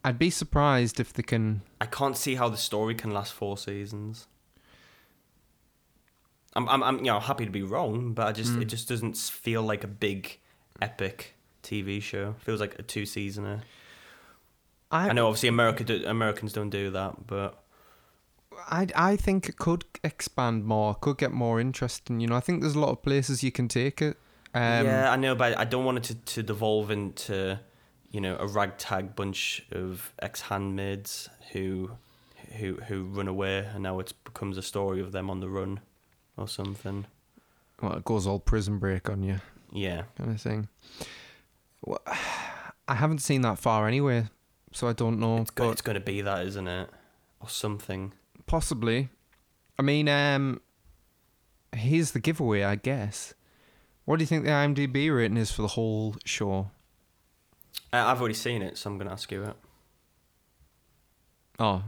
I'd 0.03 0.19
be 0.19 0.31
surprised 0.31 1.01
if 1.01 1.13
they 1.13 1.23
can. 1.23 1.61
I 1.79 1.85
can't 1.85 2.17
see 2.17 2.37
how 2.37 2.49
the 2.49 2.57
story 2.57 2.95
can 2.95 3.11
last 3.11 3.35
four 3.35 3.59
seasons. 3.59 4.27
I'm, 6.55 6.67
I'm, 6.71 6.83
I'm 6.83 6.97
you 7.01 7.05
know, 7.13 7.21
happy 7.21 7.45
to 7.45 7.51
be 7.53 7.63
wrong, 7.63 8.15
but 8.15 8.27
I 8.27 8.33
just, 8.33 8.55
Mm. 8.55 8.63
it 8.63 8.69
just 8.69 8.89
doesn't 8.89 9.19
feel 9.19 9.61
like 9.61 9.85
a 9.85 9.87
big, 9.87 10.39
epic 10.81 11.35
TV 11.63 12.01
show. 12.01 12.37
feels 12.39 12.59
like 12.59 12.79
a 12.79 12.83
two 12.83 13.05
seasoner. 13.05 13.61
I, 14.91 15.09
I 15.09 15.13
know, 15.13 15.27
obviously, 15.27 15.49
America, 15.49 15.85
do, 15.85 16.05
Americans 16.07 16.53
don't 16.53 16.71
do 16.71 16.91
that, 16.91 17.27
but 17.27 17.63
I, 18.69 18.87
I 18.95 19.17
think 19.17 19.49
it 19.49 19.57
could 19.57 19.85
expand 20.05 20.65
more. 20.65 20.95
Could 20.95 21.19
get 21.19 21.33
more 21.33 21.61
interesting. 21.61 22.21
You 22.21 22.29
know, 22.29 22.37
I 22.37 22.41
think 22.41 22.61
there's 22.61 22.77
a 22.77 22.81
lot 22.81 22.91
of 22.91 23.03
places 23.03 23.43
you 23.43 23.51
can 23.53 23.69
take 23.69 24.01
it. 24.01 24.17
Um, 24.55 24.87
yeah, 24.87 25.11
I 25.11 25.17
know, 25.17 25.35
but 25.35 25.59
I 25.59 25.65
don't 25.65 25.85
want 25.85 25.99
it 25.99 26.05
to, 26.05 26.15
to 26.35 26.43
devolve 26.43 26.91
into, 26.91 27.59
you 28.11 28.21
know, 28.21 28.37
a 28.39 28.47
ragtag 28.47 29.15
bunch 29.17 29.67
of 29.73 30.13
ex 30.23 30.41
handmaids 30.43 31.29
who, 31.53 31.91
who, 32.57 32.77
who 32.87 33.05
run 33.05 33.29
away, 33.29 33.59
and 33.75 33.83
now 33.83 33.99
it 33.99 34.13
becomes 34.25 34.57
a 34.57 34.63
story 34.63 35.01
of 35.01 35.13
them 35.13 35.29
on 35.29 35.41
the 35.41 35.49
run, 35.49 35.81
or 36.37 36.49
something. 36.49 37.07
Well, 37.83 37.93
it 37.95 38.05
goes 38.05 38.27
all 38.27 38.39
prison 38.39 38.79
break 38.79 39.11
on 39.11 39.23
you, 39.23 39.41
Yeah. 39.73 40.05
kind 40.17 40.31
of 40.31 40.41
thing. 40.41 40.69
Well, 41.85 42.01
I 42.89 42.95
haven't 42.95 43.19
seen 43.19 43.43
that 43.43 43.59
far 43.59 43.87
anyway, 43.89 44.29
so 44.77 44.87
I 44.89 44.93
don't 44.93 45.19
know. 45.19 45.39
It's, 45.39 45.51
go- 45.51 45.65
but 45.67 45.71
it's 45.73 45.81
going 45.81 45.95
to 45.95 46.01
be 46.01 46.21
that, 46.21 46.45
isn't 46.47 46.69
it? 46.69 46.91
Or 47.41 47.49
something. 47.49 48.13
possibly. 48.47 49.09
I 49.79 49.83
mean, 49.83 50.07
um, 50.09 50.61
here's 51.75 52.11
the 52.13 52.21
giveaway, 52.21 52.63
I 52.63 52.77
guess. 52.77 53.33
What 54.05 54.19
do 54.19 54.23
you 54.23 54.27
think 54.27 54.45
the 54.45 54.51
IMDb 54.51 55.15
rating 55.15 55.37
is 55.39 55.51
for 55.51 55.63
the 55.63 55.69
whole 55.69 56.17
show? 56.25 56.71
Uh, 57.93 57.97
I've 58.05 58.21
already 58.21 58.35
seen 58.35 58.61
it, 58.63 58.77
so 58.79 58.91
I'm 58.91 58.99
going 58.99 59.07
to 59.09 59.13
ask 59.13 59.31
you 59.33 59.45
it. 59.45 59.57
Oh, 61.59 61.83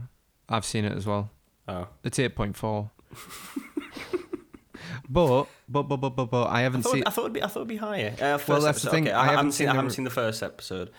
I've 0.47 0.65
seen 0.65 0.85
it 0.85 0.95
as 0.97 1.05
well. 1.05 1.29
Oh. 1.67 1.87
It's 2.03 2.17
eight 2.19 2.35
point 2.35 2.57
four. 2.57 2.89
but, 5.09 5.45
but 5.67 5.83
but 5.83 5.97
but 5.97 6.09
but 6.09 6.25
but 6.25 6.43
I 6.45 6.59
I 6.59 6.61
haven't 6.61 6.81
thought, 6.83 6.93
seen. 6.93 7.03
I 7.05 7.09
thought 7.11 7.21
it'd 7.21 7.33
be. 7.33 7.43
I 7.43 7.47
thought 7.47 7.59
it'd 7.59 7.67
be 7.67 7.77
higher. 7.77 8.13
Uh, 8.19 8.37
first 8.37 8.49
Well, 8.49 8.61
that's 8.61 8.81
the 8.81 8.89
thing, 8.89 9.07
Okay, 9.07 9.13
I 9.15 9.27
I, 9.27 9.31
haven't 9.31 9.51
seen. 9.53 9.67
I 9.69 9.75
haven't 9.75 9.91
seen 9.91 10.05
the 10.05 10.11
first 10.11 10.41
episode. 10.43 10.89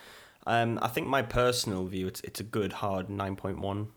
Um, 0.47 0.79
I 0.81 0.87
think 0.87 1.07
my 1.07 1.21
personal 1.21 1.85
view, 1.85 2.07
it's 2.07 2.21
it's 2.21 2.39
a 2.39 2.43
good 2.43 2.73
hard 2.73 3.09
nine 3.09 3.35
point 3.35 3.59
one. 3.59 3.89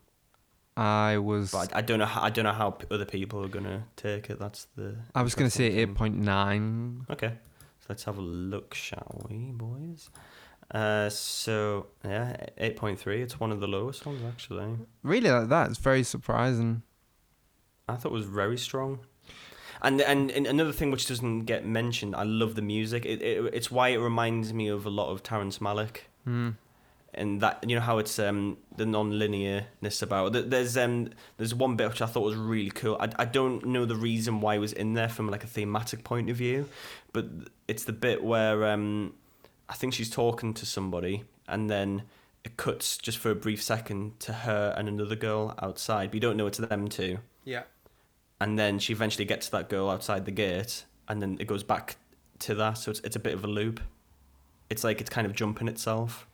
I 0.76 1.18
was. 1.18 1.52
But 1.52 1.74
I, 1.74 1.78
I 1.78 1.80
don't 1.82 1.98
know. 1.98 2.06
How, 2.06 2.22
I 2.22 2.30
don't 2.30 2.44
know 2.44 2.52
how 2.52 2.76
other 2.90 3.04
people 3.04 3.44
are 3.44 3.48
gonna 3.48 3.84
take 3.96 4.28
it. 4.28 4.38
That's 4.38 4.66
the. 4.76 4.96
I 5.14 5.22
was 5.22 5.34
going 5.34 5.48
to 5.48 5.56
say 5.56 5.66
eight 5.66 5.94
point 5.94 6.16
nine. 6.16 7.06
Okay, 7.08 7.32
so 7.80 7.86
let's 7.88 8.04
have 8.04 8.18
a 8.18 8.22
look, 8.22 8.74
shall 8.74 9.26
we, 9.28 9.52
boys? 9.52 10.10
Uh, 10.70 11.08
so 11.10 11.86
yeah, 12.04 12.46
eight 12.58 12.76
point 12.76 12.98
three. 12.98 13.22
It's 13.22 13.38
one 13.38 13.52
of 13.52 13.60
the 13.60 13.68
lowest 13.68 14.04
ones 14.04 14.22
actually. 14.26 14.76
Really, 15.02 15.30
like 15.30 15.48
that? 15.48 15.70
It's 15.70 15.78
very 15.78 16.02
surprising. 16.02 16.82
I 17.88 17.96
thought 17.96 18.12
it 18.12 18.14
was 18.14 18.26
very 18.26 18.58
strong. 18.58 19.00
And, 19.82 20.00
and 20.00 20.30
and 20.30 20.46
another 20.46 20.72
thing 20.72 20.90
which 20.90 21.06
doesn't 21.06 21.44
get 21.44 21.66
mentioned, 21.66 22.16
I 22.16 22.22
love 22.22 22.54
the 22.54 22.62
music. 22.62 23.04
It, 23.04 23.20
it 23.20 23.50
it's 23.52 23.70
why 23.70 23.88
it 23.90 23.98
reminds 23.98 24.52
me 24.52 24.68
of 24.68 24.86
a 24.86 24.90
lot 24.90 25.10
of 25.10 25.22
Terrence 25.22 25.58
Malick. 25.58 26.08
Hmm. 26.24 26.50
and 27.12 27.40
that 27.42 27.62
you 27.68 27.74
know 27.76 27.80
how 27.82 27.98
it's 27.98 28.18
um 28.18 28.56
the 28.76 28.86
non-linearness 28.86 30.02
about 30.02 30.32
th- 30.32 30.46
there's 30.48 30.76
um 30.76 31.10
there's 31.36 31.54
one 31.54 31.76
bit 31.76 31.88
which 31.88 32.02
I 32.02 32.06
thought 32.06 32.22
was 32.24 32.34
really 32.36 32.70
cool. 32.70 32.96
I, 32.98 33.08
I 33.18 33.24
don't 33.24 33.64
know 33.66 33.84
the 33.84 33.94
reason 33.96 34.40
why 34.40 34.54
it 34.56 34.58
was 34.58 34.72
in 34.72 34.94
there 34.94 35.08
from 35.08 35.28
like 35.28 35.44
a 35.44 35.46
thematic 35.46 36.02
point 36.04 36.28
of 36.30 36.36
view, 36.36 36.68
but 37.12 37.26
it's 37.68 37.84
the 37.84 37.92
bit 37.92 38.24
where 38.24 38.66
um 38.66 39.14
I 39.68 39.74
think 39.74 39.94
she's 39.94 40.10
talking 40.10 40.54
to 40.54 40.66
somebody 40.66 41.24
and 41.48 41.70
then 41.70 42.02
it 42.44 42.56
cuts 42.56 42.98
just 42.98 43.18
for 43.18 43.30
a 43.30 43.34
brief 43.34 43.62
second 43.62 44.18
to 44.20 44.32
her 44.32 44.74
and 44.76 44.88
another 44.88 45.16
girl 45.16 45.54
outside. 45.62 46.10
But 46.10 46.14
you 46.14 46.20
don't 46.20 46.36
know 46.36 46.46
it's 46.46 46.58
them 46.58 46.88
two, 46.88 47.18
Yeah. 47.44 47.62
and 48.40 48.58
then 48.58 48.78
she 48.78 48.92
eventually 48.92 49.24
gets 49.24 49.46
to 49.46 49.52
that 49.52 49.68
girl 49.70 49.88
outside 49.88 50.24
the 50.26 50.30
gate, 50.30 50.84
and 51.08 51.22
then 51.22 51.36
it 51.40 51.46
goes 51.46 51.62
back 51.62 51.96
to 52.40 52.54
that. 52.56 52.74
So 52.74 52.90
it's 52.90 53.00
it's 53.00 53.16
a 53.16 53.20
bit 53.20 53.32
of 53.34 53.44
a 53.44 53.46
loop. 53.46 53.80
It's 54.70 54.82
like 54.84 55.00
it's 55.00 55.10
kind 55.10 55.26
of 55.26 55.34
jumping 55.34 55.68
itself. 55.68 56.26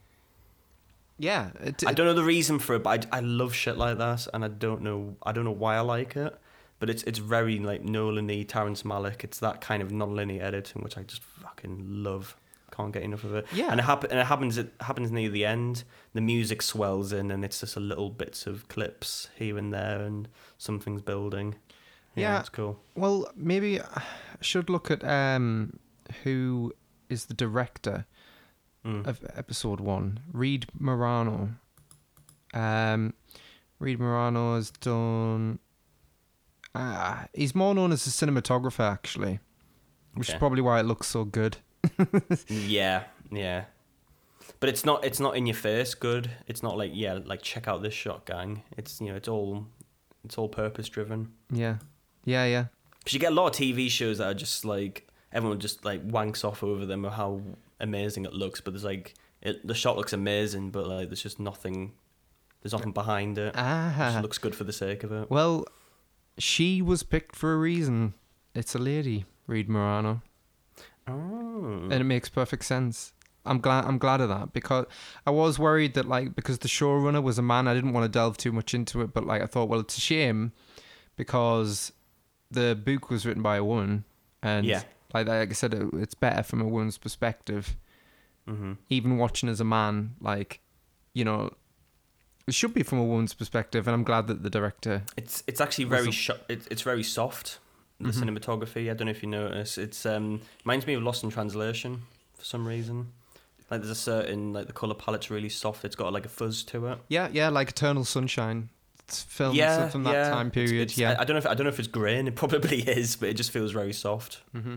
Yeah. 1.19 1.51
It, 1.61 1.85
I 1.87 1.93
don't 1.93 2.07
know 2.07 2.15
the 2.15 2.25
reason 2.25 2.59
for 2.59 2.75
it, 2.77 2.83
but 2.83 3.07
I, 3.13 3.19
I 3.19 3.21
love 3.21 3.55
shit 3.55 3.77
like 3.77 3.99
that, 3.99 4.27
and 4.33 4.45
I 4.45 4.49
don't 4.49 4.83
know 4.83 5.17
I 5.23 5.33
don't 5.33 5.45
know 5.45 5.51
why 5.51 5.77
I 5.77 5.81
like 5.81 6.17
it, 6.17 6.37
but 6.79 6.89
it's 6.89 7.03
it's 7.05 7.19
very 7.19 7.59
like 7.59 7.85
Nolan-y, 7.85 8.45
Terrence 8.49 8.83
Malick. 8.83 9.23
It's 9.25 9.39
that 9.41 9.61
kind 9.61 9.83
of 9.83 9.91
non-linear 9.93 10.43
editing 10.43 10.83
which 10.83 10.97
I 10.97 11.03
just 11.03 11.23
fucking 11.23 12.03
love. 12.03 12.37
Can't 12.71 12.93
get 12.93 13.03
enough 13.03 13.25
of 13.25 13.35
it. 13.35 13.47
Yeah. 13.53 13.71
and 13.73 13.81
it, 13.81 13.83
happen, 13.83 14.11
and 14.13 14.21
it 14.21 14.27
happens 14.27 14.57
it 14.57 14.73
happens 14.81 15.11
near 15.11 15.29
the 15.29 15.45
end. 15.45 15.83
The 16.15 16.21
music 16.21 16.63
swells 16.63 17.13
in, 17.13 17.31
and 17.31 17.45
it's 17.45 17.61
just 17.61 17.77
a 17.77 17.81
little 17.81 18.09
bits 18.11 18.47
of 18.47 18.69
clips 18.69 19.29
here 19.37 19.59
and 19.59 19.75
there, 19.75 20.01
and 20.01 20.29
something's 20.57 21.03
building. 21.03 21.57
Yeah, 22.15 22.35
Yeah. 22.35 22.41
it's 22.41 22.49
cool. 22.49 22.81
Well, 22.95 23.31
maybe 23.37 23.81
I 23.81 24.03
should 24.41 24.71
look 24.71 24.91
at 24.91 25.05
um 25.05 25.79
who 26.25 26.73
is 27.11 27.27
the 27.27 27.35
director 27.35 28.07
Mm. 28.85 29.07
of 29.07 29.21
episode 29.37 29.81
one. 29.81 30.21
Reed 30.33 30.67
Morano. 30.79 31.51
Um, 32.55 33.13
Reed 33.79 33.99
Morano 34.01 34.55
has 34.57 34.71
done. 34.71 35.59
Ah, 36.75 37.27
he's 37.35 37.55
more 37.55 37.75
known 37.75 37.93
as 37.93 38.07
a 38.07 38.11
cinematographer 38.11 38.91
actually, 38.91 39.41
which 40.15 40.29
is 40.29 40.35
probably 40.37 40.63
why 40.63 40.81
it 40.81 40.85
looks 40.85 41.07
so 41.09 41.25
good. 41.25 41.59
Yeah, 42.49 43.05
yeah. 43.31 43.65
But 44.61 44.69
it's 44.69 44.85
not 44.85 45.05
it's 45.05 45.21
not 45.21 45.37
in 45.37 45.47
your 45.47 45.55
face 45.57 45.95
good. 45.95 46.31
It's 46.47 46.63
not 46.63 46.77
like 46.77 46.91
yeah, 46.95 47.19
like 47.25 47.43
check 47.43 47.67
out 47.69 47.83
this 47.83 47.95
shot 47.95 48.27
gang. 48.27 48.63
It's 48.77 49.01
you 49.01 49.09
know, 49.09 49.17
it's 49.17 49.29
all 49.29 49.67
it's 50.25 50.37
all 50.39 50.49
purpose 50.49 50.89
driven. 50.89 51.33
Yeah, 51.51 51.77
yeah, 52.25 52.45
yeah. 52.45 52.65
Cuz 53.05 53.15
you 53.15 53.19
get 53.21 53.33
a 53.33 53.35
lot 53.35 53.49
of 53.49 53.53
TV 53.55 53.91
shows 53.91 54.19
that 54.19 54.27
are 54.27 54.35
just 54.35 54.65
like 54.65 55.09
everyone 55.33 55.61
just 55.61 55.85
like 55.85 56.07
wanks 56.07 56.45
off 56.45 56.63
over 56.63 56.85
them 56.85 57.07
or 57.07 57.11
how 57.11 57.41
amazing 57.81 58.25
it 58.25 58.33
looks, 58.33 58.61
but 58.61 58.73
there's 58.73 58.85
like 58.85 59.15
it, 59.43 59.67
the 59.67 59.75
shot 59.75 59.97
looks 59.97 60.13
amazing, 60.13 60.71
but 60.71 60.87
like 60.87 61.09
there's 61.09 61.23
just 61.23 61.41
nothing 61.41 61.93
there's 62.63 62.73
nothing 62.73 62.93
behind 62.93 63.39
it. 63.39 63.49
It 63.49 63.55
Ah, 63.57 63.95
just 63.99 64.23
looks 64.23 64.39
good 64.39 64.55
for 64.55 64.65
the 64.65 64.73
sake 64.73 65.03
of 65.03 65.13
it. 65.13 65.31
well, 65.31 65.65
she 66.39 66.81
was 66.83 67.03
picked 67.03 67.35
for 67.37 67.53
a 67.55 67.57
reason. 67.57 68.15
It's 68.55 68.75
a 68.75 68.79
lady, 68.79 69.25
Reed 69.47 69.69
Morano. 69.69 70.23
Oh. 71.09 71.81
and 71.91 71.93
it 71.95 72.05
makes 72.05 72.29
perfect 72.29 72.65
sense. 72.65 73.13
I'm 73.47 73.59
glad 73.61 73.87
I'm 73.87 73.97
glad 73.99 74.21
of 74.21 74.29
that 74.29 74.53
because 74.53 74.85
I 75.27 75.31
was 75.31 75.59
worried 75.59 75.95
that 75.95 76.07
like 76.07 76.35
because 76.37 76.59
the 76.59 76.69
showrunner 76.69 77.23
was 77.23 77.39
a 77.39 77.43
man, 77.43 77.67
I 77.67 77.75
didn't 77.75 77.95
want 77.95 78.05
to 78.05 78.09
delve 78.11 78.37
too 78.37 78.53
much 78.53 78.75
into 78.75 79.01
it, 79.01 79.15
but 79.15 79.25
like 79.27 79.41
I 79.43 79.47
thought, 79.47 79.69
well, 79.71 79.81
it's 79.81 79.97
a 79.97 80.01
shame 80.01 80.53
because 81.17 81.93
the 82.51 82.75
book 82.75 83.11
was 83.11 83.25
written 83.25 83.43
by 83.43 83.57
a 83.57 83.65
woman, 83.65 84.05
and 84.43 84.67
Yeah. 84.67 84.83
Like 85.15 85.27
like 85.29 85.51
I 85.51 85.53
said, 85.53 85.75
it, 85.75 85.89
it's 85.95 86.15
better 86.15 86.43
from 86.43 86.61
a 86.61 86.69
woman's 86.69 86.99
perspective. 86.99 87.77
hmm 88.47 88.73
Even 88.89 89.19
watching 89.19 89.49
as 89.49 89.61
a 89.61 89.65
man, 89.65 90.15
like 90.21 90.61
you 91.15 91.25
know, 91.25 91.51
it 92.47 92.55
should 92.55 92.75
be 92.75 92.83
from 92.83 92.99
a 92.99 93.05
woman's 93.05 93.35
perspective, 93.35 93.87
and 93.87 93.95
I'm 93.95 94.05
glad 94.05 94.27
that 94.29 94.43
the 94.43 94.51
director. 94.51 95.03
It's 95.17 95.43
it's 95.47 95.61
actually 95.61 95.85
very 95.85 96.11
sho- 96.11 96.39
it, 96.49 96.67
it's 96.71 96.83
very 96.83 97.03
soft. 97.03 97.59
The 98.03 98.11
Mhm. 98.13 98.39
cinematography. 98.39 98.91
I 98.91 98.95
don't 98.95 99.07
know 99.07 99.11
if 99.11 99.23
you 99.23 99.29
notice. 99.29 99.77
It's 99.77 100.07
um 100.07 100.41
reminds 100.65 100.87
me 100.87 100.95
of 100.95 101.03
Lost 101.03 101.23
in 101.23 101.31
Translation 101.31 102.03
for 102.39 102.45
some 102.45 102.67
reason. 102.67 103.13
Like 103.71 103.83
there's 103.83 103.91
a 103.91 103.95
certain 103.95 104.53
like 104.55 104.67
the 104.67 104.73
color 104.73 104.95
palette's 104.95 105.31
really 105.31 105.51
soft. 105.51 105.85
It's 105.85 105.97
got 105.97 106.13
like 106.13 106.25
a 106.25 106.29
fuzz 106.31 106.63
to 106.65 106.87
it. 106.87 106.99
Yeah, 107.09 107.29
yeah, 107.33 107.51
like 107.51 107.69
Eternal 107.71 108.05
Sunshine. 108.05 108.71
It's 109.01 109.23
filmed 109.23 109.57
yeah, 109.57 109.89
from 109.89 110.05
that 110.05 110.13
yeah. 110.15 110.31
time 110.31 110.47
It's- 110.47 110.55
period. 110.55 110.83
it's- 110.83 110.97
yeah. 110.99 111.11
I, 111.19 111.23
I 111.23 111.25
don't 111.25 111.35
know 111.35 111.39
if 111.39 111.47
I 111.47 111.55
don't 111.55 111.65
know 111.65 111.73
if 111.73 111.79
it's 111.79 111.89
grain. 111.89 112.27
It 112.27 112.37
probably 112.43 112.81
is, 112.81 113.17
but 113.17 113.29
it 113.29 113.35
just 113.35 113.51
feels 113.51 113.73
very 113.73 113.93
soft. 113.93 114.41
mm-hmm. 114.57 114.77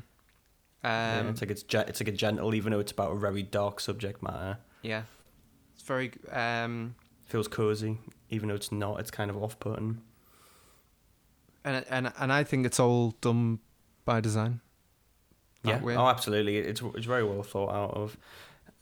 Yeah, 0.84 1.20
Um, 1.22 1.28
it's 1.30 1.42
like 1.42 1.52
it's 1.52 1.64
ge- 1.64 1.76
it's 1.88 2.00
like 2.02 2.10
a 2.10 2.12
gentle, 2.12 2.54
even 2.54 2.72
though 2.72 2.80
it's 2.80 2.92
about 2.92 3.12
a 3.12 3.16
very 3.18 3.44
dark 3.44 3.80
subject 3.80 4.22
matter. 4.22 4.58
Yeah, 4.82 5.04
it's 5.74 5.84
very. 5.84 6.12
Um, 6.32 6.96
feels 7.26 7.48
cozy, 7.48 7.98
even 8.30 8.50
though 8.50 8.56
it's 8.56 8.72
not. 8.72 9.00
It's 9.00 9.10
kind 9.12 9.30
of 9.32 9.42
off-putting. 9.42 10.02
And 11.64 11.86
and 11.90 12.12
and 12.20 12.34
I 12.34 12.44
think 12.44 12.66
it's 12.66 12.80
all 12.80 13.12
done 13.22 13.60
by 14.06 14.20
design. 14.20 14.60
Yeah. 15.64 15.82
way. 15.82 15.96
Oh, 15.96 16.08
absolutely. 16.08 16.58
It's 16.58 16.82
it's 16.96 17.06
very 17.06 17.24
well 17.24 17.44
thought 17.44 17.72
out 17.74 17.92
of. 17.92 18.18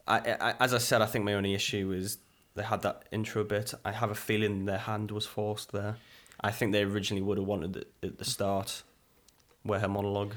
I, 0.07 0.35
I 0.41 0.55
as 0.59 0.73
I 0.73 0.79
said, 0.79 1.01
I 1.01 1.05
think 1.05 1.23
my 1.23 1.35
only 1.35 1.53
issue 1.53 1.91
is 1.91 2.17
they 2.55 2.63
had 2.63 2.81
that 2.81 3.03
intro 3.11 3.43
bit. 3.43 3.73
I 3.85 3.91
have 3.91 4.09
a 4.09 4.15
feeling 4.15 4.65
their 4.65 4.79
hand 4.79 5.11
was 5.11 5.27
forced 5.27 5.71
there. 5.71 5.97
I 6.43 6.49
think 6.49 6.71
they 6.71 6.81
originally 6.81 7.21
would 7.21 7.37
have 7.37 7.45
wanted 7.45 7.75
it 7.77 7.91
at 8.01 8.17
the 8.17 8.25
start, 8.25 8.81
where 9.61 9.79
her 9.79 9.87
monologue 9.87 10.33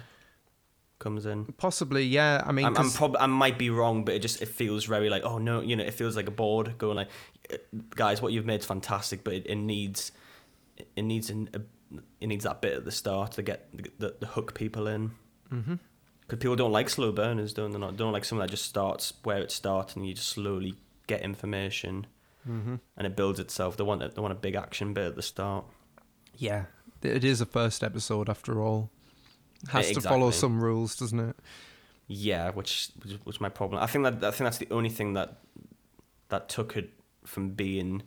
comes 1.05 1.25
in. 1.27 1.45
Possibly, 1.59 2.03
yeah. 2.05 2.43
I 2.45 2.51
mean, 2.51 2.67
I'm, 2.67 2.77
I'm 2.77 2.91
prob- 2.91 3.17
I 3.21 3.27
might 3.27 3.59
be 3.59 3.71
wrong, 3.71 4.05
but 4.05 4.15
it 4.17 4.19
just 4.21 4.43
it 4.43 4.49
feels 4.49 4.85
very 4.87 5.09
like 5.09 5.23
oh 5.23 5.39
no, 5.39 5.61
you 5.61 5.77
know, 5.77 5.85
it 5.85 5.95
feels 5.95 6.17
like 6.17 6.27
a 6.27 6.33
board 6.33 6.77
going 6.79 6.97
like, 6.97 7.09
"Uh, 7.53 7.59
guys, 7.95 8.21
what 8.21 8.33
you've 8.33 8.47
made 8.47 8.59
is 8.61 8.67
fantastic, 8.67 9.23
but 9.23 9.35
it, 9.35 9.47
it 9.47 9.55
needs 9.57 10.11
it 10.97 11.03
needs 11.03 11.31
an, 11.31 11.49
a, 11.55 11.61
it 12.21 12.27
needs 12.27 12.43
that 12.45 12.61
bit 12.61 12.75
at 12.75 12.85
the 12.85 12.91
start 12.91 13.33
to 13.33 13.43
get 13.43 13.69
the, 13.77 13.85
the, 14.01 14.15
the 14.21 14.27
hook 14.27 14.55
people 14.55 14.89
in. 14.89 15.13
Mhm. 15.53 15.79
Because 16.23 16.39
people 16.39 16.57
don't 16.57 16.73
like 16.73 16.89
slow 16.89 17.13
burners, 17.13 17.53
don't 17.53 17.71
they? 17.71 17.79
Not 17.79 17.97
don't 17.97 18.13
like 18.13 18.25
something 18.25 18.41
that 18.45 18.51
just 18.51 18.65
starts 18.65 19.13
where 19.25 19.39
it 19.39 19.51
starts 19.53 19.95
and 19.95 20.07
you 20.09 20.15
just 20.15 20.29
slowly 20.29 20.75
get 21.07 21.21
information 21.21 22.07
Mhm. 22.49 22.81
and 22.97 23.07
it 23.07 23.15
builds 23.15 23.39
itself. 23.39 23.77
They 23.77 23.85
want 23.85 24.03
a, 24.03 24.09
they 24.09 24.21
want 24.23 24.33
a 24.33 24.37
big 24.47 24.55
action 24.55 24.95
bit 24.95 25.05
at 25.07 25.17
the 25.17 25.23
start. 25.23 25.65
yeah, 26.37 26.65
it 27.03 27.23
is 27.25 27.41
a 27.43 27.47
first 27.47 27.85
episode 27.85 28.29
after 28.31 28.63
all. 28.63 28.91
Has 29.71 29.91
to 29.93 30.01
follow 30.01 30.31
some 30.31 30.63
rules, 30.63 30.97
doesn't 30.97 31.21
it? 31.21 31.37
Yeah, 32.07 32.51
which 32.51 32.91
was, 33.25 33.41
my 33.41 33.49
problem. 33.49 33.83
I 33.83 33.87
think 33.87 34.05
that 34.05 34.23
I 34.23 34.31
think 34.31 34.47
that's 34.47 34.59
the 34.59 34.69
only 34.71 34.91
thing 34.91 35.15
that 35.15 35.39
that 36.29 36.49
took 36.49 36.77
it 36.77 36.91
from 37.25 37.51
being. 37.51 38.03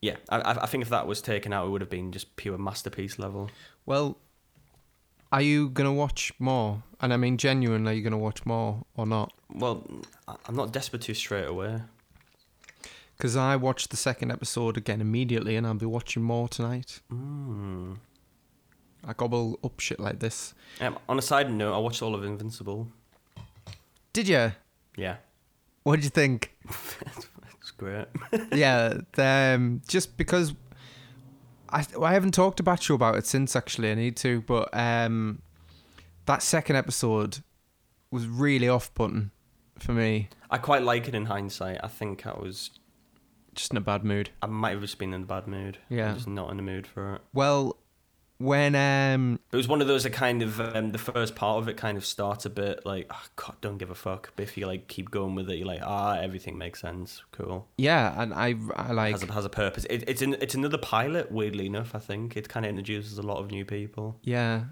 Yeah, 0.00 0.16
I 0.28 0.58
I 0.62 0.66
think 0.66 0.82
if 0.82 0.90
that 0.90 1.06
was 1.06 1.20
taken 1.20 1.52
out, 1.52 1.66
it 1.66 1.70
would 1.70 1.80
have 1.80 1.90
been 1.90 2.12
just 2.12 2.36
pure 2.36 2.56
masterpiece 2.56 3.18
level. 3.18 3.50
Well, 3.84 4.18
are 5.32 5.42
you 5.42 5.70
gonna 5.70 5.92
watch 5.92 6.32
more? 6.38 6.82
And 7.00 7.12
I 7.12 7.16
mean, 7.16 7.36
genuinely, 7.36 7.92
are 7.92 7.94
you 7.94 8.02
gonna 8.02 8.18
watch 8.18 8.46
more 8.46 8.84
or 8.96 9.06
not? 9.06 9.32
Well, 9.52 9.84
I'm 10.46 10.54
not 10.54 10.72
desperate 10.72 11.02
to 11.02 11.14
straight 11.14 11.48
away. 11.48 11.82
Because 13.16 13.36
I 13.36 13.56
watched 13.56 13.90
the 13.90 13.98
second 13.98 14.30
episode 14.30 14.76
again 14.78 15.00
immediately, 15.00 15.56
and 15.56 15.66
I'll 15.66 15.74
be 15.74 15.84
watching 15.84 16.22
more 16.22 16.48
tonight. 16.48 17.00
Mm. 17.12 17.98
I 19.10 19.12
gobble 19.12 19.58
up 19.64 19.80
shit 19.80 19.98
like 19.98 20.20
this. 20.20 20.54
Um, 20.80 20.96
on 21.08 21.18
a 21.18 21.22
side 21.22 21.52
note, 21.52 21.74
I 21.74 21.78
watched 21.78 22.00
all 22.00 22.14
of 22.14 22.22
Invincible. 22.24 22.86
Did 24.12 24.28
you? 24.28 24.52
Yeah, 24.96 25.16
What 25.82 25.96
did 25.96 26.04
you 26.04 26.10
think? 26.10 26.54
it's 27.58 27.70
great. 27.76 28.06
yeah, 28.52 28.98
um, 29.18 29.82
just 29.88 30.16
because 30.16 30.54
I 31.70 31.84
I 32.00 32.12
haven't 32.12 32.32
talked 32.34 32.60
about 32.60 32.88
you 32.88 32.94
about 32.94 33.16
it 33.16 33.26
since. 33.26 33.56
Actually, 33.56 33.90
I 33.90 33.94
need 33.94 34.16
to, 34.18 34.42
but 34.42 34.68
um, 34.72 35.42
that 36.26 36.42
second 36.42 36.76
episode 36.76 37.38
was 38.12 38.26
really 38.26 38.68
off-putting 38.68 39.30
for 39.78 39.92
me. 39.92 40.28
I 40.50 40.58
quite 40.58 40.82
like 40.82 41.08
it 41.08 41.14
in 41.14 41.26
hindsight. 41.26 41.80
I 41.82 41.88
think 41.88 42.26
I 42.26 42.32
was 42.32 42.70
Just 43.54 43.70
in 43.72 43.76
a 43.76 43.80
bad 43.80 44.04
mood. 44.04 44.30
I 44.42 44.46
might 44.46 44.70
have 44.70 44.80
just 44.80 44.98
been 44.98 45.12
in 45.14 45.22
a 45.22 45.26
bad 45.26 45.46
mood. 45.46 45.78
Yeah. 45.88 46.10
I'm 46.10 46.14
just 46.16 46.28
not 46.28 46.50
in 46.50 46.56
the 46.56 46.62
mood 46.62 46.86
for 46.86 47.14
it. 47.16 47.22
Well, 47.32 47.76
when 48.40 48.74
um, 48.74 49.38
It 49.52 49.56
was 49.56 49.68
one 49.68 49.82
of 49.82 49.86
those 49.86 50.04
that 50.04 50.14
kind 50.14 50.40
of 50.40 50.58
um, 50.60 50.92
the 50.92 50.98
first 50.98 51.36
part 51.36 51.58
of 51.58 51.68
it 51.68 51.76
kind 51.76 51.98
of 51.98 52.06
starts 52.06 52.46
a 52.46 52.50
bit 52.50 52.86
like 52.86 53.06
oh, 53.10 53.22
God, 53.36 53.56
don't 53.60 53.76
give 53.76 53.90
a 53.90 53.94
fuck. 53.94 54.32
But 54.34 54.44
if 54.44 54.56
you 54.56 54.66
like 54.66 54.88
keep 54.88 55.10
going 55.10 55.34
with 55.34 55.50
it, 55.50 55.56
you're 55.56 55.66
like 55.66 55.82
ah, 55.84 56.16
everything 56.18 56.56
makes 56.56 56.80
sense. 56.80 57.22
Cool. 57.32 57.68
yeah, 57.76 58.20
and 58.20 58.32
I 58.32 58.54
I 58.74 58.92
like 58.92 59.12
has 59.12 59.22
a, 59.22 59.32
has 59.32 59.44
a 59.44 59.50
purpose. 59.50 59.84
It, 59.90 60.04
it's 60.08 60.22
in, 60.22 60.34
it's 60.40 60.54
another 60.54 60.78
pilot. 60.78 61.30
Weirdly 61.30 61.66
enough, 61.66 61.94
I 61.94 61.98
think 61.98 62.34
it 62.34 62.48
kind 62.48 62.64
of 62.64 62.70
introduces 62.70 63.18
a 63.18 63.22
lot 63.22 63.38
of 63.38 63.50
new 63.50 63.66
people. 63.66 64.18
yeah, 64.22 64.64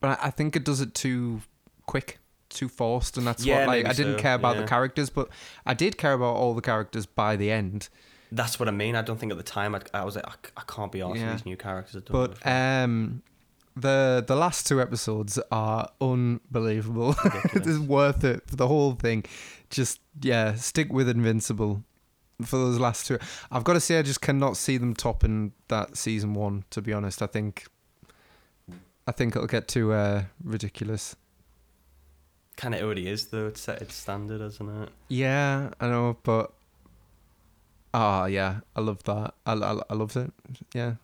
but 0.00 0.18
I, 0.20 0.26
I 0.26 0.30
think 0.30 0.56
it 0.56 0.64
does 0.64 0.80
it 0.80 0.94
too 0.94 1.42
quick, 1.86 2.18
too 2.48 2.68
forced, 2.68 3.16
and 3.16 3.26
that's 3.26 3.44
Yeah, 3.44 3.60
what 3.60 3.68
like 3.68 3.86
I 3.86 3.92
didn't 3.92 4.16
so, 4.18 4.22
care 4.22 4.34
about 4.34 4.56
yeah. 4.56 4.62
the 4.62 4.68
characters, 4.68 5.10
but 5.10 5.28
I 5.64 5.74
did 5.74 5.96
care 5.96 6.12
about 6.14 6.34
all 6.34 6.54
the 6.54 6.60
characters 6.62 7.06
by 7.06 7.36
the 7.36 7.50
end. 7.52 7.88
That's 8.30 8.58
what 8.60 8.68
I 8.68 8.72
mean. 8.72 8.94
I 8.94 9.02
don't 9.02 9.18
think 9.18 9.32
at 9.32 9.38
the 9.38 9.44
time 9.44 9.74
I, 9.74 9.80
I 9.94 10.04
was 10.04 10.16
like 10.16 10.52
I 10.56 10.62
can't 10.66 10.92
be 10.92 10.98
arsed 11.00 11.16
Yeah. 11.16 11.26
with 11.30 11.38
these 11.38 11.46
new 11.46 11.56
characters. 11.56 12.02
But 12.10 12.26
give 12.28 12.32
a 12.32 12.34
fuck. 12.36 12.46
um, 12.46 13.22
the 13.76 14.24
the 14.26 14.36
last 14.36 14.66
two 14.66 14.80
episodes 14.80 15.38
are 15.50 15.88
unbelievable. 16.00 17.14
It's 17.54 17.78
worth 17.78 18.24
it 18.24 18.42
for 18.48 18.56
the 18.56 18.66
whole 18.68 18.92
thing. 18.92 19.24
Just 19.70 20.00
yeah, 20.20 20.54
stick 20.54 20.92
with 20.92 21.08
Invincible 21.08 21.82
for 22.44 22.56
those 22.56 22.78
last 22.78 23.06
two. 23.06 23.18
I've 23.50 23.64
got 23.64 23.74
to 23.74 23.80
say, 23.80 23.98
I 23.98 24.02
just 24.02 24.20
cannot 24.20 24.56
see 24.56 24.76
them 24.78 24.94
topping 24.94 25.52
that 25.68 25.96
season 25.96 26.34
one. 26.34 26.64
To 26.70 26.82
be 26.82 26.92
honest, 26.92 27.22
I 27.22 27.26
think 27.26 27.66
I 29.06 29.12
think 29.12 29.34
it'll 29.36 29.46
get 29.48 29.68
too 29.68 29.92
uh, 29.92 30.24
ridiculous. 30.44 31.16
kind 32.56 32.74
of 32.74 32.82
already 32.82 33.08
is 33.08 33.28
though. 33.28 33.46
It's 33.46 33.60
set 33.60 33.80
its 33.80 33.94
standard, 33.94 34.40
isn't 34.40 34.82
it? 34.82 34.88
Yeah, 35.08 35.70
I 35.80 35.86
know, 35.88 36.16
but 36.24 36.52
ah, 37.94 38.26
yeah, 38.26 38.60
I 38.76 38.80
love 38.80 39.02
that. 39.04 39.34
I 39.46 39.52
I, 39.52 39.80
I 39.90 39.94
loved 39.94 40.16
it. 40.16 40.32
Yeah. 40.74 40.94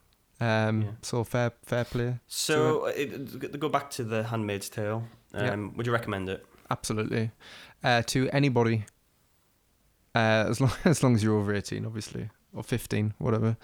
Um. 0.40 0.82
Yeah. 0.82 0.88
So 1.02 1.24
fair 1.24 1.52
fair 1.64 1.84
play. 1.84 2.18
So 2.26 2.86
it, 2.86 3.40
to 3.52 3.58
go 3.58 3.68
back 3.68 3.90
to 3.90 4.04
the 4.04 4.24
Handmaid's 4.24 4.68
Tale. 4.68 5.04
Um, 5.32 5.44
Yeah. 5.44 5.76
Would 5.76 5.86
you 5.86 5.92
recommend 5.92 6.28
it? 6.28 6.44
Absolutely. 6.70 7.30
Uh, 7.82 8.02
to 8.02 8.28
anybody, 8.30 8.84
uh, 10.14 10.46
as 10.48 10.60
long 10.60 10.72
as 10.84 11.02
long 11.02 11.14
as 11.14 11.22
you're 11.22 11.36
over 11.38 11.54
eighteen, 11.54 11.84
obviously, 11.86 12.30
or 12.52 12.62
fifteen, 12.62 13.14
whatever. 13.18 13.56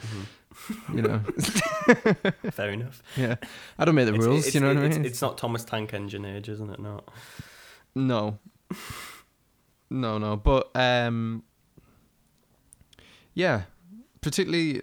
You 0.92 1.02
know. 1.02 1.18
Fair 2.50 2.70
enough. 2.70 3.02
yeah. 3.16 3.36
I 3.78 3.84
don't 3.84 3.94
make 3.94 4.06
the 4.06 4.14
It's- 4.14 4.26
rules. 4.26 4.38
it's- 4.40 4.54
you 4.54 4.60
know 4.60 4.68
what 4.74 4.82
I 4.82 4.86
it's, 4.86 4.96
mean? 4.96 5.04
It's 5.06 5.22
not 5.22 5.38
Thomas 5.38 5.64
Tank 5.64 5.94
Engine 5.94 6.24
age, 6.24 6.48
isn't 6.48 6.70
it? 6.70 6.80
Not. 6.80 7.08
No. 7.94 8.38
No, 9.90 10.18
no, 10.18 10.36
but 10.36 10.70
um, 10.76 11.42
yeah, 13.34 13.62
particularly, 14.20 14.82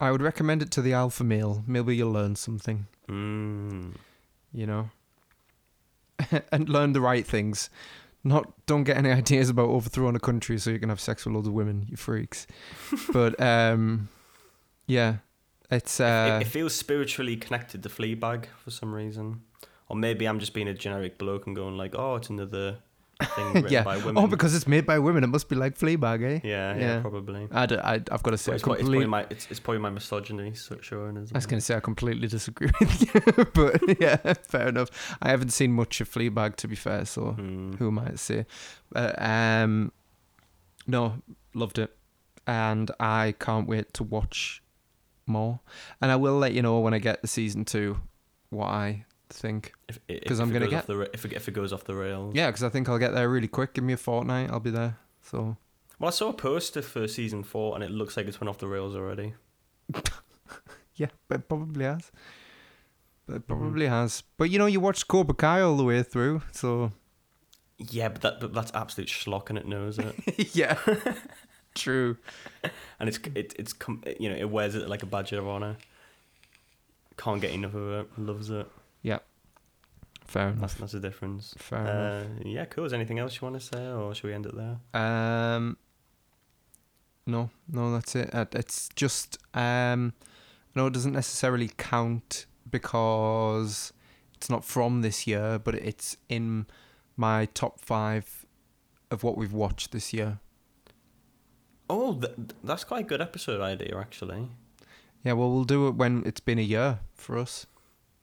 I 0.00 0.10
would 0.10 0.22
recommend 0.22 0.62
it 0.62 0.70
to 0.72 0.82
the 0.82 0.92
alpha 0.92 1.24
male. 1.24 1.64
Maybe 1.66 1.96
you'll 1.96 2.12
learn 2.12 2.36
something. 2.36 2.86
Mm. 3.08 3.94
you 4.52 4.66
know, 4.66 4.90
and 6.52 6.68
learn 6.68 6.92
the 6.92 7.00
right 7.00 7.26
things. 7.26 7.70
Not 8.24 8.52
don't 8.66 8.84
get 8.84 8.96
any 8.96 9.10
ideas 9.22 9.48
about 9.48 9.68
overthrowing 9.68 10.16
a 10.16 10.20
country 10.20 10.58
so 10.58 10.70
you 10.70 10.78
can 10.78 10.88
have 10.88 11.00
sex 11.00 11.24
with 11.24 11.34
loads 11.34 11.48
of 11.48 11.54
women, 11.54 11.86
you 11.88 11.96
freaks. 11.96 12.46
but 13.12 13.40
um, 13.40 14.08
yeah, 14.86 15.16
it's 15.70 16.00
uh, 16.00 16.38
it, 16.40 16.46
it 16.46 16.50
feels 16.50 16.74
spiritually 16.74 17.36
connected 17.36 17.82
to 17.82 17.88
Fleabag 17.88 18.46
for 18.62 18.70
some 18.70 18.94
reason, 18.94 19.42
or 19.88 19.96
maybe 19.96 20.26
I'm 20.26 20.38
just 20.38 20.54
being 20.54 20.68
a 20.68 20.74
generic 20.74 21.18
bloke 21.18 21.46
and 21.46 21.56
going 21.56 21.76
like, 21.76 21.94
oh, 21.94 22.16
it's 22.16 22.28
another 22.28 22.78
thing 23.26 23.52
written 23.54 23.72
yeah. 23.72 23.82
by 23.82 23.96
women. 23.98 24.18
Oh, 24.22 24.26
because 24.26 24.54
it's 24.54 24.66
made 24.66 24.86
by 24.86 24.98
women, 24.98 25.24
it 25.24 25.28
must 25.28 25.48
be 25.48 25.56
like 25.56 25.76
Fleabag, 25.78 26.22
eh? 26.24 26.40
yeah, 26.44 26.74
yeah, 26.74 26.80
Yeah. 26.80 27.00
probably. 27.00 27.48
I, 27.50 27.66
d- 27.66 27.76
I, 27.78 27.92
have 28.10 28.22
got 28.22 28.30
to 28.30 28.38
say, 28.38 28.54
it's, 28.54 28.62
quite, 28.62 28.74
it's, 28.74 28.82
completely, 28.82 29.06
probably 29.06 29.06
my 29.06 29.26
it's, 29.30 29.46
it's 29.50 29.60
probably 29.60 29.80
my 29.80 29.90
misogyny 29.90 30.54
so- 30.54 30.78
showing 30.80 31.16
as 31.16 31.32
I 31.32 31.38
was 31.38 31.46
going 31.46 31.58
to 31.58 31.64
say 31.64 31.74
I 31.76 31.80
completely 31.80 32.28
disagree 32.28 32.70
with 32.80 33.14
you, 33.14 33.44
but 33.54 34.00
yeah, 34.00 34.16
fair 34.42 34.68
enough. 34.68 35.16
I 35.20 35.30
haven't 35.30 35.50
seen 35.50 35.72
much 35.72 36.00
of 36.00 36.08
Fleabag 36.10 36.56
to 36.56 36.68
be 36.68 36.76
fair, 36.76 37.04
so 37.04 37.32
Hmm. 37.32 37.72
who 37.74 37.88
am 37.88 37.98
I 37.98 38.08
to 38.10 38.18
say? 38.18 38.46
Uh, 38.94 39.12
um, 39.18 39.92
no, 40.86 41.20
loved 41.54 41.78
it, 41.78 41.94
and 42.46 42.90
I 43.00 43.34
can't 43.38 43.68
wait 43.68 43.92
to 43.94 44.02
watch 44.04 44.62
more. 45.26 45.60
And 46.00 46.10
I 46.10 46.16
will 46.16 46.38
let 46.38 46.52
you 46.54 46.62
know 46.62 46.78
when 46.80 46.94
I 46.94 46.98
get 46.98 47.20
the 47.20 47.28
season 47.28 47.64
two 47.64 48.00
what 48.50 48.68
I 48.68 49.04
think. 49.30 49.72
If, 49.88 49.98
if, 50.08 50.24
'Cause 50.24 50.38
if 50.38 50.44
I'm 50.44 50.50
it 50.50 50.52
gonna 50.54 50.68
get- 50.70 50.86
the, 50.86 51.00
if, 51.12 51.24
it, 51.24 51.32
if 51.32 51.48
it 51.48 51.52
goes 51.52 51.72
off 51.72 51.84
the 51.84 51.94
rails. 51.94 52.34
Yeah, 52.34 52.46
because 52.48 52.62
I 52.62 52.68
think 52.68 52.88
I'll 52.88 52.98
get 52.98 53.12
there 53.14 53.28
really 53.28 53.48
quick. 53.48 53.74
Give 53.74 53.84
me 53.84 53.92
a 53.92 53.96
fortnight, 53.96 54.50
I'll 54.50 54.60
be 54.60 54.70
there. 54.70 54.98
So 55.22 55.56
Well, 55.98 56.08
I 56.08 56.10
saw 56.10 56.28
a 56.30 56.32
poster 56.32 56.82
for 56.82 57.06
season 57.08 57.42
four, 57.42 57.74
and 57.74 57.82
it 57.84 57.90
looks 57.90 58.16
like 58.16 58.26
it's 58.26 58.40
went 58.40 58.48
off 58.48 58.58
the 58.58 58.68
rails 58.68 58.94
already. 58.96 59.34
yeah, 60.96 61.08
but 61.28 61.40
it 61.40 61.48
probably 61.48 61.84
has. 61.84 62.10
But 63.26 63.32
Mm-hmm. 63.32 63.36
it 63.36 63.46
probably 63.46 63.86
has. 63.86 64.22
But 64.38 64.50
you 64.50 64.58
know, 64.58 64.66
you 64.66 64.80
watched 64.80 65.06
Cobra 65.08 65.34
Kai 65.34 65.60
all 65.60 65.76
the 65.76 65.84
way 65.84 66.02
through, 66.02 66.42
so 66.52 66.92
Yeah, 67.78 68.08
but 68.08 68.22
that 68.22 68.40
but 68.40 68.54
that's 68.54 68.72
absolute 68.74 69.08
schlock, 69.10 69.50
and 69.50 69.58
it 69.58 69.66
knows 69.66 69.98
it. 69.98 70.14
yeah, 70.56 70.78
true. 71.74 72.16
and 72.98 73.08
it's 73.08 73.18
it, 73.34 73.54
it's 73.58 73.74
you 74.18 74.30
know 74.30 74.36
it 74.36 74.48
wears 74.50 74.74
it 74.74 74.88
like 74.88 75.02
a 75.02 75.06
badge 75.06 75.32
of 75.32 75.46
honor. 75.46 75.76
Can't 77.18 77.40
get 77.40 77.50
enough 77.50 77.74
of 77.74 77.90
it. 77.92 78.08
Loves 78.18 78.48
it. 78.50 78.66
Yeah, 79.02 79.18
fair 80.28 80.50
enough. 80.50 80.78
that's 80.78 80.92
the 80.92 81.00
difference. 81.00 81.54
Fair 81.58 81.80
enough. 81.80 82.22
Uh, 82.24 82.28
yeah, 82.44 82.64
cool. 82.66 82.84
Is 82.84 82.92
there 82.92 83.00
anything 83.00 83.18
else 83.18 83.34
you 83.40 83.48
want 83.48 83.60
to 83.60 83.66
say, 83.66 83.84
or 83.90 84.14
should 84.14 84.24
we 84.28 84.32
end 84.34 84.46
it 84.46 84.54
there? 84.54 84.78
Um, 84.94 85.76
no, 87.26 87.50
no, 87.68 87.92
that's 87.92 88.14
it. 88.14 88.32
Uh, 88.32 88.46
It's 88.52 88.88
just 88.94 89.38
um, 89.54 90.12
no, 90.74 90.86
it 90.86 90.92
doesn't 90.92 91.12
necessarily 91.12 91.70
count 91.76 92.46
because 92.70 93.92
it's 94.34 94.48
not 94.48 94.64
from 94.64 95.02
this 95.02 95.26
year, 95.26 95.58
but 95.58 95.74
it's 95.74 96.16
in 96.28 96.66
my 97.16 97.46
top 97.46 97.80
five 97.80 98.46
of 99.10 99.22
what 99.24 99.36
we've 99.36 99.52
watched 99.52 99.90
this 99.90 100.12
year. 100.12 100.38
Oh, 101.90 102.12
th- 102.14 102.34
that's 102.62 102.84
quite 102.84 103.00
a 103.06 103.08
good 103.08 103.20
episode 103.22 103.60
idea, 103.62 103.96
actually. 103.98 104.48
Yeah, 105.24 105.32
well, 105.32 105.50
we'll 105.50 105.64
do 105.64 105.88
it 105.88 105.94
when 105.96 106.22
it's 106.26 106.40
been 106.40 106.58
a 106.58 106.62
year 106.62 107.00
for 107.14 107.38
us. 107.38 107.66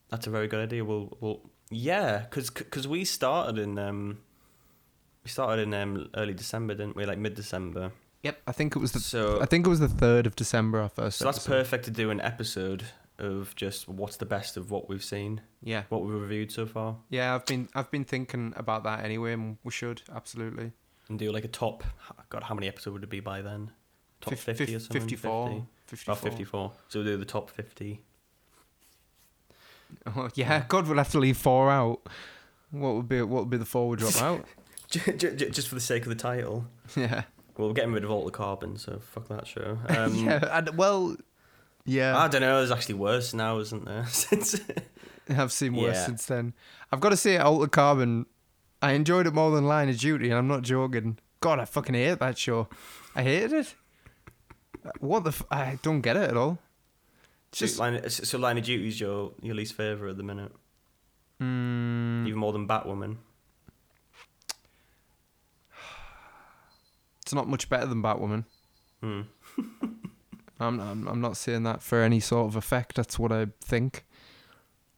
That's 0.10 0.27
a 0.27 0.30
very 0.30 0.48
good 0.48 0.60
idea. 0.64 0.86
We'll, 0.86 1.18
we'll 1.19 1.41
yeah, 1.70 2.20
because 2.20 2.50
cause 2.50 2.88
we 2.88 3.06
started 3.06 3.58
in 3.58 3.78
um, 3.80 4.20
we 5.24 5.30
started 5.30 5.64
in 5.64 5.74
um, 5.74 6.10
early 6.16 6.34
December, 6.34 6.76
didn't 6.76 6.96
we? 6.96 7.06
Like 7.06 7.18
mid 7.18 7.36
December. 7.36 7.92
Yep. 8.24 8.42
I 8.48 8.52
think 8.54 8.76
it 8.76 8.80
was 8.80 8.92
the. 8.92 9.00
So 9.00 9.42
I 9.42 9.46
think 9.46 9.66
it 9.66 9.70
was 9.70 9.80
the 9.80 9.88
third 9.88 10.26
of 10.26 10.36
December. 10.36 10.80
Our 10.82 10.90
first. 10.90 11.20
so 11.20 11.26
that's 11.26 11.46
perfect 11.46 11.86
to 11.86 11.92
do 11.92 12.10
an 12.10 12.20
episode 12.22 12.84
of 13.18 13.56
just 13.56 13.88
what's 13.88 14.18
the 14.18 14.26
best 14.26 14.58
of 14.58 14.72
what 14.72 14.90
we've 14.90 15.04
seen, 15.04 15.40
Yeah. 15.64 15.84
what 15.88 16.04
we've 16.04 16.20
reviewed 16.20 16.52
so 16.52 16.66
far, 16.66 16.98
Yeah, 17.10 17.34
I've 17.34 17.46
been 17.46 17.70
I've 17.74 17.90
been 17.90 18.04
thinking 18.04 18.54
about 18.58 18.84
that 18.84 19.06
anyway, 19.06 19.34
and 19.34 19.58
we 19.64 19.72
should 19.72 20.02
absolutely. 20.14 20.72
and 21.08 21.18
do 21.18 21.32
like 21.32 21.46
a 21.46 21.48
top. 21.50 21.84
God, 22.30 22.44
how 22.44 22.56
many 22.56 22.68
episodes 22.68 22.94
would 22.94 23.04
it 23.04 23.10
be 23.10 23.22
by 23.22 23.42
then? 23.42 23.72
Top 24.22 24.32
Fif- 24.34 24.40
fifty 24.42 24.66
fif- 24.66 24.76
or 24.76 24.80
something. 24.80 25.02
54. 25.02 25.48
50? 25.50 25.66
54. 25.86 26.12
Oh, 26.14 26.16
54. 26.18 26.72
So 26.90 27.00
we'll 27.00 27.06
do 27.08 27.18
the 27.18 27.26
top 27.26 27.50
50. 27.52 28.02
Oh, 30.16 30.30
yeah, 30.36 30.64
God, 30.68 30.88
we'll 30.88 30.98
have 30.98 31.12
to 31.12 31.20
leave 31.20 31.38
four 31.38 31.72
out. 31.72 32.02
What 32.72 32.95
would 32.95 33.07
be 33.10 33.22
what 33.22 33.41
would 33.44 33.49
be 33.49 33.57
the 33.57 33.66
four 33.66 33.88
we 33.90 33.98
drop 33.98 34.22
out? 34.22 34.45
Just 34.90 35.68
for 35.68 35.76
the 35.76 35.82
sake 35.82 36.03
of 36.03 36.10
the 36.10 36.16
title. 36.16 36.66
yeah. 36.95 37.24
Well, 37.57 37.70
we're 37.70 37.74
getting 37.74 37.94
rid 37.94 38.03
of 38.03 38.12
Altered 38.12 38.34
Carbon, 38.34 38.78
so 38.78 38.99
fuck 38.99 39.28
that 39.30 39.48
show. 39.48 39.78
Um, 39.90 40.14
yeah. 40.16 40.57
And, 40.57 40.78
well, 40.78 41.16
yeah. 41.86 42.18
I 42.18 42.28
don't 42.28 42.41
know. 42.41 42.57
There's 42.57 42.72
actually 42.72 42.95
worse 42.95 43.34
now, 43.34 43.60
isn't 43.60 43.86
there? 43.86 44.06
Since 44.10 44.60
I've 45.30 45.52
seen 45.52 45.74
worse 45.76 45.95
Yeah. 45.95 46.06
since 46.06 46.26
then. 46.26 46.53
I've 46.91 46.99
got 46.99 47.10
to 47.10 47.18
say, 47.18 47.38
Altered 47.38 47.72
Carbon, 47.72 48.26
I 48.82 48.91
enjoyed 48.91 49.26
it 49.26 49.34
more 49.34 49.52
than 49.52 49.66
Line 49.66 49.90
of 49.90 49.98
Duty, 49.98 50.30
and 50.30 50.38
I'm 50.38 50.48
not 50.48 50.62
joking. 50.64 51.18
God, 51.40 51.60
I 51.60 51.66
fucking 51.66 51.95
hate 51.95 52.20
that 52.20 52.38
show. 52.38 52.68
I 53.16 53.24
hated 53.24 53.53
it. 53.53 53.76
What 54.99 55.24
the? 55.24 55.30
F- 55.30 55.44
I 55.49 55.80
don't 55.82 56.02
get 56.02 56.16
it 56.18 56.30
at 56.30 56.38
all. 56.38 56.60
So, 57.56 57.65
just 57.65 57.80
line, 57.80 58.10
so 58.10 58.38
line 58.38 58.57
of 58.57 58.65
duty's 58.65 58.99
your 58.99 59.32
your 59.41 59.56
least 59.56 59.76
favorite 59.76 60.11
at 60.11 60.18
the 60.18 60.23
minute, 60.23 60.52
mm, 61.41 62.27
even 62.27 62.38
more 62.38 62.52
than 62.52 62.68
Batwoman. 62.68 63.15
it's 67.22 67.34
not 67.34 67.48
much 67.48 67.69
better 67.69 67.86
than 67.86 68.03
Batwoman. 68.03 68.44
Hmm. 69.02 69.22
I'm, 70.60 70.82
I'm 70.82 71.07
I'm 71.07 71.22
not 71.22 71.38
saying 71.38 71.64
that 71.64 71.82
for 71.82 72.02
any 72.02 72.19
sort 72.19 72.45
of 72.48 72.57
effect. 72.57 72.98
That's 72.98 73.18
what 73.18 73.32
I 73.32 73.48
think. 73.61 74.03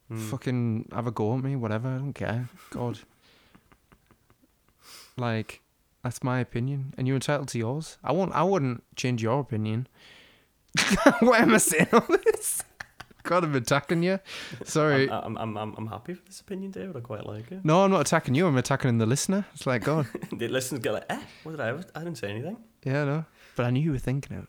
Hmm. 0.08 0.18
Fucking 0.18 0.90
have 0.92 1.06
a 1.06 1.12
go 1.12 1.36
at 1.36 1.44
me, 1.44 1.56
whatever. 1.56 1.90
I 1.90 1.98
don't 2.00 2.14
care. 2.14 2.50
God. 2.72 2.98
like, 5.16 5.62
that's 6.04 6.24
my 6.24 6.40
opinion, 6.40 6.96
and 6.98 7.08
you're 7.08 7.18
entitled 7.18 7.50
to 7.50 7.60
yours. 7.60 8.00
I 8.04 8.14
won't. 8.14 8.34
I 8.34 8.42
wouldn't 8.42 8.84
change 8.96 9.22
your 9.22 9.42
opinion. 9.42 9.88
Why 11.20 11.40
am 11.40 11.54
I 11.54 11.58
saying 11.58 11.88
all 11.94 12.06
this? 12.24 12.64
God, 13.24 13.44
I'm 13.44 13.56
attacking 13.56 14.04
you. 14.04 14.20
Sorry. 14.64 15.10
I'm, 15.10 15.38
I'm, 15.38 15.58
I'm, 15.58 15.76
I'm 15.78 15.88
happy 15.88 16.14
for 16.14 16.24
this 16.26 16.40
opinion, 16.40 16.72
David. 16.72 16.96
I 16.96 17.02
quite 17.02 17.26
like 17.26 17.52
it. 17.52 17.66
no, 17.66 17.84
I'm 17.84 17.92
not 17.92 18.02
attacking 18.02 18.36
you. 18.36 18.48
I'm 18.48 18.56
attacking 18.58 18.98
the 19.00 19.06
listener. 19.06 19.46
It's 19.54 19.68
like 19.68 19.84
God. 19.84 20.08
the 20.32 20.48
listeners 20.48 20.82
get 20.82 20.94
like, 20.94 21.06
eh, 21.10 21.20
what 21.44 21.52
did 21.52 21.60
I? 21.62 21.70
ever- 21.70 21.84
I 21.94 22.00
didn't 22.00 22.18
say 22.18 22.30
anything. 22.30 22.58
yeah, 22.86 23.04
no. 23.04 23.26
But 23.56 23.66
I 23.66 23.70
knew 23.72 23.82
you 23.82 23.92
were 23.92 23.98
thinking 23.98 24.38
it. 24.38 24.46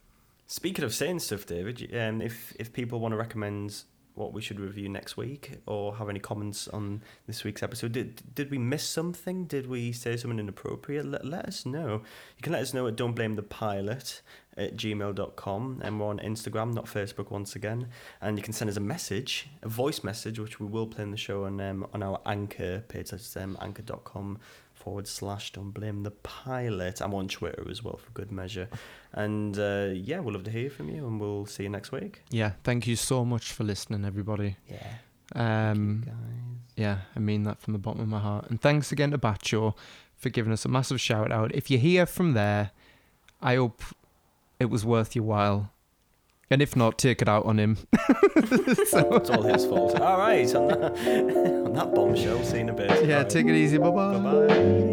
Speaking 0.47 0.85
of 0.85 0.95
saying 0.95 1.19
stuff, 1.21 1.45
David, 1.45 1.95
um, 1.95 2.23
if 2.23 2.55
if 2.59 2.73
people 2.73 3.01
want 3.01 3.13
to 3.13 3.17
recommend 3.17 3.83
what 4.15 4.33
we 4.33 4.41
should 4.41 4.59
review 4.59 4.89
next 4.89 5.17
week 5.17 5.59
or 5.67 5.95
have 5.97 6.09
any 6.09 6.19
comments 6.19 6.67
on 6.69 7.03
this 7.27 7.45
week's 7.45 7.63
episode, 7.63 7.93
did 7.93 8.23
did 8.35 8.51
we 8.51 8.59
miss 8.59 8.83
something? 8.85 9.45
Did 9.45 9.67
we 9.67 9.93
say 9.93 10.17
something 10.17 10.39
inappropriate? 10.39 11.05
Let, 11.05 11.25
let 11.25 11.47
us 11.47 11.67
know. 11.67 12.03
You 12.37 12.43
can 12.43 12.53
let 12.53 12.63
us 12.63 12.73
know 12.75 12.87
at 12.87 12.97
don't 12.97 13.15
blame 13.15 13.35
the 13.37 13.43
pilot 13.43 14.23
at 14.59 14.77
gmail.com 14.77 15.81
and 15.83 16.01
we're 16.01 16.07
on 16.07 16.19
Instagram, 16.19 16.75
not 16.75 16.87
Facebook 16.87 17.31
once 17.31 17.57
again. 17.57 17.89
And 18.21 18.37
you 18.37 18.43
can 18.43 18.53
send 18.53 18.69
us 18.69 18.77
a 18.77 18.81
message, 18.81 19.49
a 19.63 19.69
voice 19.69 20.03
message, 20.03 20.39
which 20.39 20.61
we 20.61 20.67
will 20.67 20.87
play 20.87 21.05
in 21.05 21.11
the 21.11 21.17
show 21.17 21.45
on 21.45 21.61
um, 21.61 21.87
on 21.95 22.03
our 22.03 22.21
anchor 22.27 22.85
page. 22.89 23.11
That's 23.11 23.37
um, 23.37 23.57
anchor.com 23.61 24.39
forward 24.75 25.09
slash 25.09 25.53
don't 25.53 25.71
blame 25.71 26.03
the 26.03 26.11
pilot. 26.11 27.01
I'm 27.01 27.15
on 27.15 27.29
Twitter 27.29 27.67
as 27.71 27.83
well 27.83 27.97
for 27.97 28.11
good 28.13 28.31
measure. 28.31 28.69
And 29.13 29.59
uh, 29.59 29.89
yeah, 29.93 30.21
we'll 30.21 30.35
love 30.35 30.45
to 30.45 30.51
hear 30.51 30.71
from 30.71 30.89
you 30.89 31.07
and 31.07 31.21
we'll 31.21 31.47
see 31.47 31.65
you 31.65 31.69
next 31.69 31.93
week. 31.93 32.23
Yeah. 32.31 32.53
Thank 32.63 32.87
you 32.87 32.97
so 32.97 33.25
much 33.25 33.53
for 33.53 33.65
listening, 33.65 34.05
everybody. 34.05 34.57
Yeah. 34.69 34.87
Um. 35.35 36.05
guys. 36.07 36.15
Yeah, 36.79 36.99
I 37.17 37.19
mean 37.19 37.43
that 37.43 37.61
from 37.61 37.73
the 37.73 37.79
bottom 37.81 38.01
of 38.03 38.09
my 38.09 38.21
heart. 38.21 38.49
And 38.49 38.61
thanks 38.61 38.93
again 38.93 39.11
to 39.11 39.19
Bacho 39.19 39.75
for 40.17 40.29
giving 40.31 40.53
us 40.53 40.65
a 40.65 40.69
massive 40.69 41.01
shout 41.01 41.33
out. 41.33 41.53
If 41.53 41.73
you 41.73 41.79
hear 41.79 42.07
from 42.07 42.35
there, 42.35 42.71
I 43.43 43.57
hope 43.57 43.83
it 44.61 44.67
was 44.71 44.85
worth 44.85 45.15
your 45.17 45.25
while. 45.25 45.73
And 46.51 46.63
if 46.63 46.75
not, 46.75 46.99
take 46.99 47.21
it 47.21 47.29
out 47.29 47.45
on 47.45 47.59
him. 47.59 47.79
It's 48.41 48.95
all 48.95 49.43
his 49.43 49.67
fault. 49.67 50.01
All 50.01 50.19
right, 50.19 50.53
on 50.55 50.69
that, 50.69 50.93
on 51.67 51.73
that 51.75 51.95
bombshell, 51.95 52.43
see 52.45 52.57
you 52.57 52.61
in 52.63 52.69
a 52.71 52.73
bit. 52.73 53.05
yeah, 53.07 53.23
take 53.25 53.47
it 53.47 53.55
easy. 53.55 53.77
Bye 53.79 53.91
bye. 53.91 54.19
Bye-bye. 54.19 54.85